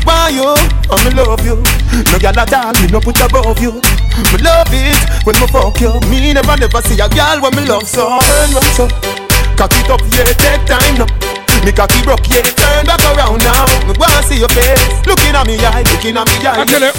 Why 0.05 0.28
you? 0.35 0.56
Me 1.05 1.10
love 1.15 1.44
you 1.44 1.56
No 2.12 2.19
girl 2.19 2.39
at 2.39 2.52
all 2.52 2.73
me 2.81 2.89
no 2.90 3.01
put 3.01 3.20
above 3.20 3.60
you 3.60 3.73
Me 4.32 4.39
love 4.43 4.73
it 4.73 4.98
when 5.24 5.36
me 5.40 5.47
fuck 5.48 5.81
you 5.81 5.94
Me 6.10 6.32
never 6.32 6.56
never 6.56 6.82
see 6.82 6.98
a 7.01 7.09
girl 7.09 7.40
when 7.40 7.55
me 7.56 7.65
love 7.65 7.86
so 7.86 8.19
Turn 8.19 8.51
round 8.52 8.73
so 8.77 8.89
Cock 9.56 9.73
it 9.74 9.90
up 9.90 10.01
yeah 10.12 10.24
take 10.36 10.65
time 10.66 10.98
now 10.98 11.06
me 11.65 11.73
cocky 11.73 12.01
broke, 12.02 12.28
yeah, 12.31 12.43
turn 12.43 12.86
back 12.86 13.01
around 13.16 13.43
now. 13.43 13.66
Me 13.86 13.93
wanna 13.98 14.23
see 14.23 14.39
your 14.39 14.48
face, 14.48 14.78
looking 15.06 15.35
at 15.35 15.44
me 15.44 15.59
eye, 15.59 15.82
looking 15.90 16.16
at 16.16 16.27
me 16.27 16.47
eye. 16.47 16.60
I 16.60 16.65
tell 16.65 16.81
you. 16.81 16.93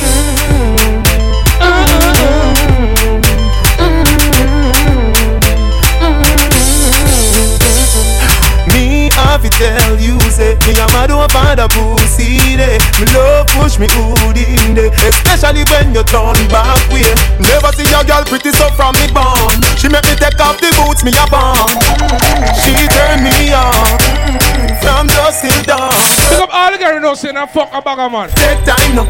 Me 2.73 2.78
have 9.29 9.45
to 9.45 9.49
tell 9.53 9.93
you, 10.01 10.17
say, 10.33 10.57
Me 10.65 10.73
a 10.73 10.85
mad 10.89 11.13
over 11.13 11.29
the 11.53 11.69
pussy 11.69 12.57
there. 12.57 12.81
Me 12.97 13.05
love 13.13 13.45
push 13.53 13.77
me 13.77 13.85
hood 13.93 14.37
in 14.41 14.73
there. 14.73 14.89
Especially 15.05 15.61
when 15.69 15.93
you 15.93 16.01
turn 16.09 16.37
back 16.49 16.81
way. 16.89 17.05
Never 17.37 17.69
see 17.77 17.85
a 17.93 18.01
girl 18.01 18.25
pretty 18.25 18.49
so 18.49 18.65
from 18.73 18.97
me 18.97 19.05
born. 19.13 19.53
She 19.77 19.85
make 19.87 20.05
me 20.09 20.17
take 20.17 20.39
off 20.41 20.57
the 20.57 20.73
boots 20.73 21.05
me 21.05 21.13
a 21.13 21.25
born. 21.29 21.69
She 22.57 22.73
turn 22.89 23.21
me 23.21 23.53
on. 23.53 24.01
From 24.81 25.05
dusk 25.05 25.45
till 25.45 25.61
dawn. 25.63 25.93
Pick 26.33 26.41
up 26.41 26.49
all 26.49 26.71
the 26.73 26.77
girls 26.81 26.97
you 26.97 27.01
know 27.01 27.13
saying 27.13 27.37
I'm 27.37 27.47
fuck 27.47 27.69
a 27.69 27.81
bag 27.81 27.99
of 28.01 28.11
man. 28.11 28.29
Take 28.33 28.65
time 28.65 28.95
now. 28.97 29.07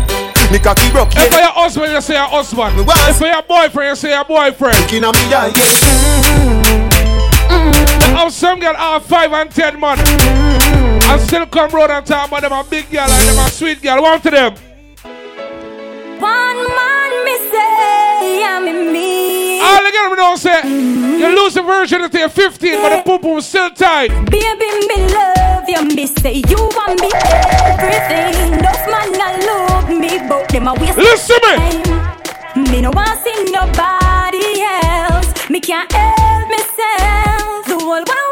Me 0.52 0.58
cocky 0.58 0.90
broke 0.92 1.14
If 1.16 1.32
for 1.32 1.40
your 1.40 1.54
husband, 1.54 1.94
you 1.94 2.02
say 2.02 2.16
your 2.16 2.26
husband. 2.26 2.74
If 2.76 3.18
for 3.18 3.28
your 3.28 3.44
boyfriend, 3.44 3.90
you 3.90 3.96
say 3.96 4.12
your 4.12 4.26
boyfriend. 4.26 4.80
Looking 4.82 5.04
at 5.06 5.14
me, 5.14 5.30
yeah, 5.30 5.50
mm-hmm. 5.50 6.89
How 8.20 8.28
some 8.28 8.60
girl 8.60 8.76
are 8.76 9.00
five 9.00 9.32
and 9.32 9.50
ten 9.50 9.80
man 9.80 9.98
and 9.98 11.22
still 11.22 11.46
come 11.46 11.72
road 11.72 11.90
and 11.90 12.06
talk 12.06 12.28
about 12.28 12.42
them 12.42 12.52
a 12.52 12.66
big 12.70 12.92
girl 12.92 13.10
and 13.10 13.30
them 13.30 13.46
a 13.46 13.50
sweet 13.50 13.82
girl. 13.82 14.02
One 14.02 14.20
to 14.20 14.30
them. 14.30 14.56
One 16.20 16.60
man 16.76 17.24
me 17.24 17.38
say 17.50 18.44
I'm 18.44 18.68
in 18.68 18.92
me. 18.92 19.62
All 19.62 19.82
the 19.82 19.92
girls 19.94 20.18
don't 20.18 20.38
say 20.38 20.68
you 20.68 21.34
lose 21.34 21.54
the 21.54 21.62
virginity 21.64 22.18
at 22.18 22.34
15, 22.34 22.82
but 22.82 22.98
the 22.98 23.04
poo 23.04 23.20
poo 23.20 23.40
still 23.40 23.70
tight. 23.70 24.10
Baby, 24.30 24.68
me 24.90 25.14
love 25.14 25.70
you, 25.70 25.82
me 25.96 26.06
say 26.06 26.44
you 26.46 26.58
want 26.76 27.00
me 27.00 27.10
everything. 27.16 28.52
Enough 28.52 28.86
man 28.92 29.16
I 29.16 29.40
love 29.48 29.90
me, 29.98 30.20
but 30.28 30.46
them 30.50 30.68
a 30.68 30.74
waste 30.74 30.98
Listen 30.98 31.40
me. 31.48 32.70
Me 32.70 32.82
no 32.82 32.92
want 32.92 33.18
see 33.24 33.50
nobody 33.50 34.62
else. 34.62 35.50
Me 35.50 35.62
can't 35.62 35.90
help 35.90 36.50
myself. 36.50 37.29
The 37.90 38.29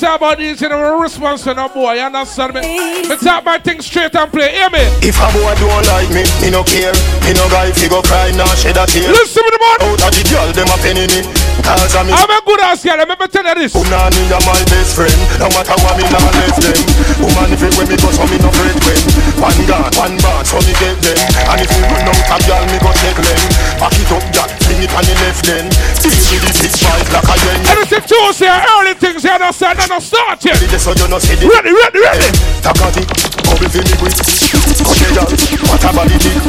talk 0.00 0.16
about 0.16 0.40
you 0.40 0.56
know, 0.56 0.80
a 0.80 1.02
response 1.02 1.44
to 1.44 1.52
no 1.52 1.68
boy, 1.68 1.92
you 1.92 2.00
understand 2.00 2.56
me? 2.56 3.04
Me 3.04 3.16
talk 3.20 3.44
my 3.44 3.60
things 3.60 3.84
straight 3.84 4.16
and 4.16 4.32
play, 4.32 4.48
hear 4.56 4.72
me? 4.72 4.80
If 5.04 5.20
a 5.20 5.28
boy 5.28 5.52
don't 5.60 5.84
like 5.92 6.08
me, 6.08 6.24
me 6.40 6.48
no 6.48 6.64
care. 6.64 6.96
Me 7.28 7.36
no 7.36 7.44
guy 7.52 7.68
fi 7.76 7.84
go 7.84 8.00
cry, 8.00 8.32
nah 8.32 8.48
shed 8.56 8.80
a 8.80 8.88
tear. 8.88 9.12
Listen 9.12 9.44
to 9.44 9.50
the 9.52 9.60
man. 9.60 9.92
Out 9.92 10.00
of 10.00 10.10
the 10.16 10.24
girl, 10.24 10.48
them 10.56 10.72
a 10.72 10.76
penny 10.80 11.04
me. 11.12 11.20
Cause 11.60 11.92
I'm 11.92 12.08
I'm 12.08 12.32
a 12.32 12.40
good 12.48 12.64
ass 12.64 12.80
girl, 12.80 12.96
let 12.96 13.12
me 13.12 13.28
tell 13.28 13.44
you 13.44 13.54
this. 13.60 13.76
Unani 13.76 14.24
are 14.32 14.40
my 14.48 14.56
best 14.72 14.96
friend. 14.96 15.20
No 15.36 15.52
matter 15.52 15.76
what 15.84 15.94
me 16.00 16.08
nah 16.08 16.32
left 16.32 16.64
them. 16.64 16.80
Woman 17.20 17.52
if 17.52 17.60
it 17.60 17.76
when 17.76 17.84
me 17.84 18.00
go 18.00 18.08
so 18.08 18.24
me 18.24 18.40
no 18.40 18.48
afraid 18.48 18.80
when. 18.80 19.04
One 19.36 19.60
guard, 19.68 19.92
one 20.00 20.16
bar, 20.24 20.40
so 20.48 20.56
me 20.64 20.72
get 20.80 20.96
them. 21.04 21.20
And 21.44 21.60
if 21.60 21.68
you 21.68 21.84
run 21.84 22.08
out 22.08 22.16
of 22.16 22.40
girl, 22.48 22.64
me 22.72 22.76
go 22.80 22.90
take 23.04 23.20
them. 23.20 23.40
Back 23.76 23.92
it 24.00 24.08
up, 24.08 24.24
that 24.32 24.50
it 24.82 24.92
on 24.96 25.04
the 25.04 25.14
left 25.20 25.44
then. 25.44 25.68
Still 25.96 26.12
with 26.12 26.42
the 26.44 26.52
six 26.56 26.80
five 26.80 27.04
like 27.12 27.28
a 27.28 27.36
yen. 27.44 27.60
Anything 27.68 28.04
Tuesday, 28.08 28.48
early 28.48 28.94
things, 28.96 29.24
you 29.24 29.30
understand? 29.30 29.78
And 29.80 29.92
I 29.92 29.98
start 30.00 30.40
yet. 30.44 30.56
Ready, 30.60 30.78
so 30.80 30.92
you 30.96 31.06
know 31.08 31.20
see 31.20 31.36
Ready, 31.36 31.72
ready, 31.72 32.00
ready. 32.00 32.28
Takati, 32.64 33.04
bubble 33.44 33.68
fi 33.68 33.80
me 33.84 33.94
quick. 34.00 34.16
Okay, 34.16 35.10
girl, 35.12 35.28
what 35.68 35.84
a 35.84 35.90
body 35.92 36.16
tick. 36.16 36.40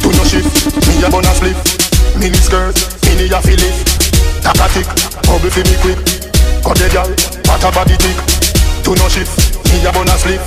Do 0.00 0.08
no 0.16 0.24
shift, 0.24 0.48
me 0.88 1.04
a 1.04 1.08
bun 1.12 1.26
a 1.28 1.32
flip. 1.36 1.58
Mini 2.16 2.40
skirt, 2.40 2.76
mini 3.04 3.28
a 3.28 3.38
fillet. 3.44 3.76
Takatik, 4.40 4.88
bubble 5.28 5.50
fi 5.52 5.62
me 5.68 5.76
quick. 5.84 6.00
Okay, 6.64 6.88
girl, 6.92 7.10
what 7.46 7.64
a 7.64 7.70
body 7.72 7.96
tick. 8.00 8.16
Do 8.82 8.96
no 8.96 9.06
shift, 9.08 9.32
me 9.68 9.84
a 9.84 9.92
bun 9.92 10.08
a 10.08 10.16
slip. 10.16 10.42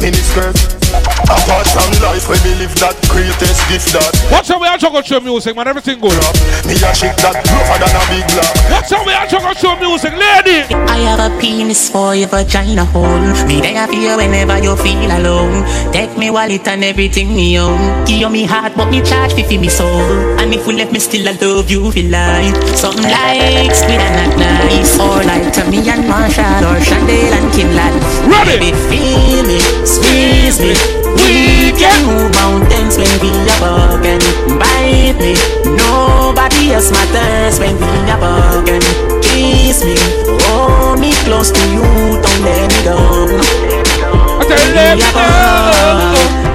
Mini 0.00 0.20
skirt. 0.20 0.81
Apart 0.92 1.66
from 1.72 1.88
life, 2.04 2.28
when 2.28 2.40
we 2.44 2.52
live 2.60 2.74
that 2.76 2.92
greatest 3.08 3.64
gift 3.68 3.92
that. 3.96 4.12
Watch 4.28 4.48
how 4.48 4.60
we 4.60 4.66
are 4.68 4.76
juggle 4.76 5.00
show 5.00 5.20
music, 5.20 5.56
man. 5.56 5.68
Everything 5.68 5.98
good. 6.00 6.12
Me 6.68 6.76
a 6.76 6.92
shit 6.92 7.16
that 7.24 7.40
rougher 7.48 7.78
than 7.80 7.94
a 7.96 8.02
big 8.12 8.26
block. 8.28 8.52
Watch 8.68 8.92
how 8.92 9.00
we 9.04 9.12
are 9.16 9.26
juggle 9.26 9.56
show 9.56 9.72
music, 9.80 10.12
lady. 10.12 10.68
I 10.92 11.00
have 11.08 11.24
a 11.24 11.32
penis 11.40 11.88
for 11.88 12.14
your 12.14 12.28
vagina 12.28 12.84
hole. 12.84 13.32
Me 13.48 13.64
there 13.64 13.86
for 13.88 13.96
you 13.96 14.16
whenever 14.20 14.60
you 14.60 14.76
feel 14.76 15.08
alone. 15.08 15.64
Take 15.92 16.16
me 16.18 16.28
wallet 16.28 16.68
and 16.68 16.84
everything 16.84 17.34
me 17.34 17.58
own. 17.58 18.04
Give 18.04 18.20
you 18.20 18.28
me 18.28 18.44
heart, 18.44 18.76
but 18.76 18.90
me 18.90 19.00
charge 19.00 19.32
fi 19.32 19.42
fi 19.42 19.56
me 19.56 19.68
soul. 19.68 20.36
And 20.36 20.52
if 20.52 20.66
you 20.66 20.76
let 20.76 20.92
me 20.92 20.98
still 20.98 21.28
I 21.28 21.32
love 21.40 21.70
you 21.70 21.90
feel 21.92 22.10
like 22.12 22.52
something 22.76 23.08
like 23.08 23.72
squid 23.72 24.00
and 24.00 24.36
not 24.36 24.36
nice. 24.36 25.00
Or 25.00 25.24
like 25.24 25.48
to 25.56 25.64
me 25.70 25.80
and 25.88 26.04
Marshall 26.04 26.68
or 26.68 26.76
Chandel 26.84 27.32
and 27.32 27.48
Kinlan. 27.56 27.94
Ready? 28.28 28.58
Baby, 28.60 28.76
feel 28.92 29.42
me, 29.48 29.58
squeeze 29.86 30.60
me. 30.60 30.81
We 31.20 31.72
can 31.76 31.98
move 32.06 32.32
mountains 32.40 32.96
when 32.96 33.12
we 33.20 33.30
are 33.50 33.60
broken. 33.60 34.18
Bite 34.58 35.18
me, 35.20 35.34
nobody 35.76 36.72
else 36.72 36.90
matters 36.90 37.58
when 37.58 37.76
we 37.76 37.90
are 38.10 38.18
broken. 38.18 38.80
Kiss 39.22 39.84
me, 39.84 39.96
hold 40.46 41.00
me 41.00 41.12
close 41.24 41.50
to 41.50 41.62
you, 41.72 41.82
don't 42.22 42.40
let 42.44 42.68
me 42.70 42.78
go. 42.84 42.98
I 44.40 44.44
tell 44.48 44.66
let 44.74 44.96
me 44.96 45.04
go, 45.12 45.26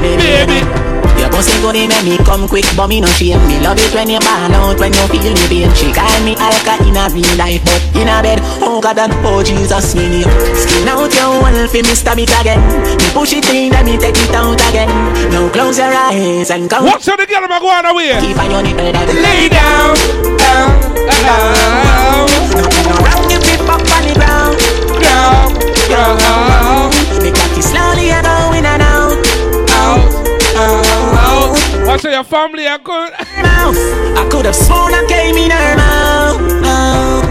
baby. 0.01 0.96
Pussy 1.37 1.61
good, 1.61 1.77
it 1.77 1.85
make 1.85 2.01
me 2.01 2.17
come 2.25 2.49
quick, 2.49 2.65
but 2.73 2.89
me 2.89 2.97
no 2.97 3.05
shame. 3.13 3.37
Me 3.45 3.61
love 3.61 3.77
it 3.77 3.93
when 3.93 4.09
you 4.09 4.17
ball 4.25 4.49
out, 4.57 4.79
when 4.81 4.89
you 4.89 5.05
feel 5.05 5.21
me 5.21 5.45
pain. 5.45 5.69
She 5.77 5.93
call 5.93 6.09
me 6.25 6.33
alka 6.33 6.81
in 6.81 6.97
a 6.97 7.05
real 7.13 7.29
life, 7.37 7.61
but 7.61 7.77
in 7.93 8.09
a 8.09 8.25
bed, 8.25 8.41
oh 8.65 8.81
God 8.81 8.97
and 8.97 9.13
oh 9.21 9.45
Jesus, 9.45 9.93
me 9.93 10.09
name. 10.09 10.31
Skin 10.57 10.89
out 10.89 11.13
your 11.13 11.37
wolf, 11.37 11.73
me 11.77 11.93
stab 11.93 12.17
it 12.17 12.33
again. 12.41 12.57
Me 12.97 13.05
push 13.13 13.37
it 13.37 13.45
in, 13.53 13.69
then 13.69 13.85
me 13.85 14.01
take 14.01 14.17
it 14.17 14.33
out 14.33 14.57
again. 14.65 14.89
Now 15.29 15.45
close 15.53 15.77
your 15.77 15.93
eyes 15.93 16.49
and 16.49 16.67
count. 16.67 16.89
Watch 16.89 17.05
how 17.05 17.15
the 17.15 17.29
girl 17.29 17.45
am 17.45 17.53
going 17.61 17.85
away. 17.85 18.17
Keep 18.17 18.41
on 18.41 18.49
your 18.49 18.63
nipple 18.65 18.89
down. 18.89 19.05
Lay 19.05 19.45
down, 19.45 19.93
down, 20.41 20.73
down. 21.21 22.25
No 22.81 22.97
rock 23.05 23.29
your 23.29 23.45
up 23.69 23.85
on 23.85 24.01
the 24.09 24.13
ground. 24.17 24.57
Ground, 24.89 25.53
ground. 25.85 26.97
Me 27.21 27.29
cocky 27.29 27.61
slowly 27.61 28.09
a 28.09 28.36
Watch 31.87 32.03
how 32.03 32.09
your 32.09 32.23
family 32.25 32.67
are 32.67 32.79
good. 32.79 33.13
I 33.17 34.27
could 34.29 34.45
have 34.45 34.53
sworn 34.53 34.93
I 34.93 35.05
came 35.07 35.37
in 35.37 35.51
her 35.51 35.75
mouth. 35.77 37.23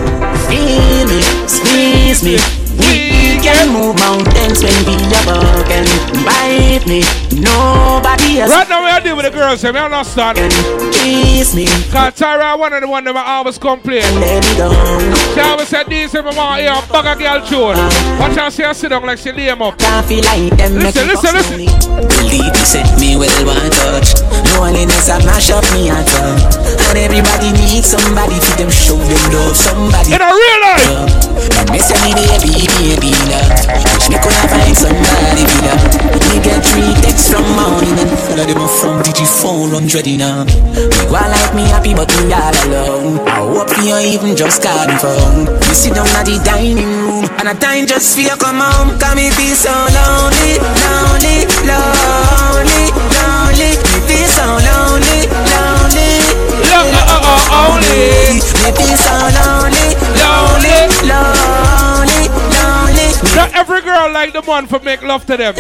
Feel 0.49 1.07
me, 1.07 1.21
squeeze 1.47 2.23
me. 2.25 2.66
We 3.47 3.53
can 3.53 3.73
move 3.73 3.95
mountains 4.01 4.59
when 4.59 4.75
we 4.91 4.99
are 5.15 5.23
broken. 5.23 5.87
Bite 6.27 6.83
me, 6.91 7.07
nobody 7.31 8.43
else. 8.43 8.51
Right 8.51 8.69
now, 8.69 8.83
we 8.83 8.91
are 8.91 9.01
dealing 9.01 9.23
with 9.23 9.27
the 9.27 9.31
girls, 9.31 9.63
and 9.63 9.73
we 9.73 9.79
understand. 9.79 10.37
Kiss 10.93 11.55
me. 11.55 11.67
Cause 11.95 12.19
Tyra, 12.19 12.59
one 12.59 12.73
of 12.73 12.81
the 12.81 12.89
one 12.89 13.05
that 13.05 13.15
I 13.15 13.39
always 13.39 13.57
complain. 13.57 14.03
Let 14.19 14.43
me 14.43 14.57
go. 14.59 14.75
She 15.33 15.39
always 15.39 15.69
said, 15.69 15.87
this 15.87 16.13
if 16.13 16.27
I 16.27 16.35
want 16.35 16.59
to 16.59 16.63
hear 16.67 16.75
a 16.75 16.83
bag 16.91 17.07
of 17.07 17.19
girl 17.23 17.39
tune. 17.47 18.19
Watch 18.19 18.35
her 18.35 18.51
see 18.51 18.65
her 18.65 18.75
sit 18.75 18.89
down 18.89 19.07
like 19.07 19.19
she 19.19 19.31
lay 19.31 19.47
him 19.47 19.63
up. 19.63 19.79
Can't 19.79 20.05
feel 20.05 20.25
like 20.25 20.51
them 20.59 20.83
Listen, 20.83 21.07
make 21.07 21.07
me 21.07 21.15
listen, 21.15 21.31
fuss 21.31 21.47
listen. 21.47 21.59
me. 21.63 21.71
Believe 22.19 22.51
me, 22.51 22.63
set 22.67 22.99
me 22.99 23.15
well 23.15 23.47
one 23.47 23.71
touch. 23.71 24.27
Loneliness 24.59 25.07
I 25.07 25.23
mash 25.23 25.55
up 25.55 25.63
me 25.71 25.87
at 25.87 26.03
all. 26.19 26.35
And 26.89 26.99
everybody 26.99 27.51
needs 27.53 27.91
somebody 27.91 28.39
to 28.39 28.51
them 28.57 28.71
show 28.71 28.97
them 28.97 29.23
love. 29.35 29.57
Somebody. 29.57 30.15
In 30.15 30.23
a 30.23 30.31
real 30.31 30.59
life. 30.63 31.27
And 31.59 31.69
me 31.71 31.79
say 31.83 31.99
me 32.07 32.15
baby, 32.15 32.67
baby 32.79 33.11
love. 33.27 33.51
Wish 33.97 34.09
me 34.09 34.17
coulda 34.23 34.47
find 34.47 34.77
somebody 34.77 35.45
for 35.51 35.63
that. 35.67 35.83
Me 36.31 36.39
get 36.43 36.63
three 36.63 36.95
texts 37.03 37.33
from 37.33 37.43
morning 37.59 37.97
and 37.99 38.11
all 38.11 38.39
of 38.39 38.47
them 38.47 38.63
are 38.63 38.71
from 38.71 39.03
DG400 39.03 40.19
now. 40.19 40.45
Me 40.47 41.03
go 41.11 41.19
like 41.19 41.53
me 41.55 41.65
happy 41.69 41.93
but 41.95 42.07
me 42.23 42.31
all 42.33 42.55
alone. 42.71 43.19
I 43.27 43.43
hope 43.43 43.75
you 43.83 43.97
even 44.15 44.37
just 44.37 44.63
call 44.63 44.87
me 44.87 44.97
phone. 45.03 45.51
You 45.67 45.75
sit 45.75 45.95
down 45.95 46.07
at 46.15 46.25
the 46.25 46.39
dining 46.45 46.87
room 47.03 47.27
and 47.43 47.49
a 47.51 47.55
time 47.59 47.87
just 47.87 48.15
for 48.15 48.23
you 48.23 48.37
come 48.39 48.63
home. 48.63 48.95
Cause 48.99 49.17
me 49.19 49.31
feel 49.35 49.57
so 49.59 49.75
lonely, 49.75 50.63
lonely, 50.63 51.51
lonely, 51.67 52.85
lonely. 52.95 53.71
Me 53.75 53.99
feel 54.07 54.29
so 54.31 54.47
lonely. 54.47 55.36
Lonely. 57.51 58.41
Me 58.63 58.71
feel 58.75 58.97
so 58.97 59.17
lonely, 59.39 59.87
lonely, 60.21 60.79
lonely, 61.07 62.23
lonely. 62.55 63.09
Not 63.35 63.55
every 63.55 63.83
girl 63.83 64.11
like 64.13 64.33
the 64.33 64.43
man 64.47 64.67
for 64.67 64.81
make 64.81 65.03
love 65.03 65.25
to 65.27 65.37
them. 65.37 65.55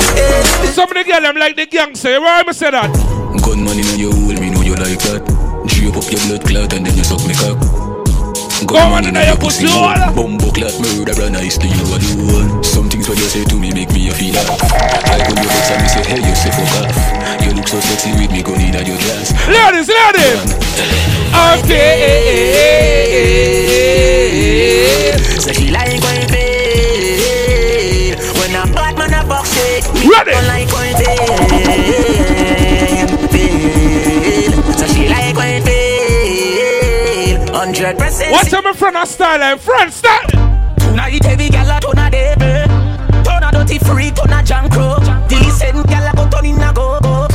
Some 0.75 0.89
of 0.91 0.95
the 0.95 1.05
girl 1.05 1.21
them 1.21 1.37
like 1.37 1.57
the 1.57 1.67
gangster. 1.67 2.21
Why 2.21 2.41
am 2.41 2.49
I 2.49 2.53
say 2.53 2.71
that? 2.71 2.93
Gun 3.43 3.65
money 3.65 3.81
in 3.93 3.99
your 3.99 4.13
hole, 4.13 4.35
me 4.35 4.51
know 4.51 4.63
you 4.63 4.75
like 4.75 4.99
that. 5.07 5.23
Drip 5.67 5.97
up 5.97 6.11
your 6.11 6.21
blood 6.27 6.45
clot 6.45 6.73
and 6.75 6.87
then 6.87 6.97
you 6.97 7.05
suck 7.05 7.25
me 7.27 7.35
cock. 7.35 7.86
Go 8.67 8.77
on 8.79 9.07
in 9.07 9.15
your 9.15 9.37
pussy 9.37 9.67
hole. 9.71 9.95
Bumbo 10.15 10.51
clat 10.51 10.75
murderer 10.83 11.31
nice 11.31 11.57
to 11.59 11.67
you 11.69 11.83
alone 11.87 12.65
Some 12.65 12.89
things 12.91 13.09
what 13.09 13.17
you 13.19 13.25
say 13.25 13.45
to 13.45 13.55
me 13.57 13.71
make 13.73 13.93
me 13.93 14.09
a 14.09 14.13
feel 14.13 14.37
off 14.39 14.61
Like 15.07 15.23
when 15.29 15.39
you 15.39 15.49
vex 15.49 15.71
and 15.71 15.83
me 15.83 15.89
say 15.89 16.03
hey 16.03 16.19
you 16.19 16.35
say 16.35 16.51
fuck 16.51 16.83
off 16.83 16.99
You 17.47 17.53
look 17.55 17.69
so 17.69 17.79
sexy 17.79 18.11
with 18.19 18.33
me 18.33 18.43
gun 18.43 18.61
inna 18.61 18.83
your 18.83 18.99
glass 18.99 19.31
Ladies, 19.47 19.87
ladies. 19.87 20.51
Okay. 24.27 25.15
So 25.39 25.53
she 25.53 25.71
like 25.71 26.03
when 26.03 26.23
it 26.23 26.31
feel 26.35 28.19
When 28.41 28.51
a 28.51 28.67
bad 28.75 28.99
man 28.99 29.15
a 29.15 29.23
box 29.29 29.55
it 29.55 29.85
Me 29.95 30.09
Ready. 30.11 30.33
Hundred 37.87 38.03
percent 38.03 38.33
What's 38.33 38.53
up, 38.53 38.65
my 38.65 38.73
friend? 38.73 38.97
A 38.97 39.07
style 39.07 39.43
and 39.43 39.61
friend 39.61 39.93
style. 39.93 40.27
Tonight 40.77 41.25
every 41.25 41.49
gal 41.49 41.71
a 41.71 41.79
turn 41.81 41.99
a 41.99 42.11
devil 42.11 43.23
Turn 43.23 43.45
a 43.45 43.53
dirty 43.53 43.79
freak, 43.79 44.17
turn 44.17 44.33
a 44.33 44.43
junk 44.43 44.73
crow 44.73 44.97
Decent 45.29 45.87
gal 45.87 46.09
a 46.09 46.17
go 46.17 46.29
turn 46.29 46.47
in 46.47 46.61
a 46.61 46.73
go-go 46.75 47.29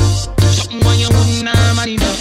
Something 0.51 0.79
when 0.85 0.99
you 0.99 1.07
wouldn't 1.07 1.47
have 1.47 1.75
money 1.77 1.95
done 1.95 2.17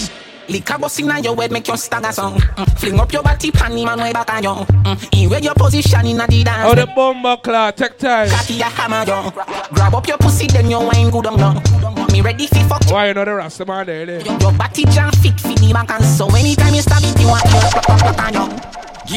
Liquor 0.49 0.79
bust 0.79 1.01
inna 1.01 1.19
your 1.21 1.35
head 1.37 1.51
make 1.51 1.67
you 1.67 1.77
stagger 1.77 2.13
song 2.13 2.35
mm. 2.39 2.79
Fling 2.79 3.01
up 3.01 3.13
your 3.13 3.23
body 3.23 3.51
panty 3.51 3.85
man 3.85 3.99
way 3.99 4.13
back 4.13 4.33
on 4.33 4.43
you 4.45 4.51
mm. 4.51 5.23
In 5.25 5.31
where 5.31 5.41
your 5.41 5.55
position 5.55 6.07
inna 6.07 6.27
the 6.29 6.45
dance 6.45 6.71
Oh, 6.71 6.75
the 6.77 6.87
bomber 6.87 7.37
clock. 7.37 7.77
Take 7.77 7.99
time. 7.99 8.29
Cocky 8.29 8.61
a 8.61 8.65
hammer 8.65 9.01
you 9.11 9.31
Grab 9.75 9.95
up 9.95 10.07
your 10.07 10.19
pussy 10.19 10.47
then 10.47 10.71
you 10.71 10.79
wine 10.79 11.11
good 11.11 11.27
on 11.27 11.39
you 11.39 12.13
Me 12.13 12.21
ready 12.21 12.47
fi 12.47 12.63
fuck 12.65 12.85
you 12.87 12.93
Why 12.95 13.09
you 13.09 13.15
know 13.15 13.25
the 13.25 13.35
Rasta 13.35 13.65
man 13.65 13.87
there? 13.87 14.07
there? 14.07 14.21
Your 14.21 14.53
body 14.53 14.85
jam 14.87 15.11
fit 15.13 15.41
fi 15.41 15.55
the 15.55 15.73
back 15.73 15.91
and 15.91 16.05
so 16.05 16.29
anytime 16.35 16.75
you 16.75 16.83
stab 16.83 17.03
it 17.03 17.21
you 17.21 17.29
want 17.29 17.45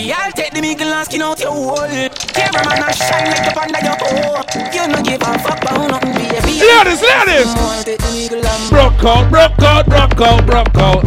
Girl, 0.04 0.32
take 0.36 0.52
the 0.52 0.60
middle 0.60 0.92
and 0.92 1.06
skin 1.06 1.22
out 1.22 1.40
your 1.40 1.52
hole 1.52 1.88
Cameraman 2.36 2.84
a 2.84 2.92
shine 2.92 3.24
like 3.24 3.40
the 3.40 3.56
under 3.56 3.80
your 3.80 3.96
toe 3.96 4.44
You 4.76 4.84
no 4.92 5.00
give 5.00 5.24
a 5.24 5.40
fuck 5.40 5.64
about 5.64 5.88
nothing, 5.88 6.12
baby 6.12 6.60
Ladies, 6.60 7.00
ladies. 7.00 7.48
Broke 8.70 9.00
out, 9.08 9.32
broke 9.32 9.64
out, 9.64 9.88
broke 9.88 10.20
out, 10.20 10.46
broke 10.46 10.76
out. 10.76 11.04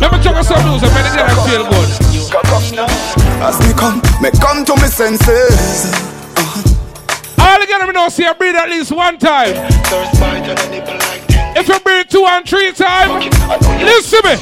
Let 0.00 0.12
me 0.12 0.18
check 0.22 0.34
out 0.36 0.44
some 0.44 0.64
music, 0.64 0.88
man. 0.88 1.04
It 1.04 1.20
I 1.20 1.36
feel 1.44 1.64
good. 1.68 1.88
As 3.42 3.60
me 3.60 3.72
come, 3.76 4.00
me 4.22 4.30
come 4.40 4.64
to 4.64 4.74
me 4.76 4.88
senses. 4.88 5.92
All 7.38 7.60
together, 7.60 7.86
me 7.86 7.92
know 7.92 8.08
see 8.08 8.24
you 8.24 8.34
breathe 8.34 8.56
at 8.56 8.70
least 8.70 8.90
one 8.92 9.18
time. 9.18 9.54
If 11.56 11.68
you 11.68 11.78
breathe 11.80 12.08
two 12.08 12.24
and 12.26 12.48
three 12.48 12.72
times, 12.72 13.26
listen 13.82 14.20
me. 14.24 14.36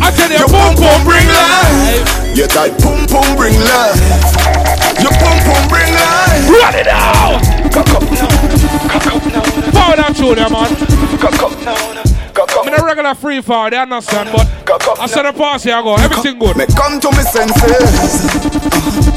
I 0.00 0.10
tell 0.12 0.30
you, 0.30 0.46
boom 0.46 0.74
boom 0.76 1.00
bring 1.04 1.26
life. 1.26 2.36
Your 2.36 2.48
tight 2.48 2.76
pum 2.82 3.06
pum 3.06 3.36
bring 3.36 3.54
life. 3.54 3.96
Your 5.00 5.12
pum 5.16 5.38
pum 5.46 5.68
bring 5.68 5.92
life. 5.92 6.48
Run 6.50 6.74
it 6.74 6.88
out. 6.88 7.40
Power 9.72 9.96
that 9.96 10.14
tune, 10.16 10.36
man. 10.36 10.76
I'm 12.56 12.68
in 12.68 12.74
a 12.80 12.84
regular 12.84 13.14
free 13.14 13.40
fall, 13.40 13.70
they 13.70 13.78
understand, 13.78 14.30
but 14.32 14.46
I 15.00 15.06
said 15.06 15.22
the 15.22 15.32
pass 15.32 15.62
here, 15.62 15.76
I 15.76 15.82
go, 15.82 15.94
everything 15.96 16.38
good. 16.38 16.56
Me 16.56 16.66
come 16.66 17.00
to 17.00 17.10
me 17.10 17.22
senses. 17.22 19.13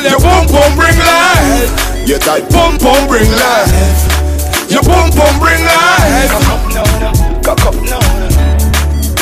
Tell 0.00 0.10
you, 0.10 0.18
boom 0.18 0.46
boom 0.50 0.72
bring 0.74 0.98
life. 0.98 1.70
Your 2.06 2.18
tight 2.18 2.50
pum 2.50 2.78
pum 2.78 3.06
bring 3.06 3.30
life. 3.30 3.70
Your 4.70 4.82
pum 4.82 5.10
pum 5.14 5.38
bring 5.38 5.62
life. 5.62 6.34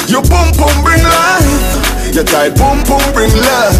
Your 0.08 0.22
pum 0.22 0.48
pum 0.56 0.76
bring 0.84 1.02
life. 1.04 2.14
Your 2.14 2.24
tight 2.24 2.56
pum 2.56 2.80
pum 2.84 3.04
bring 3.12 3.32
life. 3.36 3.76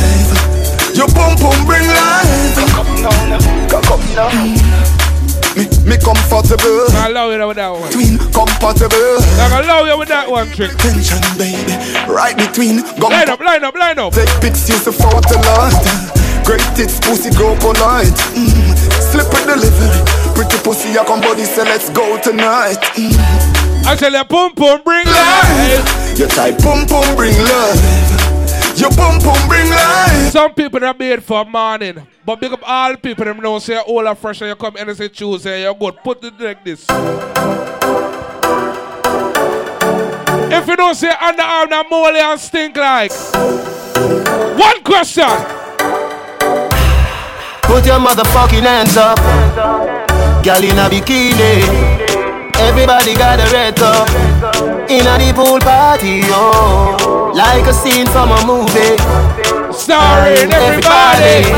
Your 0.95 1.09
pum 1.09 1.37
pum 1.37 1.65
bring 1.65 1.87
life. 1.89 2.69
Me, 5.57 5.69
me 5.85 5.97
comfortable. 5.99 6.89
I 6.97 7.09
love 7.13 7.33
you 7.33 7.47
with 7.47 7.57
that 7.57 7.73
one. 7.73 7.91
Twin 7.93 8.19
compatible. 8.33 9.21
I 9.37 9.65
love 9.67 9.87
you 9.87 9.99
with 9.99 10.09
that 10.09 10.31
one 10.31 10.49
trick. 10.49 10.77
Tension, 10.79 11.21
baby. 11.37 11.73
Right 12.09 12.37
between. 12.37 12.81
Line 13.01 13.29
up, 13.29 13.41
line 13.41 13.65
up, 13.65 13.75
line 13.75 13.99
up. 13.99 14.13
Take 14.13 14.29
pics, 14.41 14.69
use 14.69 14.85
the 14.85 14.93
photo 14.93 15.37
lot. 15.41 16.22
Great 16.45 16.63
tits, 16.75 16.99
pussy 17.01 17.31
grow 17.37 17.55
polite. 17.57 18.13
Mm. 18.35 18.75
Slip 19.11 19.29
with 19.31 19.47
delivery. 19.47 19.91
Pretty 20.35 20.59
pussy, 20.65 20.99
I 20.99 21.05
come 21.05 21.21
body, 21.21 21.45
say 21.45 21.65
let's 21.65 21.89
go 21.91 22.21
tonight. 22.21 22.79
Mm. 22.99 23.63
I 23.87 23.97
tell 23.97 24.13
you, 24.13 24.25
boom 24.25 24.53
boom 24.55 24.81
bring 24.83 25.07
life. 25.07 26.19
Your 26.19 26.29
type 26.29 26.59
pum 26.59 26.87
pum 26.87 27.17
bring 27.17 27.37
love. 27.37 28.79
Your 28.79 28.91
pum 28.91 29.21
pum 29.21 29.49
bring 29.49 29.69
life. 29.71 30.33
Some 30.33 30.55
people 30.55 30.85
are 30.85 30.95
made 30.95 31.23
for 31.23 31.45
morning, 31.45 32.07
but 32.25 32.41
big 32.41 32.53
up 32.53 32.61
all 32.65 32.97
people 32.97 33.25
them 33.25 33.39
know 33.39 33.59
say 33.59 33.79
all 33.79 34.07
are 34.07 34.15
fresh 34.15 34.41
and 34.41 34.49
you 34.49 34.57
come 34.57 34.77
and 34.77 34.97
say 34.97 35.09
Tuesday, 35.09 35.63
you're 35.63 35.75
good. 35.75 35.97
Put 36.03 36.25
it 36.25 36.41
like 36.41 36.65
this. 36.65 36.87
If 40.55 40.67
you 40.69 40.77
don't 40.77 40.95
say 40.95 41.11
underarm 41.11 41.71
that 41.71 41.87
molly 41.91 42.21
and 42.21 42.41
stink 42.41 42.77
like. 42.77 43.13
One 44.59 44.83
question. 44.83 45.62
Put 47.73 47.87
your 47.87 47.99
motherfucking 47.99 48.69
hands 48.69 48.99
up. 48.99 49.17
Girl 50.45 50.63
in 50.63 50.77
a 50.77 50.91
bikini. 50.93 51.65
Everybody 52.61 53.15
got 53.15 53.41
a 53.41 53.51
red 53.51 53.75
top. 53.77 54.11
In 54.91 55.07
a 55.07 55.17
the 55.17 55.33
pool 55.35 55.59
party, 55.59 56.21
oh. 56.25 57.33
Like 57.35 57.67
a 57.67 57.73
scene 57.73 58.07
from 58.09 58.31
a 58.31 58.45
movie. 58.45 58.99
Starring 59.73 60.53
everybody. 60.53 61.49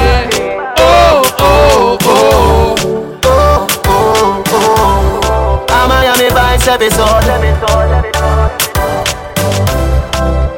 Oh, 0.78 1.24
oh, 1.40 1.98
oh. 2.02 2.76
Oh, 3.24 3.66
oh, 3.84 4.44
oh. 4.54 5.66
A 5.68 5.88
Miami 5.88 6.30
Vice 6.30 6.68
episode. 6.68 7.26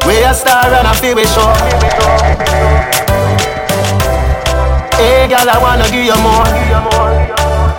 We 0.06 0.22
a 0.22 0.34
star 0.34 0.66
and 0.66 0.86
a 0.86 0.92
feel 0.92 1.16
we 1.16 1.24
show. 1.24 3.15
Hey, 4.96 5.28
girl, 5.28 5.48
I 5.48 5.58
wanna 5.60 5.84
give 5.92 6.04
you 6.08 6.16
more. 6.24 6.46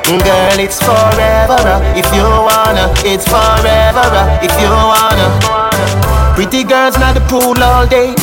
Girl, 0.08 0.60
it's 0.60 0.80
forever 0.80 1.58
uh, 1.66 1.82
if 1.98 2.06
you 2.14 2.24
wanna. 2.24 2.94
It's 3.04 3.26
forever 3.26 4.06
uh, 4.06 4.40
if 4.46 4.54
you 4.62 4.70
wanna. 4.70 5.28
Pretty 6.36 6.64
girls 6.64 6.98
not 7.00 7.16
the 7.16 7.22
pool 7.28 7.58
all 7.62 7.88
day. 7.88 8.14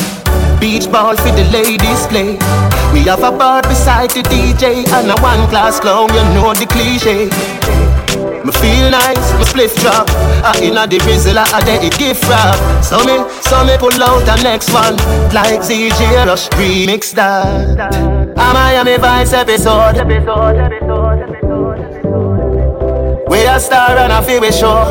Beach 0.59 0.89
ball 0.89 1.15
for 1.17 1.31
the 1.35 1.43
ladies 1.51 2.07
play. 2.07 2.39
We 2.93 3.03
have 3.11 3.23
a 3.23 3.31
bar 3.31 3.61
beside 3.63 4.11
the 4.11 4.23
DJ 4.23 4.87
and 4.87 5.11
a 5.11 5.21
one 5.21 5.47
class 5.49 5.79
clown. 5.79 6.09
You 6.15 6.23
know 6.33 6.53
the 6.53 6.65
cliche. 6.65 7.27
Me 8.45 8.51
feel 8.63 8.89
nice, 8.89 9.27
me 9.35 9.43
spliff 9.43 9.75
drop. 9.81 10.07
I 10.45 10.57
inna 10.63 10.87
the 10.87 10.99
drizzle, 10.99 11.37
I 11.37 11.61
dey 11.65 11.87
it 11.87 11.97
gift 11.99 12.23
wrap. 12.29 12.55
So 12.83 13.03
me, 13.03 13.17
so 13.41 13.65
me 13.65 13.75
pull 13.77 14.01
out 14.01 14.23
the 14.25 14.41
next 14.41 14.71
one 14.71 14.95
like 15.33 15.59
ZJ 15.61 16.25
Rush 16.25 16.47
remix 16.51 17.11
that. 17.15 18.14
A 18.37 18.53
Miami 18.53 18.97
Vice 18.97 19.33
episode. 19.33 19.97
Episode, 19.97 20.57
episode, 20.57 21.21
episode 21.21 21.79
Episode 21.79 22.65
we 23.27 23.45
a 23.45 23.59
star 23.59 23.97
and 23.97 24.13
a 24.13 24.21
feel 24.21 24.39
we 24.39 24.51
show. 24.51 24.85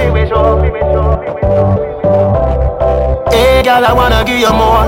Hey, 3.31 3.63
girl, 3.63 3.85
I 3.85 3.93
wanna 3.95 4.25
give 4.25 4.41
you 4.41 4.51
more. 4.51 4.85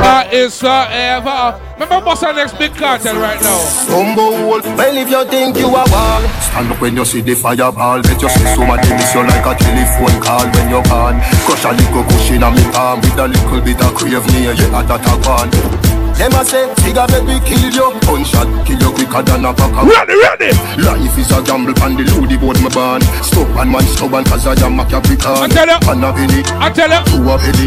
That 0.00 0.32
is 0.32 0.58
forever. 0.58 1.60
Remember, 1.78 2.06
what's 2.06 2.22
our 2.22 2.32
next 2.32 2.58
big 2.58 2.74
cartel 2.74 3.20
right 3.20 3.40
now? 3.40 3.60
Humble, 3.86 4.48
well 4.48 4.96
if 4.96 5.10
you 5.10 5.24
think 5.26 5.58
you 5.58 5.68
are 5.68 5.88
one 5.88 6.24
Stand 6.42 6.72
up 6.72 6.80
when 6.80 6.96
you 6.96 7.04
see 7.04 7.20
the 7.20 7.34
fireball 7.34 8.02
Bet 8.02 8.20
you 8.22 8.28
see 8.28 8.46
somebody 8.54 8.88
miss 8.90 9.14
you 9.14 9.22
like 9.22 9.46
a 9.46 9.54
telephone 9.58 10.20
call 10.22 10.46
when 10.50 10.70
you're 10.70 10.82
gone 10.84 11.20
Crush 11.46 11.64
a 11.64 11.72
little 11.72 12.04
cushion 12.04 12.42
on 12.42 12.54
me 12.54 12.62
palm 12.70 13.00
With 13.00 13.18
a 13.18 13.26
little 13.26 13.60
bit 13.62 13.80
of 13.82 13.94
crave 13.94 14.26
near 14.32 14.52
you 14.52 14.74
at 14.74 14.86
that 14.86 15.04
one 15.26 15.99
Them 16.16 16.34
a 16.34 16.44
say, 16.44 16.66
figure 16.82 17.06
we 17.26 17.36
kill 17.44 17.64
you. 17.70 17.88
Gunshot, 18.06 18.48
kill 18.66 18.80
you 18.80 18.90
quicker 18.92 19.22
than 19.22 19.44
a 19.44 19.54
pack 19.54 19.74
of 19.74 19.86
Ready, 19.88 20.16
ready. 20.16 20.50
Life 20.80 21.18
is 21.18 21.30
a 21.30 21.42
gamble 21.42 21.76
and 21.82 21.98
the 21.98 22.04
loody 22.14 22.36
board 22.36 22.60
me 22.62 22.70
born 22.70 23.02
Stop 23.22 23.48
and 23.58 23.70
man 23.70 23.84
stubborn 23.86 24.24
cause 24.24 24.46
I 24.46 24.54
am 24.64 24.80
a 24.80 24.84
Capricorn. 24.84 25.46
I 25.46 25.48
tell 25.48 25.68
you. 25.68 25.78
One 25.86 26.04
a 26.04 26.12
penny. 26.12 26.40
I 26.60 26.68
tell 26.70 26.90
you. 26.90 27.00
Two 27.08 27.28
a 27.28 27.36
penny. 27.38 27.66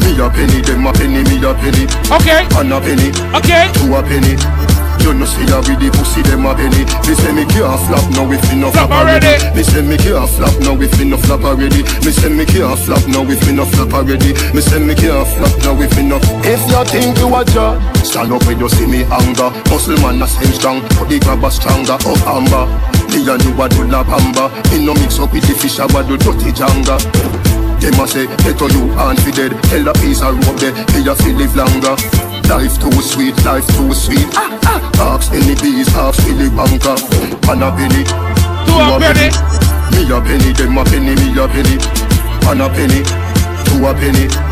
Me 0.00 0.16
a 0.16 0.30
penny, 0.30 0.60
them 0.62 0.86
a 0.86 0.92
penny, 0.92 1.22
me 1.24 1.36
a 1.44 1.52
penny. 1.54 1.84
Okay. 2.08 2.46
One 2.56 2.72
a 2.72 2.80
penny. 2.80 3.10
Okay. 3.36 3.68
Two 3.74 3.94
a 3.94 4.02
penny 4.02 4.69
You 5.00 5.14
know 5.16 5.24
see 5.24 5.48
her 5.48 5.64
with 5.64 5.80
the 5.80 5.88
pussy 5.90 6.20
them 6.22 6.44
a 6.44 6.52
penny. 6.54 6.84
Me 7.08 7.14
say 7.16 7.32
me 7.32 7.48
can't 7.48 7.80
flop 7.88 8.04
now 8.12 8.28
if 8.28 8.44
me 8.52 8.60
no 8.60 8.70
flop 8.70 8.90
already. 8.92 9.40
Me 9.56 9.62
say 9.64 9.80
me 9.80 9.96
can't 9.96 10.28
flop 10.28 10.54
now 10.60 10.76
if 10.76 10.92
me 10.98 11.04
no 11.08 11.16
flop 11.16 11.42
already. 11.42 11.82
Me 12.04 12.12
say 12.12 12.28
me 12.28 12.44
can't 12.44 12.78
flop 12.78 13.02
now 13.08 13.24
if 13.24 13.40
me 13.46 13.52
no 13.56 13.64
flop 13.64 13.92
already. 13.96 14.36
Me 14.52 14.60
say 14.60 14.78
me 14.78 14.94
can't 14.94 15.24
flop 15.24 15.54
now 15.64 15.80
if 15.80 15.96
me 15.96 16.04
no. 16.04 16.20
If 16.44 16.60
you 16.68 16.84
think 16.84 17.16
you 17.16 17.32
a 17.32 17.40
job, 17.48 17.80
stand 18.04 18.32
up 18.32 18.44
when 18.44 18.60
you 18.60 18.68
see 18.68 18.86
me 18.86 19.08
anger. 19.08 19.48
Muscle 19.72 19.96
man 20.04 20.20
a 20.20 20.28
same 20.28 20.52
strong, 20.52 20.80
but 21.00 21.08
the 21.08 21.18
grabber 21.18 21.50
stronger. 21.50 21.96
Up 21.96 22.20
amber. 22.28 22.68
Me 23.10 23.24
and 23.24 23.42
you 23.42 23.56
a 23.56 23.66
do 23.72 23.88
la 23.88 24.04
bamba. 24.04 24.52
Me 24.70 24.84
no 24.84 24.92
mix 24.94 25.18
up 25.18 25.32
with 25.32 25.48
the 25.48 25.56
fish, 25.56 25.80
I 25.80 25.88
a 25.88 26.00
do 26.04 26.20
dirty 26.20 26.52
janga. 26.52 27.00
Them 27.80 27.98
a 27.98 28.06
say, 28.06 28.26
better 28.44 28.68
you 28.76 28.92
and 28.92 29.18
fi 29.22 29.30
dead 29.30 29.52
Tell 29.72 29.84
the 29.84 29.92
piece 30.04 30.20
of 30.20 30.36
rope 30.46 30.60
there, 30.60 30.74
me 30.92 31.08
a 31.08 31.14
fi 31.16 31.32
live 31.32 31.56
longer 31.56 32.29
Life 32.50 32.80
too 32.80 32.90
sweet, 33.00 33.44
life 33.44 33.66
too 33.76 33.94
sweet. 33.94 34.26
Ah, 34.34 34.58
ah. 34.66 35.14
Ask 35.14 35.30
any 35.32 35.54
bees, 35.62 35.86
ask 35.94 36.20
Philly 36.24 36.50
Banker 36.50 36.98
Pan 37.46 37.62
a 37.62 37.70
penny, 37.70 38.02
two 38.66 38.74
a 38.74 38.98
penny. 38.98 39.30
Me 39.94 40.02
a 40.10 40.18
penny, 40.20 40.52
them 40.58 40.76
a 40.76 40.84
penny, 40.84 41.14
me 41.14 41.30
a 41.38 41.46
penny. 41.46 41.78
Pan 42.42 42.60
a 42.60 42.68
penny, 42.68 43.04
two 43.64 43.86
a 43.86 43.94
penny 43.94 44.49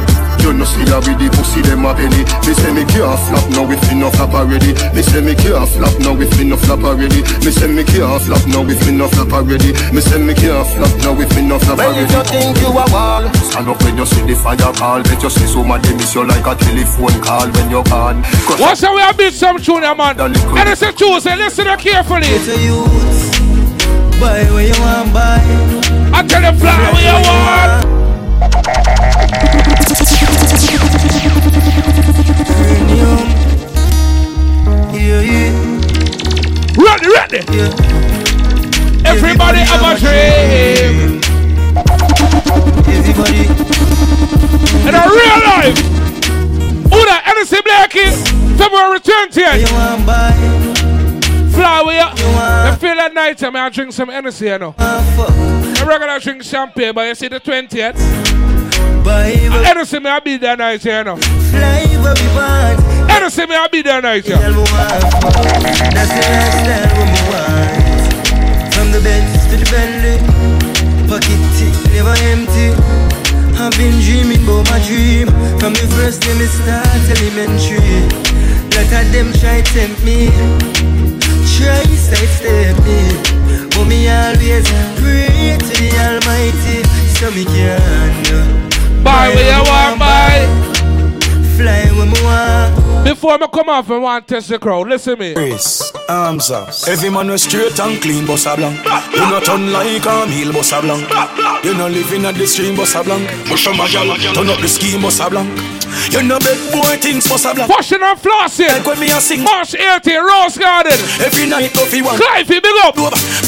you 0.49 0.55
no 0.57 0.65
see 0.65 0.81
her 0.89 1.01
with 1.05 1.21
the 1.21 1.29
pussy, 1.37 1.61
them 1.61 1.85
a 1.85 1.93
penny 1.93 2.25
Me 2.49 2.53
say 2.57 2.73
me 2.73 2.85
can't 2.89 3.21
flop 3.29 3.45
now 3.53 3.69
if 3.69 3.83
me 3.89 4.01
no 4.01 4.09
flop 4.09 4.33
already 4.33 4.73
Me 4.97 5.03
say 5.05 5.21
me 5.21 5.37
can't 5.37 5.69
flop 5.69 5.93
now 6.01 6.17
if 6.17 6.33
me 6.41 6.45
no 6.49 6.57
flop 6.57 6.81
already 6.81 7.21
Me 7.45 7.53
say 7.53 7.69
me 7.69 7.85
can't 7.85 8.23
flop 8.25 8.41
now 8.49 8.65
if 8.65 8.81
me 8.89 8.97
no 8.97 9.09
flop 9.13 9.33
already 9.33 9.77
Me 9.93 10.01
say 10.01 10.17
me 10.17 10.33
can't 10.33 10.65
flop 10.65 10.93
now 11.05 11.13
if 11.21 11.29
me 11.37 11.45
no 11.45 11.61
flop 11.61 11.79
already 11.79 12.09
if 12.09 12.13
you 12.17 12.25
think 12.25 12.57
you 12.65 12.73
a 12.73 12.85
wall, 12.89 13.25
Stand 13.45 13.69
up 13.69 13.83
when 13.85 14.01
you 14.01 14.07
see 14.09 14.25
the 14.25 14.35
fire 14.35 14.57
call 14.57 15.03
Bet 15.05 15.23
you 15.23 15.31
see 15.31 15.47
somebody 15.47 15.93
miss 15.95 16.15
you 16.15 16.25
like 16.25 16.47
a 16.49 16.57
telephone 16.57 17.21
call 17.21 17.49
when 17.53 17.69
you're 17.69 17.85
gone 17.85 18.25
What's 18.57 18.81
how 18.81 18.95
we 18.97 19.03
have 19.03 19.17
beat 19.17 19.35
some 19.35 19.59
tune, 19.59 19.83
man? 19.83 20.19
And 20.21 20.69
it's 20.69 20.83
a 20.83 20.93
choose, 20.93 21.27
and 21.27 21.39
listen 21.41 21.67
carefully. 21.77 22.27
It's 22.27 22.49
a 22.49 22.57
youth. 22.59 24.21
Buy 24.21 24.45
where 24.51 24.67
you 24.67 24.81
want, 24.81 25.13
buy. 25.13 25.39
I 26.13 26.27
tell 26.27 26.41
them 26.41 26.57
fly 26.57 26.93
where 26.93 27.05
you 27.05 27.19
want. 27.29 29.18
Yeah, 35.09 35.23
yeah. 35.23 35.53
Ready, 36.77 37.09
ready. 37.09 37.41
Everybody 39.09 39.61
have 39.61 39.81
a 39.81 39.97
dream. 39.99 41.23
Everybody. 42.85 43.49
In 44.87 44.95
a 44.95 45.03
real 45.09 45.39
life. 45.49 45.81
That? 47.09 47.23
Anderson 47.27 47.63
Blackie. 47.65 48.13
February 48.59 49.01
20th. 49.01 49.69
Fly 51.55 51.83
with 51.87 51.95
you. 51.95 52.29
I 52.37 52.77
feel 52.79 52.95
that 52.97 53.15
night 53.15 53.39
time 53.39 53.57
I 53.57 53.71
drink 53.71 53.93
some 53.95 54.11
Hennessy, 54.11 54.45
you 54.45 54.59
know. 54.59 54.75
Ah, 54.79 55.81
I 55.81 55.85
regular 55.87 56.19
drink 56.21 56.43
champagne, 56.43 56.93
but 56.93 57.09
you 57.09 57.15
see 57.15 57.29
the 57.29 57.41
20th. 57.41 57.97
Hennessy, 59.65 60.01
me 60.01 60.11
I 60.11 60.21
be 60.21 60.37
there 60.37 60.55
night, 60.59 60.85
you 60.85 61.03
know. 61.03 61.17
Fly 61.17 61.87
where 62.03 62.15
we 62.15 62.37
want. 62.37 62.98
Hennessy, 63.19 63.47
me 63.47 63.57
I 63.57 63.67
be 63.67 63.83
there 63.83 64.01
night, 64.01 64.23
you 64.29 64.39
That's 64.39 64.55
the 64.55 66.23
lifestyle 66.23 66.87
we 66.95 67.03
me. 67.11 67.19
From 68.71 68.95
the 68.95 69.03
Benz 69.03 69.43
to 69.51 69.59
the 69.59 69.67
Bentley, 69.75 70.23
pocket 71.11 71.43
never 71.91 72.15
empty. 72.31 72.79
I've 73.59 73.75
been 73.75 73.99
dreaming 74.07 74.47
about 74.47 74.71
my 74.71 74.79
dream 74.87 75.27
from 75.59 75.75
the 75.75 75.91
first 75.99 76.23
day 76.23 76.31
me 76.39 76.47
start 76.47 76.87
elementary. 77.11 78.07
Lot 78.79 78.87
of 78.87 79.11
them 79.11 79.35
try 79.35 79.67
tempt 79.67 79.99
me, 80.07 80.31
try 81.59 81.83
sidestep 81.99 82.79
me, 82.87 83.03
but 83.75 83.83
me 83.91 84.07
always 84.07 84.63
pray 85.03 85.59
to 85.59 85.73
the 85.75 85.91
Almighty 86.07 86.87
so 87.19 87.35
me 87.35 87.43
can. 87.51 89.03
Buy 89.03 89.35
where 89.35 89.43
you 89.43 89.63
want, 89.67 89.99
buy. 89.99 90.47
Fly 91.59 91.91
where 91.99 92.07
me 92.07 92.15
want. 92.23 92.88
Before 93.09 93.39
me 93.39 93.47
come 93.49 93.71
off 93.71 93.89
and 93.89 94.03
want 94.03 94.29
to 94.29 94.35
test 94.35 94.51
the 94.51 94.59
crowd, 94.59 94.87
listen 94.87 95.19
me. 95.19 95.33
Grace, 95.33 95.91
arms 96.11 96.51
up. 96.51 96.69
Every 96.87 97.09
man 97.09 97.29
was 97.31 97.43
straight 97.43 97.81
and 97.81 98.03
clean, 98.03 98.27
bossa 98.27 98.55
blanc. 98.55 98.77
You 99.15 99.25
not 99.33 99.45
turn 99.47 99.73
like 99.73 100.05
a 100.05 100.27
meal, 100.29 100.53
bossa 100.53 100.83
blanc. 100.83 101.09
You 101.65 101.73
not 101.73 101.91
living 101.91 102.27
at 102.27 102.35
the 102.35 102.47
stream, 102.47 102.77
bossa 102.77 103.03
blanc. 103.03 103.27
Push 103.49 103.67
on 103.67 103.79
my 103.79 103.89
gal, 103.89 104.15
turn 104.35 104.51
up 104.51 104.61
the 104.61 104.69
scheme, 104.69 105.01
bossa 105.01 105.31
blanc. 105.31 105.49
You 106.13 106.23
know 106.23 106.39
big 106.39 106.61
boy 106.71 107.01
things, 107.01 107.25
bossa 107.27 107.55
blanc. 107.55 107.71
Washing 107.71 108.03
and 108.03 108.19
flossing. 108.19 108.69
Like 108.69 108.87
when 108.87 109.01
me 109.01 109.11
a 109.11 109.21
sing. 109.21 109.43
March 109.43 109.75
18, 109.75 110.21
Rose 110.21 110.59
Garden. 110.59 110.93
Every 111.25 111.49
night, 111.49 111.73
coffee 111.73 112.03
one. 112.03 112.17
Clive, 112.17 112.51
you 112.51 112.61
big 112.61 112.77
up. 112.85 112.95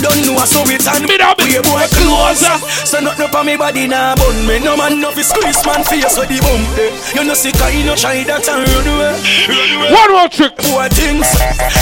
Don't 0.01 0.16
know 0.24 0.40
so 0.48 0.64
it 0.64 0.81
and 0.89 1.05
me 1.05 1.20
be 1.20 1.60
boy 1.60 1.85
closer. 1.93 2.56
So 2.89 3.01
nothing 3.01 3.28
me 3.44 3.56
body 3.56 3.86
now, 3.86 4.14
bun 4.16 4.47
me. 4.48 4.59
No 4.59 4.77
man 4.77 5.01
no 5.01 5.10
fi 5.12 5.20
squeeze 5.22 5.60
man 5.66 5.85
face 5.85 6.16
with 6.16 6.32
the 6.32 6.40
bump. 6.40 6.64
eh. 6.81 6.89
You 7.12 7.24
know 7.28 7.35
see 7.36 7.52
kind 7.52 7.85
of 7.89 7.98
shy 8.01 8.24
that 8.24 8.48
and 8.48 8.64
run 8.64 8.89
away. 8.89 9.12
One 9.93 10.12
more 10.16 10.28
trick. 10.32 10.56
Boy 10.56 10.89
things. 10.97 11.28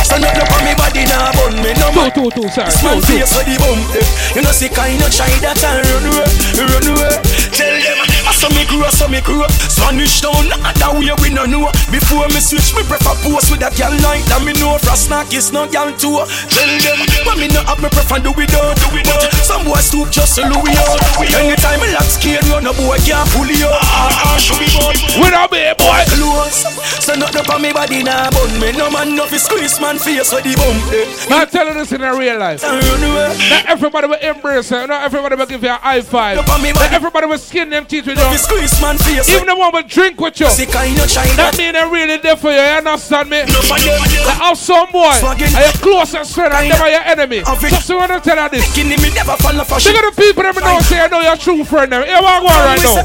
So 0.02 0.18
nothing 0.18 0.64
me 0.66 0.74
body 0.74 1.06
now, 1.06 1.30
bun 1.38 1.54
me. 1.62 1.70
No 1.78 1.94
man. 1.94 2.10
Two, 2.10 2.26
two, 2.34 2.42
two, 2.42 2.48
sorry. 2.50 2.74
Man 2.82 2.98
Two, 2.98 3.06
two. 3.06 3.22
face 3.22 3.32
with 3.38 3.46
the 3.46 3.56
bump. 3.62 3.86
eh. 3.94 4.06
You 4.34 4.42
know 4.42 4.50
see 4.50 4.68
kind 4.68 4.98
of 4.98 5.14
shy 5.14 5.30
that 5.46 5.62
and 5.62 5.86
run 5.86 6.06
away. 6.10 6.26
Run 6.58 6.86
away. 6.90 7.14
Tell 7.54 7.70
them. 7.70 7.98
I 8.28 8.32
saw 8.34 8.50
me 8.50 8.64
grow, 8.66 8.88
saw 8.90 9.06
me 9.08 9.20
grow. 9.22 9.46
Spanish 9.70 10.20
not 10.22 10.74
that 10.80 10.92
way 10.96 11.12
we 11.22 11.28
no 11.30 11.44
know. 11.46 11.68
Before 11.92 12.26
me 12.28 12.40
switch, 12.40 12.74
me 12.76 12.82
prefer 12.84 13.14
post 13.24 13.50
with 13.52 13.64
a 13.64 13.70
gal 13.72 13.92
like 14.04 14.24
that. 14.28 14.42
Me 14.44 14.52
know 14.60 14.76
frost 14.80 15.06
snack 15.08 15.32
is 15.32 15.52
no 15.52 15.64
gal 15.68 15.92
too. 15.96 16.20
Tell 16.52 16.68
them, 16.68 16.98
but 17.24 17.36
me 17.40 17.48
no 17.48 17.60
have 17.64 17.80
me 17.80 17.88
prefer 17.88 18.07
do 18.16 18.32
it 18.40 18.54
out, 18.56 18.72
do 18.80 18.88
it 18.96 19.08
out. 19.12 19.28
Some 19.44 19.64
boys 19.68 19.84
stoop 19.84 20.08
just 20.08 20.40
to 20.40 20.48
Louis 20.48 20.72
out. 20.80 20.96
Anytime 21.36 21.80
me 21.84 21.92
lock 21.92 22.08
skate, 22.08 22.40
run 22.48 22.64
a 22.64 22.72
boy 22.72 22.96
can't 23.04 23.28
pull 23.36 23.44
you 23.44 23.68
out. 23.68 23.84
Ah, 23.84 24.32
ah, 24.32 24.36
show 24.40 24.56
me 24.56 24.68
boy. 24.72 24.96
With 25.20 25.36
a 25.36 25.44
big 25.52 25.76
boy. 25.76 26.00
Close. 26.16 26.64
So 27.04 27.14
nothing 27.14 27.44
for 27.44 27.58
me 27.60 27.72
body 27.72 28.02
now, 28.02 28.30
bun 28.30 28.48
me. 28.60 28.72
No 28.72 28.90
man 28.90 29.14
no 29.14 29.26
fi 29.26 29.36
squeeze 29.36 29.80
man 29.80 29.98
face 29.98 30.32
with 30.32 30.44
the 30.44 30.56
bump. 30.56 31.28
Now 31.28 31.44
I'm 31.44 31.48
telling 31.48 31.74
this 31.74 31.92
in 31.92 32.02
a 32.02 32.16
real 32.16 32.38
life. 32.38 32.64
And. 32.64 32.80
Not 32.80 33.66
everybody 33.66 34.06
will 34.08 34.20
embrace 34.20 34.72
it. 34.72 34.88
Not 34.88 35.02
everybody 35.04 35.36
will 35.36 35.46
give 35.46 35.62
you 35.62 35.70
a 35.70 35.74
high 35.74 36.00
five. 36.00 36.36
Not 36.36 36.92
everybody 36.92 37.26
will 37.26 37.38
skin 37.38 37.70
them 37.70 37.86
teeth 37.86 38.06
with 38.06 38.18
you. 38.18 38.38
squeeze 38.38 38.80
man 38.80 38.96
face. 38.98 39.28
Even 39.28 39.46
the 39.46 39.56
one 39.56 39.72
will 39.72 39.82
drink 39.82 40.20
with 40.20 40.40
you. 40.40 40.48
See 40.48 40.66
kind 40.66 40.98
of 40.98 41.10
shy 41.10 41.26
That 41.36 41.56
mean 41.58 41.72
they 41.72 41.84
really 41.84 42.16
there 42.18 42.36
for 42.36 42.50
you. 42.50 42.56
You 42.56 42.78
understand 42.80 43.30
me? 43.30 43.44
No 43.44 43.60
for 43.64 43.78
them. 43.78 44.00
Like 44.26 44.40
have 44.40 44.58
some 44.58 44.90
boy. 44.92 45.16
Are 45.20 45.36
your 45.36 45.72
closest 45.80 46.34
friend 46.34 46.52
and 46.54 46.70
them 46.70 46.80
are 46.80 46.90
your 46.90 47.02
enemy. 47.02 47.42
Just 47.44 47.90
want 47.98 48.14
to 48.14 48.20
tell 48.22 48.38
her 48.38 48.48
this. 48.48 48.64
Kidding 48.72 48.96
me 49.02 49.10
never 49.10 49.34
fall 49.36 49.58
off 49.58 49.74
a 49.74 49.76
Think 49.82 49.98
of 49.98 50.14
the 50.14 50.14
people 50.14 50.46
that 50.46 50.54
know 50.54 50.78
say 50.86 51.02
I 51.02 51.08
know 51.10 51.20
your 51.20 51.36
true 51.36 51.66
friend. 51.66 51.90
Them. 51.90 52.06
Here 52.06 52.22
what 52.22 52.38
I 52.38 52.40
go 52.40 52.50
right 52.54 52.78
now. 52.78 53.02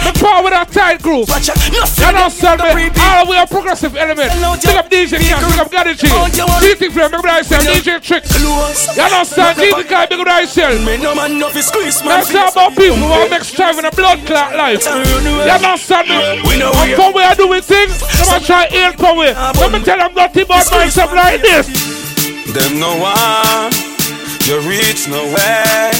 The 0.00 0.12
power 0.16 0.40
with 0.42 0.56
a 0.56 0.64
tight 0.64 1.02
group. 1.04 1.28
Watch 1.28 1.52
out. 1.52 1.60
No 1.68 1.84
You 1.84 2.74
me? 2.74 2.84
All 2.96 3.28
we 3.28 3.36
are 3.36 3.46
progressive 3.46 3.94
element. 3.96 4.32
Pick 4.64 4.76
up 4.76 4.88
DJ 4.88 5.20
Cash, 5.20 5.44
pick 5.44 5.60
up 5.60 5.70
Gaddy 5.70 5.94
G. 5.94 6.08
GT 6.08 6.90
Flame, 6.90 7.10
big 7.12 7.20
up 7.20 7.22
the 7.22 7.32
ICL. 7.44 7.62
DJ 7.68 8.00
Trick. 8.00 8.24
You 8.40 9.04
understand? 9.04 9.58
GT 9.60 9.84
Kai, 9.88 10.06
big 10.06 10.20
up 10.20 10.26
the 10.26 10.34
ICL. 10.48 10.86
Me 10.86 10.96
no 10.96 11.14
man 11.14 11.38
no 11.38 11.48
fi 11.50 11.60
squeeze 11.60 12.00
man 12.02 12.24
Let's 12.24 12.32
talk 12.32 12.52
about 12.52 12.76
people 12.76 12.96
who 12.96 13.08
want 13.08 13.24
to 13.24 13.30
make 13.30 13.44
strive 13.44 13.78
in 13.78 13.84
a 13.84 13.90
blood 13.90 14.24
clot 14.26 14.56
life. 14.56 14.84
You 14.84 15.52
understand 15.52 16.08
me? 16.08 16.42
We 16.48 16.58
know 16.58 16.72
And 16.72 16.90
we 16.90 16.96
for 16.96 17.12
where 17.12 17.28
I 17.28 17.34
do 17.34 17.48
with 17.48 17.64
things, 17.64 18.00
them 18.00 18.40
a 18.40 18.44
try 18.44 18.66
heal 18.68 18.92
for 18.92 19.14
me. 19.14 19.34
Let 19.60 19.72
me 19.72 19.82
tell 19.84 19.98
them 19.98 20.14
nothing 20.14 20.44
about 20.44 20.70
myself 20.70 21.12
like 21.12 21.42
this. 21.42 21.66
Them 22.54 22.78
no 22.78 22.96
one, 22.98 23.93
you 24.46 24.60
reach 24.68 25.08
nowhere. 25.08 25.92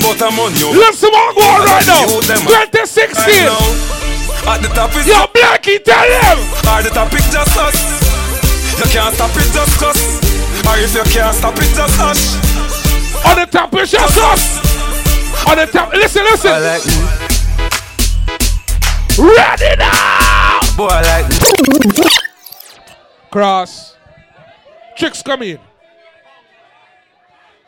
But 0.00 0.22
I'm 0.22 0.38
on 0.38 0.54
you. 0.62 0.70
What 0.78 0.94
go 1.00 1.10
on 1.10 1.66
right 1.66 1.86
now. 1.86 2.06
Uh, 2.06 2.22
2016. 2.22 3.18
right 3.18 3.50
now. 3.50 3.92
At 4.54 4.62
the 4.62 4.68
top 4.68 4.94
is 4.94 5.06
Yo, 5.06 5.26
Blackie, 5.34 5.82
tell 5.82 6.06
them. 6.06 6.38
At 6.66 6.82
the 6.82 6.90
top 6.90 7.12
is 7.14 7.26
just 7.30 7.56
us. 7.58 7.74
You 8.78 8.86
can't 8.90 9.14
stop 9.14 9.30
it 9.34 9.50
just 9.52 9.82
us. 9.82 9.98
Or 10.66 10.78
if 10.78 10.94
you 10.94 11.02
can't 11.12 11.34
stop 11.34 11.56
it 11.58 11.74
just 11.74 12.00
us. 12.00 12.38
On 13.26 13.36
the 13.38 13.46
top 13.46 13.74
is 13.74 13.90
just 13.90 14.18
us. 14.18 14.62
On 15.48 15.56
the 15.56 15.66
top, 15.66 15.92
listen, 15.92 16.24
listen. 16.24 16.50
I 16.52 16.58
like 16.58 16.86
me. 16.86 16.92
Ready 19.18 19.76
now. 19.78 20.60
Boy, 20.76 20.88
I 20.90 21.02
like 21.02 21.28
me. 21.28 22.04
Cross. 23.30 23.96
Chicks 24.96 25.22
come 25.22 25.42
in. 25.42 25.71